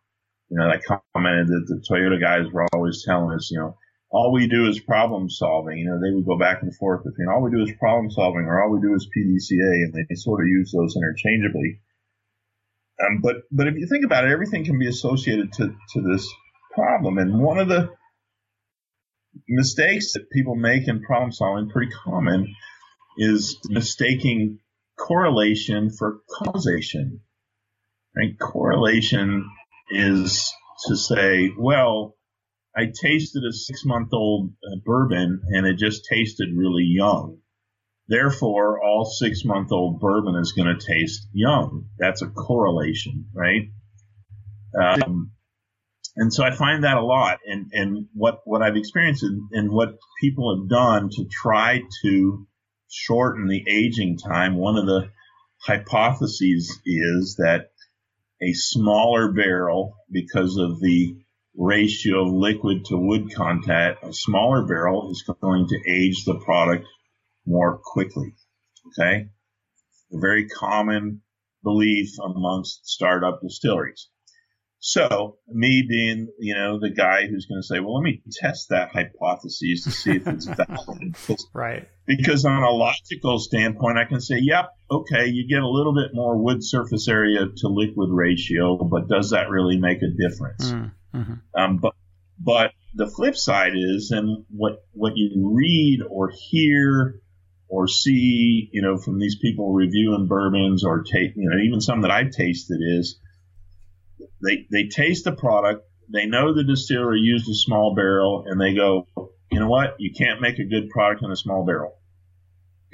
you 0.51 0.59
know 0.59 0.69
I 0.69 0.79
commented 1.15 1.49
that 1.49 1.65
the 1.69 1.83
Toyota 1.89 2.21
guys 2.21 2.53
were 2.53 2.67
always 2.75 3.05
telling 3.05 3.35
us 3.35 3.51
you 3.51 3.59
know 3.59 3.77
all 4.15 4.33
we 4.33 4.47
do 4.47 4.69
is 4.69 4.79
problem 4.79 5.29
solving. 5.29 5.77
You 5.77 5.87
know, 5.87 5.99
they 5.99 6.15
would 6.15 6.25
go 6.25 6.39
back 6.39 6.63
and 6.63 6.75
forth 6.77 7.03
between 7.03 7.27
all 7.29 7.43
we 7.43 7.51
do 7.51 7.63
is 7.63 7.73
problem 7.81 8.13
solving 8.13 8.45
or 8.45 8.63
all 8.63 8.71
we 8.71 8.81
do 8.81 8.95
is 8.95 9.09
PDCA, 9.11 9.85
and 9.85 9.93
they 9.93 10.15
sort 10.15 10.41
of 10.41 10.47
use 10.47 10.73
those 10.73 10.95
interchangeably. 10.97 11.81
Um, 13.03 13.21
but 13.21 13.43
but 13.51 13.67
if 13.67 13.75
you 13.75 13.89
think 13.89 14.05
about 14.05 14.25
it, 14.25 14.31
everything 14.31 14.65
can 14.65 14.79
be 14.79 14.87
associated 14.87 15.53
to 15.55 15.67
to 15.67 16.01
this 16.01 16.29
problem, 16.73 17.19
and 17.19 17.43
one 17.43 17.59
of 17.59 17.67
the 17.67 17.91
mistakes 19.49 20.13
that 20.13 20.31
people 20.31 20.55
make 20.55 20.89
in 20.89 21.03
problem 21.03 21.33
solving, 21.33 21.71
pretty 21.71 21.93
common, 22.05 22.55
is 23.17 23.59
mistaking 23.69 24.59
correlation 24.99 25.91
for 25.91 26.21
causation. 26.31 27.21
Right? 28.17 28.39
Correlation 28.39 29.51
is 29.91 30.53
to 30.87 30.97
say, 30.97 31.51
well, 31.59 32.17
I 32.77 32.87
tasted 32.87 33.45
a 33.45 33.53
six 33.53 33.85
month 33.85 34.09
old 34.13 34.51
uh, 34.65 34.77
bourbon 34.85 35.43
and 35.49 35.67
it 35.67 35.79
just 35.79 36.07
tasted 36.11 36.49
really 36.55 36.85
young. 36.85 37.39
Therefore, 38.09 38.83
all 38.83 39.05
six 39.05 39.45
month 39.45 39.73
old 39.73 40.01
bourbon 40.01 40.35
is 40.37 40.53
going 40.53 40.77
to 40.77 40.87
taste 40.87 41.29
young. 41.33 41.87
That's 41.99 42.23
a 42.23 42.29
correlation, 42.29 43.27
right? 43.33 43.71
Um, 44.79 45.31
and 46.17 46.33
so 46.33 46.45
I 46.45 46.55
find 46.55 46.85
that 46.85 46.97
a 46.97 47.05
lot. 47.05 47.39
And, 47.45 47.71
and 47.73 48.07
what, 48.15 48.41
what 48.45 48.63
I've 48.63 48.77
experienced 48.77 49.23
and, 49.23 49.49
and 49.53 49.71
what 49.71 49.99
people 50.21 50.57
have 50.57 50.69
done 50.69 51.09
to 51.11 51.25
try 51.31 51.81
to 52.03 52.47
shorten 52.89 53.49
the 53.49 53.65
aging 53.69 54.19
time, 54.19 54.57
one 54.57 54.77
of 54.77 54.87
the 54.87 55.11
hypotheses 55.61 56.81
is 56.87 57.37
that 57.39 57.71
a 58.43 58.53
smaller 58.53 59.33
barrel, 59.33 59.97
because 60.11 60.57
of 60.57 60.81
the 60.81 61.17
ratio 61.57 62.27
of 62.27 62.33
liquid 62.33 62.85
to 62.87 62.97
wood 62.97 63.35
content, 63.35 63.99
a 64.03 64.13
smaller 64.13 64.67
barrel 64.67 65.11
is 65.11 65.25
going 65.41 65.67
to 65.69 65.91
age 65.91 66.25
the 66.25 66.39
product 66.45 66.87
more 67.47 67.81
quickly. 67.83 68.35
Okay. 68.89 69.29
A 70.13 70.19
very 70.19 70.49
common 70.49 71.23
belief 71.63 72.11
amongst 72.23 72.87
startup 72.87 73.41
distilleries. 73.41 74.09
So 74.87 75.39
me 75.49 75.83
being, 75.89 76.29
you 76.39 76.55
know, 76.55 76.79
the 76.79 76.91
guy 76.91 77.27
who's 77.27 77.47
going 77.47 77.63
to 77.63 77.67
say, 77.67 77.81
well, 77.81 77.95
let 77.95 78.03
me 78.03 78.21
test 78.31 78.69
that 78.69 78.91
hypothesis 78.91 79.85
to 79.85 79.91
see 79.91 80.11
if 80.11 80.27
it's 80.27 80.45
valid. 80.45 81.17
right. 81.55 81.89
Because 82.07 82.45
on 82.45 82.63
a 82.63 82.69
logical 82.69 83.39
standpoint, 83.39 83.97
I 83.97 84.05
can 84.05 84.21
say, 84.21 84.41
yep, 84.43 84.67
okay, 84.91 85.29
you 85.29 85.49
get 85.49 85.63
a 85.63 85.67
little 85.67 85.95
bit 85.95 86.11
more 86.13 86.37
wood 86.37 86.63
surface 86.63 87.09
area 87.09 87.47
to 87.47 87.69
liquid 87.69 88.11
ratio, 88.13 88.77
but 88.77 89.09
does 89.09 89.31
that 89.31 89.49
really 89.49 89.79
make 89.79 90.03
a 90.03 90.29
difference? 90.29 90.71
Mm. 90.71 90.93
Mm-hmm. 91.15 91.35
Um, 91.59 91.79
but 91.79 91.95
but 92.39 92.73
the 92.95 93.07
flip 93.07 93.37
side 93.37 93.73
is, 93.75 94.11
and 94.11 94.45
what 94.51 94.85
what 94.93 95.15
you 95.17 95.51
read 95.57 96.01
or 96.11 96.31
hear 96.51 97.23
or 97.69 97.89
see, 97.89 98.69
you 98.71 98.83
know, 98.83 98.99
from 98.99 99.19
these 99.19 99.39
people 99.41 99.73
reviewing 99.73 100.27
bourbons 100.29 100.85
or 100.85 101.05
take, 101.05 101.33
you 101.37 101.49
know, 101.49 101.57
even 101.65 101.81
some 101.81 102.03
that 102.03 102.11
I've 102.11 102.33
tasted 102.33 102.81
is 102.83 103.19
they 104.43 104.67
they 104.71 104.89
taste 104.89 105.25
the 105.25 105.33
product, 105.33 105.87
they 106.13 106.27
know 106.27 106.55
the 106.55 106.65
distiller 106.65 107.15
used 107.15 107.49
a 107.49 107.55
small 107.55 107.95
barrel, 107.95 108.45
and 108.47 108.61
they 108.61 108.75
go, 108.75 109.07
you 109.51 109.61
know 109.61 109.69
what, 109.69 109.97
you 109.99 110.13
can't 110.13 110.41
make 110.41 110.59
a 110.59 110.65
good 110.65 110.91
product 110.91 111.23
in 111.23 111.31
a 111.31 111.37
small 111.37 111.65
barrel 111.65 111.97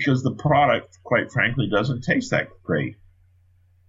because 0.00 0.22
the 0.22 0.34
product, 0.34 0.98
quite 1.04 1.30
frankly, 1.30 1.68
doesn't 1.70 2.02
taste 2.02 2.30
that 2.30 2.48
great. 2.62 2.96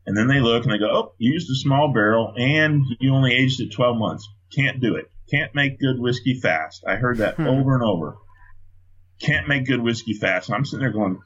And 0.05 0.17
then 0.17 0.27
they 0.27 0.39
look 0.39 0.63
and 0.63 0.73
they 0.73 0.77
go, 0.77 0.89
oh, 0.91 1.13
you 1.17 1.31
used 1.31 1.49
a 1.49 1.55
small 1.55 1.93
barrel 1.93 2.33
and 2.35 2.83
you 2.99 3.13
only 3.13 3.33
aged 3.33 3.61
it 3.61 3.71
12 3.71 3.97
months. 3.97 4.27
Can't 4.53 4.81
do 4.81 4.95
it. 4.95 5.09
Can't 5.29 5.55
make 5.55 5.79
good 5.79 5.99
whiskey 5.99 6.33
fast. 6.33 6.83
I 6.85 6.95
heard 6.95 7.19
that 7.19 7.35
hmm. 7.35 7.47
over 7.47 7.75
and 7.75 7.83
over. 7.83 8.17
Can't 9.21 9.47
make 9.47 9.67
good 9.67 9.81
whiskey 9.81 10.13
fast. 10.13 10.49
And 10.49 10.55
I'm 10.55 10.65
sitting 10.65 10.81
there 10.81 10.91
going, 10.91 11.19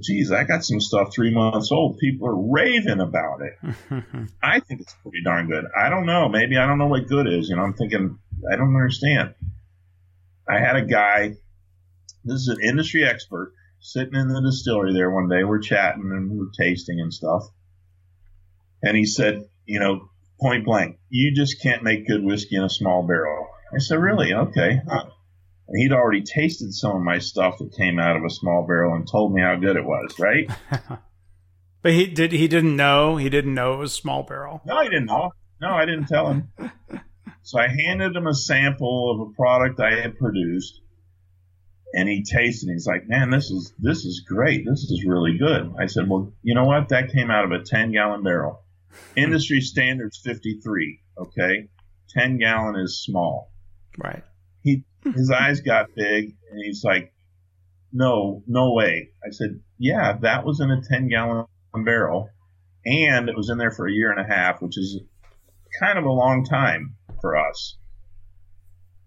geez, 0.00 0.32
I 0.32 0.44
got 0.44 0.64
some 0.64 0.80
stuff 0.80 1.14
three 1.14 1.32
months 1.32 1.70
old. 1.70 1.98
People 1.98 2.28
are 2.28 2.52
raving 2.52 3.00
about 3.00 3.40
it. 3.42 3.74
I 4.42 4.60
think 4.60 4.80
it's 4.80 4.94
pretty 5.02 5.22
darn 5.22 5.48
good. 5.48 5.64
I 5.76 5.88
don't 5.88 6.06
know. 6.06 6.28
Maybe 6.28 6.56
I 6.56 6.66
don't 6.66 6.78
know 6.78 6.86
what 6.86 7.06
good 7.06 7.26
is. 7.26 7.48
You 7.48 7.56
know, 7.56 7.62
I'm 7.62 7.74
thinking, 7.74 8.18
I 8.50 8.56
don't 8.56 8.74
understand. 8.74 9.34
I 10.48 10.58
had 10.58 10.76
a 10.76 10.84
guy, 10.84 11.34
this 12.24 12.40
is 12.40 12.48
an 12.48 12.60
industry 12.62 13.04
expert, 13.04 13.52
sitting 13.80 14.14
in 14.14 14.28
the 14.28 14.42
distillery 14.42 14.92
there 14.92 15.10
one 15.10 15.28
day. 15.28 15.44
We're 15.44 15.60
chatting 15.60 16.10
and 16.10 16.30
we're 16.30 16.50
tasting 16.58 17.00
and 17.00 17.12
stuff. 17.12 17.44
And 18.82 18.96
he 18.96 19.06
said, 19.06 19.44
you 19.64 19.80
know, 19.80 20.08
point 20.40 20.64
blank, 20.64 20.98
you 21.08 21.34
just 21.34 21.62
can't 21.62 21.82
make 21.82 22.06
good 22.06 22.22
whiskey 22.22 22.56
in 22.56 22.64
a 22.64 22.70
small 22.70 23.06
barrel. 23.06 23.46
I 23.74 23.78
said, 23.78 23.98
really? 23.98 24.32
Okay. 24.32 24.80
And 25.66 25.80
he'd 25.80 25.92
already 25.92 26.22
tasted 26.22 26.74
some 26.74 26.96
of 26.96 27.02
my 27.02 27.18
stuff 27.18 27.58
that 27.58 27.76
came 27.76 27.98
out 27.98 28.16
of 28.16 28.24
a 28.24 28.30
small 28.30 28.66
barrel 28.66 28.94
and 28.94 29.08
told 29.08 29.32
me 29.32 29.40
how 29.40 29.56
good 29.56 29.76
it 29.76 29.84
was, 29.84 30.18
right? 30.18 30.50
but 31.82 31.92
he 31.92 32.06
did 32.06 32.32
he 32.32 32.48
didn't 32.48 32.76
know 32.76 33.16
he 33.16 33.30
didn't 33.30 33.54
know 33.54 33.74
it 33.74 33.78
was 33.78 33.92
small 33.92 34.22
barrel. 34.22 34.60
No, 34.66 34.82
he 34.82 34.88
didn't 34.88 35.06
know. 35.06 35.32
No, 35.60 35.70
I 35.70 35.86
didn't 35.86 36.06
tell 36.06 36.30
him. 36.30 36.52
so 37.42 37.58
I 37.58 37.68
handed 37.68 38.14
him 38.14 38.26
a 38.26 38.34
sample 38.34 39.10
of 39.10 39.28
a 39.28 39.32
product 39.32 39.80
I 39.80 40.00
had 40.00 40.18
produced 40.18 40.80
and 41.94 42.08
he 42.08 42.24
tasted 42.24 42.68
it. 42.68 42.72
He's 42.72 42.86
like, 42.86 43.08
man, 43.08 43.30
this 43.30 43.50
is 43.50 43.72
this 43.78 44.04
is 44.04 44.24
great. 44.26 44.66
This 44.66 44.82
is 44.82 45.04
really 45.06 45.38
good. 45.38 45.72
I 45.78 45.86
said, 45.86 46.08
well, 46.08 46.32
you 46.42 46.54
know 46.54 46.64
what? 46.64 46.88
That 46.88 47.12
came 47.12 47.30
out 47.30 47.44
of 47.44 47.52
a 47.52 47.62
10 47.62 47.92
gallon 47.92 48.22
barrel. 48.22 48.62
Industry 49.16 49.60
standards 49.60 50.20
53. 50.22 51.00
Okay, 51.16 51.68
10 52.10 52.38
gallon 52.38 52.76
is 52.76 53.02
small. 53.02 53.52
Right. 53.96 54.24
His 55.14 55.30
eyes 55.30 55.60
got 55.60 55.94
big, 55.94 56.34
and 56.50 56.60
he's 56.64 56.82
like, 56.84 57.12
"No, 57.92 58.42
no 58.46 58.72
way." 58.72 59.10
I 59.24 59.30
said, 59.30 59.60
"Yeah, 59.78 60.18
that 60.22 60.44
was 60.44 60.60
in 60.60 60.70
a 60.70 60.80
10 60.82 61.08
gallon 61.08 61.46
barrel, 61.84 62.30
and 62.86 63.28
it 63.28 63.36
was 63.36 63.50
in 63.50 63.58
there 63.58 63.70
for 63.70 63.86
a 63.86 63.92
year 63.92 64.10
and 64.10 64.20
a 64.20 64.34
half, 64.34 64.62
which 64.62 64.78
is 64.78 65.00
kind 65.80 65.98
of 65.98 66.04
a 66.04 66.12
long 66.12 66.44
time 66.44 66.96
for 67.20 67.36
us. 67.36 67.76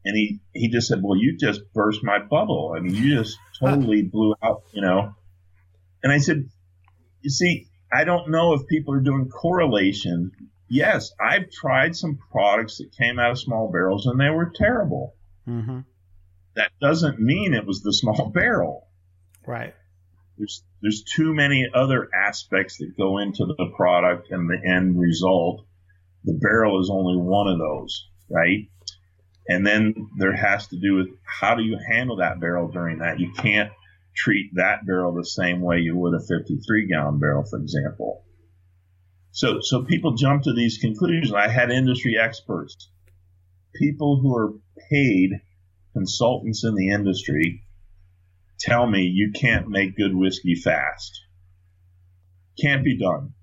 And 0.05 0.15
he, 0.15 0.39
he 0.53 0.69
just 0.69 0.87
said, 0.87 0.99
well, 1.03 1.17
you 1.17 1.37
just 1.37 1.61
burst 1.73 2.03
my 2.03 2.19
bubble. 2.19 2.73
I 2.75 2.79
mean, 2.79 2.95
you 2.95 3.15
just 3.17 3.37
totally 3.59 4.03
blew 4.03 4.35
out, 4.41 4.63
you 4.73 4.81
know. 4.81 5.13
And 6.03 6.11
I 6.11 6.19
said, 6.19 6.45
you 7.21 7.29
see, 7.29 7.67
I 7.91 8.03
don't 8.03 8.31
know 8.31 8.53
if 8.53 8.67
people 8.67 8.93
are 8.93 9.01
doing 9.01 9.29
correlation. 9.29 10.31
Yes, 10.69 11.11
I've 11.19 11.51
tried 11.51 11.95
some 11.95 12.19
products 12.31 12.77
that 12.77 12.91
came 12.97 13.19
out 13.19 13.31
of 13.31 13.39
small 13.39 13.71
barrels 13.71 14.05
and 14.05 14.19
they 14.19 14.29
were 14.29 14.51
terrible. 14.53 15.13
Mm-hmm. 15.47 15.79
That 16.55 16.71
doesn't 16.81 17.19
mean 17.19 17.53
it 17.53 17.65
was 17.65 17.81
the 17.81 17.93
small 17.93 18.29
barrel. 18.33 18.87
Right. 19.45 19.73
There's 20.37 20.63
there's 20.81 21.03
too 21.03 21.33
many 21.33 21.67
other 21.73 22.09
aspects 22.13 22.77
that 22.77 22.97
go 22.97 23.17
into 23.17 23.45
the 23.45 23.71
product 23.75 24.27
and 24.29 24.49
the 24.49 24.59
end 24.69 24.99
result. 24.99 25.65
The 26.25 26.33
barrel 26.33 26.79
is 26.81 26.89
only 26.91 27.17
one 27.17 27.47
of 27.47 27.57
those, 27.57 28.07
right? 28.29 28.67
And 29.47 29.65
then 29.65 29.95
there 30.17 30.35
has 30.35 30.67
to 30.67 30.79
do 30.79 30.95
with 30.95 31.07
how 31.23 31.55
do 31.55 31.63
you 31.63 31.79
handle 31.91 32.17
that 32.17 32.39
barrel 32.39 32.67
during 32.67 32.99
that. 32.99 33.19
You 33.19 33.31
can't 33.31 33.71
treat 34.15 34.51
that 34.55 34.85
barrel 34.85 35.13
the 35.13 35.25
same 35.25 35.61
way 35.61 35.79
you 35.79 35.95
would 35.95 36.13
a 36.13 36.19
53 36.19 36.87
gallon 36.87 37.19
barrel, 37.19 37.45
for 37.49 37.59
example. 37.59 38.25
So, 39.31 39.59
so 39.61 39.83
people 39.83 40.15
jump 40.15 40.43
to 40.43 40.53
these 40.53 40.79
conclusions. 40.79 41.33
I 41.33 41.47
had 41.47 41.71
industry 41.71 42.15
experts, 42.19 42.89
people 43.75 44.19
who 44.19 44.35
are 44.35 44.53
paid 44.89 45.31
consultants 45.93 46.63
in 46.63 46.75
the 46.75 46.89
industry, 46.89 47.63
tell 48.59 48.85
me 48.87 49.01
you 49.01 49.31
can't 49.33 49.67
make 49.67 49.97
good 49.97 50.15
whiskey 50.15 50.55
fast. 50.55 51.21
Can't 52.59 52.83
be 52.83 52.97
done. 52.97 53.33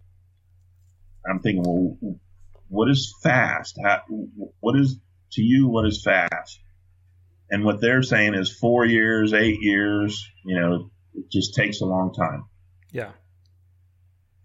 I'm 1.28 1.40
thinking, 1.40 1.62
well, 1.64 2.18
what 2.68 2.90
is 2.90 3.14
fast? 3.22 3.78
How, 3.82 4.02
what 4.60 4.78
is 4.78 4.98
to 5.32 5.42
you? 5.42 5.68
What 5.68 5.86
is 5.86 6.02
fast? 6.02 6.60
And 7.50 7.64
what 7.64 7.80
they're 7.80 8.02
saying 8.02 8.34
is 8.34 8.50
four 8.50 8.84
years, 8.84 9.32
eight 9.32 9.60
years. 9.60 10.26
You 10.44 10.60
know, 10.60 10.90
it 11.14 11.30
just 11.30 11.54
takes 11.54 11.80
a 11.80 11.86
long 11.86 12.12
time. 12.12 12.44
Yeah. 12.90 13.10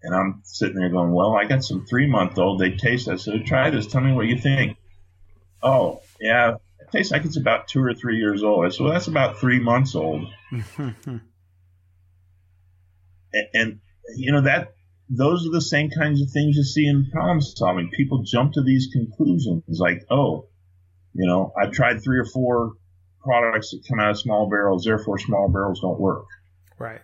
And 0.02 0.14
I'm 0.14 0.40
sitting 0.44 0.76
there 0.76 0.90
going, 0.90 1.12
well, 1.12 1.34
I 1.34 1.44
got 1.44 1.64
some 1.64 1.84
three 1.86 2.06
month 2.06 2.38
old. 2.38 2.60
They 2.60 2.70
taste. 2.70 3.06
that. 3.06 3.20
So 3.20 3.38
try 3.38 3.70
this. 3.70 3.86
Tell 3.86 4.00
me 4.00 4.12
what 4.12 4.26
you 4.26 4.38
think. 4.38 4.76
Oh, 5.62 6.00
yeah, 6.20 6.54
tastes 6.92 7.12
like 7.12 7.24
it's 7.24 7.36
about 7.36 7.68
two 7.68 7.82
or 7.82 7.94
three 7.94 8.18
years 8.18 8.42
old. 8.42 8.72
So 8.74 8.88
that's 8.88 9.06
about 9.06 9.38
three 9.38 9.60
months 9.60 9.94
old. 9.94 10.26
and, 10.76 11.20
and, 13.32 13.80
you 14.16 14.32
know, 14.32 14.42
that 14.42 14.74
those 15.08 15.46
are 15.46 15.50
the 15.50 15.60
same 15.60 15.90
kinds 15.90 16.22
of 16.22 16.30
things 16.30 16.56
you 16.56 16.64
see 16.64 16.86
in 16.86 17.08
problem 17.12 17.40
solving. 17.40 17.90
People 17.90 18.22
jump 18.22 18.52
to 18.52 18.62
these 18.62 18.88
conclusions 18.92 19.62
like, 19.68 20.04
oh, 20.10 20.48
you 21.14 21.26
know, 21.26 21.52
I've 21.60 21.72
tried 21.72 22.02
three 22.02 22.18
or 22.18 22.24
four 22.24 22.74
products 23.22 23.70
that 23.70 23.82
come 23.88 24.00
out 24.00 24.10
of 24.10 24.18
small 24.18 24.48
barrels, 24.48 24.84
therefore 24.84 25.18
small 25.18 25.48
barrels 25.48 25.80
don't 25.80 26.00
work. 26.00 26.26
Right. 26.78 27.00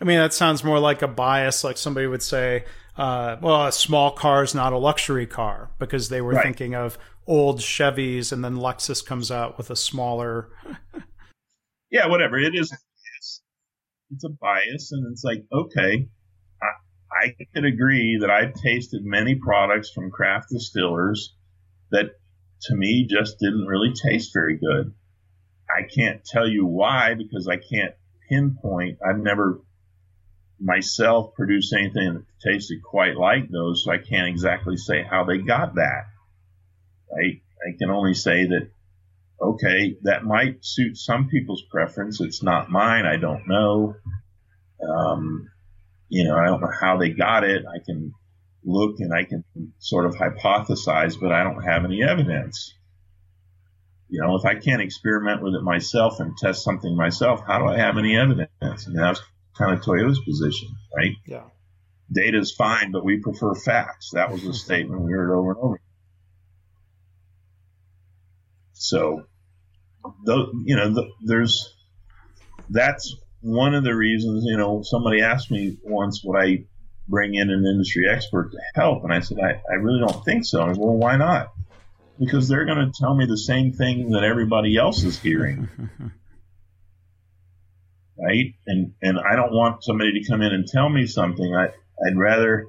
I 0.00 0.04
mean, 0.04 0.18
that 0.18 0.34
sounds 0.34 0.62
more 0.62 0.78
like 0.78 1.02
a 1.02 1.08
bias, 1.08 1.64
like 1.64 1.78
somebody 1.78 2.06
would 2.06 2.22
say, 2.22 2.64
uh, 2.98 3.36
well, 3.40 3.66
a 3.66 3.72
small 3.72 4.10
car 4.10 4.42
is 4.42 4.54
not 4.54 4.72
a 4.72 4.78
luxury 4.78 5.26
car 5.26 5.70
because 5.78 6.10
they 6.10 6.20
were 6.20 6.32
right. 6.32 6.42
thinking 6.42 6.74
of 6.74 6.98
old 7.26 7.60
Chevys 7.60 8.32
and 8.32 8.44
then 8.44 8.56
Lexus 8.56 9.04
comes 9.04 9.30
out 9.30 9.58
with 9.58 9.70
a 9.70 9.76
smaller. 9.76 10.50
yeah, 11.90 12.06
whatever. 12.06 12.38
It 12.38 12.54
is. 12.54 12.72
It's, 13.18 13.42
it's 14.10 14.24
a 14.24 14.30
bias. 14.30 14.92
And 14.92 15.06
it's 15.10 15.24
like, 15.24 15.44
okay, 15.52 16.08
I, 16.62 17.26
I 17.26 17.34
could 17.54 17.64
agree 17.64 18.18
that 18.20 18.30
I've 18.30 18.54
tasted 18.54 19.04
many 19.04 19.34
products 19.34 19.90
from 19.90 20.10
craft 20.10 20.48
distillers 20.50 21.34
that 21.90 22.10
to 22.62 22.74
me 22.74 23.06
just 23.08 23.38
didn't 23.38 23.66
really 23.66 23.92
taste 23.94 24.32
very 24.32 24.58
good. 24.58 24.92
I 25.68 25.82
can't 25.82 26.24
tell 26.24 26.48
you 26.48 26.66
why 26.66 27.14
because 27.14 27.48
I 27.48 27.56
can't 27.56 27.94
pinpoint. 28.28 28.98
I've 29.06 29.18
never 29.18 29.60
myself 30.60 31.34
produced 31.34 31.74
anything 31.74 32.14
that 32.14 32.50
tasted 32.50 32.82
quite 32.82 33.16
like 33.16 33.50
those, 33.50 33.84
so 33.84 33.92
I 33.92 33.98
can't 33.98 34.28
exactly 34.28 34.76
say 34.76 35.02
how 35.02 35.24
they 35.24 35.38
got 35.38 35.74
that. 35.74 36.04
Right? 37.12 37.42
I 37.66 37.76
can 37.78 37.90
only 37.90 38.14
say 38.14 38.46
that 38.46 38.68
okay, 39.40 39.96
that 40.02 40.24
might 40.24 40.64
suit 40.64 40.96
some 40.96 41.28
people's 41.28 41.62
preference. 41.70 42.20
It's 42.20 42.42
not 42.42 42.70
mine. 42.70 43.04
I 43.04 43.16
don't 43.16 43.46
know. 43.46 43.96
Um, 44.82 45.50
you 46.08 46.24
know, 46.24 46.36
I 46.36 46.46
don't 46.46 46.60
know 46.60 46.72
how 46.80 46.96
they 46.96 47.10
got 47.10 47.44
it. 47.44 47.64
I 47.66 47.78
can 47.84 48.12
look 48.64 48.96
and 49.00 49.12
I 49.12 49.24
can 49.24 49.44
sort 49.78 50.06
of 50.06 50.14
hypothesize, 50.14 51.20
but 51.20 51.32
I 51.32 51.42
don't 51.42 51.62
have 51.62 51.84
any 51.84 52.02
evidence. 52.02 52.74
You 54.08 54.20
know, 54.22 54.36
if 54.36 54.44
I 54.44 54.54
can't 54.54 54.82
experiment 54.82 55.42
with 55.42 55.54
it 55.54 55.62
myself 55.62 56.20
and 56.20 56.36
test 56.36 56.62
something 56.62 56.96
myself, 56.96 57.40
how 57.46 57.58
do 57.58 57.66
I 57.66 57.78
have 57.78 57.98
any 57.98 58.16
evidence? 58.16 58.50
I 58.62 58.88
mean, 58.88 58.96
that's 58.96 59.20
kind 59.58 59.76
of 59.76 59.84
Toyota's 59.84 60.20
position, 60.20 60.68
right? 60.96 61.12
Yeah. 61.26 61.44
Data 62.12 62.38
is 62.38 62.52
fine, 62.52 62.92
but 62.92 63.04
we 63.04 63.18
prefer 63.18 63.54
facts. 63.54 64.10
That 64.12 64.30
was 64.30 64.44
a 64.44 64.52
statement 64.64 65.02
we 65.02 65.12
heard 65.12 65.36
over 65.36 65.50
and 65.52 65.60
over. 65.60 65.80
So, 68.78 69.26
though, 70.24 70.52
you 70.64 70.76
know, 70.76 70.92
the, 70.92 71.08
there's 71.24 71.74
that's 72.70 73.16
one 73.40 73.74
of 73.74 73.84
the 73.84 73.94
reasons. 73.94 74.44
You 74.46 74.56
know, 74.56 74.82
somebody 74.82 75.22
asked 75.22 75.50
me 75.50 75.78
once 75.82 76.22
would 76.24 76.38
I 76.38 76.64
bring 77.08 77.34
in 77.34 77.50
an 77.50 77.64
industry 77.64 78.04
expert 78.10 78.50
to 78.52 78.58
help, 78.74 79.04
and 79.04 79.12
I 79.12 79.20
said 79.20 79.38
I, 79.42 79.60
I 79.70 79.74
really 79.80 80.00
don't 80.00 80.24
think 80.24 80.44
so. 80.44 80.66
Said, 80.66 80.76
well, 80.78 80.96
why 80.96 81.16
not? 81.16 81.52
because 82.18 82.48
they're 82.48 82.64
going 82.64 82.78
to 82.78 82.92
tell 82.98 83.14
me 83.14 83.26
the 83.26 83.36
same 83.36 83.72
thing 83.72 84.10
that 84.10 84.24
everybody 84.24 84.76
else 84.76 85.04
is 85.04 85.18
hearing. 85.18 85.68
right? 88.18 88.54
And 88.66 88.92
and 89.02 89.18
I 89.18 89.36
don't 89.36 89.52
want 89.52 89.84
somebody 89.84 90.12
to 90.20 90.28
come 90.28 90.42
in 90.42 90.52
and 90.52 90.66
tell 90.66 90.88
me 90.88 91.06
something. 91.06 91.54
I 91.54 91.66
I'd 92.06 92.16
rather 92.16 92.66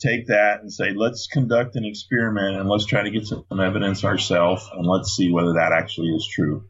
take 0.00 0.28
that 0.28 0.60
and 0.60 0.72
say 0.72 0.92
let's 0.94 1.26
conduct 1.26 1.76
an 1.76 1.84
experiment 1.84 2.56
and 2.56 2.68
let's 2.68 2.86
try 2.86 3.02
to 3.02 3.10
get 3.10 3.26
some 3.26 3.44
evidence 3.50 4.04
ourselves 4.04 4.68
and 4.72 4.86
let's 4.86 5.12
see 5.16 5.32
whether 5.32 5.54
that 5.54 5.72
actually 5.72 6.08
is 6.08 6.26
true. 6.26 6.64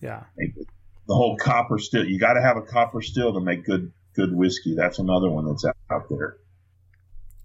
Yeah. 0.00 0.24
The 0.36 1.14
whole 1.14 1.36
copper 1.36 1.78
still 1.78 2.04
you 2.04 2.18
got 2.18 2.34
to 2.34 2.42
have 2.42 2.56
a 2.56 2.62
copper 2.62 3.00
still 3.00 3.32
to 3.34 3.40
make 3.40 3.64
good 3.64 3.92
good 4.14 4.34
whiskey. 4.34 4.74
That's 4.74 4.98
another 4.98 5.30
one 5.30 5.46
that's 5.46 5.64
out 5.64 6.08
there 6.08 6.38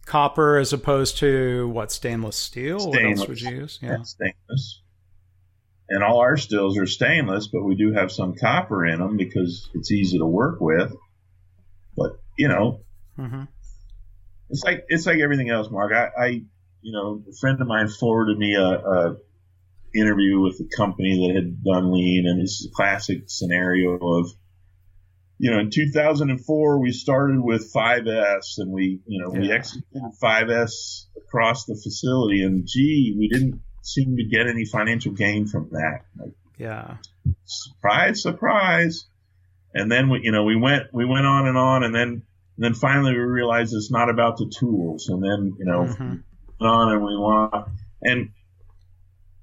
copper 0.06 0.58
as 0.58 0.74
opposed 0.74 1.18
to 1.18 1.68
what 1.70 1.92
stainless 1.92 2.36
steel? 2.36 2.80
Stainless. 2.80 3.20
What 3.20 3.20
else 3.20 3.28
would 3.28 3.42
you 3.42 3.50
use? 3.58 3.80
Yeah. 3.82 4.04
stainless. 4.04 4.82
And 5.90 6.04
all 6.04 6.20
our 6.20 6.38
stills 6.38 6.78
are 6.78 6.88
stainless, 6.88 7.48
but 7.48 7.64
we 7.64 7.76
do 7.76 7.94
have 7.94 8.12
some 8.12 8.36
copper 8.36 8.86
in 8.86 9.00
them 9.00 9.18
because 9.18 9.70
it's 9.74 9.92
easy 9.92 10.18
to 10.18 10.26
work 10.26 10.60
with. 10.60 10.94
But 11.96 12.20
you 12.38 12.48
know, 12.48 12.80
mm-hmm. 13.18 13.44
It's 14.54 14.64
like 14.64 14.86
it's 14.88 15.06
like 15.08 15.20
everything 15.20 15.50
else, 15.50 15.70
Mark. 15.72 15.92
I, 15.92 16.10
I, 16.18 16.28
you 16.82 16.94
know, 16.94 17.24
a 17.28 17.36
friend 17.42 17.60
of 17.60 17.68
mine 17.68 17.88
forwarded 17.88 18.38
me 18.38 18.54
a, 18.54 18.62
a 18.62 19.18
interview 19.96 20.40
with 20.40 20.60
a 20.60 20.78
company 20.78 21.28
that 21.28 21.36
had 21.36 21.64
done 21.64 21.92
lean, 21.92 22.26
and 22.28 22.40
this 22.40 22.62
is 22.62 22.70
a 22.72 22.76
classic 22.76 23.24
scenario 23.28 23.98
of 23.98 24.30
you 25.40 25.52
know, 25.52 25.60
in 25.60 25.72
2004, 25.72 26.80
we 26.80 26.92
started 26.92 27.42
with 27.42 27.74
5S 27.74 28.60
and 28.60 28.72
we, 28.72 29.02
you 29.06 29.22
know, 29.22 29.34
yeah. 29.34 29.40
we 29.42 29.52
executed 29.52 30.12
5S 30.24 31.06
across 31.18 31.66
the 31.66 31.76
facility 31.76 32.44
and 32.44 32.66
gee, 32.66 33.14
we 33.18 33.28
didn't 33.28 33.60
seem 33.82 34.16
to 34.16 34.24
get 34.24 34.48
any 34.48 34.64
financial 34.64 35.12
gain 35.12 35.48
from 35.48 35.70
that. 35.72 36.02
Like, 36.18 36.34
yeah. 36.58 36.98
Surprise, 37.44 38.22
surprise. 38.22 39.06
And 39.74 39.92
then 39.92 40.10
we, 40.10 40.22
you 40.24 40.32
know, 40.32 40.44
we 40.44 40.56
went, 40.56 40.94
we 40.94 41.04
went 41.04 41.26
on 41.26 41.48
and 41.48 41.58
on 41.58 41.84
and 41.84 41.94
then, 41.94 42.22
and 42.58 42.64
then 42.64 42.74
finally 42.74 43.12
we 43.12 43.20
realized 43.20 43.74
it's 43.74 43.92
not 43.92 44.10
about 44.10 44.38
the 44.38 44.52
tools. 44.60 45.10
And 45.10 45.24
then, 45.24 45.56
you 45.58 45.66
know, 45.66 45.86
mm-hmm. 45.86 46.66
on 46.66 46.94
and 46.94 47.02
we 47.02 47.18
want, 47.18 47.68
and, 48.02 48.30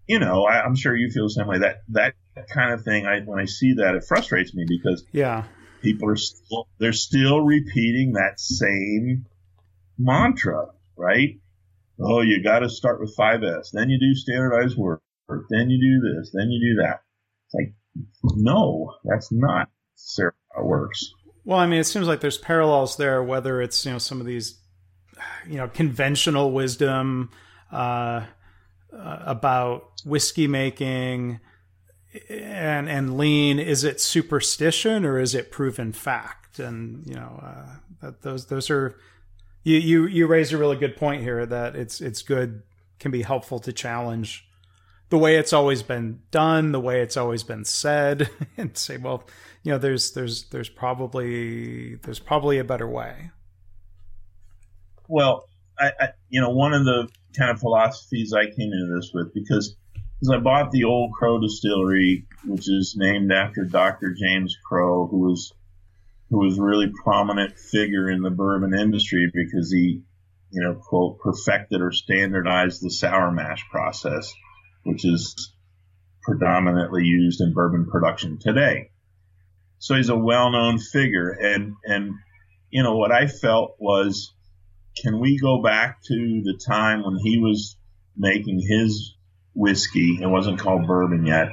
you 0.07 0.19
know, 0.19 0.45
I, 0.45 0.63
I'm 0.63 0.77
sure 0.77 0.95
you 0.95 1.11
feel 1.11 1.25
the 1.25 1.31
same 1.31 1.47
way. 1.47 1.59
That, 1.59 1.83
that 1.89 2.15
kind 2.53 2.73
of 2.73 2.85
thing, 2.85 3.07
I, 3.07 3.21
when 3.21 3.41
I 3.41 3.47
see 3.47 3.75
that, 3.75 3.95
it 3.95 4.05
frustrates 4.07 4.55
me 4.55 4.65
because, 4.67 5.05
yeah, 5.13 5.45
people 5.83 6.09
are 6.09 6.17
still 6.17 6.69
they're 6.79 6.93
still 6.93 7.41
repeating 7.41 8.13
that 8.13 8.39
same 8.39 9.27
mantra, 9.99 10.67
right? 10.97 11.41
Oh, 12.01 12.23
you 12.23 12.43
got 12.43 12.61
to 12.61 12.69
start 12.69 13.01
with 13.01 13.15
5S, 13.17 13.73
then 13.73 13.91
you 13.91 13.99
do 13.99 14.15
standardized 14.15 14.77
work, 14.77 15.03
then 15.29 15.69
you 15.69 15.79
do 15.81 16.17
this, 16.17 16.31
then 16.33 16.51
you 16.51 16.75
do 16.75 16.83
that. 16.83 17.01
It's 17.47 17.55
like, 17.55 17.75
no, 18.37 18.95
that's 19.05 19.31
not 19.31 19.69
how 20.55 20.63
it 20.63 20.67
works. 20.67 21.13
Well, 21.45 21.59
I 21.59 21.67
mean, 21.67 21.81
it 21.81 21.85
seems 21.85 22.07
like 22.07 22.21
there's 22.21 22.39
parallels 22.39 22.97
there, 22.97 23.23
whether 23.23 23.63
it's 23.63 23.85
you 23.85 23.93
know 23.93 23.99
some 23.99 24.21
of 24.21 24.27
these, 24.27 24.59
you 25.47 25.57
know, 25.57 25.69
conventional 25.69 26.53
wisdom 26.53 27.31
uh, 27.73 28.25
uh, 28.93 29.19
about 29.25 30.03
whiskey 30.05 30.47
making 30.47 31.41
and 32.29 32.89
and 32.89 33.17
lean. 33.17 33.59
Is 33.59 33.85
it 33.85 34.01
superstition 34.01 35.05
or 35.05 35.19
is 35.19 35.35
it 35.35 35.51
proven 35.51 35.93
fact? 35.93 36.59
And 36.59 37.07
you 37.07 37.15
know 37.15 37.41
uh, 37.43 37.77
that 38.03 38.23
those 38.23 38.47
those 38.47 38.71
are 38.71 38.97
You 39.63 39.77
you 39.77 40.07
you 40.07 40.27
raise 40.27 40.53
a 40.53 40.59
really 40.59 40.77
good 40.77 40.97
point 40.97 41.23
here 41.23 41.45
that 41.47 41.77
it's 41.77 42.01
it's 42.01 42.23
good 42.23 42.63
can 42.99 43.11
be 43.11 43.23
helpful 43.23 43.59
to 43.61 43.73
challenge 43.73 44.47
the 45.11 45.19
way 45.19 45.37
it's 45.37 45.53
always 45.53 45.83
been 45.83 46.21
done, 46.31 46.73
the 46.73 46.81
way 46.81 47.03
it's 47.03 47.17
always 47.17 47.43
been 47.43 47.65
said, 47.65 48.31
and 48.57 48.77
say, 48.77 48.97
well, 48.97 49.25
you 49.63 49.73
know, 49.73 49.79
there's 49.79 50.13
there's 50.13 50.45
there's 50.45 50.69
probably 50.69 51.97
there's 51.97 52.21
probably 52.21 52.59
a 52.59 52.65
better 52.65 52.89
way. 52.89 53.31
Well, 55.09 55.45
I, 55.79 55.93
I 56.01 56.09
you 56.29 56.41
know 56.41 56.51
one 56.51 56.73
of 56.73 56.85
the 56.85 57.09
kind 57.37 57.51
of 57.51 57.61
philosophies 57.61 58.33
I 58.33 58.47
came 58.47 58.73
into 58.73 58.95
this 58.97 59.11
with 59.13 59.35
because 59.35 59.77
because 60.21 60.35
I 60.35 60.39
bought 60.39 60.71
the 60.71 60.85
Old 60.85 61.13
Crow 61.13 61.41
Distillery, 61.41 62.27
which 62.45 62.69
is 62.69 62.95
named 62.97 63.33
after 63.33 63.65
Dr. 63.65 64.15
James 64.15 64.57
Crow, 64.65 65.07
who 65.07 65.19
was 65.19 65.53
who 66.31 66.39
was 66.39 66.59
a 66.59 66.63
really 66.63 66.93
prominent 67.03 67.59
figure 67.59 68.09
in 68.09 68.23
the 68.23 68.31
bourbon 68.31 68.79
industry 68.79 69.31
because 69.35 69.73
he, 69.73 70.03
you 70.51 70.63
know, 70.63 70.75
quote, 70.75 71.19
perfected 71.19 71.81
or 71.81 71.91
standardized 71.91 72.83
the 72.83 72.91
sour 72.91 73.33
mash 73.33 73.69
process, 73.69 74.33
which 74.85 75.05
is 75.05 75.53
predominantly 76.23 77.05
used 77.05 77.41
in 77.41 77.53
bourbon 77.53 77.87
production 77.91 78.39
today. 78.39 78.91
So 79.79 79.95
he's 79.95 80.11
a 80.11 80.17
well-known 80.17 80.79
figure, 80.79 81.31
and 81.31 81.75
and 81.85 82.15
you 82.71 82.83
know 82.83 82.97
what 82.97 83.13
I 83.13 83.27
felt 83.27 83.77
was, 83.79 84.33
can 85.03 85.21
we 85.21 85.39
go 85.39 85.63
back 85.63 86.03
to 86.05 86.43
the 86.45 86.61
time 86.67 87.03
when 87.03 87.17
he 87.23 87.39
was 87.39 87.77
making 88.17 88.61
his 88.61 89.15
whiskey? 89.55 90.19
It 90.21 90.27
wasn't 90.27 90.61
called 90.61 90.87
bourbon 90.87 91.25
yet 91.25 91.49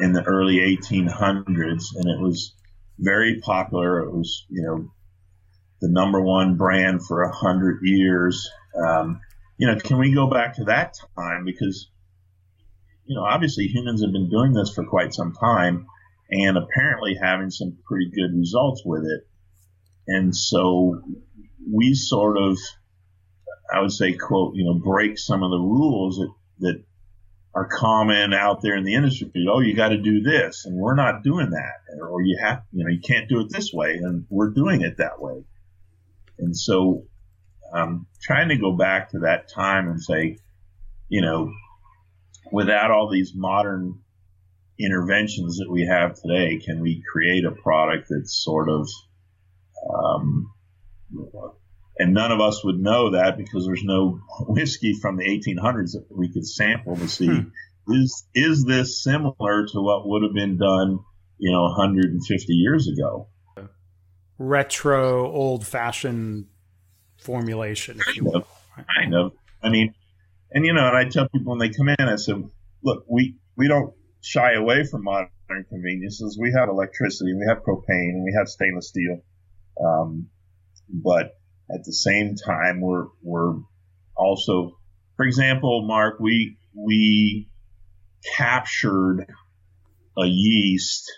in 0.00 0.12
the 0.12 0.22
early 0.22 0.58
1800s, 0.58 1.94
and 1.94 2.08
it 2.08 2.20
was 2.20 2.54
very 2.98 3.40
popular. 3.40 4.00
It 4.00 4.12
was, 4.12 4.46
you 4.48 4.62
know, 4.62 4.90
the 5.80 5.88
number 5.88 6.20
one 6.20 6.56
brand 6.56 7.06
for 7.06 7.22
a 7.22 7.34
hundred 7.34 7.80
years. 7.82 8.48
Um, 8.74 9.20
you 9.58 9.66
know, 9.66 9.78
can 9.78 9.98
we 9.98 10.12
go 10.12 10.28
back 10.28 10.56
to 10.56 10.64
that 10.64 10.94
time? 11.16 11.44
Because, 11.44 11.88
you 13.06 13.16
know, 13.16 13.24
obviously 13.24 13.66
humans 13.66 14.02
have 14.02 14.12
been 14.12 14.28
doing 14.28 14.52
this 14.52 14.72
for 14.74 14.84
quite 14.84 15.14
some 15.14 15.32
time 15.32 15.86
and 16.30 16.56
apparently 16.56 17.16
having 17.20 17.50
some 17.50 17.78
pretty 17.86 18.10
good 18.10 18.36
results 18.36 18.82
with 18.84 19.04
it. 19.04 19.26
And 20.08 20.34
so 20.34 21.00
we 21.72 21.94
sort 21.94 22.36
of, 22.38 22.58
I 23.72 23.80
would 23.80 23.92
say, 23.92 24.12
quote, 24.12 24.54
you 24.54 24.64
know, 24.64 24.74
break 24.74 25.18
some 25.18 25.42
of 25.42 25.50
the 25.50 25.58
rules 25.58 26.18
that, 26.18 26.32
that 26.60 26.84
are 27.54 27.66
common 27.66 28.34
out 28.34 28.60
there 28.60 28.76
in 28.76 28.84
the 28.84 28.94
industry. 28.94 29.30
Oh, 29.50 29.60
you 29.60 29.74
got 29.74 29.88
to 29.88 29.96
do 29.96 30.20
this, 30.20 30.66
and 30.66 30.76
we're 30.76 30.94
not 30.94 31.22
doing 31.22 31.50
that, 31.50 32.00
or 32.00 32.22
you 32.22 32.38
have, 32.42 32.62
you 32.72 32.84
know, 32.84 32.90
you 32.90 33.00
can't 33.00 33.28
do 33.28 33.40
it 33.40 33.48
this 33.50 33.72
way, 33.72 33.94
and 33.94 34.26
we're 34.28 34.50
doing 34.50 34.82
it 34.82 34.98
that 34.98 35.20
way. 35.20 35.42
And 36.38 36.56
so, 36.56 37.04
um, 37.72 38.06
trying 38.20 38.50
to 38.50 38.56
go 38.56 38.72
back 38.76 39.10
to 39.10 39.20
that 39.20 39.48
time 39.48 39.88
and 39.88 40.02
say, 40.02 40.38
you 41.08 41.22
know, 41.22 41.50
without 42.52 42.90
all 42.90 43.10
these 43.10 43.32
modern 43.34 44.00
interventions 44.78 45.58
that 45.58 45.70
we 45.70 45.86
have 45.86 46.14
today, 46.20 46.58
can 46.64 46.80
we 46.80 47.02
create 47.10 47.44
a 47.44 47.52
product 47.52 48.08
that's 48.10 48.42
sort 48.42 48.68
of, 48.68 48.88
um, 49.92 50.52
and 51.98 52.12
none 52.12 52.32
of 52.32 52.40
us 52.40 52.62
would 52.64 52.78
know 52.78 53.10
that 53.12 53.38
because 53.38 53.66
there's 53.66 53.84
no 53.84 54.20
whiskey 54.40 54.94
from 55.00 55.16
the 55.16 55.24
1800s 55.24 55.92
that 55.92 56.06
we 56.10 56.32
could 56.32 56.46
sample 56.46 56.96
to 56.96 57.08
see 57.08 57.28
hmm. 57.28 57.92
is 57.92 58.26
is 58.34 58.64
this 58.64 59.02
similar 59.02 59.66
to 59.66 59.80
what 59.80 60.06
would 60.06 60.22
have 60.22 60.34
been 60.34 60.58
done, 60.58 60.98
you 61.38 61.52
know, 61.52 61.62
150 61.62 62.52
years 62.52 62.88
ago. 62.88 63.28
Retro, 64.38 65.32
old-fashioned 65.32 66.46
formulation. 67.16 67.98
Kind 67.98 68.34
of, 68.34 68.46
kind 68.94 69.14
of. 69.14 69.32
I 69.62 69.70
mean, 69.70 69.94
and 70.52 70.64
you 70.64 70.72
know, 70.72 70.86
and 70.86 70.96
I 70.96 71.08
tell 71.08 71.28
people 71.28 71.56
when 71.56 71.58
they 71.58 71.74
come 71.74 71.88
in, 71.88 72.08
I 72.08 72.16
said, 72.16 72.42
look, 72.82 73.04
we 73.08 73.36
we 73.56 73.68
don't 73.68 73.92
shy 74.22 74.52
away 74.54 74.84
from 74.84 75.04
modern 75.04 75.30
conveniences. 75.68 76.38
We 76.40 76.52
have 76.58 76.68
electricity, 76.68 77.32
we 77.34 77.46
have 77.48 77.62
propane, 77.62 78.14
and 78.14 78.24
we 78.24 78.34
have 78.36 78.48
stainless 78.48 78.88
steel. 78.88 79.20
Um, 79.84 80.28
but 80.88 81.32
at 81.70 81.84
the 81.84 81.92
same 81.92 82.36
time, 82.36 82.80
we're 82.80 83.06
we're 83.22 83.54
also, 84.16 84.78
for 85.16 85.26
example, 85.26 85.86
Mark, 85.86 86.20
we 86.20 86.58
we 86.74 87.48
captured 88.36 89.26
a 90.18 90.26
yeast 90.26 91.10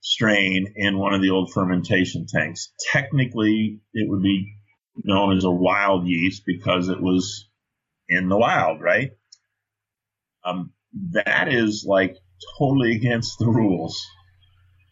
strain 0.00 0.72
in 0.76 0.98
one 0.98 1.14
of 1.14 1.22
the 1.22 1.30
old 1.30 1.52
fermentation 1.52 2.26
tanks. 2.26 2.72
Technically, 2.92 3.80
it 3.92 4.08
would 4.08 4.22
be 4.22 4.54
known 5.04 5.36
as 5.36 5.44
a 5.44 5.50
wild 5.50 6.06
yeast 6.06 6.42
because 6.46 6.88
it 6.88 7.00
was 7.00 7.47
in 8.08 8.28
the 8.28 8.38
wild, 8.38 8.80
right? 8.80 9.10
Um, 10.44 10.72
that 11.12 11.52
is 11.52 11.84
like 11.86 12.16
totally 12.58 12.94
against 12.94 13.38
the 13.38 13.46
rules. 13.46 14.06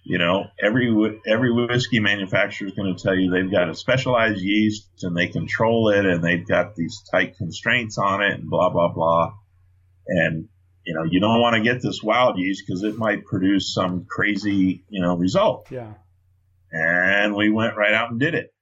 You 0.04 0.18
know, 0.18 0.44
every 0.62 0.88
every 1.26 1.52
whiskey 1.52 1.98
manufacturer 1.98 2.68
is 2.68 2.74
going 2.74 2.94
to 2.94 3.02
tell 3.02 3.16
you 3.16 3.30
they've 3.30 3.50
got 3.50 3.68
a 3.68 3.74
specialized 3.74 4.40
yeast 4.40 4.88
and 5.02 5.16
they 5.16 5.26
control 5.26 5.88
it 5.88 6.06
and 6.06 6.22
they've 6.22 6.46
got 6.46 6.76
these 6.76 7.02
tight 7.10 7.36
constraints 7.36 7.98
on 7.98 8.22
it 8.22 8.34
and 8.34 8.48
blah 8.48 8.70
blah 8.70 8.92
blah. 8.92 9.32
And 10.06 10.48
you 10.84 10.94
know, 10.94 11.02
you 11.02 11.18
don't 11.18 11.40
want 11.40 11.56
to 11.56 11.62
get 11.62 11.82
this 11.82 12.04
wild 12.04 12.38
yeast 12.38 12.62
because 12.64 12.84
it 12.84 12.96
might 12.96 13.24
produce 13.24 13.74
some 13.74 14.06
crazy 14.08 14.84
you 14.88 15.02
know 15.02 15.16
result. 15.16 15.66
Yeah. 15.70 15.94
And 16.70 17.34
we 17.34 17.50
went 17.50 17.76
right 17.76 17.94
out 17.94 18.10
and 18.10 18.20
did 18.20 18.34
it, 18.34 18.52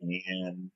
and 0.00 0.70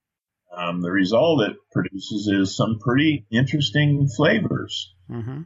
um, 0.56 0.80
the 0.80 0.90
result 0.90 1.42
it 1.42 1.56
produces 1.72 2.28
is 2.28 2.56
some 2.56 2.78
pretty 2.80 3.26
interesting 3.30 4.08
flavors. 4.08 4.94
Mm-hmm. 5.10 5.42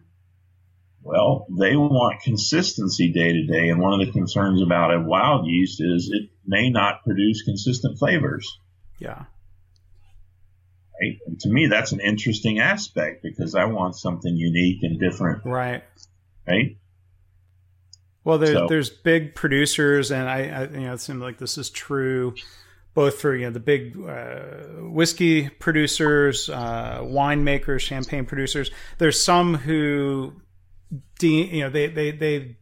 Well, 1.02 1.46
they 1.59 1.76
want 1.76 2.22
consistency 2.22 3.12
day 3.12 3.32
to 3.32 3.46
day, 3.46 3.68
and 3.68 3.80
one 3.80 3.98
of 3.98 4.04
the 4.04 4.12
concerns 4.12 4.61
about 4.61 4.92
a 4.92 5.00
wild 5.00 5.46
yeast 5.46 5.80
is 5.80 6.11
it 6.12 6.30
may 6.46 6.70
not 6.70 7.02
produce 7.04 7.42
consistent 7.42 7.98
flavors. 7.98 8.59
Yeah. 8.98 9.24
Right? 11.00 11.16
And 11.26 11.38
to 11.40 11.48
me, 11.48 11.68
that's 11.68 11.92
an 11.92 12.00
interesting 12.00 12.59
aspect 12.59 13.22
because 13.22 13.54
I 13.54 13.66
want 13.66 13.94
something 13.96 14.36
unique 14.36 14.82
and 14.82 14.98
different. 14.98 15.44
Right. 15.44 15.84
Right. 16.46 16.76
Well, 18.24 18.38
there's 18.38 18.52
so. 18.52 18.66
there's 18.68 18.90
big 18.90 19.34
producers, 19.34 20.11
and 20.11 20.28
I, 20.28 20.48
I, 20.48 20.62
you 20.64 20.80
know 20.80 20.92
it 20.92 21.00
seems 21.00 21.22
like 21.22 21.38
this 21.38 21.56
is 21.56 21.70
true 21.70 22.34
both 22.99 23.20
for 23.20 23.36
you 23.36 23.44
know 23.44 23.53
the 23.53 23.61
big 23.61 23.96
uh, 23.96 24.88
whiskey 24.90 25.49
producers, 25.49 26.49
uh, 26.49 26.99
winemakers, 27.01 27.78
champagne 27.78 28.26
producers. 28.26 28.72
There's 28.99 29.22
some 29.22 29.55
who 29.55 30.32
de- 31.20 31.46
you 31.46 31.61
know 31.61 31.70
they 31.70 31.86
they 31.86 32.11
they 32.11 32.57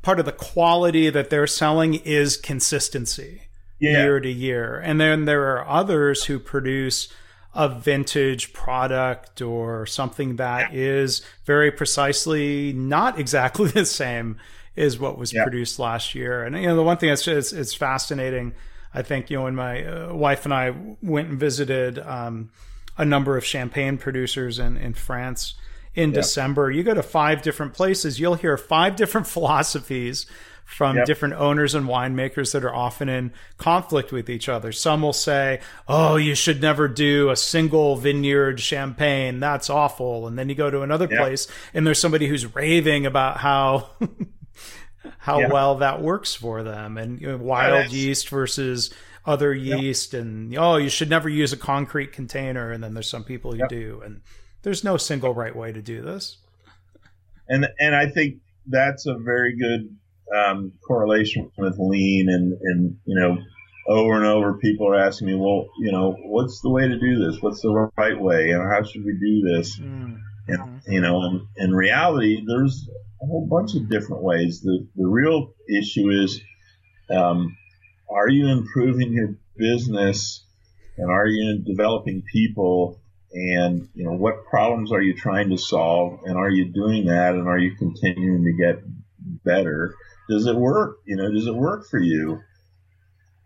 part 0.00 0.18
of 0.18 0.24
the 0.24 0.32
quality 0.32 1.10
that 1.10 1.28
they're 1.28 1.46
selling 1.46 1.92
is 1.92 2.38
consistency 2.38 3.42
yeah. 3.78 4.02
year 4.02 4.18
to 4.18 4.30
year, 4.30 4.80
and 4.82 4.98
then 4.98 5.26
there 5.26 5.54
are 5.54 5.68
others 5.68 6.24
who 6.24 6.38
produce 6.38 7.12
a 7.52 7.68
vintage 7.68 8.54
product 8.54 9.42
or 9.42 9.84
something 9.84 10.36
that 10.36 10.72
is 10.72 11.20
very 11.44 11.70
precisely 11.70 12.72
not 12.72 13.18
exactly 13.24 13.68
the 13.68 13.84
same 13.84 14.38
as 14.74 14.98
what 14.98 15.18
was 15.18 15.34
yeah. 15.34 15.42
produced 15.42 15.78
last 15.78 16.14
year. 16.14 16.44
And 16.44 16.56
you 16.56 16.66
know, 16.66 16.76
the 16.76 16.82
one 16.82 16.96
thing 16.96 17.10
that's 17.10 17.28
it's, 17.28 17.52
it's 17.52 17.74
fascinating. 17.74 18.54
I 18.94 19.02
think 19.02 19.28
you 19.28 19.38
know 19.38 19.44
when 19.44 19.56
my 19.56 19.84
uh, 19.84 20.14
wife 20.14 20.44
and 20.44 20.54
I 20.54 20.74
went 21.02 21.28
and 21.28 21.38
visited 21.38 21.98
um, 21.98 22.50
a 22.96 23.04
number 23.04 23.36
of 23.36 23.44
champagne 23.44 23.98
producers 23.98 24.58
in 24.58 24.76
in 24.76 24.94
France 24.94 25.54
in. 25.94 26.12
December. 26.12 26.70
You 26.70 26.82
go 26.82 26.94
to 26.94 27.02
five 27.02 27.42
different 27.42 27.74
places, 27.74 28.20
you'll 28.20 28.34
hear 28.34 28.56
five 28.56 28.96
different 29.00 29.26
philosophies 29.26 30.26
from 30.64 30.96
yep. 30.96 31.06
different 31.06 31.34
owners 31.34 31.74
and 31.74 31.86
winemakers 31.86 32.52
that 32.52 32.64
are 32.64 32.74
often 32.74 33.08
in 33.08 33.32
conflict 33.58 34.12
with 34.12 34.30
each 34.30 34.48
other. 34.48 34.72
Some 34.72 35.02
will 35.02 35.12
say, 35.12 35.60
"Oh, 35.86 36.16
you 36.16 36.34
should 36.34 36.62
never 36.62 36.88
do 36.88 37.30
a 37.30 37.36
single 37.36 37.96
vineyard 37.96 38.60
champagne. 38.60 39.40
That's 39.40 39.68
awful." 39.68 40.26
And 40.26 40.38
then 40.38 40.48
you 40.48 40.54
go 40.54 40.70
to 40.70 40.82
another 40.82 41.06
yep. 41.10 41.20
place 41.20 41.46
and 41.74 41.86
there's 41.86 41.98
somebody 41.98 42.26
who's 42.28 42.54
raving 42.54 43.06
about 43.06 43.38
how 43.38 43.90
how 45.18 45.48
well 45.48 45.76
that 45.76 46.00
works 46.02 46.34
for 46.34 46.62
them 46.62 46.98
and 46.98 47.20
you 47.20 47.28
know, 47.28 47.36
wild 47.36 47.90
yeast 47.92 48.28
versus 48.28 48.92
other 49.26 49.54
yeast 49.54 50.14
and 50.14 50.56
oh, 50.56 50.76
you 50.76 50.88
should 50.88 51.10
never 51.10 51.28
use 51.28 51.52
a 51.52 51.56
concrete 51.56 52.12
container 52.12 52.70
and 52.70 52.82
then 52.82 52.94
there's 52.94 53.08
some 53.08 53.24
people 53.24 53.52
who 53.52 53.66
do 53.68 54.02
and 54.04 54.20
there's 54.62 54.84
no 54.84 54.96
single 54.96 55.34
right 55.34 55.54
way 55.54 55.72
to 55.72 55.82
do 55.82 56.02
this. 56.02 56.38
And 57.48 57.66
and 57.78 57.94
I 57.94 58.08
think 58.08 58.36
that's 58.66 59.06
a 59.06 59.14
very 59.14 59.56
good 59.58 59.96
um, 60.34 60.72
correlation 60.86 61.50
with 61.58 61.76
lean 61.78 62.28
and 62.28 62.52
and 62.62 62.96
you 63.04 63.18
know 63.18 63.38
over 63.86 64.14
and 64.14 64.24
over 64.24 64.54
people 64.54 64.88
are 64.88 64.98
asking 64.98 65.28
me, 65.28 65.34
well, 65.34 65.68
you 65.78 65.92
know, 65.92 66.16
what's 66.24 66.60
the 66.60 66.70
way 66.70 66.88
to 66.88 66.98
do 66.98 67.18
this? 67.18 67.40
What's 67.42 67.60
the 67.60 67.90
right 67.96 68.18
way? 68.18 68.50
And 68.50 68.62
how 68.62 68.82
should 68.82 69.04
we 69.04 69.12
do 69.12 69.42
this? 69.42 69.78
Mm-hmm. 69.78 70.14
And, 70.46 70.82
you 70.86 71.00
know, 71.00 71.22
in, 71.24 71.46
in 71.56 71.74
reality, 71.74 72.42
there's 72.46 72.88
a 73.24 73.26
whole 73.26 73.46
bunch 73.46 73.74
of 73.74 73.88
different 73.88 74.22
ways. 74.22 74.60
The 74.60 74.86
the 74.96 75.06
real 75.06 75.54
issue 75.68 76.10
is, 76.10 76.40
um, 77.10 77.56
are 78.08 78.28
you 78.28 78.48
improving 78.48 79.12
your 79.12 79.36
business 79.56 80.44
and 80.96 81.10
are 81.10 81.26
you 81.26 81.62
developing 81.64 82.22
people? 82.30 83.00
And 83.32 83.88
you 83.94 84.04
know 84.04 84.12
what 84.12 84.46
problems 84.46 84.92
are 84.92 85.02
you 85.02 85.14
trying 85.14 85.50
to 85.50 85.58
solve? 85.58 86.20
And 86.24 86.36
are 86.36 86.50
you 86.50 86.66
doing 86.66 87.06
that? 87.06 87.34
And 87.34 87.48
are 87.48 87.58
you 87.58 87.74
continuing 87.76 88.44
to 88.44 88.52
get 88.52 88.84
better? 89.44 89.94
Does 90.28 90.46
it 90.46 90.54
work? 90.54 90.98
You 91.04 91.16
know 91.16 91.30
does 91.32 91.46
it 91.46 91.54
work 91.54 91.86
for 91.88 91.98
you? 91.98 92.40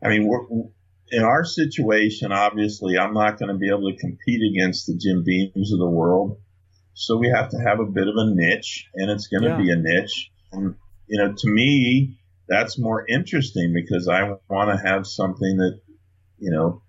I 0.02 0.08
mean 0.08 0.72
in 1.10 1.22
our 1.22 1.42
situation 1.42 2.32
obviously 2.32 2.98
i'm 2.98 3.14
not 3.14 3.38
going 3.38 3.50
to 3.50 3.56
be 3.56 3.70
able 3.70 3.90
to 3.90 3.96
compete 3.96 4.42
against 4.52 4.86
the 4.86 4.94
jim 4.94 5.24
beams 5.24 5.72
of 5.72 5.78
the 5.78 5.88
world 5.88 6.38
so 6.98 7.16
we 7.16 7.28
have 7.28 7.48
to 7.50 7.58
have 7.58 7.78
a 7.78 7.86
bit 7.86 8.08
of 8.08 8.14
a 8.16 8.34
niche 8.34 8.88
and 8.94 9.08
it's 9.08 9.28
going 9.28 9.44
to 9.44 9.50
yeah. 9.50 9.56
be 9.56 9.70
a 9.70 9.76
niche 9.76 10.32
and 10.50 10.74
you 11.06 11.16
know 11.18 11.32
to 11.36 11.48
me 11.48 12.18
that's 12.48 12.76
more 12.76 13.06
interesting 13.08 13.72
because 13.72 14.08
i 14.08 14.34
want 14.50 14.68
to 14.70 14.76
have 14.84 15.06
something 15.06 15.58
that 15.58 15.80
you 16.38 16.50
know 16.50 16.82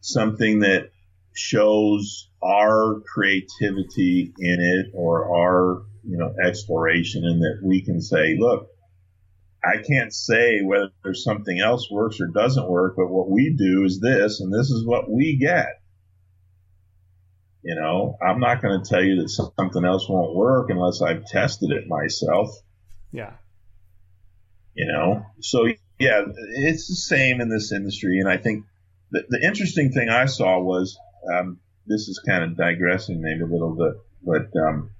something 0.00 0.60
that 0.60 0.90
shows 1.34 2.30
our 2.42 3.02
creativity 3.12 4.32
in 4.38 4.58
it 4.58 4.86
or 4.94 5.36
our 5.36 5.82
you 6.02 6.16
know 6.16 6.34
exploration 6.42 7.24
and 7.24 7.42
that 7.42 7.60
we 7.62 7.82
can 7.82 8.00
say 8.00 8.36
look 8.38 8.68
i 9.62 9.82
can't 9.86 10.14
say 10.14 10.62
whether 10.62 10.88
there's 11.04 11.22
something 11.22 11.60
else 11.60 11.90
works 11.90 12.20
or 12.20 12.26
doesn't 12.28 12.70
work 12.70 12.94
but 12.96 13.10
what 13.10 13.28
we 13.28 13.50
do 13.50 13.84
is 13.84 14.00
this 14.00 14.40
and 14.40 14.50
this 14.50 14.70
is 14.70 14.86
what 14.86 15.10
we 15.10 15.36
get 15.36 15.77
you 17.62 17.74
know 17.74 18.16
i'm 18.22 18.40
not 18.40 18.62
going 18.62 18.82
to 18.82 18.88
tell 18.88 19.02
you 19.02 19.22
that 19.22 19.28
something 19.28 19.84
else 19.84 20.08
won't 20.08 20.34
work 20.34 20.70
unless 20.70 21.02
i've 21.02 21.24
tested 21.26 21.70
it 21.70 21.88
myself. 21.88 22.50
Yeah. 23.12 23.32
You 24.74 24.92
know? 24.92 25.24
So 25.40 25.66
yeah 25.98 26.22
it's 26.56 26.88
the 26.88 26.94
same 26.94 27.40
in 27.40 27.48
this 27.48 27.72
industry 27.72 28.18
and 28.20 28.28
i 28.28 28.36
think 28.36 28.64
the, 29.10 29.24
the 29.28 29.46
interesting 29.46 29.90
thing 29.92 30.08
I 30.08 30.26
saw 30.26 30.60
was 30.60 30.98
um, 31.32 31.58
this 31.86 32.08
is 32.08 32.20
kind 32.26 32.44
of 32.44 32.56
digressing 32.56 33.20
maybe 33.20 33.40
a 33.40 33.46
little 33.46 33.74
bit, 33.74 33.94
but 34.22 34.60
um, 34.60 34.90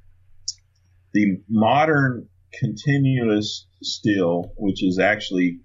the 1.12 1.40
modern 1.48 2.28
continuous 2.58 3.66
still, 3.82 4.52
which 4.56 4.82
is 4.82 4.98
actually 4.98 5.60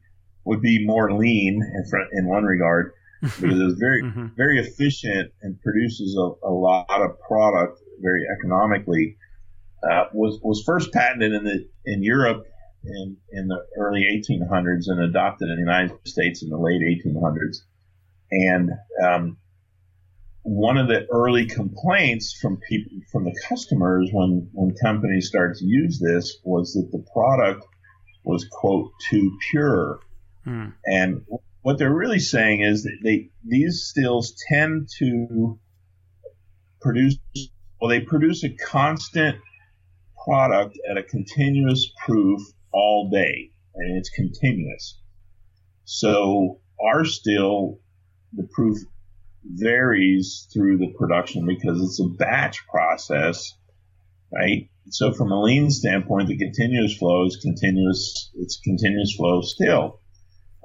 would 0.45 0.61
be 0.61 0.85
more 0.85 1.13
lean 1.13 1.61
in 1.61 1.89
front 1.89 2.09
in 2.11 2.27
one 2.27 2.43
regard 2.43 2.91
because 3.23 3.59
it's 3.59 3.79
very 3.79 4.03
mm-hmm. 4.03 4.27
very 4.35 4.59
efficient 4.59 5.31
and 5.41 5.59
produces 5.61 6.17
a, 6.17 6.47
a, 6.47 6.51
lot 6.51 6.85
of 6.89 7.19
product 7.21 7.79
very 8.01 8.23
economically. 8.37 9.17
Uh, 9.89 10.05
was 10.13 10.39
was 10.43 10.63
first 10.65 10.91
patented 10.91 11.31
in 11.33 11.43
the 11.43 11.65
in 11.85 12.03
Europe 12.03 12.43
in 12.83 13.17
in 13.31 13.47
the 13.47 13.65
early 13.77 14.01
1800s 14.01 14.83
and 14.87 15.01
adopted 15.01 15.49
in 15.49 15.55
the 15.55 15.61
United 15.61 15.97
States 16.05 16.43
in 16.43 16.49
the 16.49 16.57
late 16.57 16.81
1800s. 16.81 17.57
And 18.31 18.71
um, 19.05 19.37
one 20.43 20.77
of 20.77 20.87
the 20.87 21.05
early 21.09 21.45
complaints 21.45 22.33
from 22.33 22.57
people 22.57 22.91
from 23.11 23.23
the 23.23 23.41
customers 23.47 24.09
when 24.11 24.49
when 24.51 24.75
companies 24.83 25.27
started 25.27 25.57
to 25.57 25.65
use 25.65 25.99
this 25.99 26.37
was 26.43 26.73
that 26.73 26.89
the 26.91 27.05
product 27.13 27.65
was 28.23 28.45
quote 28.51 28.91
too 29.09 29.37
pure. 29.49 29.99
Hmm. 30.43 30.69
And 30.85 31.21
what 31.63 31.79
they're 31.79 31.93
really 31.93 32.19
saying 32.19 32.61
is 32.61 32.83
that 32.83 32.97
they 33.03 33.29
these 33.43 33.85
stills 33.85 34.35
tend 34.49 34.89
to 34.99 35.59
produce 36.81 37.17
well 37.81 37.89
they 37.89 38.01
produce 38.01 38.43
a 38.43 38.49
constant 38.49 39.37
product 40.23 40.77
at 40.89 40.97
a 40.97 41.03
continuous 41.03 41.91
proof 42.05 42.41
all 42.71 43.09
day 43.09 43.49
and 43.75 43.97
it's 43.97 44.09
continuous. 44.09 44.99
So 45.85 46.59
our 46.81 47.05
still 47.05 47.79
the 48.33 48.47
proof 48.53 48.77
varies 49.45 50.47
through 50.53 50.77
the 50.77 50.93
production 50.97 51.45
because 51.45 51.81
it's 51.81 51.99
a 51.99 52.17
batch 52.17 52.65
process, 52.67 53.53
right? 54.33 54.69
So 54.89 55.13
from 55.13 55.31
a 55.31 55.41
lean 55.41 55.69
standpoint, 55.69 56.27
the 56.27 56.37
continuous 56.37 56.97
flow 56.97 57.25
is 57.25 57.37
continuous. 57.37 58.31
It's 58.35 58.59
continuous 58.63 59.15
flow 59.15 59.41
still. 59.41 59.99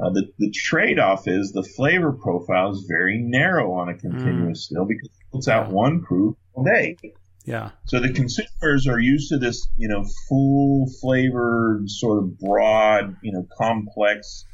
Uh, 0.01 0.11
the, 0.11 0.30
the 0.38 0.51
trade-off 0.51 1.26
is 1.26 1.51
the 1.53 1.68
flavor 1.76 2.12
profile 2.12 2.70
is 2.70 2.86
very 2.88 3.18
narrow 3.18 3.72
on 3.72 3.88
a 3.88 3.99
continuous 3.99 4.61
mm. 4.61 4.62
still 4.62 4.84
because 4.84 5.09
it 5.09 5.32
puts 5.32 5.49
out 5.49 5.72
one 5.72 6.03
proof 6.03 6.36
a 6.57 6.64
day. 6.64 6.96
Yeah. 7.44 7.70
So 7.86 7.99
the 7.99 8.12
consumers 8.12 8.86
are 8.86 9.01
used 9.01 9.30
to 9.30 9.38
this, 9.38 9.66
you 9.76 9.88
know, 9.88 10.05
full 10.28 10.86
flavored, 11.01 11.90
sort 11.90 12.22
of 12.22 12.38
broad, 12.38 13.16
you 13.22 13.32
know, 13.32 13.46
complex 13.57 14.44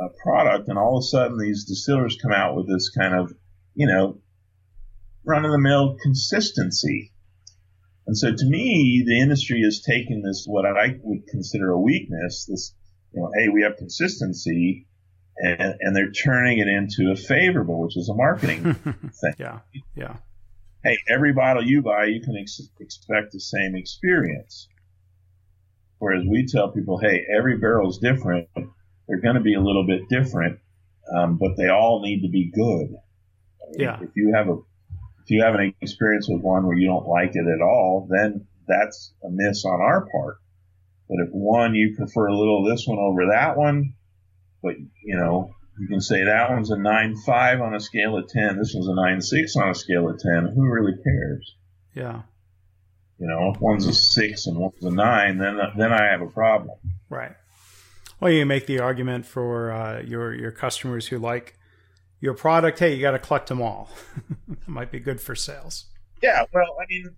uh, 0.00 0.08
product, 0.22 0.68
and 0.68 0.78
all 0.78 0.96
of 0.96 1.02
a 1.02 1.06
sudden 1.06 1.38
these 1.38 1.66
distillers 1.66 2.18
come 2.20 2.32
out 2.32 2.56
with 2.56 2.66
this 2.66 2.88
kind 2.88 3.14
of, 3.14 3.32
you 3.74 3.86
know, 3.86 4.18
run 5.24 5.44
of 5.44 5.52
the 5.52 5.58
mill 5.58 5.96
consistency. 6.02 7.12
And 8.06 8.16
so 8.16 8.32
to 8.34 8.46
me, 8.46 9.04
the 9.06 9.20
industry 9.20 9.60
is 9.60 9.84
taking 9.86 10.22
this, 10.22 10.46
what 10.48 10.64
I 10.64 10.98
would 11.02 11.28
consider 11.28 11.70
a 11.70 11.78
weakness, 11.78 12.46
this, 12.46 12.74
you 13.12 13.20
know, 13.20 13.30
hey, 13.36 13.48
we 13.48 13.62
have 13.62 13.76
consistency, 13.76 14.86
and, 15.36 15.74
and 15.80 15.96
they're 15.96 16.12
turning 16.12 16.58
it 16.58 16.68
into 16.68 17.12
a 17.12 17.16
favorable, 17.16 17.82
which 17.82 17.96
is 17.96 18.08
a 18.08 18.14
marketing 18.14 18.74
thing. 18.74 19.34
Yeah, 19.38 19.60
yeah. 19.94 20.16
Hey, 20.82 20.98
every 21.08 21.32
bottle 21.32 21.64
you 21.64 21.82
buy, 21.82 22.06
you 22.06 22.22
can 22.22 22.36
ex- 22.40 22.60
expect 22.80 23.32
the 23.32 23.40
same 23.40 23.74
experience. 23.76 24.68
Whereas 25.98 26.24
we 26.26 26.46
tell 26.46 26.72
people, 26.72 26.98
hey, 26.98 27.26
every 27.36 27.58
barrel 27.58 27.90
is 27.90 27.98
different 27.98 28.48
they're 29.10 29.20
going 29.20 29.34
to 29.34 29.42
be 29.42 29.54
a 29.54 29.60
little 29.60 29.84
bit 29.84 30.08
different, 30.08 30.60
um, 31.12 31.36
but 31.36 31.56
they 31.56 31.68
all 31.68 32.00
need 32.00 32.22
to 32.22 32.28
be 32.28 32.50
good. 32.54 32.94
Yeah. 33.72 33.98
If 34.00 34.10
you 34.14 34.32
have 34.34 34.48
a 34.48 34.58
if 35.22 35.30
you 35.30 35.42
have 35.42 35.54
an 35.54 35.74
experience 35.80 36.28
with 36.28 36.42
one 36.42 36.64
where 36.64 36.76
you 36.76 36.86
don't 36.86 37.06
like 37.06 37.34
it 37.34 37.44
at 37.44 37.60
all, 37.60 38.08
then 38.08 38.46
that's 38.68 39.12
a 39.24 39.28
miss 39.28 39.64
on 39.64 39.80
our 39.80 40.06
part. 40.10 40.36
But 41.10 41.26
if 41.26 41.30
one 41.32 41.74
you 41.74 41.96
prefer 41.96 42.28
a 42.28 42.38
little 42.38 42.64
this 42.64 42.86
one 42.86 42.98
over 42.98 43.26
that 43.32 43.56
one, 43.56 43.94
but 44.62 44.76
you 44.78 45.16
know 45.16 45.50
you 45.80 45.88
can 45.88 46.00
say 46.00 46.22
that 46.22 46.50
one's 46.50 46.70
a 46.70 46.78
nine 46.78 47.16
five 47.26 47.60
on 47.60 47.74
a 47.74 47.80
scale 47.80 48.16
of 48.16 48.28
ten, 48.28 48.56
this 48.56 48.72
one's 48.74 48.86
a 48.86 48.94
nine 48.94 49.20
six 49.20 49.56
on 49.56 49.70
a 49.70 49.74
scale 49.74 50.08
of 50.08 50.20
ten. 50.20 50.52
Who 50.54 50.70
really 50.70 50.94
cares? 51.02 51.56
Yeah. 51.94 52.22
You 53.18 53.26
know, 53.26 53.52
if 53.52 53.60
one's 53.60 53.86
a 53.86 53.92
six 53.92 54.46
and 54.46 54.56
one's 54.56 54.84
a 54.84 54.90
nine, 54.90 55.38
then 55.38 55.58
then 55.76 55.92
I 55.92 56.12
have 56.12 56.22
a 56.22 56.28
problem. 56.28 56.78
Right. 57.08 57.32
Well, 58.20 58.30
you 58.30 58.46
make 58.46 58.66
the 58.66 58.78
argument 58.78 59.26
for 59.26 59.72
uh, 59.72 60.02
your 60.02 60.32
your 60.32 60.52
customers 60.52 61.08
who 61.08 61.18
like 61.18 61.58
your 62.20 62.34
product. 62.34 62.78
Hey, 62.78 62.94
you 62.94 63.00
got 63.00 63.12
to 63.12 63.18
collect 63.18 63.48
them 63.48 63.60
all. 63.60 63.90
it 64.48 64.68
might 64.68 64.92
be 64.92 65.00
good 65.00 65.20
for 65.20 65.34
sales. 65.34 65.86
Yeah, 66.22 66.44
well, 66.52 66.76
I 66.80 66.84
mean, 66.88 67.16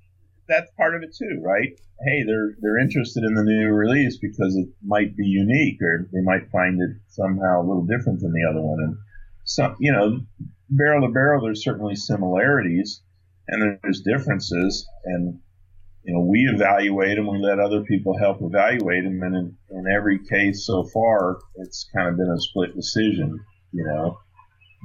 that's 0.48 0.70
part 0.76 0.94
of 0.94 1.02
it 1.02 1.14
too, 1.16 1.40
right? 1.42 1.68
Hey, 2.04 2.24
they're 2.26 2.56
they're 2.60 2.80
interested 2.80 3.24
in 3.24 3.34
the 3.34 3.44
new 3.44 3.68
release 3.68 4.18
because 4.18 4.56
it 4.56 4.68
might 4.84 5.16
be 5.16 5.26
unique, 5.26 5.80
or 5.82 6.08
they 6.12 6.20
might 6.22 6.50
find 6.50 6.80
it 6.80 6.96
somehow 7.08 7.60
a 7.60 7.66
little 7.66 7.86
different 7.86 8.20
than 8.20 8.32
the 8.32 8.48
other 8.50 8.60
one. 8.60 8.78
And 8.82 8.96
some, 9.44 9.76
you 9.78 9.92
know, 9.92 10.20
barrel 10.70 11.06
to 11.06 11.12
barrel, 11.12 11.42
there's 11.42 11.64
certainly 11.64 11.94
similarities, 11.94 13.02
and 13.48 13.78
there's 13.82 14.00
differences, 14.00 14.86
and 15.04 15.38
you 16.04 16.14
know, 16.14 16.20
we 16.20 16.40
evaluate 16.52 17.16
them. 17.16 17.28
We 17.28 17.38
let 17.38 17.60
other 17.60 17.82
people 17.84 18.18
help 18.18 18.38
evaluate 18.40 19.04
them, 19.04 19.22
and 19.22 19.36
in, 19.36 19.56
in 19.70 19.84
every 19.94 20.18
case 20.18 20.66
so 20.66 20.84
far, 20.92 21.38
it's 21.56 21.88
kind 21.94 22.08
of 22.08 22.16
been 22.16 22.30
a 22.30 22.40
split 22.40 22.74
decision. 22.74 23.38
You 23.72 23.84
know, 23.84 24.18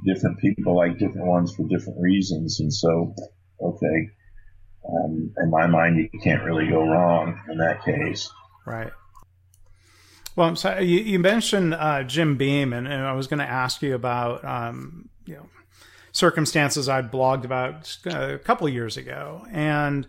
different 0.06 0.38
people 0.38 0.76
like 0.76 0.98
different 0.98 1.26
ones 1.26 1.54
for 1.54 1.66
different 1.66 1.98
reasons, 2.00 2.60
and 2.60 2.72
so, 2.72 3.14
okay, 3.60 4.10
um, 4.88 5.34
in 5.36 5.50
my 5.50 5.66
mind, 5.66 6.08
you 6.12 6.20
can't 6.20 6.42
really 6.44 6.66
go 6.66 6.86
wrong 6.86 7.40
in 7.50 7.58
that 7.58 7.84
case. 7.84 8.30
Right. 8.66 8.90
Well, 10.36 10.54
so 10.56 10.78
you, 10.78 11.00
you 11.00 11.18
mentioned 11.18 11.74
uh, 11.74 12.04
Jim 12.04 12.36
Beam, 12.36 12.72
and, 12.72 12.86
and 12.86 13.02
I 13.02 13.12
was 13.12 13.26
going 13.26 13.40
to 13.40 13.48
ask 13.48 13.82
you 13.82 13.94
about 13.94 14.44
um, 14.44 15.08
you 15.26 15.34
know 15.34 15.48
circumstances 16.12 16.88
I'd 16.88 17.10
blogged 17.10 17.44
about 17.44 17.96
a 18.06 18.38
couple 18.38 18.66
of 18.66 18.72
years 18.72 18.96
ago, 18.96 19.44
and 19.50 20.06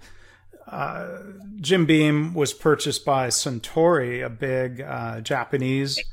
uh, 0.68 1.18
Jim 1.60 1.86
Beam 1.86 2.34
was 2.34 2.54
purchased 2.54 3.04
by 3.04 3.30
Suntory, 3.30 4.24
a 4.24 4.30
big 4.30 4.82
uh, 4.82 5.22
Japanese 5.22 5.98
yeah. 5.98 6.04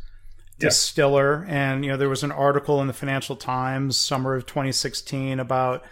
distiller, 0.59 1.45
and 1.47 1.85
you 1.85 1.91
know 1.91 1.97
there 1.99 2.09
was 2.09 2.23
an 2.23 2.33
article 2.33 2.81
in 2.81 2.87
the 2.87 2.95
Financial 2.95 3.37
Times 3.37 3.99
summer 3.99 4.35
of 4.35 4.47
2016 4.47 5.39
about 5.39 5.85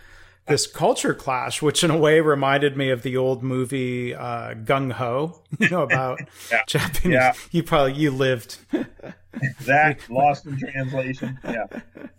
this 0.47 0.67
culture 0.67 1.15
clash, 1.15 1.63
which 1.63 1.83
in 1.83 1.91
a 1.91 1.97
way 1.97 2.21
reminded 2.21 2.77
me 2.77 2.91
of 2.91 3.03
the 3.03 3.17
old 3.17 3.43
movie 3.43 4.15
uh, 4.15 4.55
Gung 4.55 4.93
Ho, 4.93 5.43
you 5.59 5.69
know 5.69 5.83
about 5.83 6.21
yeah. 6.51 6.63
Japanese. 6.67 7.13
Yeah. 7.13 7.33
You 7.51 7.63
probably 7.63 7.95
you 7.95 8.11
lived 8.11 8.59
that 9.63 9.99
lost 10.11 10.47
in 10.47 10.59
translation. 10.59 11.39
Yeah, 11.45 11.67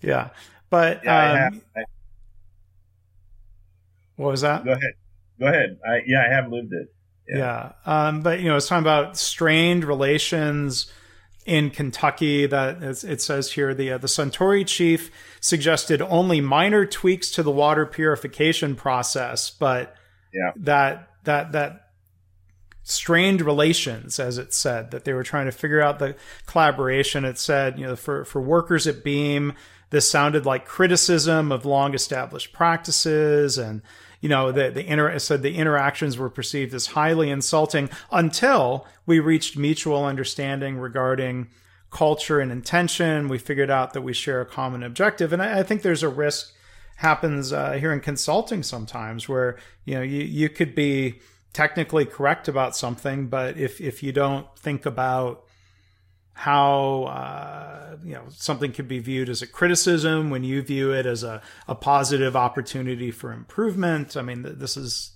yeah, 0.01 0.29
but 0.69 1.03
yeah, 1.03 1.47
um, 1.47 1.61
I 1.75 1.79
I... 1.81 1.83
what 4.15 4.31
was 4.31 4.41
that? 4.41 4.65
Go 4.65 4.71
ahead. 4.71 4.93
Go 5.39 5.47
ahead. 5.47 5.77
I, 5.85 6.01
yeah, 6.05 6.25
I 6.27 6.33
have 6.33 6.51
lived 6.51 6.73
it. 6.73 6.87
Yeah. 7.27 7.71
yeah. 7.85 8.07
Um, 8.07 8.21
but, 8.21 8.39
you 8.39 8.49
know, 8.49 8.55
it's 8.55 8.67
talking 8.67 8.83
about 8.83 9.17
strained 9.17 9.83
relations 9.83 10.91
in 11.45 11.69
Kentucky 11.69 12.47
that 12.47 12.81
it 12.81 13.21
says 13.21 13.51
here 13.51 13.73
the 13.73 13.93
uh, 13.93 13.97
the 13.99 14.07
Suntory 14.07 14.65
chief 14.65 15.11
suggested 15.39 16.01
only 16.01 16.41
minor 16.41 16.85
tweaks 16.85 17.29
to 17.31 17.43
the 17.43 17.51
water 17.51 17.85
purification 17.85 18.75
process, 18.75 19.51
but 19.51 19.95
yeah. 20.33 20.51
that 20.55 21.09
that 21.23 21.51
that 21.51 21.91
strained 22.81 23.41
relations, 23.41 24.19
as 24.19 24.37
it 24.37 24.53
said, 24.53 24.91
that 24.91 25.05
they 25.05 25.13
were 25.13 25.23
trying 25.23 25.45
to 25.45 25.51
figure 25.51 25.81
out 25.81 25.99
the 25.99 26.15
collaboration. 26.47 27.25
It 27.25 27.37
said, 27.37 27.77
you 27.77 27.85
know, 27.85 27.95
for 27.95 28.25
for 28.25 28.41
workers 28.41 28.87
at 28.87 29.03
Beam, 29.03 29.53
this 29.91 30.09
sounded 30.09 30.47
like 30.47 30.65
criticism 30.65 31.51
of 31.51 31.63
long 31.63 31.93
established 31.93 32.53
practices 32.53 33.59
and 33.59 33.83
you 34.25 34.29
know 34.29 34.51
the 34.51 34.71
the 34.71 34.83
inter- 34.83 35.19
said 35.19 35.43
the 35.43 35.55
interactions 35.55 36.17
were 36.17 36.31
perceived 36.31 36.73
as 36.73 36.87
highly 36.87 37.29
insulting 37.29 37.91
until 38.11 38.87
we 39.05 39.19
reached 39.19 39.55
mutual 39.55 40.03
understanding 40.03 40.79
regarding 40.79 41.47
culture 41.91 42.39
and 42.39 42.51
intention. 42.51 43.27
We 43.27 43.37
figured 43.37 43.69
out 43.69 43.93
that 43.93 44.01
we 44.01 44.13
share 44.13 44.41
a 44.41 44.45
common 44.47 44.81
objective, 44.81 45.31
and 45.31 45.43
I, 45.43 45.59
I 45.59 45.63
think 45.63 45.83
there's 45.83 46.01
a 46.01 46.09
risk 46.09 46.55
happens 46.95 47.53
uh, 47.53 47.73
here 47.73 47.93
in 47.93 47.99
consulting 47.99 48.63
sometimes 48.63 49.29
where 49.29 49.59
you 49.83 49.93
know 49.93 50.01
you 50.01 50.23
you 50.23 50.49
could 50.49 50.73
be 50.73 51.19
technically 51.53 52.05
correct 52.05 52.47
about 52.47 52.75
something, 52.75 53.27
but 53.27 53.57
if 53.57 53.79
if 53.79 54.01
you 54.01 54.11
don't 54.11 54.47
think 54.57 54.87
about 54.87 55.44
how 56.35 57.05
uh, 57.05 57.95
you 58.03 58.13
know 58.13 58.25
something 58.29 58.73
could 58.73 58.89
be 58.89 58.99
viewed 58.99 59.29
as 59.29 59.41
a 59.41 59.47
criticism 59.47 60.29
when 60.29 60.43
you 60.43 60.61
view 60.61 60.91
it 60.91 61.05
as 61.05 61.23
a, 61.23 61.41
a 61.67 61.73
positive 61.73 62.35
opportunity 62.35 63.09
for 63.09 63.31
improvement. 63.31 64.17
I 64.17 64.21
mean, 64.21 64.43
th- 64.43 64.57
this 64.57 64.75
is 64.75 65.13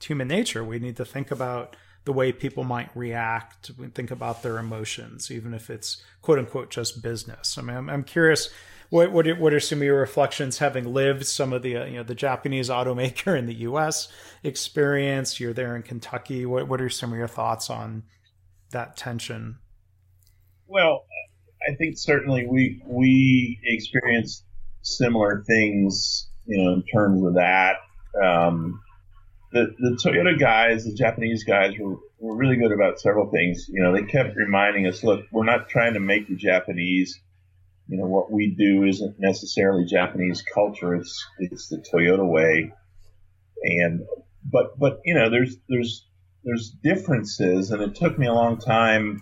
human 0.00 0.28
nature. 0.28 0.62
We 0.64 0.78
need 0.78 0.96
to 0.96 1.04
think 1.04 1.32
about 1.32 1.76
the 2.04 2.12
way 2.12 2.30
people 2.32 2.62
might 2.62 2.96
react. 2.96 3.72
We 3.76 3.88
think 3.88 4.12
about 4.12 4.44
their 4.44 4.58
emotions, 4.58 5.28
even 5.30 5.54
if 5.54 5.68
it's 5.68 6.02
quote 6.22 6.38
unquote 6.38 6.70
just 6.70 7.02
business. 7.02 7.58
I 7.58 7.62
mean, 7.62 7.76
I'm, 7.76 7.90
I'm 7.90 8.04
curious. 8.04 8.48
What, 8.90 9.10
what 9.10 9.26
are, 9.26 9.34
what 9.34 9.54
are 9.54 9.60
some 9.60 9.78
of 9.78 9.84
your 9.84 9.98
reflections 9.98 10.58
having 10.58 10.92
lived 10.92 11.26
some 11.26 11.52
of 11.52 11.62
the 11.62 11.78
uh, 11.78 11.84
you 11.86 11.96
know 11.96 12.04
the 12.04 12.14
Japanese 12.14 12.68
automaker 12.68 13.36
in 13.36 13.46
the 13.46 13.54
U.S. 13.54 14.06
experience? 14.44 15.40
You're 15.40 15.52
there 15.52 15.74
in 15.74 15.82
Kentucky. 15.82 16.46
What 16.46 16.68
what 16.68 16.80
are 16.80 16.88
some 16.88 17.10
of 17.10 17.18
your 17.18 17.26
thoughts 17.26 17.70
on 17.70 18.04
that 18.70 18.96
tension? 18.96 19.58
Well, 20.72 21.04
I 21.68 21.74
think 21.74 21.98
certainly 21.98 22.46
we 22.46 22.82
we 22.86 23.60
experienced 23.62 24.46
similar 24.80 25.44
things, 25.46 26.30
you 26.46 26.64
know, 26.64 26.72
in 26.72 26.82
terms 26.84 27.22
of 27.26 27.34
that. 27.34 27.76
Um, 28.20 28.80
the 29.52 29.74
the 29.78 29.98
Toyota 30.02 30.38
guys, 30.40 30.86
the 30.86 30.94
Japanese 30.94 31.44
guys, 31.44 31.74
were, 31.78 31.96
were 32.18 32.34
really 32.34 32.56
good 32.56 32.72
about 32.72 32.98
several 32.98 33.30
things. 33.30 33.66
You 33.68 33.82
know, 33.82 33.92
they 33.92 34.04
kept 34.04 34.34
reminding 34.34 34.86
us, 34.86 35.04
look, 35.04 35.26
we're 35.30 35.44
not 35.44 35.68
trying 35.68 35.92
to 35.92 36.00
make 36.00 36.30
you 36.30 36.36
Japanese. 36.36 37.20
You 37.88 37.98
know, 37.98 38.06
what 38.06 38.32
we 38.32 38.54
do 38.54 38.84
isn't 38.84 39.16
necessarily 39.18 39.84
Japanese 39.84 40.42
culture. 40.54 40.94
It's 40.94 41.22
it's 41.38 41.68
the 41.68 41.84
Toyota 41.92 42.26
way. 42.26 42.72
And 43.62 44.06
but 44.42 44.78
but 44.78 45.00
you 45.04 45.12
know, 45.12 45.28
there's 45.28 45.54
there's 45.68 46.06
there's 46.44 46.74
differences, 46.82 47.72
and 47.72 47.82
it 47.82 47.94
took 47.94 48.18
me 48.18 48.26
a 48.26 48.32
long 48.32 48.56
time 48.56 49.20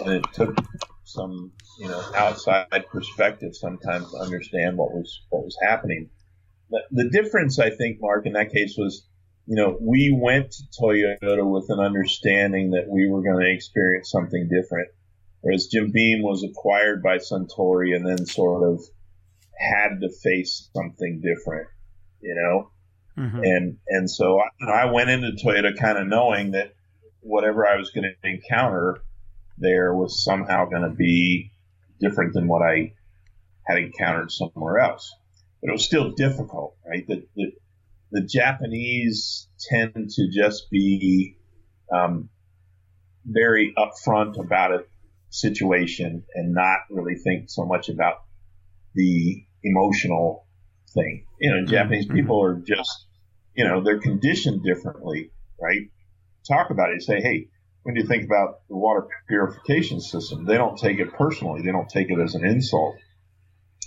and 0.00 0.12
it 0.14 0.24
took 0.32 0.56
some 1.04 1.52
you 1.78 1.88
know 1.88 2.02
outside 2.14 2.66
perspective 2.90 3.54
sometimes 3.54 4.10
to 4.10 4.18
understand 4.18 4.76
what 4.76 4.92
was 4.92 5.22
what 5.30 5.44
was 5.44 5.56
happening. 5.62 6.10
But 6.70 6.82
the 6.90 7.08
difference, 7.08 7.58
I 7.58 7.70
think, 7.70 7.98
Mark, 8.00 8.26
in 8.26 8.32
that 8.32 8.52
case 8.52 8.74
was, 8.76 9.06
you 9.46 9.54
know, 9.54 9.78
we 9.80 10.16
went 10.20 10.50
to 10.50 10.62
Toyota 10.80 11.48
with 11.48 11.66
an 11.68 11.78
understanding 11.78 12.70
that 12.70 12.88
we 12.88 13.08
were 13.08 13.22
going 13.22 13.38
to 13.38 13.52
experience 13.52 14.10
something 14.10 14.48
different, 14.48 14.88
whereas 15.42 15.68
Jim 15.68 15.92
Beam 15.92 16.22
was 16.22 16.42
acquired 16.42 17.04
by 17.04 17.18
Suntory 17.18 17.94
and 17.94 18.04
then 18.04 18.26
sort 18.26 18.68
of 18.68 18.82
had 19.56 20.00
to 20.00 20.10
face 20.22 20.68
something 20.74 21.22
different, 21.22 21.68
you 22.20 22.34
know. 22.34 22.70
Mm-hmm. 23.16 23.44
And 23.44 23.78
and 23.88 24.10
so 24.10 24.40
I, 24.40 24.82
I 24.82 24.92
went 24.92 25.08
into 25.08 25.30
Toyota 25.42 25.78
kind 25.78 25.98
of 25.98 26.08
knowing 26.08 26.50
that 26.50 26.74
whatever 27.20 27.66
I 27.66 27.76
was 27.76 27.90
going 27.90 28.04
to 28.04 28.28
encounter 28.28 29.02
there 29.58 29.94
was 29.94 30.22
somehow 30.22 30.66
going 30.66 30.82
to 30.82 30.94
be 30.94 31.52
different 32.00 32.34
than 32.34 32.48
what 32.48 32.62
I 32.62 32.92
had 33.66 33.78
encountered 33.78 34.30
somewhere 34.30 34.78
else. 34.78 35.14
But 35.60 35.70
it 35.70 35.72
was 35.72 35.84
still 35.84 36.12
difficult, 36.12 36.76
right? 36.86 37.06
The, 37.06 37.26
the, 37.34 37.52
the 38.12 38.22
Japanese 38.22 39.48
tend 39.70 40.10
to 40.10 40.28
just 40.30 40.70
be 40.70 41.36
um, 41.92 42.28
very 43.24 43.74
upfront 43.76 44.38
about 44.38 44.72
a 44.72 44.84
situation 45.30 46.24
and 46.34 46.54
not 46.54 46.80
really 46.90 47.16
think 47.16 47.50
so 47.50 47.64
much 47.64 47.88
about 47.88 48.22
the 48.94 49.44
emotional 49.62 50.46
thing. 50.94 51.26
You 51.40 51.50
know, 51.50 51.66
Japanese 51.66 52.06
mm-hmm. 52.06 52.16
people 52.16 52.42
are 52.42 52.62
just, 52.66 53.06
you 53.54 53.66
know, 53.66 53.82
they're 53.82 54.00
conditioned 54.00 54.62
differently, 54.62 55.30
right? 55.60 55.90
Talk 56.46 56.70
about 56.70 56.90
it. 56.92 57.02
Say, 57.02 57.20
hey, 57.20 57.48
when 57.86 57.94
you 57.94 58.04
think 58.04 58.24
about 58.24 58.66
the 58.68 58.76
water 58.76 59.06
purification 59.28 60.00
system, 60.00 60.44
they 60.44 60.56
don't 60.56 60.76
take 60.76 60.98
it 60.98 61.12
personally. 61.12 61.62
They 61.62 61.70
don't 61.70 61.88
take 61.88 62.10
it 62.10 62.18
as 62.18 62.34
an 62.34 62.44
insult. 62.44 62.96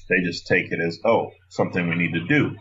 They 0.07 0.23
just 0.23 0.47
take 0.47 0.71
it 0.71 0.79
as, 0.79 0.99
oh, 1.03 1.31
something 1.49 1.89
we 1.89 1.95
need 1.95 2.13
to 2.13 2.25
do. 2.25 2.55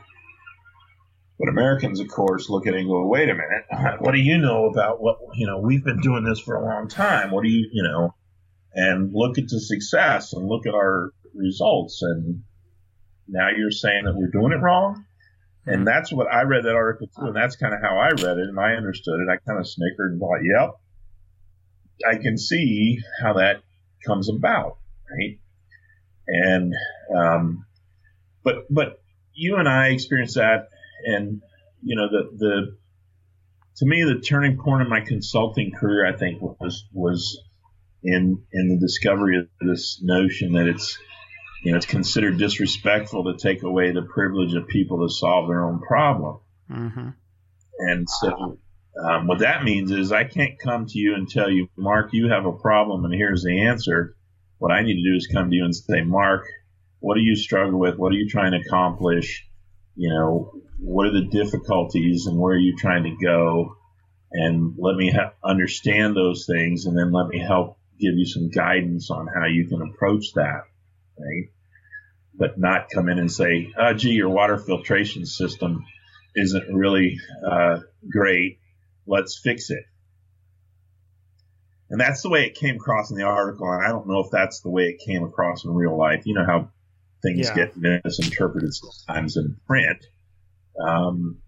But 1.39 1.49
Americans, 1.49 2.01
of 2.01 2.09
course, 2.09 2.51
look 2.51 2.67
at 2.67 2.75
it 2.75 2.81
and 2.81 2.89
go, 2.89 3.07
wait 3.07 3.29
a 3.29 3.35
minute, 3.35 4.01
what 4.01 4.17
do 4.17 4.21
you 4.21 4.39
know 4.39 4.67
about 4.67 5.01
what, 5.01 5.19
you 5.35 5.47
know, 5.47 5.61
we've 5.61 5.85
been 5.85 6.01
doing 6.01 6.25
this 6.25 6.41
for 6.41 6.57
a 6.57 6.65
long 6.65 6.89
time. 6.89 7.31
What 7.31 7.45
do 7.45 7.51
you, 7.51 7.71
you 7.73 7.85
know, 7.85 8.17
and 8.75 9.13
look 9.15 9.39
at 9.39 9.47
the 9.47 9.61
success 9.61 10.33
and 10.33 10.45
look 10.45 10.67
at 10.67 10.75
our 10.75 11.13
results. 11.37 12.03
And 12.03 12.43
now 13.29 13.51
you're 13.57 13.71
saying 13.71 14.07
that 14.07 14.17
we're 14.17 14.33
doing 14.33 14.51
it 14.51 14.61
wrong. 14.61 15.05
And 15.67 15.87
that's 15.87 16.13
what 16.13 16.27
I 16.27 16.43
read 16.43 16.65
that 16.65 16.75
article 16.75 17.07
too. 17.07 17.27
And 17.27 17.37
that's 17.37 17.55
kind 17.55 17.75
of 17.75 17.81
how 17.81 17.97
I 17.97 18.09
read 18.09 18.39
it 18.39 18.49
and 18.49 18.59
I 18.59 18.73
understood 18.73 19.21
it. 19.21 19.31
I 19.31 19.37
kind 19.47 19.61
of 19.61 19.69
snickered 19.69 20.11
and 20.11 20.21
thought, 20.21 20.41
yep, 20.43 20.71
I 22.07 22.17
can 22.17 22.39
see 22.39 22.99
how 23.23 23.35
that 23.35 23.63
comes 24.07 24.29
about, 24.29 24.79
right? 25.11 25.39
And 26.27 26.75
um, 27.17 27.67
but 28.45 28.67
but 28.71 29.01
you 29.35 29.57
and 29.57 29.69
I 29.69 29.89
experienced 29.89 30.37
that, 30.37 30.69
and 31.05 31.43
you 31.83 31.97
know 31.97 32.09
the 32.09 32.37
the 32.37 32.77
to 33.77 33.87
me 33.87 34.03
the 34.05 34.21
turning 34.21 34.59
point 34.59 34.83
in 34.83 34.89
my 34.89 35.01
consulting 35.01 35.73
career, 35.73 36.07
I 36.07 36.17
think 36.17 36.41
was 36.43 36.85
was 36.93 37.41
in 38.03 38.43
in 38.53 38.69
the 38.69 38.79
discovery 38.79 39.39
of 39.39 39.49
this 39.61 40.01
notion 40.03 40.53
that 40.53 40.67
it's 40.67 40.99
you 41.63 41.73
know 41.73 41.77
it's 41.77 41.87
considered 41.87 42.39
disrespectful 42.39 43.25
to 43.25 43.39
take 43.39 43.63
away 43.63 43.93
the 43.93 44.03
privilege 44.03 44.55
of 44.55 44.69
people 44.69 45.07
to 45.07 45.13
solve 45.13 45.49
their 45.49 45.65
own 45.65 45.81
problem. 45.81 46.41
Mm-hmm. 46.71 47.09
And 47.81 48.09
so 48.09 48.59
um, 48.99 49.27
what 49.27 49.41
that 49.41 49.65
means 49.65 49.91
is 49.91 50.13
I 50.13 50.25
can't 50.25 50.59
come 50.59 50.87
to 50.87 50.99
you 50.99 51.15
and 51.15 51.29
tell 51.29 51.51
you, 51.51 51.69
Mark, 51.77 52.11
you 52.13 52.31
have 52.31 52.47
a 52.47 52.53
problem 52.53 53.05
and 53.05 53.15
here's 53.15 53.45
the 53.45 53.67
answer. 53.67 54.17
What 54.59 54.73
I 54.73 54.83
need 54.83 54.97
to 54.97 55.11
do 55.11 55.17
is 55.17 55.29
come 55.33 55.51
to 55.51 55.57
you 55.57 55.65
and 55.65 55.75
say, 55.75 56.03
Mark, 56.03 56.47
what 56.99 57.15
do 57.15 57.21
you 57.21 57.37
struggle 57.37 57.79
with? 57.79 57.97
What 57.97 58.13
are 58.13 58.17
you 58.17 58.29
trying 58.29 58.53
to 58.53 58.59
accomplish? 58.67 59.47
You 59.95 60.11
know, 60.11 60.53
what 60.81 61.07
are 61.07 61.13
the 61.13 61.29
difficulties 61.31 62.27
and 62.27 62.39
where 62.39 62.55
are 62.55 62.59
you 62.59 62.77
trying 62.77 63.05
to 63.05 63.17
go? 63.25 63.77
And 64.33 64.75
let 64.77 64.97
me 64.97 65.11
ha- 65.11 65.33
understand 65.45 66.17
those 66.17 66.45
things 66.47 66.87
and 66.87 66.97
then 66.97 67.13
let 67.13 67.29
me 67.29 67.39
help 67.39 67.79
give 68.01 68.15
you 68.17 68.27
some 68.27 68.51
guidance 68.51 69.11
on 69.11 69.29
how 69.29 69.47
you 69.47 69.67
can 69.69 69.81
approach 69.83 70.33
that, 70.35 70.63
right? 71.19 71.51
But 72.35 72.59
not 72.59 72.91
come 72.93 73.09
in 73.09 73.19
and 73.19 73.31
say, 73.31 73.73
oh, 73.79 73.95
gee, 73.95 74.11
your 74.11 74.29
water 74.29 74.59
filtration 74.59 75.25
system 75.25 75.85
isn't 76.35 76.75
really 76.75 77.19
uh, 77.49 77.79
great 78.09 78.59
let's 79.09 79.41
fix 79.43 79.71
it. 79.71 79.85
And 81.91 82.01
that's 82.01 82.23
the 82.23 82.29
way 82.29 82.45
it 82.45 82.55
came 82.55 82.77
across 82.77 83.11
in 83.11 83.17
the 83.17 83.25
article. 83.25 83.67
And 83.71 83.85
I 83.85 83.89
don't 83.89 84.07
know 84.07 84.21
if 84.21 84.31
that's 84.31 84.61
the 84.61 84.71
way 84.71 84.85
it 84.85 85.01
came 85.05 85.25
across 85.25 85.65
in 85.65 85.73
real 85.73 85.97
life. 85.97 86.23
You 86.27 86.35
know 86.35 86.45
how 86.45 86.71
things 87.23 87.49
yeah. 87.49 87.55
get 87.55 87.77
misinterpreted 88.05 88.71
sometimes 88.75 89.37
in 89.37 89.57
print. 89.67 90.07
Um, 90.81 91.39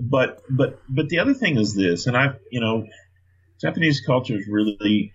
but 0.00 0.42
but 0.50 0.78
but 0.88 1.08
the 1.08 1.20
other 1.20 1.32
thing 1.32 1.58
is 1.58 1.74
this, 1.74 2.06
and 2.06 2.16
I've 2.16 2.38
you 2.50 2.60
know, 2.60 2.86
Japanese 3.60 4.02
culture 4.06 4.36
is 4.36 4.46
really 4.48 5.14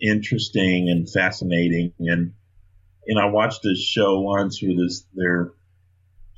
interesting 0.00 0.88
and 0.88 1.08
fascinating. 1.10 1.92
And 1.98 2.32
and 3.06 3.18
I 3.18 3.26
watched 3.26 3.62
this 3.62 3.82
show 3.82 4.20
once 4.20 4.62
where 4.62 4.74
this 4.74 5.06
they're 5.14 5.52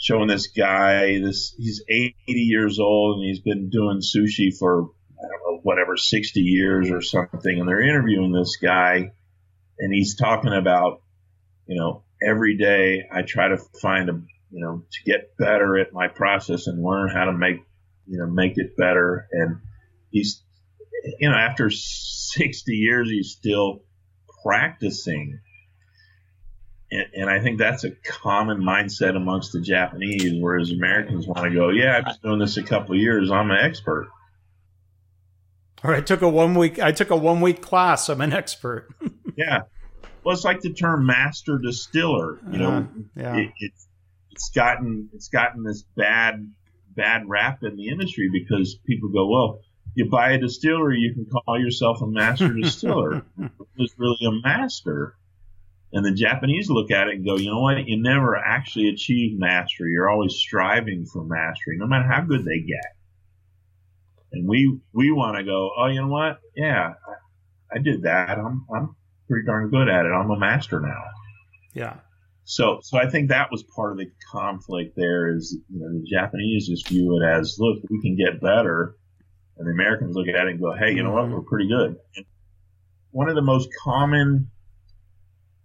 showing 0.03 0.28
this 0.28 0.48
guy. 0.48 1.18
This 1.20 1.55
he's 1.57 1.82
80 1.88 2.14
years 2.26 2.78
old 2.78 3.18
and 3.18 3.28
he's 3.28 3.40
been 3.40 3.70
doing 3.70 4.00
sushi 4.00 4.57
for 4.59 4.90
I 5.18 5.28
don't 5.28 5.55
know 5.55 5.61
whatever 5.62 5.96
60 5.96 6.40
years 6.40 6.90
or 6.90 7.00
something. 7.00 7.61
And 7.61 7.68
they're 7.68 7.80
interviewing 7.80 8.32
this 8.32 8.59
guy, 8.61 9.12
and 9.78 9.94
he's 9.94 10.16
talking 10.16 10.53
about 10.53 11.03
you 11.66 11.78
know 11.78 12.03
every 12.22 12.59
day 12.59 13.05
I 13.11 13.22
try 13.22 13.48
to 13.48 13.59
find 13.80 14.11
a 14.11 14.20
you 14.50 14.64
know 14.64 14.84
to 14.90 15.11
get 15.11 15.36
better 15.38 15.78
at 15.78 15.92
my 15.92 16.09
process 16.09 16.66
and 16.66 16.82
learn 16.82 17.09
how 17.09 17.24
to 17.24 17.32
make 17.32 17.61
you 18.07 18.18
know 18.18 18.26
make 18.26 18.55
it 18.57 18.76
better. 18.76 19.28
And 19.30 19.59
he's 20.11 20.42
you 21.20 21.30
know 21.30 21.36
after 21.36 21.70
60 21.70 22.72
years 22.72 23.09
he's 23.09 23.30
still 23.30 23.84
practicing. 24.42 25.38
And, 26.93 27.07
and 27.14 27.30
I 27.30 27.40
think 27.40 27.59
that's 27.59 27.84
a 27.84 27.90
common 27.90 28.59
mindset 28.59 29.16
amongst 29.16 29.53
the 29.53 29.62
Japanese, 29.62 30.34
whereas 30.38 30.70
Americans 30.70 31.26
want 31.26 31.45
to 31.45 31.51
go, 31.51 31.70
yeah, 31.70 31.97
I've 31.97 32.05
been 32.05 32.30
doing 32.30 32.38
this 32.38 32.59
a 32.59 32.62
couple 32.62 32.95
of 32.95 33.01
years, 33.01 33.30
I'm 33.30 33.51
an 33.51 33.57
expert. 33.59 34.11
Or 35.82 35.95
I 35.95 36.03
took 36.03 36.20
a 36.20 36.28
one 36.28 36.55
week 36.55 36.78
I 36.78 36.93
took 36.93 37.11
a 37.11 37.16
one 37.16 37.40
week 37.40 37.62
class, 37.62 38.09
I'm 38.11 38.20
an 38.20 38.32
expert. 38.32 38.88
yeah. 39.36 39.62
Well, 40.22 40.34
it's 40.34 40.45
like 40.45 40.61
the 40.61 40.72
term 40.72 41.07
master 41.07 41.59
distiller. 41.59 42.38
You 42.51 42.59
know, 42.59 42.70
uh, 42.70 42.84
yeah. 43.16 43.36
it, 43.36 43.53
it's 43.59 43.88
it's 44.30 44.51
gotten 44.51 45.09
it's 45.12 45.28
gotten 45.28 45.64
this 45.64 45.82
bad 45.97 46.53
bad 46.95 47.22
rap 47.26 47.64
in 47.64 47.76
the 47.76 47.88
industry 47.88 48.30
because 48.30 48.76
people 48.86 49.09
go, 49.09 49.26
well, 49.26 49.61
you 49.95 50.09
buy 50.09 50.32
a 50.32 50.38
distillery, 50.38 50.99
you 50.99 51.14
can 51.14 51.24
call 51.26 51.59
yourself 51.59 52.03
a 52.03 52.07
master 52.07 52.53
distiller. 52.62 53.24
It's 53.76 53.95
really 53.99 54.26
a 54.26 54.47
master. 54.47 55.16
And 55.93 56.05
the 56.05 56.14
Japanese 56.14 56.70
look 56.70 56.90
at 56.90 57.09
it 57.09 57.16
and 57.16 57.26
go, 57.26 57.36
you 57.36 57.51
know 57.51 57.61
what? 57.61 57.86
You 57.86 58.01
never 58.01 58.36
actually 58.36 58.88
achieve 58.88 59.38
mastery. 59.38 59.93
You're 59.93 60.11
always 60.11 60.34
striving 60.34 61.05
for 61.05 61.22
mastery, 61.24 61.76
no 61.76 61.86
matter 61.86 62.09
how 62.09 62.22
good 62.22 62.45
they 62.45 62.61
get. 62.61 62.97
And 64.32 64.49
we 64.49 64.78
we 64.95 65.12
want 65.12 65.36
to 65.36 65.45
go, 65.45 65.70
oh, 65.76 65.88
you 65.88 66.01
know 66.01 66.09
what? 66.09 66.38
Yeah, 66.57 66.95
I, 67.07 67.76
I 67.76 67.82
did 67.82 68.03
that. 68.05 68.38
I'm 68.38 68.64
I'm 68.74 68.97
pretty 69.28 69.47
darn 69.47 69.70
good 69.70 69.88
at 69.88 70.07
it. 70.07 70.11
I'm 70.11 70.30
a 70.30 70.38
master 70.38 70.80
now. 70.80 71.03
Yeah. 71.74 71.97
So, 72.45 72.80
so 72.82 72.99
I 72.99 73.09
think 73.09 73.28
that 73.28 73.51
was 73.51 73.62
part 73.62 73.93
of 73.93 73.99
the 73.99 74.11
conflict. 74.30 74.95
There 74.97 75.34
is, 75.34 75.57
you 75.68 75.80
know, 75.80 75.93
the 75.93 76.05
Japanese 76.11 76.68
just 76.68 76.88
view 76.88 77.16
it 77.16 77.24
as, 77.24 77.57
look, 77.59 77.78
we 77.88 78.01
can 78.03 78.16
get 78.16 78.40
better, 78.40 78.97
and 79.57 79.66
the 79.66 79.72
Americans 79.72 80.16
look 80.16 80.28
at 80.28 80.47
it 80.47 80.51
and 80.51 80.61
go, 80.61 80.74
hey, 80.74 80.93
you 80.93 81.03
know 81.03 81.12
what, 81.12 81.24
mm-hmm. 81.24 81.34
we're 81.34 81.43
pretty 81.43 81.68
good. 81.68 81.97
And 82.16 82.26
one 83.11 83.28
of 83.28 83.36
the 83.36 83.43
most 83.43 83.68
common 83.84 84.51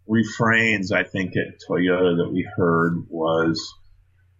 refrains 0.07 0.91
I 0.91 1.03
think 1.03 1.33
at 1.35 1.59
Toyota 1.69 2.17
that 2.17 2.29
we 2.31 2.47
heard 2.55 3.05
was 3.09 3.73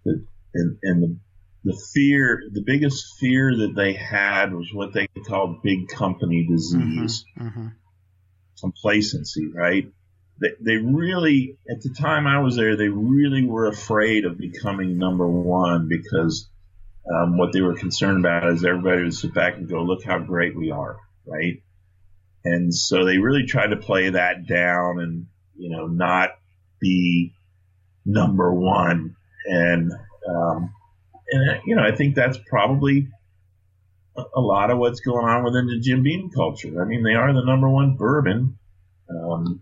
that, 0.06 0.26
and, 0.54 0.78
and 0.84 1.04
the 1.04 1.20
the 1.64 1.78
fear, 1.94 2.44
the 2.54 2.64
biggest 2.66 3.18
fear 3.20 3.54
that 3.54 3.74
they 3.76 3.92
had 3.92 4.54
was 4.54 4.70
what 4.74 4.94
they 4.94 5.08
called 5.28 5.62
big 5.64 5.90
company 5.90 6.48
disease, 6.48 7.26
mm-hmm, 7.38 7.48
mm-hmm. 7.48 7.68
complacency, 8.62 9.52
right? 9.54 9.92
they, 10.40 10.50
they 10.60 10.76
really, 10.76 11.58
at 11.70 11.82
the 11.82 11.90
time 11.90 12.28
I 12.28 12.40
was 12.40 12.56
there, 12.56 12.76
they 12.76 12.90
really 12.90 13.44
were 13.44 13.68
afraid 13.68 14.26
of 14.26 14.38
becoming 14.38 14.98
number 14.98 15.28
one 15.28 15.88
because 15.88 16.50
um, 17.12 17.38
what 17.38 17.54
they 17.54 17.62
were 17.62 17.76
concerned 17.76 18.20
about 18.20 18.50
is 18.50 18.64
everybody 18.64 19.04
would 19.04 19.14
sit 19.14 19.34
back 19.34 19.56
and 19.56 19.70
go, 19.70 19.82
look 19.82 20.04
how 20.04 20.20
great 20.20 20.56
we 20.56 20.72
are, 20.72 20.98
right? 21.26 21.64
And 22.46 22.74
so 22.74 23.06
they 23.06 23.18
really 23.18 23.46
tried 23.46 23.68
to 23.68 23.78
play 23.78 24.10
that 24.10 24.48
down 24.48 25.00
and, 25.00 25.26
you 25.58 25.70
know, 25.70 25.88
not 25.88 26.30
be 26.80 27.34
number 28.06 28.54
one. 28.54 29.16
And, 29.46 29.92
um, 30.28 30.74
and, 31.30 31.62
you 31.66 31.76
know, 31.76 31.84
I 31.84 31.96
think 31.96 32.16
that's 32.16 32.38
probably 32.50 33.08
a 34.16 34.42
lot 34.42 34.72
of 34.72 34.78
what's 34.78 35.00
going 35.00 35.26
on 35.26 35.44
within 35.44 35.68
the 35.68 35.80
Jim 35.80 36.04
Beam 36.04 36.30
culture. 36.34 36.82
I 36.82 36.86
mean, 36.86 37.04
they 37.04 37.14
are 37.14 37.34
the 37.34 37.46
number 37.46 37.70
one 37.70 37.96
bourbon. 37.96 38.58
Um, 39.10 39.62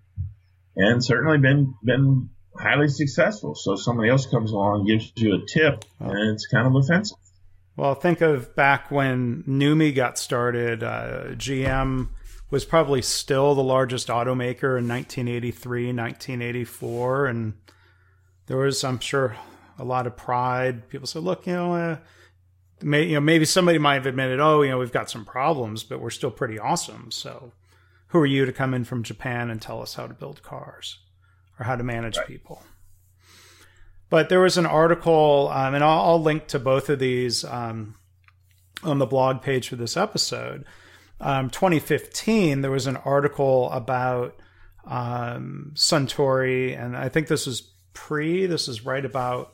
and 0.75 1.03
certainly 1.03 1.37
been 1.37 1.75
been 1.83 2.29
highly 2.57 2.87
successful. 2.87 3.55
So 3.55 3.75
somebody 3.75 4.09
else 4.09 4.25
comes 4.25 4.51
along 4.51 4.81
and 4.81 4.87
gives 4.87 5.11
you 5.15 5.35
a 5.35 5.45
tip, 5.45 5.85
and 5.99 6.33
it's 6.33 6.47
kind 6.47 6.67
of 6.67 6.75
offensive. 6.75 7.17
Well, 7.77 7.93
think 7.93 8.21
of 8.21 8.55
back 8.55 8.89
when 8.89 9.43
NUMMI 9.43 9.93
got 9.95 10.17
started. 10.17 10.83
Uh, 10.83 11.33
GM 11.33 12.09
was 12.49 12.65
probably 12.65 13.01
still 13.01 13.55
the 13.55 13.63
largest 13.63 14.07
automaker 14.07 14.77
in 14.77 14.87
1983, 14.87 15.87
1984, 15.87 17.25
and 17.27 17.53
there 18.47 18.57
was, 18.57 18.83
I'm 18.83 18.99
sure, 18.99 19.35
a 19.79 19.83
lot 19.83 20.07
of 20.07 20.15
pride. 20.15 20.87
People 20.89 21.07
said, 21.07 21.23
"Look, 21.23 21.47
you 21.47 21.53
know." 21.53 21.73
Uh, 21.73 21.97
May, 22.81 23.03
you 23.03 23.13
know, 23.15 23.21
maybe 23.21 23.45
somebody 23.45 23.77
might 23.77 23.95
have 23.95 24.05
admitted, 24.05 24.39
oh, 24.39 24.61
you 24.61 24.69
know, 24.69 24.77
we've 24.77 24.91
got 24.91 25.09
some 25.09 25.23
problems, 25.23 25.83
but 25.83 26.01
we're 26.01 26.09
still 26.09 26.31
pretty 26.31 26.59
awesome. 26.59 27.09
So 27.09 27.53
who 28.07 28.19
are 28.19 28.25
you 28.25 28.45
to 28.45 28.51
come 28.51 28.73
in 28.73 28.83
from 28.83 29.03
Japan 29.03 29.49
and 29.49 29.61
tell 29.61 29.81
us 29.81 29.95
how 29.95 30.07
to 30.07 30.13
build 30.13 30.43
cars 30.43 30.99
or 31.59 31.65
how 31.65 31.75
to 31.75 31.83
manage 31.83 32.17
right. 32.17 32.27
people? 32.27 32.63
But 34.09 34.29
there 34.29 34.41
was 34.41 34.57
an 34.57 34.65
article, 34.65 35.49
um, 35.51 35.73
and 35.73 35.83
I'll, 35.83 36.01
I'll, 36.01 36.21
link 36.21 36.47
to 36.47 36.59
both 36.59 36.89
of 36.89 36.99
these 36.99 37.43
um, 37.43 37.95
on 38.83 38.99
the 38.99 39.05
blog 39.05 39.41
page 39.41 39.69
for 39.69 39.77
this 39.77 39.97
episode. 39.97 40.65
Um, 41.19 41.49
2015, 41.49 42.61
there 42.61 42.71
was 42.71 42.87
an 42.87 42.97
article 42.97 43.71
about 43.71 44.35
um, 44.85 45.71
Suntory, 45.75 46.79
and 46.79 46.95
I 46.95 47.09
think 47.09 47.27
this 47.27 47.45
was 47.47 47.61
pre, 47.93 48.45
this 48.45 48.67
is 48.67 48.85
right 48.85 49.03
about 49.03 49.51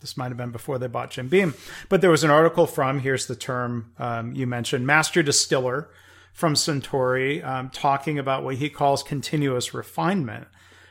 this 0.00 0.16
might 0.16 0.28
have 0.28 0.36
been 0.36 0.50
before 0.50 0.78
they 0.78 0.88
bought 0.88 1.10
Jim 1.10 1.28
Beam, 1.28 1.54
but 1.88 2.00
there 2.02 2.10
was 2.10 2.22
an 2.22 2.30
article 2.30 2.66
from 2.66 3.00
here's 3.00 3.26
the 3.26 3.34
term 3.34 3.92
um, 3.98 4.34
you 4.34 4.46
mentioned, 4.46 4.86
master 4.86 5.22
distiller, 5.22 5.88
from 6.36 6.52
Suntory 6.52 7.42
um, 7.42 7.70
talking 7.70 8.18
about 8.18 8.44
what 8.44 8.56
he 8.56 8.68
calls 8.68 9.02
continuous 9.02 9.72
refinement. 9.72 10.46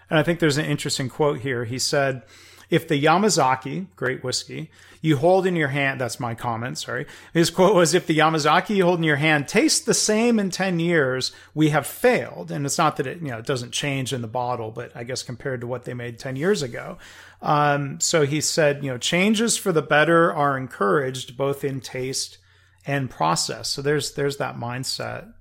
And 0.09 0.17
I 0.17 0.23
think 0.23 0.39
there's 0.39 0.57
an 0.57 0.65
interesting 0.65 1.07
quote 1.07 1.41
here. 1.41 1.65
He 1.65 1.77
said, 1.77 2.23
if 2.69 2.87
the 2.87 3.01
Yamazaki, 3.01 3.87
great 3.95 4.23
whiskey, 4.23 4.71
you 5.01 5.17
hold 5.17 5.45
in 5.45 5.55
your 5.55 5.67
hand, 5.67 6.01
that's 6.01 6.19
my 6.19 6.33
comment, 6.33 6.79
sorry. 6.79 7.05
His 7.33 7.51
quote 7.51 7.75
was, 7.75 7.93
if 7.93 8.07
the 8.07 8.17
Yamazaki 8.17 8.77
you 8.77 8.85
hold 8.85 8.97
in 8.99 9.03
your 9.03 9.17
hand 9.17 9.47
tastes 9.47 9.81
the 9.81 9.93
same 9.93 10.39
in 10.39 10.49
10 10.49 10.79
years, 10.79 11.31
we 11.53 11.69
have 11.69 11.85
failed. 11.85 12.49
And 12.51 12.65
it's 12.65 12.77
not 12.77 12.97
that 12.97 13.05
it, 13.05 13.21
you 13.21 13.27
know, 13.27 13.37
it 13.37 13.45
doesn't 13.45 13.71
change 13.71 14.13
in 14.13 14.21
the 14.21 14.27
bottle, 14.27 14.71
but 14.71 14.91
I 14.95 15.03
guess 15.03 15.21
compared 15.21 15.61
to 15.61 15.67
what 15.67 15.83
they 15.83 15.93
made 15.93 16.17
10 16.17 16.35
years 16.35 16.63
ago. 16.63 16.97
Um, 17.41 17.99
so 17.99 18.25
he 18.25 18.41
said, 18.41 18.83
you 18.83 18.89
know, 18.89 18.97
changes 18.97 19.57
for 19.57 19.71
the 19.71 19.83
better 19.83 20.33
are 20.33 20.57
encouraged 20.57 21.37
both 21.37 21.63
in 21.63 21.81
taste 21.81 22.39
and 22.87 23.09
process. 23.09 23.69
So 23.69 23.81
there's, 23.81 24.13
there's 24.13 24.37
that 24.37 24.57
mindset 24.57 25.33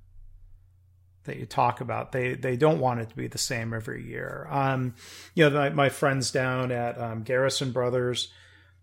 that 1.25 1.37
you 1.37 1.47
talk 1.47 1.81
about. 1.81 2.13
They 2.13 2.35
they 2.35 2.57
don't 2.57 2.79
want 2.79 3.01
it 3.01 3.09
to 3.11 3.17
be 3.17 3.27
the 3.27 3.39
same 3.39 3.75
every 3.75 4.07
year. 4.07 4.47
Um, 4.51 4.95
you 5.35 5.49
know, 5.49 5.57
my, 5.57 5.71
my, 5.71 5.89
friends 5.89 6.31
down 6.31 6.71
at 6.71 7.01
um, 7.01 7.23
Garrison 7.23 7.73
Brothers 7.73 8.29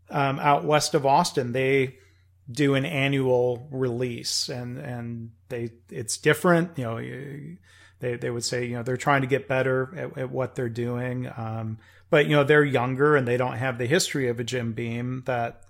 um, 0.10 0.39
out 0.39 0.66
west 0.66 0.94
of 0.94 1.06
Austin, 1.06 1.54
they 1.54 1.98
do 2.52 2.76
an 2.76 2.86
annual 2.86 3.68
release, 3.72 4.50
and 4.50 4.78
and 4.78 5.32
they 5.50 5.72
it's 5.89 6.18
different. 6.18 6.78
You 6.78 6.84
know, 6.84 6.98
they 8.00 8.16
they 8.16 8.30
would 8.30 8.44
say 8.44 8.66
you 8.66 8.76
know 8.76 8.84
they're 8.84 8.98
trying 8.98 9.22
to 9.22 9.28
get 9.28 9.48
better 9.48 9.94
at, 9.96 10.18
at 10.18 10.32
what 10.32 10.56
they're 10.56 10.70
doing, 10.70 11.32
um, 11.38 11.78
but 12.10 12.26
you 12.26 12.36
know 12.36 12.44
they're 12.44 12.66
younger 12.66 13.16
and 13.16 13.28
they 13.28 13.38
don't 13.38 13.58
have 13.58 13.78
the 13.78 13.86
history 13.86 14.28
of 14.28 14.39
a 14.39 14.44
Jim 14.44 14.74
Beam 14.74 15.24
that 15.26 15.64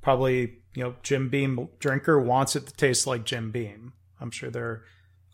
probably 0.00 0.58
you 0.74 0.82
know 0.82 0.94
Jim 1.02 1.28
Beam 1.28 1.68
drinker 1.78 2.18
wants 2.18 2.56
it 2.56 2.66
to 2.66 2.74
taste 2.74 3.06
like 3.06 3.24
Jim 3.24 3.50
Beam. 3.50 3.92
I'm 4.20 4.30
sure 4.30 4.50
they're 4.50 4.82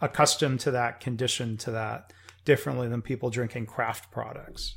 accustomed 0.01 0.61
to 0.61 0.71
that, 0.73 1.01
conditioned 1.01 1.61
to 1.61 1.73
that 1.73 2.13
differently 2.45 2.89
than 2.89 3.03
people 3.03 3.31
drinking 3.31 3.67
craft 3.67 4.11
products. 4.11 4.77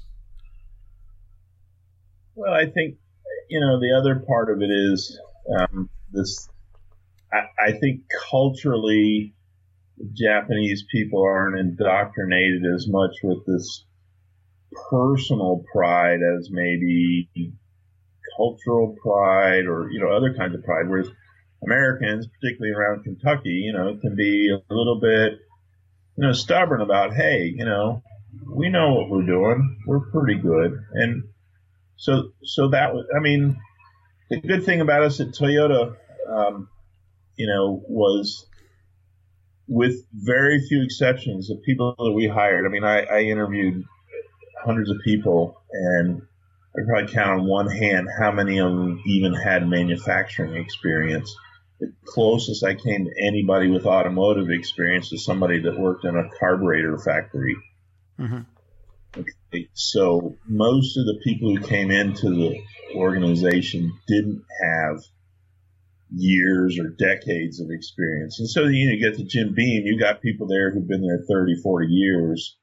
Well, 2.36 2.54
I 2.54 2.66
think 2.66 2.98
you 3.50 3.60
know 3.60 3.80
the 3.80 3.96
other 3.98 4.24
part 4.28 4.50
of 4.50 4.62
it 4.62 4.72
is 4.72 5.20
um, 5.60 5.90
this. 6.12 6.50
I, 7.32 7.68
I 7.68 7.72
think 7.74 8.02
culturally, 8.30 9.34
Japanese 10.14 10.86
people 10.92 11.24
aren't 11.24 11.60
indoctrinated 11.60 12.64
as 12.76 12.88
much 12.88 13.12
with 13.24 13.46
this 13.46 13.86
personal 14.90 15.64
pride 15.72 16.20
as 16.38 16.50
maybe 16.52 17.30
cultural 18.38 18.96
pride 19.02 19.66
or 19.68 19.90
you 19.92 20.00
know 20.00 20.12
other 20.12 20.34
kinds 20.34 20.56
of 20.56 20.64
pride. 20.64 20.90
Whereas 20.90 21.10
Americans, 21.66 22.28
particularly 22.28 22.74
around 22.74 23.04
Kentucky, 23.04 23.50
you 23.50 23.74
know, 23.74 23.98
can 24.02 24.16
be 24.16 24.50
a 24.50 24.74
little 24.74 25.00
bit, 25.00 25.40
you 26.18 26.26
know, 26.26 26.34
stubborn 26.34 26.82
about, 26.82 27.14
hey, 27.14 27.54
you 27.56 27.66
know, 27.66 28.02
we 28.48 28.70
know 28.70 28.94
what 28.94 29.10
we're 29.10 29.26
doing. 29.26 29.78
We're 29.86 30.12
pretty 30.12 30.40
good. 30.40 30.80
And 30.94 31.24
so, 31.98 32.32
so 32.44 32.70
that 32.70 32.94
was, 32.94 33.06
I 33.16 33.20
mean, 33.20 33.58
the 34.30 34.42
good 34.42 34.66
thing 34.66 34.82
about 34.82 35.04
us 35.04 35.20
at 35.20 35.30
Toyota, 35.30 35.96
um, 36.30 36.70
you 37.36 37.48
know, 37.48 37.84
was 37.88 38.46
with 39.68 40.06
very 40.14 40.60
few 40.68 40.84
exceptions, 40.84 41.48
the 41.48 41.56
people 41.66 41.96
that 41.98 42.12
we 42.12 42.28
hired. 42.28 42.66
I 42.66 42.70
mean, 42.70 42.84
I, 42.84 43.04
I 43.04 43.22
interviewed 43.22 43.84
hundreds 44.64 44.90
of 44.90 44.98
people 45.04 45.62
and 45.72 46.22
I 46.76 46.82
probably 46.88 47.14
count 47.14 47.42
on 47.42 47.48
one 47.48 47.70
hand 47.70 48.08
how 48.20 48.32
many 48.32 48.60
of 48.60 48.72
them 48.72 49.02
even 49.06 49.34
had 49.34 49.68
manufacturing 49.68 50.56
experience 50.56 51.36
the 51.80 51.94
closest 52.06 52.64
I 52.64 52.76
came 52.76 53.06
to 53.06 53.12
anybody 53.22 53.70
with 53.70 53.86
automotive 53.86 54.50
experience 54.50 55.12
is 55.12 55.26
somebody 55.26 55.60
that 55.62 55.80
worked 55.80 56.06
in 56.06 56.16
a 56.16 56.30
carburetor 56.40 56.98
factory. 56.98 57.56
Mm-hmm. 58.20 58.42
Okay, 59.18 59.70
so 59.74 60.38
most 60.48 60.98
of 60.98 61.06
the 61.06 61.20
people 61.24 61.56
who 61.56 61.62
came 61.62 61.92
into 61.92 62.30
the 62.30 62.62
organization 62.96 63.94
didn't 64.08 64.44
have 64.64 65.02
years 66.16 66.80
or 66.80 66.90
decades 66.90 67.60
of 67.60 67.68
experience. 67.70 68.40
And 68.40 68.50
so 68.50 68.62
you, 68.62 68.88
know, 68.88 68.94
you 68.94 69.00
get 69.00 69.18
to 69.18 69.26
Jim 69.26 69.54
Beam, 69.56 69.84
you 69.86 70.00
got 70.00 70.22
people 70.22 70.48
there 70.48 70.72
who've 70.72 70.88
been 70.88 71.02
there 71.02 71.24
30, 71.28 71.56
40 71.62 71.88
years. 71.88 72.58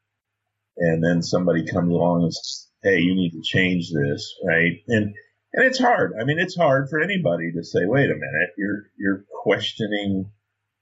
and 0.76 1.04
then 1.04 1.22
somebody 1.22 1.66
comes 1.66 1.90
along 1.90 2.22
and 2.22 2.34
says, 2.34 2.68
"Hey, 2.82 3.00
you 3.00 3.14
need 3.14 3.32
to 3.32 3.42
change 3.42 3.92
this," 3.92 4.34
right? 4.44 4.80
And 4.88 5.14
and 5.52 5.64
it's 5.64 5.78
hard. 5.78 6.12
I 6.20 6.24
mean, 6.24 6.38
it's 6.38 6.56
hard 6.56 6.88
for 6.88 7.00
anybody 7.00 7.52
to 7.52 7.64
say, 7.64 7.80
"Wait 7.84 8.10
a 8.10 8.14
minute, 8.14 8.50
you're 8.56 8.84
you're 8.96 9.24
questioning 9.42 10.30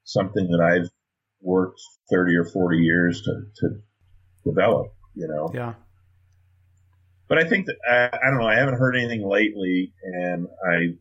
something 0.04 0.48
that 0.48 0.60
I've 0.60 0.90
worked 1.40 1.80
30 2.10 2.36
or 2.36 2.44
40 2.44 2.78
years 2.78 3.22
to 3.22 3.42
to 3.56 3.80
develop," 4.44 4.92
you 5.14 5.28
know? 5.28 5.50
Yeah. 5.54 5.74
But 7.28 7.38
I 7.38 7.44
think 7.44 7.66
that 7.66 7.76
I, 7.88 8.26
I 8.26 8.30
don't 8.30 8.40
know. 8.40 8.46
I 8.46 8.56
haven't 8.56 8.78
heard 8.78 8.96
anything 8.96 9.26
lately, 9.26 9.92
and 10.02 10.46
I 10.66 10.96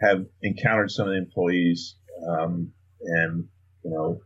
have 0.00 0.26
encountered 0.42 0.90
some 0.90 1.06
of 1.06 1.12
the 1.12 1.18
employees, 1.18 1.96
um, 2.26 2.72
and 3.02 3.48
you 3.84 3.90
know, 3.90 4.20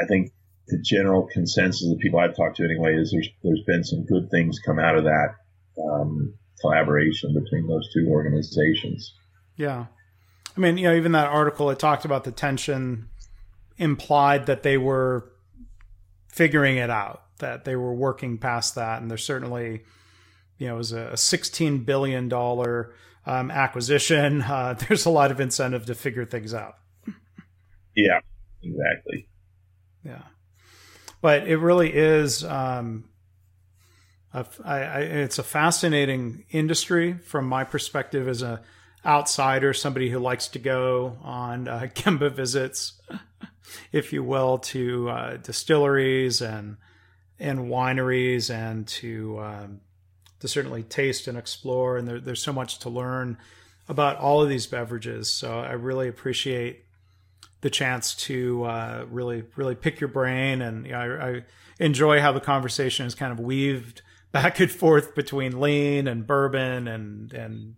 I 0.00 0.06
think 0.06 0.30
the 0.68 0.80
general 0.82 1.28
consensus 1.30 1.84
of 1.84 1.90
the 1.90 2.02
people 2.02 2.18
I've 2.18 2.36
talked 2.36 2.56
to 2.56 2.64
anyway 2.64 2.94
is 2.94 3.10
there's 3.12 3.28
there's 3.42 3.64
been 3.66 3.84
some 3.84 4.06
good 4.06 4.30
things 4.30 4.58
come 4.64 4.78
out 4.78 4.96
of 4.96 5.04
that 5.04 5.34
um, 5.82 6.34
collaboration 6.64 7.34
between 7.34 7.66
those 7.66 7.88
two 7.92 8.06
organizations. 8.08 9.14
Yeah, 9.56 9.86
I 10.56 10.60
mean, 10.60 10.78
you 10.78 10.88
know, 10.88 10.94
even 10.94 11.12
that 11.12 11.28
article 11.28 11.70
it 11.70 11.78
talked 11.78 12.04
about 12.04 12.24
the 12.24 12.32
tension 12.32 13.08
implied 13.76 14.46
that 14.46 14.62
they 14.62 14.78
were 14.78 15.30
figuring 16.28 16.76
it 16.76 16.90
out, 16.90 17.22
that 17.38 17.64
they 17.64 17.76
were 17.76 17.94
working 17.94 18.38
past 18.38 18.76
that, 18.76 19.02
and 19.02 19.10
there's 19.10 19.24
certainly, 19.24 19.82
you 20.58 20.68
know, 20.68 20.74
it 20.74 20.78
was 20.78 20.92
a 20.92 21.16
16 21.16 21.84
billion 21.84 22.28
dollar 22.28 22.94
um, 23.26 23.50
acquisition. 23.50 24.42
Uh, 24.48 24.74
there's 24.74 25.04
a 25.06 25.10
lot 25.10 25.30
of 25.30 25.40
incentive 25.40 25.86
to 25.86 25.94
figure 25.94 26.24
things 26.24 26.54
out. 26.54 26.76
Yeah, 27.94 28.20
exactly. 28.62 29.28
Yeah 30.04 30.22
but 31.24 31.48
it 31.48 31.56
really 31.56 31.90
is. 31.90 32.44
Um, 32.44 33.08
I, 34.34 34.80
I, 34.80 35.00
it's 35.00 35.38
a 35.38 35.44
fascinating 35.44 36.44
industry 36.50 37.14
from 37.14 37.46
my 37.46 37.64
perspective 37.64 38.28
as 38.28 38.42
a 38.42 38.62
outsider, 39.06 39.72
somebody 39.72 40.10
who 40.10 40.18
likes 40.18 40.48
to 40.48 40.58
go 40.58 41.18
on 41.22 41.68
uh, 41.68 41.88
Gemba 41.94 42.32
visits, 42.32 43.00
if 43.92 44.12
you 44.12 44.24
will, 44.24 44.58
to 44.58 45.08
uh, 45.10 45.36
distilleries 45.36 46.40
and 46.40 46.76
and 47.38 47.60
wineries, 47.60 48.52
and 48.52 48.86
to 48.86 49.40
um, 49.40 49.80
to 50.40 50.48
certainly 50.48 50.82
taste 50.82 51.28
and 51.28 51.38
explore. 51.38 51.96
And 51.96 52.08
there, 52.08 52.20
there's 52.20 52.42
so 52.42 52.52
much 52.52 52.80
to 52.80 52.90
learn 52.90 53.38
about 53.88 54.16
all 54.16 54.42
of 54.42 54.48
these 54.48 54.66
beverages. 54.66 55.30
So 55.30 55.60
I 55.60 55.72
really 55.72 56.08
appreciate 56.08 56.84
the 57.60 57.70
chance 57.70 58.14
to 58.14 58.64
uh, 58.64 59.06
really 59.10 59.44
really 59.56 59.74
pick 59.74 60.00
your 60.00 60.08
brain 60.08 60.60
and 60.60 60.86
you 60.86 60.92
know, 60.92 60.98
I, 60.98 61.28
I, 61.28 61.44
enjoy 61.80 62.20
how 62.20 62.30
the 62.30 62.40
conversation 62.40 63.04
is 63.04 63.16
kind 63.16 63.32
of 63.32 63.40
weaved 63.40 64.02
back 64.34 64.60
and 64.60 64.70
forth 64.82 65.14
between 65.14 65.58
lean 65.60 66.06
and 66.06 66.26
bourbon 66.26 66.86
and 66.86 67.32
and 67.32 67.76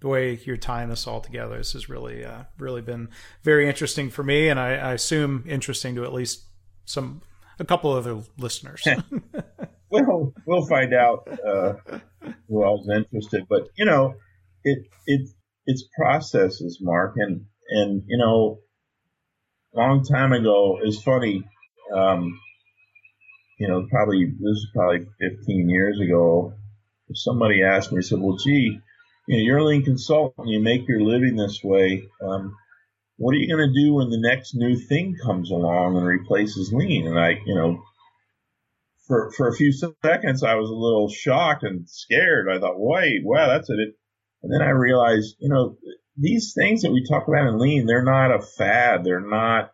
the 0.00 0.08
way 0.08 0.40
you're 0.44 0.56
tying 0.56 0.88
this 0.88 1.06
all 1.06 1.20
together 1.20 1.58
this 1.58 1.74
has 1.74 1.90
really 1.90 2.24
uh, 2.24 2.44
really 2.58 2.80
been 2.80 3.10
very 3.42 3.68
interesting 3.68 4.08
for 4.08 4.22
me 4.22 4.48
and 4.48 4.58
I, 4.58 4.76
I, 4.76 4.92
assume 4.94 5.44
interesting 5.46 5.94
to 5.96 6.04
at 6.04 6.14
least 6.14 6.44
some 6.86 7.20
a 7.58 7.66
couple 7.66 7.92
other 7.92 8.22
listeners 8.38 8.82
well 9.90 10.32
we'll 10.46 10.66
find 10.66 10.94
out 10.94 11.28
uh, 11.46 11.74
who 12.48 12.64
else 12.64 12.86
is 12.86 12.96
interested 12.96 13.44
but 13.50 13.68
you 13.76 13.84
know 13.84 14.14
it 14.64 14.86
it 15.04 15.28
it's 15.66 15.84
processes 15.98 16.78
mark 16.80 17.16
and 17.18 17.44
and 17.68 18.04
you 18.06 18.16
know 18.16 18.60
long 19.74 20.04
time 20.04 20.32
ago. 20.32 20.78
It's 20.82 21.02
funny. 21.02 21.44
Um, 21.94 22.40
you 23.60 23.68
know, 23.68 23.86
probably 23.90 24.24
this 24.24 24.56
is 24.56 24.68
probably 24.74 25.06
15 25.20 25.68
years 25.68 26.00
ago. 26.00 26.54
Somebody 27.12 27.62
asked 27.62 27.92
me, 27.92 28.00
said, 28.00 28.18
"Well, 28.18 28.38
gee, 28.38 28.80
you 29.28 29.36
know, 29.36 29.42
you're 29.42 29.58
a 29.58 29.64
lean 29.64 29.84
consultant. 29.84 30.48
You 30.48 30.60
make 30.60 30.88
your 30.88 31.02
living 31.02 31.36
this 31.36 31.60
way. 31.62 32.08
Um, 32.22 32.56
what 33.18 33.32
are 33.32 33.38
you 33.38 33.54
going 33.54 33.68
to 33.68 33.84
do 33.84 33.94
when 33.94 34.08
the 34.08 34.20
next 34.20 34.54
new 34.54 34.76
thing 34.76 35.14
comes 35.22 35.50
along 35.50 35.96
and 35.96 36.06
replaces 36.06 36.72
lean?" 36.72 37.06
And 37.06 37.18
I, 37.18 37.32
you 37.44 37.54
know, 37.54 37.82
for 39.06 39.30
for 39.32 39.48
a 39.48 39.54
few 39.54 39.72
seconds, 39.72 40.42
I 40.42 40.54
was 40.54 40.70
a 40.70 40.74
little 40.74 41.10
shocked 41.10 41.62
and 41.62 41.86
scared. 41.86 42.48
I 42.50 42.60
thought, 42.60 42.78
"Wait, 42.80 43.20
wow, 43.22 43.48
that's 43.48 43.68
it." 43.68 43.94
And 44.42 44.50
then 44.50 44.62
I 44.62 44.70
realized, 44.70 45.36
you 45.38 45.50
know, 45.50 45.76
these 46.16 46.54
things 46.54 46.82
that 46.82 46.92
we 46.92 47.04
talk 47.06 47.28
about 47.28 47.46
in 47.48 47.58
lean, 47.58 47.84
they're 47.84 48.04
not 48.04 48.34
a 48.34 48.40
fad. 48.40 49.04
They're 49.04 49.20
not, 49.20 49.72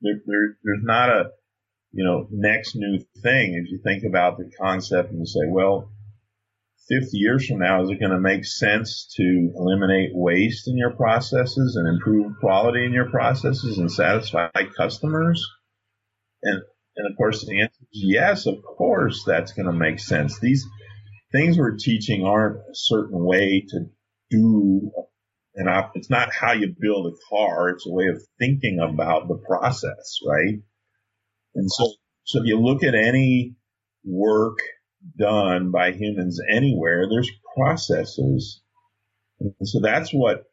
they're, 0.00 0.22
they're, 0.26 0.56
there's 0.64 0.82
not 0.82 1.10
a, 1.10 1.30
you 1.92 2.04
know, 2.04 2.26
next 2.30 2.76
new 2.76 2.98
thing. 3.22 3.54
If 3.54 3.70
you 3.70 3.80
think 3.82 4.04
about 4.04 4.38
the 4.38 4.50
concept 4.60 5.10
and 5.10 5.18
you 5.18 5.26
say, 5.26 5.48
well, 5.48 5.90
50 6.88 7.16
years 7.18 7.46
from 7.46 7.58
now, 7.58 7.82
is 7.82 7.90
it 7.90 8.00
going 8.00 8.12
to 8.12 8.20
make 8.20 8.44
sense 8.44 9.12
to 9.16 9.52
eliminate 9.54 10.10
waste 10.12 10.66
in 10.68 10.76
your 10.76 10.90
processes 10.90 11.76
and 11.76 11.88
improve 11.88 12.38
quality 12.40 12.84
in 12.84 12.92
your 12.92 13.10
processes 13.10 13.78
and 13.78 13.90
satisfy 13.90 14.48
customers? 14.76 15.44
And, 16.42 16.60
and 16.96 17.10
of 17.10 17.16
course, 17.16 17.44
the 17.46 17.60
answer 17.60 17.82
is 17.82 17.88
yes, 17.92 18.46
of 18.46 18.56
course, 18.62 19.22
that's 19.24 19.52
going 19.52 19.66
to 19.66 19.72
make 19.72 20.00
sense. 20.00 20.40
These 20.40 20.66
things 21.32 21.58
we're 21.58 21.76
teaching 21.76 22.24
aren't 22.24 22.56
a 22.56 22.74
certain 22.74 23.24
way 23.24 23.64
to 23.68 23.86
do 24.30 24.90
and 25.54 25.68
it's 25.94 26.10
not 26.10 26.32
how 26.32 26.52
you 26.52 26.74
build 26.78 27.12
a 27.12 27.16
car. 27.28 27.70
It's 27.70 27.86
a 27.86 27.90
way 27.92 28.06
of 28.06 28.22
thinking 28.38 28.78
about 28.78 29.28
the 29.28 29.36
process, 29.36 30.18
right? 30.26 30.60
And 31.54 31.70
so, 31.70 31.92
so 32.24 32.40
if 32.40 32.46
you 32.46 32.60
look 32.60 32.82
at 32.82 32.94
any 32.94 33.54
work 34.04 34.58
done 35.18 35.70
by 35.70 35.92
humans 35.92 36.40
anywhere, 36.50 37.08
there's 37.08 37.30
processes. 37.56 38.62
And 39.40 39.54
so 39.62 39.80
that's 39.80 40.10
what 40.12 40.44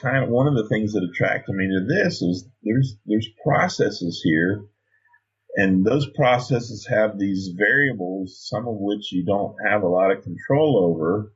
kind 0.00 0.24
of 0.24 0.30
one 0.30 0.46
of 0.46 0.54
the 0.54 0.68
things 0.68 0.92
that 0.92 1.04
attracted 1.04 1.54
me 1.54 1.66
to 1.66 1.86
this 1.86 2.22
is 2.22 2.48
there's 2.62 2.96
there's 3.06 3.28
processes 3.44 4.20
here 4.22 4.64
and 5.56 5.84
those 5.84 6.06
processes 6.10 6.86
have 6.88 7.18
these 7.18 7.50
variables 7.58 8.40
some 8.48 8.68
of 8.68 8.76
which 8.78 9.10
you 9.10 9.24
don't 9.24 9.56
have 9.66 9.82
a 9.82 9.88
lot 9.88 10.12
of 10.12 10.22
control 10.22 10.88
over 10.88 11.32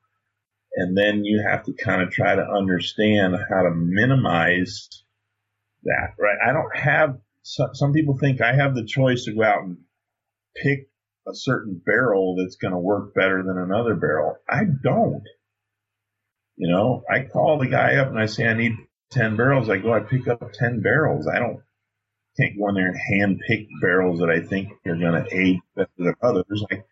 and 0.76 0.96
then 0.96 1.24
you 1.24 1.42
have 1.46 1.64
to 1.64 1.72
kind 1.72 2.02
of 2.02 2.10
try 2.10 2.34
to 2.34 2.42
understand 2.42 3.36
how 3.48 3.62
to 3.62 3.70
minimize 3.70 4.88
that, 5.84 6.14
right? 6.18 6.38
I 6.44 6.52
don't 6.52 6.76
have, 6.76 7.18
some 7.44 7.92
people 7.92 8.16
think 8.18 8.40
I 8.40 8.54
have 8.54 8.74
the 8.74 8.86
choice 8.86 9.24
to 9.24 9.34
go 9.34 9.44
out 9.44 9.64
and 9.64 9.76
pick 10.56 10.88
a 11.28 11.34
certain 11.34 11.80
barrel 11.84 12.36
that's 12.36 12.56
going 12.56 12.72
to 12.72 12.78
work 12.78 13.14
better 13.14 13.42
than 13.42 13.58
another 13.58 13.94
barrel. 13.94 14.36
I 14.48 14.62
don't. 14.82 15.22
You 16.56 16.70
know, 16.70 17.02
I 17.10 17.24
call 17.24 17.58
the 17.58 17.66
guy 17.66 17.96
up 17.96 18.08
and 18.08 18.18
I 18.18 18.26
say, 18.26 18.46
I 18.46 18.54
need 18.54 18.72
10 19.12 19.36
barrels. 19.36 19.68
I 19.68 19.76
go, 19.76 19.92
I 19.92 20.00
pick 20.00 20.26
up 20.28 20.40
10 20.52 20.80
barrels. 20.80 21.26
I 21.26 21.38
don't, 21.38 21.60
can't 22.38 22.58
go 22.58 22.68
in 22.68 22.74
there 22.76 22.88
and 22.88 22.96
hand 23.20 23.40
pick 23.46 23.66
barrels 23.80 24.20
that 24.20 24.30
I 24.30 24.40
think 24.40 24.70
are 24.86 24.96
going 24.96 25.24
to 25.24 25.36
aid 25.36 25.58
better 25.76 25.90
than 25.98 26.14
others. 26.22 26.64
I 26.70 26.82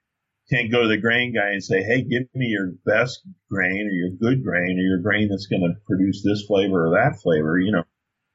can't 0.51 0.71
go 0.71 0.83
to 0.83 0.89
the 0.89 1.01
grain 1.01 1.35
guy 1.35 1.51
and 1.53 1.65
say, 1.65 1.83
hey, 1.83 2.03
give 2.03 2.29
me 2.35 2.47
your 2.47 2.73
best 2.85 3.21
grain 3.51 3.87
or 3.87 3.93
your 3.93 4.11
good 4.11 4.45
grain 4.45 4.79
or 4.79 4.83
your 4.83 5.01
grain 5.01 5.29
that's 5.31 5.47
going 5.47 5.63
to 5.63 5.81
produce 5.87 6.23
this 6.23 6.45
flavor 6.47 6.89
or 6.89 6.91
that 6.91 7.21
flavor. 7.23 7.59
You 7.59 7.73
know, 7.73 7.85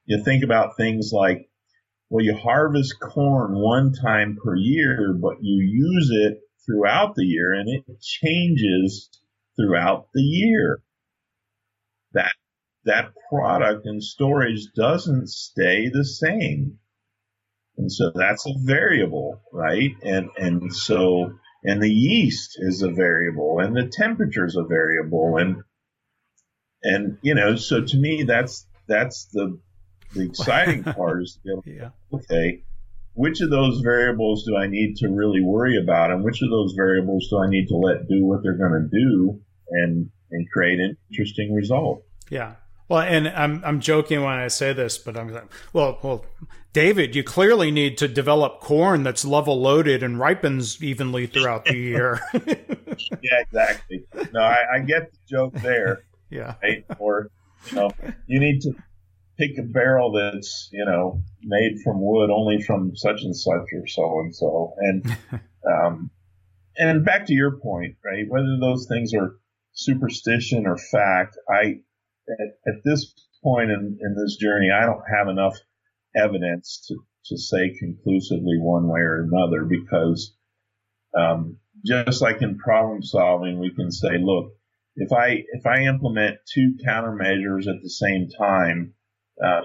you 0.06 0.24
think 0.24 0.42
about 0.42 0.76
things 0.76 1.10
like, 1.12 1.47
well, 2.10 2.24
you 2.24 2.34
harvest 2.34 2.98
corn 3.00 3.54
one 3.54 3.92
time 3.92 4.38
per 4.42 4.56
year, 4.56 5.14
but 5.20 5.42
you 5.42 5.62
use 5.62 6.10
it 6.10 6.40
throughout 6.64 7.14
the 7.14 7.24
year 7.24 7.52
and 7.52 7.68
it 7.68 7.84
changes 8.00 9.10
throughout 9.56 10.08
the 10.14 10.22
year. 10.22 10.82
That, 12.12 12.32
that 12.84 13.12
product 13.28 13.86
in 13.86 14.00
storage 14.00 14.72
doesn't 14.74 15.28
stay 15.28 15.90
the 15.92 16.04
same. 16.04 16.78
And 17.76 17.92
so 17.92 18.10
that's 18.14 18.46
a 18.46 18.54
variable, 18.64 19.40
right? 19.52 19.92
And, 20.02 20.30
and 20.36 20.74
so, 20.74 21.32
and 21.64 21.82
the 21.82 21.90
yeast 21.90 22.56
is 22.58 22.82
a 22.82 22.90
variable 22.90 23.60
and 23.60 23.76
the 23.76 23.88
temperature 23.88 24.46
is 24.46 24.56
a 24.56 24.64
variable 24.64 25.36
and 25.38 25.62
and 26.82 27.18
you 27.22 27.34
know 27.34 27.56
so 27.56 27.82
to 27.82 27.96
me 27.96 28.22
that's 28.22 28.66
that's 28.86 29.26
the 29.32 29.58
the 30.14 30.22
exciting 30.22 30.82
part 30.94 31.22
is 31.22 31.38
to 31.44 31.60
be 31.64 31.72
yeah. 31.72 31.90
okay 32.12 32.62
which 33.14 33.40
of 33.40 33.50
those 33.50 33.80
variables 33.80 34.44
do 34.44 34.56
I 34.56 34.68
need 34.68 34.96
to 34.96 35.08
really 35.08 35.40
worry 35.40 35.76
about 35.76 36.10
and 36.10 36.24
which 36.24 36.40
of 36.42 36.50
those 36.50 36.72
variables 36.76 37.28
do 37.28 37.38
I 37.38 37.48
need 37.48 37.66
to 37.68 37.76
let 37.76 38.08
do 38.08 38.24
what 38.24 38.42
they're 38.42 38.56
going 38.56 38.72
to 38.72 38.88
do 38.88 39.40
and 39.70 40.10
and 40.30 40.50
create 40.50 40.78
an 40.78 40.96
interesting 41.10 41.54
result 41.54 42.04
yeah 42.30 42.54
well, 42.88 43.00
and 43.00 43.28
I'm 43.28 43.62
I'm 43.64 43.80
joking 43.80 44.22
when 44.22 44.32
I 44.32 44.48
say 44.48 44.72
this, 44.72 44.96
but 44.96 45.16
I'm 45.16 45.28
like, 45.28 45.52
well, 45.74 45.98
well, 46.02 46.24
David, 46.72 47.14
you 47.14 47.22
clearly 47.22 47.70
need 47.70 47.98
to 47.98 48.08
develop 48.08 48.60
corn 48.60 49.02
that's 49.02 49.26
level 49.26 49.60
loaded 49.60 50.02
and 50.02 50.18
ripens 50.18 50.82
evenly 50.82 51.26
throughout 51.26 51.66
the 51.66 51.76
year. 51.76 52.18
yeah, 52.46 53.40
exactly. 53.40 54.04
No, 54.32 54.40
I, 54.40 54.76
I, 54.76 54.78
get 54.80 55.12
the 55.12 55.18
joke 55.28 55.54
there. 55.54 56.04
yeah. 56.30 56.54
Right? 56.62 56.84
Or 56.98 57.30
you 57.66 57.76
know, 57.76 57.90
you 58.26 58.40
need 58.40 58.62
to 58.62 58.72
pick 59.38 59.56
a 59.58 59.62
barrel 59.62 60.12
that's 60.12 60.68
you 60.72 60.84
know 60.84 61.22
made 61.42 61.80
from 61.82 62.00
wood 62.00 62.30
only 62.30 62.60
from 62.60 62.96
such 62.96 63.22
and 63.22 63.36
such 63.36 63.68
or 63.72 63.86
so 63.86 64.20
and 64.20 64.34
so. 64.34 64.74
And 64.78 65.16
um, 65.66 66.10
and 66.78 67.04
back 67.04 67.26
to 67.26 67.34
your 67.34 67.58
point 67.58 67.96
right 68.04 68.24
whether 68.28 68.56
those 68.60 68.86
things 68.88 69.12
are 69.14 69.36
superstition 69.72 70.66
or 70.66 70.76
fact 70.76 71.36
i 71.50 71.80
at, 72.28 72.48
at 72.66 72.84
this 72.84 73.14
point 73.42 73.70
in, 73.70 73.98
in 74.00 74.16
this 74.16 74.36
journey 74.36 74.70
i 74.70 74.86
don't 74.86 75.02
have 75.12 75.28
enough 75.28 75.56
evidence 76.16 76.84
to, 76.88 76.96
to 77.26 77.36
say 77.36 77.76
conclusively 77.78 78.58
one 78.58 78.88
way 78.88 79.00
or 79.00 79.22
another 79.22 79.64
because 79.64 80.34
um, 81.16 81.58
just 81.84 82.22
like 82.22 82.42
in 82.42 82.58
problem 82.58 83.02
solving 83.02 83.58
we 83.58 83.74
can 83.74 83.90
say 83.90 84.18
look 84.18 84.52
if 84.96 85.12
i 85.12 85.42
if 85.52 85.66
i 85.66 85.82
implement 85.82 86.38
two 86.52 86.74
countermeasures 86.86 87.66
at 87.68 87.82
the 87.82 87.90
same 87.90 88.28
time 88.38 88.94
uh, 89.44 89.62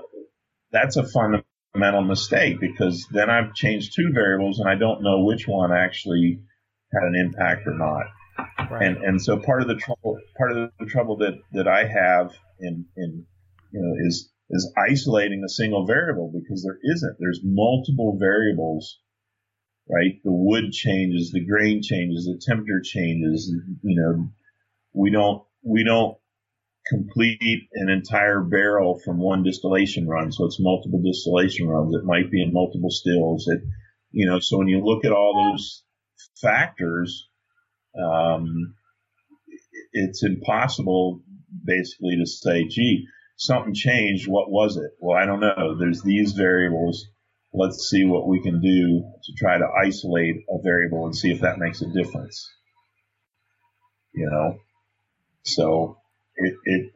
that's 0.72 0.98
a 0.98 1.04
fundamental 1.04 2.04
mistake 2.04 2.60
because 2.60 3.08
then 3.12 3.30
I've 3.30 3.54
changed 3.54 3.94
two 3.96 4.12
variables 4.14 4.60
and 4.60 4.70
I 4.70 4.76
don't 4.76 5.04
know 5.04 5.24
which 5.24 5.48
one 5.48 5.72
actually 5.72 6.40
had 6.94 7.04
an 7.04 7.16
impact 7.16 7.68
or 7.68 7.74
not. 7.78 8.04
Right. 8.72 8.88
And 8.88 8.98
and 8.98 9.22
so 9.22 9.38
part 9.38 9.62
of 9.62 9.68
the 9.68 9.76
trouble 9.76 10.18
part 10.38 10.52
of 10.52 10.72
the 10.80 10.86
trouble 10.88 11.18
that, 11.18 11.36
that 11.52 11.68
I 11.68 11.86
have 11.86 12.32
in 12.60 12.86
in 12.98 13.26
you 13.72 13.82
know 13.82 14.08
is 14.08 14.32
is 14.50 14.74
isolating 14.90 15.44
a 15.44 15.50
single 15.50 15.86
variable 15.86 16.32
because 16.34 16.64
there 16.64 16.80
isn't. 16.84 17.18
There's 17.20 17.42
multiple 17.44 18.18
variables, 18.20 19.00
right? 19.90 20.14
The 20.24 20.32
wood 20.32 20.72
changes, 20.72 21.32
the 21.32 21.46
grain 21.46 21.82
changes, 21.84 22.26
the 22.26 22.42
temperature 22.44 22.82
changes. 22.84 23.54
You 23.84 24.02
know, 24.02 24.30
we 24.94 25.12
don't 25.12 25.44
we 25.64 25.84
don't 25.84 26.18
complete 26.88 27.64
an 27.74 27.90
entire 27.90 28.42
barrel 28.42 29.00
from 29.04 29.18
one 29.20 29.44
distillation 29.44 30.08
run. 30.08 30.32
So 30.32 30.46
it's 30.46 30.60
multiple 30.60 31.02
distillation 31.02 31.68
runs. 31.68 31.96
It 31.96 32.06
might 32.06 32.30
be 32.32 32.42
in 32.42 32.54
multiple 32.54 32.90
stills. 32.90 33.48
It, 33.48 33.62
you 34.12 34.28
know, 34.30 34.40
so 34.40 34.58
when 34.58 34.68
you 34.68 34.84
look 34.84 35.06
at 35.06 35.12
all 35.12 35.52
those 35.52 35.84
factors, 36.42 37.30
um, 37.98 38.76
it's 39.94 40.24
impossible 40.24 41.22
basically 41.66 42.18
to 42.18 42.26
say, 42.26 42.68
gee, 42.68 43.06
something 43.38 43.74
changed. 43.74 44.28
What 44.28 44.52
was 44.52 44.78
it? 44.78 44.92
Well, 45.00 45.18
I 45.18 45.26
don't 45.26 45.40
know. 45.40 45.78
There's 45.78 46.02
these 46.02 46.34
variables. 46.34 47.06
Let's 47.54 47.88
see 47.90 48.04
what 48.04 48.28
we 48.28 48.42
can 48.42 48.62
do 48.62 49.04
to 49.24 49.34
try 49.38 49.58
to 49.58 49.68
isolate 49.86 50.38
a 50.50 50.62
variable 50.64 51.06
and 51.06 51.16
see 51.16 51.32
if 51.32 51.42
that 51.42 51.60
makes 51.60 51.82
a 51.82 51.88
difference. 51.88 52.50
You 54.14 54.30
know, 54.30 54.58
so 55.44 55.98
it, 56.36 56.56
it 56.66 56.94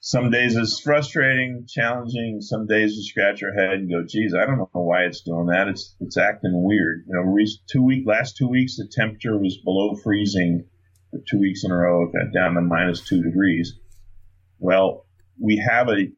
some 0.00 0.30
days 0.30 0.56
it's 0.56 0.80
frustrating, 0.80 1.66
challenging. 1.68 2.40
Some 2.40 2.66
days 2.66 2.96
you 2.96 3.02
scratch 3.02 3.40
your 3.40 3.52
head 3.52 3.80
and 3.80 3.90
go, 3.90 4.04
"Geez, 4.08 4.32
I 4.32 4.46
don't 4.46 4.58
know 4.58 4.68
why 4.72 5.02
it's 5.02 5.22
doing 5.22 5.46
that. 5.46 5.68
It's 5.68 5.96
it's 6.00 6.16
acting 6.16 6.62
weird." 6.64 7.04
You 7.06 7.14
know, 7.14 7.44
two 7.70 7.82
week 7.82 8.06
last 8.06 8.36
two 8.36 8.48
weeks 8.48 8.76
the 8.76 8.88
temperature 8.90 9.36
was 9.36 9.58
below 9.64 9.96
freezing 9.96 10.66
for 11.10 11.20
two 11.28 11.40
weeks 11.40 11.64
in 11.64 11.72
a 11.72 11.76
row. 11.76 12.04
It 12.04 12.12
got 12.12 12.32
down 12.32 12.54
to 12.54 12.60
minus 12.60 13.06
two 13.06 13.22
degrees. 13.22 13.74
Well, 14.58 15.04
we 15.40 15.56
have 15.68 15.88
a 15.88 16.12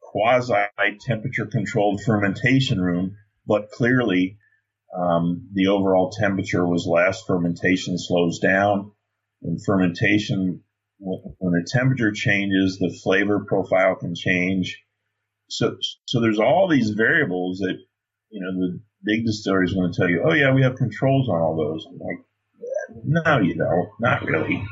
quasi 0.00 0.54
temperature 1.00 1.46
controlled 1.46 2.02
fermentation 2.02 2.80
room, 2.80 3.16
but 3.46 3.70
clearly 3.70 4.38
um, 4.96 5.48
the 5.52 5.68
overall 5.68 6.10
temperature 6.10 6.66
was 6.66 6.86
less. 6.86 7.22
Fermentation 7.24 7.98
slows 7.98 8.38
down, 8.38 8.92
and 9.42 9.62
fermentation 9.64 10.62
when 11.00 11.52
the 11.52 11.66
temperature 11.70 12.12
changes, 12.12 12.78
the 12.78 12.96
flavor 13.02 13.44
profile 13.46 13.96
can 13.96 14.14
change. 14.14 14.82
So, 15.48 15.76
so 16.04 16.20
there's 16.20 16.38
all 16.38 16.68
these 16.68 16.90
variables 16.90 17.58
that, 17.58 17.76
you 18.30 18.40
know, 18.40 18.52
the 18.52 18.80
big 19.02 19.24
distillery 19.24 19.64
is 19.64 19.72
going 19.72 19.92
to 19.92 19.98
tell 19.98 20.08
you, 20.08 20.22
oh 20.24 20.34
yeah, 20.34 20.52
we 20.52 20.62
have 20.62 20.76
controls 20.76 21.28
on 21.28 21.40
all 21.40 21.56
those. 21.56 21.86
I'm 21.86 21.98
like, 21.98 22.24
no, 23.04 23.40
you 23.40 23.54
don't. 23.54 23.88
Not 23.98 24.24
really. 24.24 24.62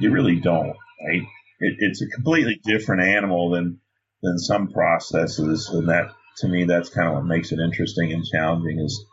You 0.00 0.10
really 0.10 0.40
don't, 0.40 0.74
right? 1.06 1.22
It, 1.60 1.76
it's 1.78 2.02
a 2.02 2.08
completely 2.08 2.60
different 2.64 3.02
animal 3.02 3.50
than, 3.50 3.80
than 4.22 4.38
some 4.38 4.72
processes. 4.72 5.68
And 5.68 5.88
that, 5.88 6.10
to 6.38 6.48
me, 6.48 6.64
that's 6.64 6.88
kind 6.88 7.08
of 7.08 7.14
what 7.14 7.26
makes 7.26 7.52
it 7.52 7.60
interesting 7.60 8.12
and 8.12 8.24
challenging 8.24 8.80
is, 8.80 9.04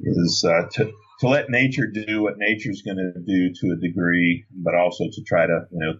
is, 0.00 0.44
uh, 0.48 0.68
to, 0.72 0.92
to 1.20 1.28
let 1.28 1.50
nature 1.50 1.86
do 1.86 2.22
what 2.22 2.38
nature's 2.38 2.82
going 2.82 2.96
to 2.96 3.20
do 3.20 3.52
to 3.52 3.76
a 3.76 3.80
degree, 3.80 4.44
but 4.50 4.74
also 4.74 5.04
to 5.04 5.22
try 5.22 5.46
to, 5.46 5.66
you 5.70 5.78
know, 5.78 5.98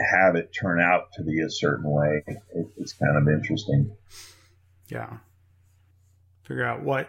have 0.00 0.34
it 0.34 0.50
turn 0.58 0.80
out 0.80 1.12
to 1.14 1.22
be 1.22 1.40
a 1.40 1.50
certain 1.50 1.90
way. 1.90 2.22
It, 2.26 2.66
it's 2.78 2.94
kind 2.94 3.16
of 3.16 3.28
interesting. 3.28 3.94
Yeah. 4.88 5.18
Figure 6.44 6.64
out 6.64 6.82
what 6.82 7.08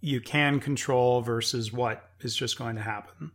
you 0.00 0.20
can 0.20 0.60
control 0.60 1.22
versus 1.22 1.72
what 1.72 2.08
is 2.20 2.34
just 2.36 2.56
going 2.56 2.76
to 2.76 2.82
happen. 2.82 3.32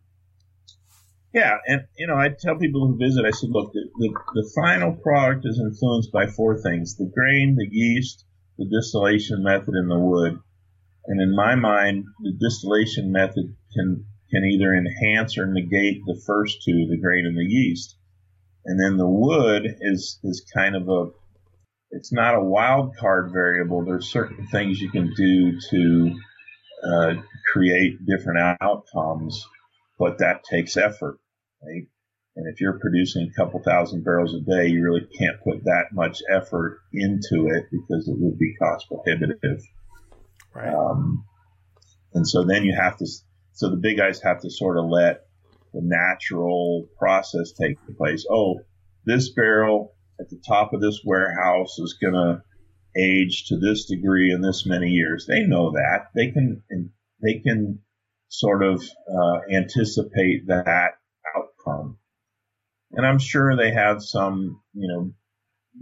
Yeah, 1.33 1.57
and 1.67 1.81
you 1.97 2.07
know, 2.07 2.15
I 2.15 2.29
tell 2.29 2.57
people 2.57 2.87
who 2.87 2.97
visit, 2.97 3.25
I 3.25 3.31
said, 3.31 3.49
look, 3.51 3.73
the, 3.73 3.83
the, 3.97 4.13
the 4.33 4.51
final 4.55 4.93
product 4.93 5.45
is 5.45 5.59
influenced 5.59 6.11
by 6.11 6.25
four 6.25 6.59
things: 6.59 6.95
the 6.95 7.11
grain, 7.13 7.55
the 7.57 7.67
yeast, 7.69 8.25
the 8.57 8.65
distillation 8.65 9.43
method, 9.43 9.75
and 9.75 9.91
the 9.91 9.99
wood. 9.99 10.39
And 11.07 11.21
in 11.21 11.35
my 11.35 11.55
mind, 11.55 12.05
the 12.21 12.33
distillation 12.39 13.11
method 13.11 13.55
can 13.73 14.05
can 14.29 14.43
either 14.43 14.75
enhance 14.75 15.37
or 15.37 15.47
negate 15.47 16.01
the 16.05 16.21
first 16.25 16.57
two, 16.65 16.87
the 16.89 16.99
grain 17.01 17.25
and 17.25 17.37
the 17.37 17.45
yeast. 17.45 17.95
And 18.65 18.77
then 18.77 18.97
the 18.97 19.07
wood 19.07 19.65
is 19.79 20.19
is 20.23 20.45
kind 20.53 20.75
of 20.75 20.89
a 20.89 21.11
it's 21.91 22.11
not 22.11 22.35
a 22.35 22.43
wild 22.43 22.97
card 22.97 23.31
variable. 23.31 23.85
There's 23.85 24.11
certain 24.11 24.47
things 24.47 24.81
you 24.81 24.91
can 24.91 25.13
do 25.15 25.57
to 25.69 26.19
uh, 26.85 27.13
create 27.53 28.05
different 28.05 28.57
outcomes, 28.61 29.45
but 29.97 30.17
that 30.17 30.43
takes 30.43 30.75
effort, 30.75 31.19
right? 31.63 31.87
And 32.35 32.53
if 32.53 32.59
you're 32.59 32.79
producing 32.79 33.29
a 33.29 33.33
couple 33.33 33.63
thousand 33.63 34.03
barrels 34.03 34.35
a 34.35 34.41
day, 34.41 34.67
you 34.67 34.83
really 34.83 35.07
can't 35.17 35.41
put 35.43 35.63
that 35.63 35.85
much 35.93 36.21
effort 36.29 36.79
into 36.93 37.47
it 37.47 37.65
because 37.71 38.07
it 38.07 38.15
would 38.19 38.37
be 38.37 38.53
cost 38.61 38.87
prohibitive. 38.89 39.61
Right. 40.57 40.73
Um, 40.73 41.23
and 42.13 42.27
so 42.27 42.43
then 42.43 42.63
you 42.63 42.75
have 42.75 42.97
to, 42.97 43.05
so 43.53 43.69
the 43.69 43.77
big 43.77 43.97
guys 43.97 44.21
have 44.21 44.41
to 44.41 44.49
sort 44.49 44.77
of 44.77 44.85
let 44.85 45.21
the 45.73 45.81
natural 45.83 46.87
process 46.97 47.51
take 47.51 47.77
place. 47.97 48.25
Oh, 48.29 48.61
this 49.05 49.29
barrel 49.29 49.93
at 50.19 50.29
the 50.29 50.41
top 50.47 50.73
of 50.73 50.81
this 50.81 51.01
warehouse 51.05 51.77
is 51.77 51.97
going 52.01 52.15
to 52.15 52.41
age 52.99 53.45
to 53.49 53.57
this 53.57 53.85
degree 53.85 54.31
in 54.31 54.41
this 54.41 54.65
many 54.65 54.87
years. 54.87 55.27
They 55.27 55.43
know 55.45 55.71
that. 55.71 56.07
They 56.15 56.31
can, 56.31 56.63
they 57.21 57.39
can 57.39 57.79
sort 58.29 58.63
of 58.63 58.81
uh, 58.81 59.39
anticipate 59.53 60.47
that 60.47 60.93
outcome. 61.35 61.99
And 62.93 63.05
I'm 63.05 63.19
sure 63.19 63.55
they 63.55 63.73
have 63.73 64.01
some, 64.01 64.61
you 64.73 64.87
know, 64.87 65.13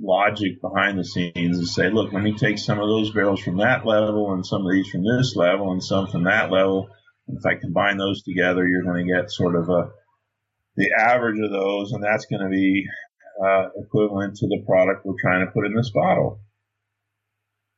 logic 0.01 0.61
behind 0.61 0.97
the 0.97 1.05
scenes 1.05 1.57
and 1.57 1.67
say, 1.67 1.89
look, 1.89 2.13
let 2.13 2.23
me 2.23 2.37
take 2.37 2.57
some 2.57 2.79
of 2.79 2.87
those 2.87 3.11
barrels 3.11 3.41
from 3.41 3.57
that 3.57 3.85
level 3.85 4.33
and 4.33 4.45
some 4.45 4.65
of 4.65 4.71
these 4.71 4.89
from 4.89 5.03
this 5.03 5.35
level 5.35 5.71
and 5.71 5.83
some 5.83 6.07
from 6.07 6.23
that 6.25 6.51
level. 6.51 6.89
And 7.27 7.37
if 7.37 7.45
I 7.45 7.59
combine 7.59 7.97
those 7.97 8.23
together, 8.23 8.67
you're 8.67 8.83
going 8.83 9.05
to 9.05 9.13
get 9.13 9.31
sort 9.31 9.55
of 9.55 9.69
a 9.69 9.89
the 10.77 10.91
average 10.99 11.39
of 11.39 11.51
those, 11.51 11.93
and 11.93 12.03
that's 12.03 12.25
going 12.25 12.41
to 12.41 12.49
be 12.49 12.85
uh, 13.41 13.69
equivalent 13.77 14.35
to 14.35 14.47
the 14.47 14.63
product 14.65 15.05
we're 15.05 15.13
trying 15.21 15.45
to 15.45 15.51
put 15.51 15.65
in 15.65 15.73
this 15.73 15.91
bottle. 15.93 16.41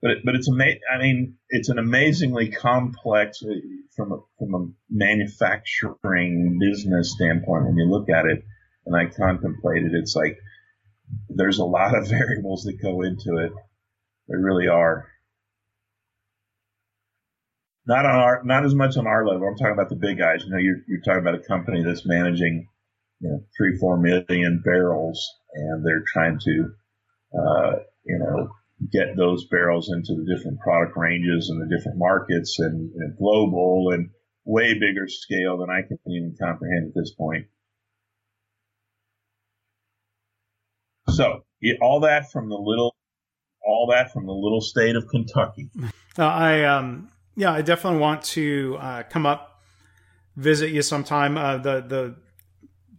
But 0.02 0.12
it, 0.12 0.18
but 0.26 0.36
it's 0.36 0.50
ama- 0.50 0.80
I 0.94 1.00
mean, 1.00 1.36
it's 1.50 1.70
an 1.70 1.80
amazingly 1.80 2.50
complex 2.50 3.40
uh, 3.44 3.54
from 3.96 4.14
a, 4.14 4.18
from 4.40 4.56
a 4.56 4.68
manufacturing 4.90 6.60
business 6.60 7.14
standpoint. 7.16 7.66
When 7.66 7.78
you 7.78 7.90
look 7.90 8.10
at 8.10 8.26
it, 8.26 8.44
and 8.86 8.96
I 8.96 9.06
contemplate 9.14 9.84
it, 9.84 9.92
it's 9.94 10.16
like 10.16 10.38
there's 11.30 11.60
a 11.60 11.66
lot 11.66 11.98
of 11.98 12.08
variables 12.10 12.64
that 12.64 12.82
go 12.82 13.02
into 13.02 13.38
it. 13.44 13.52
There 14.28 14.40
really 14.40 14.68
are. 14.68 15.08
Not 17.86 18.06
on 18.06 18.16
our, 18.16 18.42
not 18.44 18.66
as 18.66 18.76
much 18.76 18.98
on 18.98 19.08
our 19.08 19.26
level. 19.26 19.48
I'm 19.48 19.56
talking 19.56 19.72
about 19.72 19.90
the 19.90 19.96
big 19.96 20.18
guys. 20.18 20.44
You 20.44 20.52
know, 20.52 20.58
you're, 20.58 20.80
you're 20.88 21.02
talking 21.02 21.22
about 21.22 21.40
a 21.40 21.48
company 21.48 21.84
that's 21.84 22.06
managing, 22.06 22.68
you 23.22 23.30
know, 23.30 23.40
three, 23.58 23.78
four 23.80 23.98
million 23.98 24.62
barrels, 24.64 25.26
and 25.54 25.86
they're 25.86 26.04
trying 26.12 26.38
to, 26.38 26.66
uh, 27.34 27.72
you 28.06 28.20
know, 28.20 28.50
get 28.92 29.16
those 29.16 29.48
barrels 29.48 29.90
into 29.90 30.14
the 30.16 30.36
different 30.36 30.60
product 30.60 30.98
ranges 30.98 31.50
and 31.50 31.62
the 31.62 31.76
different 31.76 31.98
markets 31.98 32.60
and, 32.60 32.92
and 32.94 33.18
global 33.18 33.92
and 33.94 34.10
way 34.44 34.74
bigger 34.74 35.08
scale 35.08 35.58
than 35.58 35.70
I 35.70 35.82
can 35.88 35.98
even 36.08 36.36
comprehend 36.40 36.90
at 36.90 36.96
this 36.96 37.14
point. 37.14 37.48
So 41.18 41.44
all 41.82 42.00
that 42.02 42.32
from 42.32 42.50
the 42.50 42.56
little, 42.56 42.96
all 43.66 43.88
that 43.92 44.12
from 44.12 44.26
the 44.26 44.34
little 44.34 44.62
state 44.62 44.96
of 44.96 45.08
Kentucky. 45.10 45.70
Uh, 46.20 46.24
I 46.26 46.64
um 46.64 47.10
yeah, 47.36 47.52
I 47.52 47.62
definitely 47.62 48.00
want 48.00 48.24
to 48.24 48.78
uh, 48.80 49.04
come 49.04 49.28
up, 49.28 49.62
visit 50.36 50.72
you 50.72 50.82
sometime. 50.82 51.38
Uh, 51.38 51.58
the 51.58 51.82
the 51.82 52.16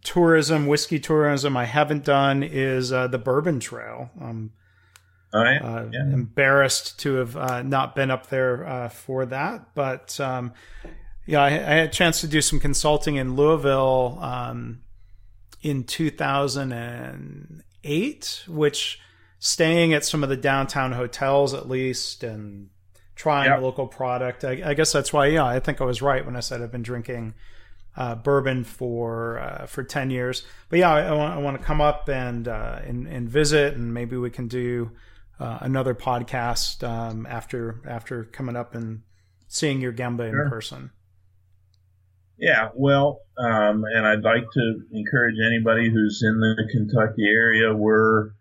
tourism, 0.03 0.67
whiskey 0.67 0.99
tourism 0.99 1.57
I 1.57 1.65
haven't 1.65 2.05
done 2.05 2.43
is 2.43 2.93
uh, 2.93 3.07
the 3.07 3.17
Bourbon 3.17 3.59
Trail. 3.59 4.09
Um, 4.21 4.51
right. 5.33 5.57
uh, 5.57 5.85
yeah. 5.91 6.01
embarrassed 6.13 6.99
to 7.01 7.15
have 7.15 7.35
uh, 7.35 7.61
not 7.63 7.95
been 7.95 8.11
up 8.11 8.27
there 8.27 8.65
uh, 8.65 8.89
for 8.89 9.25
that. 9.25 9.75
But 9.75 10.19
um, 10.19 10.53
yeah, 11.25 11.41
I, 11.41 11.47
I 11.47 11.49
had 11.49 11.89
a 11.89 11.91
chance 11.91 12.21
to 12.21 12.27
do 12.27 12.41
some 12.41 12.59
consulting 12.59 13.17
in 13.17 13.35
Louisville 13.35 14.17
um, 14.21 14.81
in 15.61 15.83
2008, 15.83 17.63
which 18.47 18.99
staying 19.39 19.93
at 19.93 20.03
some 20.05 20.23
of 20.23 20.29
the 20.29 20.37
downtown 20.37 20.91
hotels 20.91 21.53
at 21.53 21.69
least 21.69 22.23
and 22.23 22.69
trying 23.15 23.49
Yep. 23.49 23.59
a 23.59 23.61
local 23.61 23.87
product. 23.87 24.43
I, 24.43 24.61
I 24.65 24.73
guess 24.73 24.91
that's 24.91 25.11
why, 25.13 25.27
yeah, 25.27 25.45
I 25.45 25.59
think 25.59 25.81
I 25.81 25.85
was 25.85 26.01
right 26.01 26.25
when 26.25 26.35
I 26.35 26.41
said 26.41 26.61
I've 26.61 26.71
been 26.71 26.83
drinking 26.83 27.33
uh, 27.95 28.15
bourbon 28.15 28.63
for 28.63 29.39
uh, 29.39 29.65
for 29.65 29.83
ten 29.83 30.09
years. 30.09 30.43
But 30.69 30.79
yeah, 30.79 30.93
I, 30.93 31.01
I, 31.01 31.11
want, 31.13 31.33
I 31.33 31.37
want 31.39 31.57
to 31.59 31.63
come 31.63 31.81
up 31.81 32.07
and, 32.07 32.47
uh, 32.47 32.79
and 32.85 33.07
and 33.07 33.29
visit, 33.29 33.73
and 33.75 33.93
maybe 33.93 34.15
we 34.15 34.29
can 34.29 34.47
do 34.47 34.91
uh, 35.39 35.57
another 35.61 35.95
podcast 35.95 36.87
um, 36.87 37.25
after 37.29 37.81
after 37.87 38.25
coming 38.25 38.55
up 38.55 38.75
and 38.75 39.01
seeing 39.47 39.81
your 39.81 39.91
gemba 39.91 40.29
in 40.29 40.49
person. 40.49 40.91
Yeah, 42.39 42.69
well, 42.73 43.21
um, 43.37 43.83
and 43.93 44.07
I'd 44.07 44.23
like 44.23 44.45
to 44.53 44.79
encourage 44.93 45.35
anybody 45.45 45.89
who's 45.89 46.23
in 46.23 46.39
the 46.39 46.69
Kentucky 46.71 47.25
area. 47.27 47.75
We're 47.75 48.31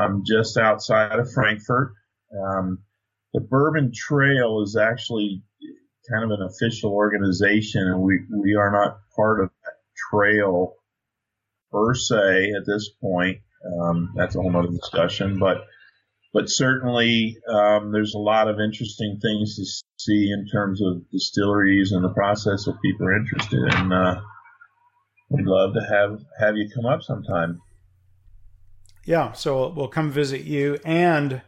um, 0.00 0.22
just 0.26 0.56
outside 0.56 1.18
of 1.18 1.30
Frankfort. 1.30 1.92
Um, 2.32 2.78
the 3.34 3.40
Bourbon 3.40 3.92
Trail 3.94 4.62
is 4.62 4.76
actually 4.76 5.42
kind 6.10 6.24
of 6.24 6.30
an 6.30 6.46
official 6.46 6.92
organization, 6.92 7.82
and 7.82 8.00
we 8.00 8.20
we 8.34 8.54
are 8.54 8.72
not 8.72 8.98
part 9.14 9.40
of 9.40 9.50
that 9.64 9.74
trail 10.10 10.74
per 11.70 11.94
se 11.94 12.52
at 12.56 12.66
this 12.66 12.90
point. 13.02 13.38
Um, 13.80 14.14
that's 14.16 14.34
a 14.34 14.40
whole 14.40 14.56
other 14.56 14.68
discussion, 14.68 15.38
but 15.38 15.58
but 16.36 16.50
certainly 16.50 17.38
um, 17.48 17.92
there's 17.92 18.12
a 18.12 18.18
lot 18.18 18.46
of 18.46 18.60
interesting 18.60 19.18
things 19.22 19.56
to 19.56 19.64
see 19.96 20.30
in 20.30 20.46
terms 20.52 20.82
of 20.82 21.10
distilleries 21.10 21.92
and 21.92 22.04
the 22.04 22.10
process 22.10 22.66
if 22.66 22.74
people 22.84 23.06
are 23.06 23.16
interested. 23.16 23.74
And 23.74 23.90
uh, 23.90 24.20
we'd 25.30 25.46
love 25.46 25.72
to 25.72 25.80
have 25.80 26.20
have 26.38 26.54
you 26.58 26.68
come 26.74 26.84
up 26.84 27.00
sometime. 27.00 27.62
Yeah, 29.06 29.32
so 29.32 29.70
we'll 29.70 29.88
come 29.88 30.10
visit 30.10 30.42
you 30.42 30.78
and 30.84 31.40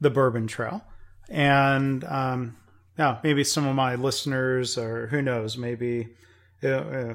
the 0.00 0.10
Bourbon 0.10 0.48
Trail, 0.48 0.82
and 1.30 2.02
um, 2.02 2.56
yeah, 2.98 3.20
maybe 3.22 3.44
some 3.44 3.68
of 3.68 3.76
my 3.76 3.94
listeners, 3.94 4.76
or 4.76 5.06
who 5.06 5.22
knows, 5.22 5.56
maybe 5.56 6.16
uh, 6.64 6.68
uh, 6.68 7.14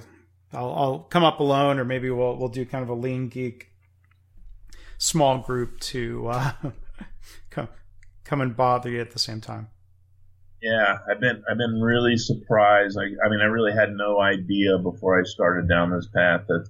I'll, 0.54 0.74
I'll 0.74 1.00
come 1.00 1.26
up 1.26 1.42
alone, 1.42 1.78
or 1.78 1.84
maybe 1.84 2.10
we'll 2.10 2.38
we'll 2.38 2.48
do 2.48 2.66
kind 2.66 2.84
of 2.84 2.90
a 2.90 2.94
lean 2.94 3.28
geek 3.28 3.68
small 4.98 5.40
group 5.40 5.78
to 5.82 6.28
uh, 6.28 6.52
come 7.50 7.70
come 8.24 8.42
and 8.42 8.56
bother 8.56 8.90
you 8.90 9.02
at 9.02 9.12
the 9.12 9.20
same 9.20 9.42
time. 9.42 9.70
Yeah, 10.62 11.00
I've 11.10 11.20
been 11.20 11.44
I've 11.50 11.58
been 11.58 11.82
really 11.82 12.18
surprised. 12.18 12.98
I, 13.00 13.06
I 13.26 13.30
mean, 13.30 13.42
I 13.42 13.46
really 13.46 13.74
had 13.74 13.94
no 13.94 14.22
idea 14.22 14.78
before 14.78 15.20
I 15.20 15.24
started 15.24 15.68
down 15.68 15.92
this 15.92 16.08
path 16.14 16.42
that 16.48 16.68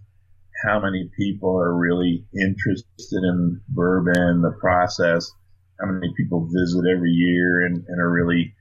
how 0.63 0.79
many 0.79 1.09
people 1.17 1.57
are 1.57 1.75
really 1.75 2.25
interested 2.33 3.23
in 3.23 3.61
bourbon, 3.69 4.41
the 4.41 4.55
process, 4.59 5.31
how 5.79 5.91
many 5.91 6.13
people 6.15 6.47
visit 6.51 6.85
every 6.87 7.11
year 7.11 7.65
and, 7.65 7.83
and 7.87 7.99
are 7.99 8.11
really, 8.11 8.53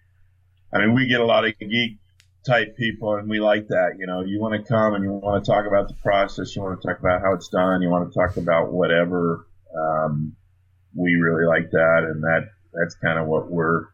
I 0.73 0.79
mean, 0.79 0.95
we 0.95 1.07
get 1.07 1.21
a 1.21 1.25
lot 1.25 1.45
of 1.45 1.59
geek 1.59 1.99
type 2.47 2.77
people 2.77 3.17
and 3.17 3.29
we 3.29 3.39
like 3.41 3.69
that. 3.69 3.97
You 3.99 4.07
know, 4.07 4.23
you 4.25 4.41
want 4.41 4.55
to 4.55 4.67
come 4.67 4.95
and 4.95 5.05
you 5.05 5.13
want 5.13 5.45
to 5.45 5.51
talk 5.51 5.67
about 5.67 5.89
the 5.89 5.97
process, 6.03 6.57
you 6.57 6.63
want 6.63 6.81
to 6.81 6.89
talk 6.89 6.99
about 6.99 7.21
how 7.21 7.35
it's 7.35 7.49
done, 7.49 7.83
you 7.83 7.91
want 7.91 8.11
to 8.11 8.19
talk 8.19 8.37
about 8.37 8.73
whatever. 8.73 9.47
Um, 9.77 10.37
we 10.95 11.15
really 11.15 11.47
like 11.47 11.71
that. 11.71 12.09
And 12.11 12.23
that, 12.23 12.49
that's 12.73 12.95
kind 12.97 13.19
of 13.19 13.27
what 13.27 13.51
we're, 13.51 13.87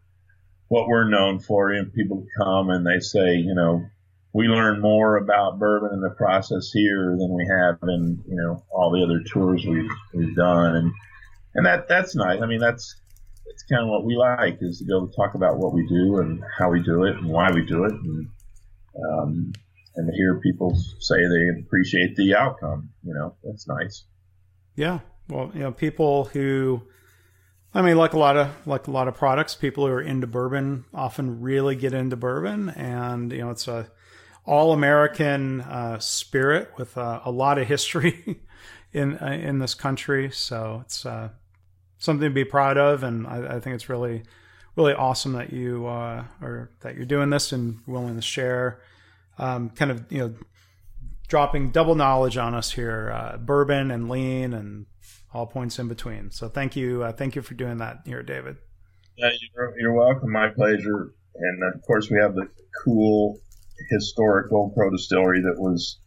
what 0.69 0.89
we're 0.89 1.09
known 1.09 1.41
for. 1.41 1.73
And 1.73 1.93
people 1.93 2.27
come 2.39 2.71
and 2.71 2.87
they 2.87 3.01
say, 3.01 3.37
you 3.37 3.55
know, 3.55 3.85
we 4.33 4.49
learn 4.49 4.81
more 4.81 5.17
about 5.17 5.59
bourbon 5.59 5.91
and 5.93 6.05
the 6.05 6.15
process 6.15 6.71
here 6.73 7.17
than 7.19 7.35
we 7.35 7.47
have 7.59 7.79
in, 7.83 8.23
you 8.29 8.37
know, 8.37 8.63
all 8.71 8.91
the 8.91 9.03
other 9.03 9.23
tours 9.25 9.65
we've, 9.67 9.91
we've 10.13 10.37
done. 10.37 10.77
And, 10.77 10.93
and 11.55 11.67
that, 11.67 11.89
that's 11.89 12.15
nice. 12.15 12.43
I 12.43 12.47
mean, 12.47 12.61
that's, 12.61 13.01
that's 13.47 13.63
kind 13.63 13.83
of 13.83 13.89
what 13.89 14.05
we 14.05 14.15
like 14.17 14.59
is 14.61 14.79
to 14.79 14.85
be 14.85 14.93
able 14.95 15.09
to 15.09 15.17
talk 15.17 15.35
about 15.35 15.57
what 15.57 15.73
we 15.73 15.87
do 15.87 16.19
and 16.19 16.43
how 16.59 16.71
we 16.71 16.83
do 16.83 17.05
it 17.05 17.17
and 17.17 17.29
why 17.29 17.51
we 17.51 17.65
do 17.65 17.85
it. 17.85 17.93
And, 17.93 18.29
um, 19.11 19.53
and 19.95 20.07
to 20.07 20.15
hear 20.15 20.39
people 20.41 20.77
say 21.01 21.17
they 21.17 21.61
appreciate 21.61 22.17
the 22.17 22.35
outcome, 22.35 22.91
you 23.03 23.15
know, 23.15 23.37
that's 23.43 23.67
nice. 23.67 24.05
Yeah, 24.75 25.01
well, 25.29 25.51
you 25.55 25.61
know, 25.61 25.73
people 25.73 26.27
who, 26.27 26.83
I 27.75 27.83
mean, 27.83 27.97
like 27.97 28.13
a 28.13 28.19
lot 28.19 28.37
of 28.37 28.67
like 28.67 28.87
a 28.87 28.91
lot 28.91 29.09
of 29.09 29.15
products, 29.15 29.55
people 29.55 29.87
who 29.87 29.93
are 29.93 30.03
into 30.03 30.27
bourbon 30.27 30.85
often 30.95 31.41
really 31.41 31.77
get 31.77 31.93
into 31.93 32.17
bourbon, 32.17 32.71
and 32.71 33.33
you 33.33 33.39
know, 33.39 33.51
it's 33.51 33.69
a 33.69 33.91
all 34.45 34.73
American 34.73 35.61
uh, 35.63 35.99
spirit 35.99 36.71
with 36.79 36.97
a 36.97 37.31
lot 37.31 37.59
of 37.59 37.67
history 37.67 38.41
in 38.93 39.19
uh, 39.19 39.27
in 39.27 39.59
this 39.59 39.75
country. 39.75 40.31
So 40.31 40.83
it's 40.85 41.05
uh, 41.05 41.31
something 41.99 42.29
to 42.29 42.35
be 42.35 42.45
proud 42.45 42.79
of, 42.79 43.03
and 43.03 43.27
I, 43.27 43.57
I 43.57 43.61
think 43.61 43.75
it's 43.75 43.89
really 43.89 44.23
really 44.77 44.93
awesome 44.93 45.33
that 45.33 45.53
you 45.53 45.87
uh, 45.87 46.25
are 46.41 46.71
that 46.81 46.95
you're 46.95 47.07
doing 47.07 47.31
this 47.31 47.53
and 47.53 47.81
willing 47.87 48.15
to 48.17 48.23
share. 48.23 48.81
Um, 49.39 49.71
kind 49.71 49.91
of 49.91 50.11
you 50.11 50.19
know 50.19 50.35
dropping 51.29 51.71
double 51.71 51.95
knowledge 51.95 52.37
on 52.37 52.55
us 52.55 52.71
here 52.71 53.13
uh, 53.13 53.37
bourbon 53.37 53.91
and 53.91 54.09
lean 54.09 54.55
and 54.55 54.87
all 55.37 55.47
points 55.47 55.79
in 55.79 55.89
between 55.89 56.31
so 56.31 56.49
thank 56.49 56.75
you 56.75 57.03
uh, 57.03 57.13
thank 57.13 57.37
you 57.37 57.43
for 57.43 57.55
doing 57.55 57.79
that 57.79 57.99
here 58.05 58.23
david 58.23 58.57
Yeah, 59.17 59.31
you're, 59.55 59.75
you're 59.79 59.95
welcome. 59.95 60.31
My 60.31 60.49
pleasure. 60.49 61.15
And 61.35 61.75
of 61.75 61.83
course, 61.83 62.11
we 62.11 62.19
have 62.19 62.35
the 62.35 62.49
cool 62.85 63.39
historic 63.91 64.53
Old 64.53 64.75
Crow 64.75 64.91
distillery 64.91 65.41
that 65.43 65.57
was, 65.59 65.99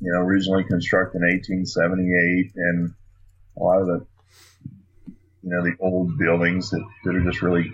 you 0.00 0.12
know, 0.12 0.20
originally 0.20 0.64
constructed 0.64 1.18
in 1.18 1.22
1878, 1.22 2.52
and 2.56 2.94
a 3.56 3.62
lot 3.62 3.80
of 3.80 3.86
the, 3.86 4.06
you 5.42 5.50
know, 5.50 5.62
the 5.62 5.76
old 5.80 6.18
buildings 6.18 6.70
that, 6.70 6.84
that 7.04 7.14
are 7.14 7.24
just 7.24 7.42
really, 7.42 7.70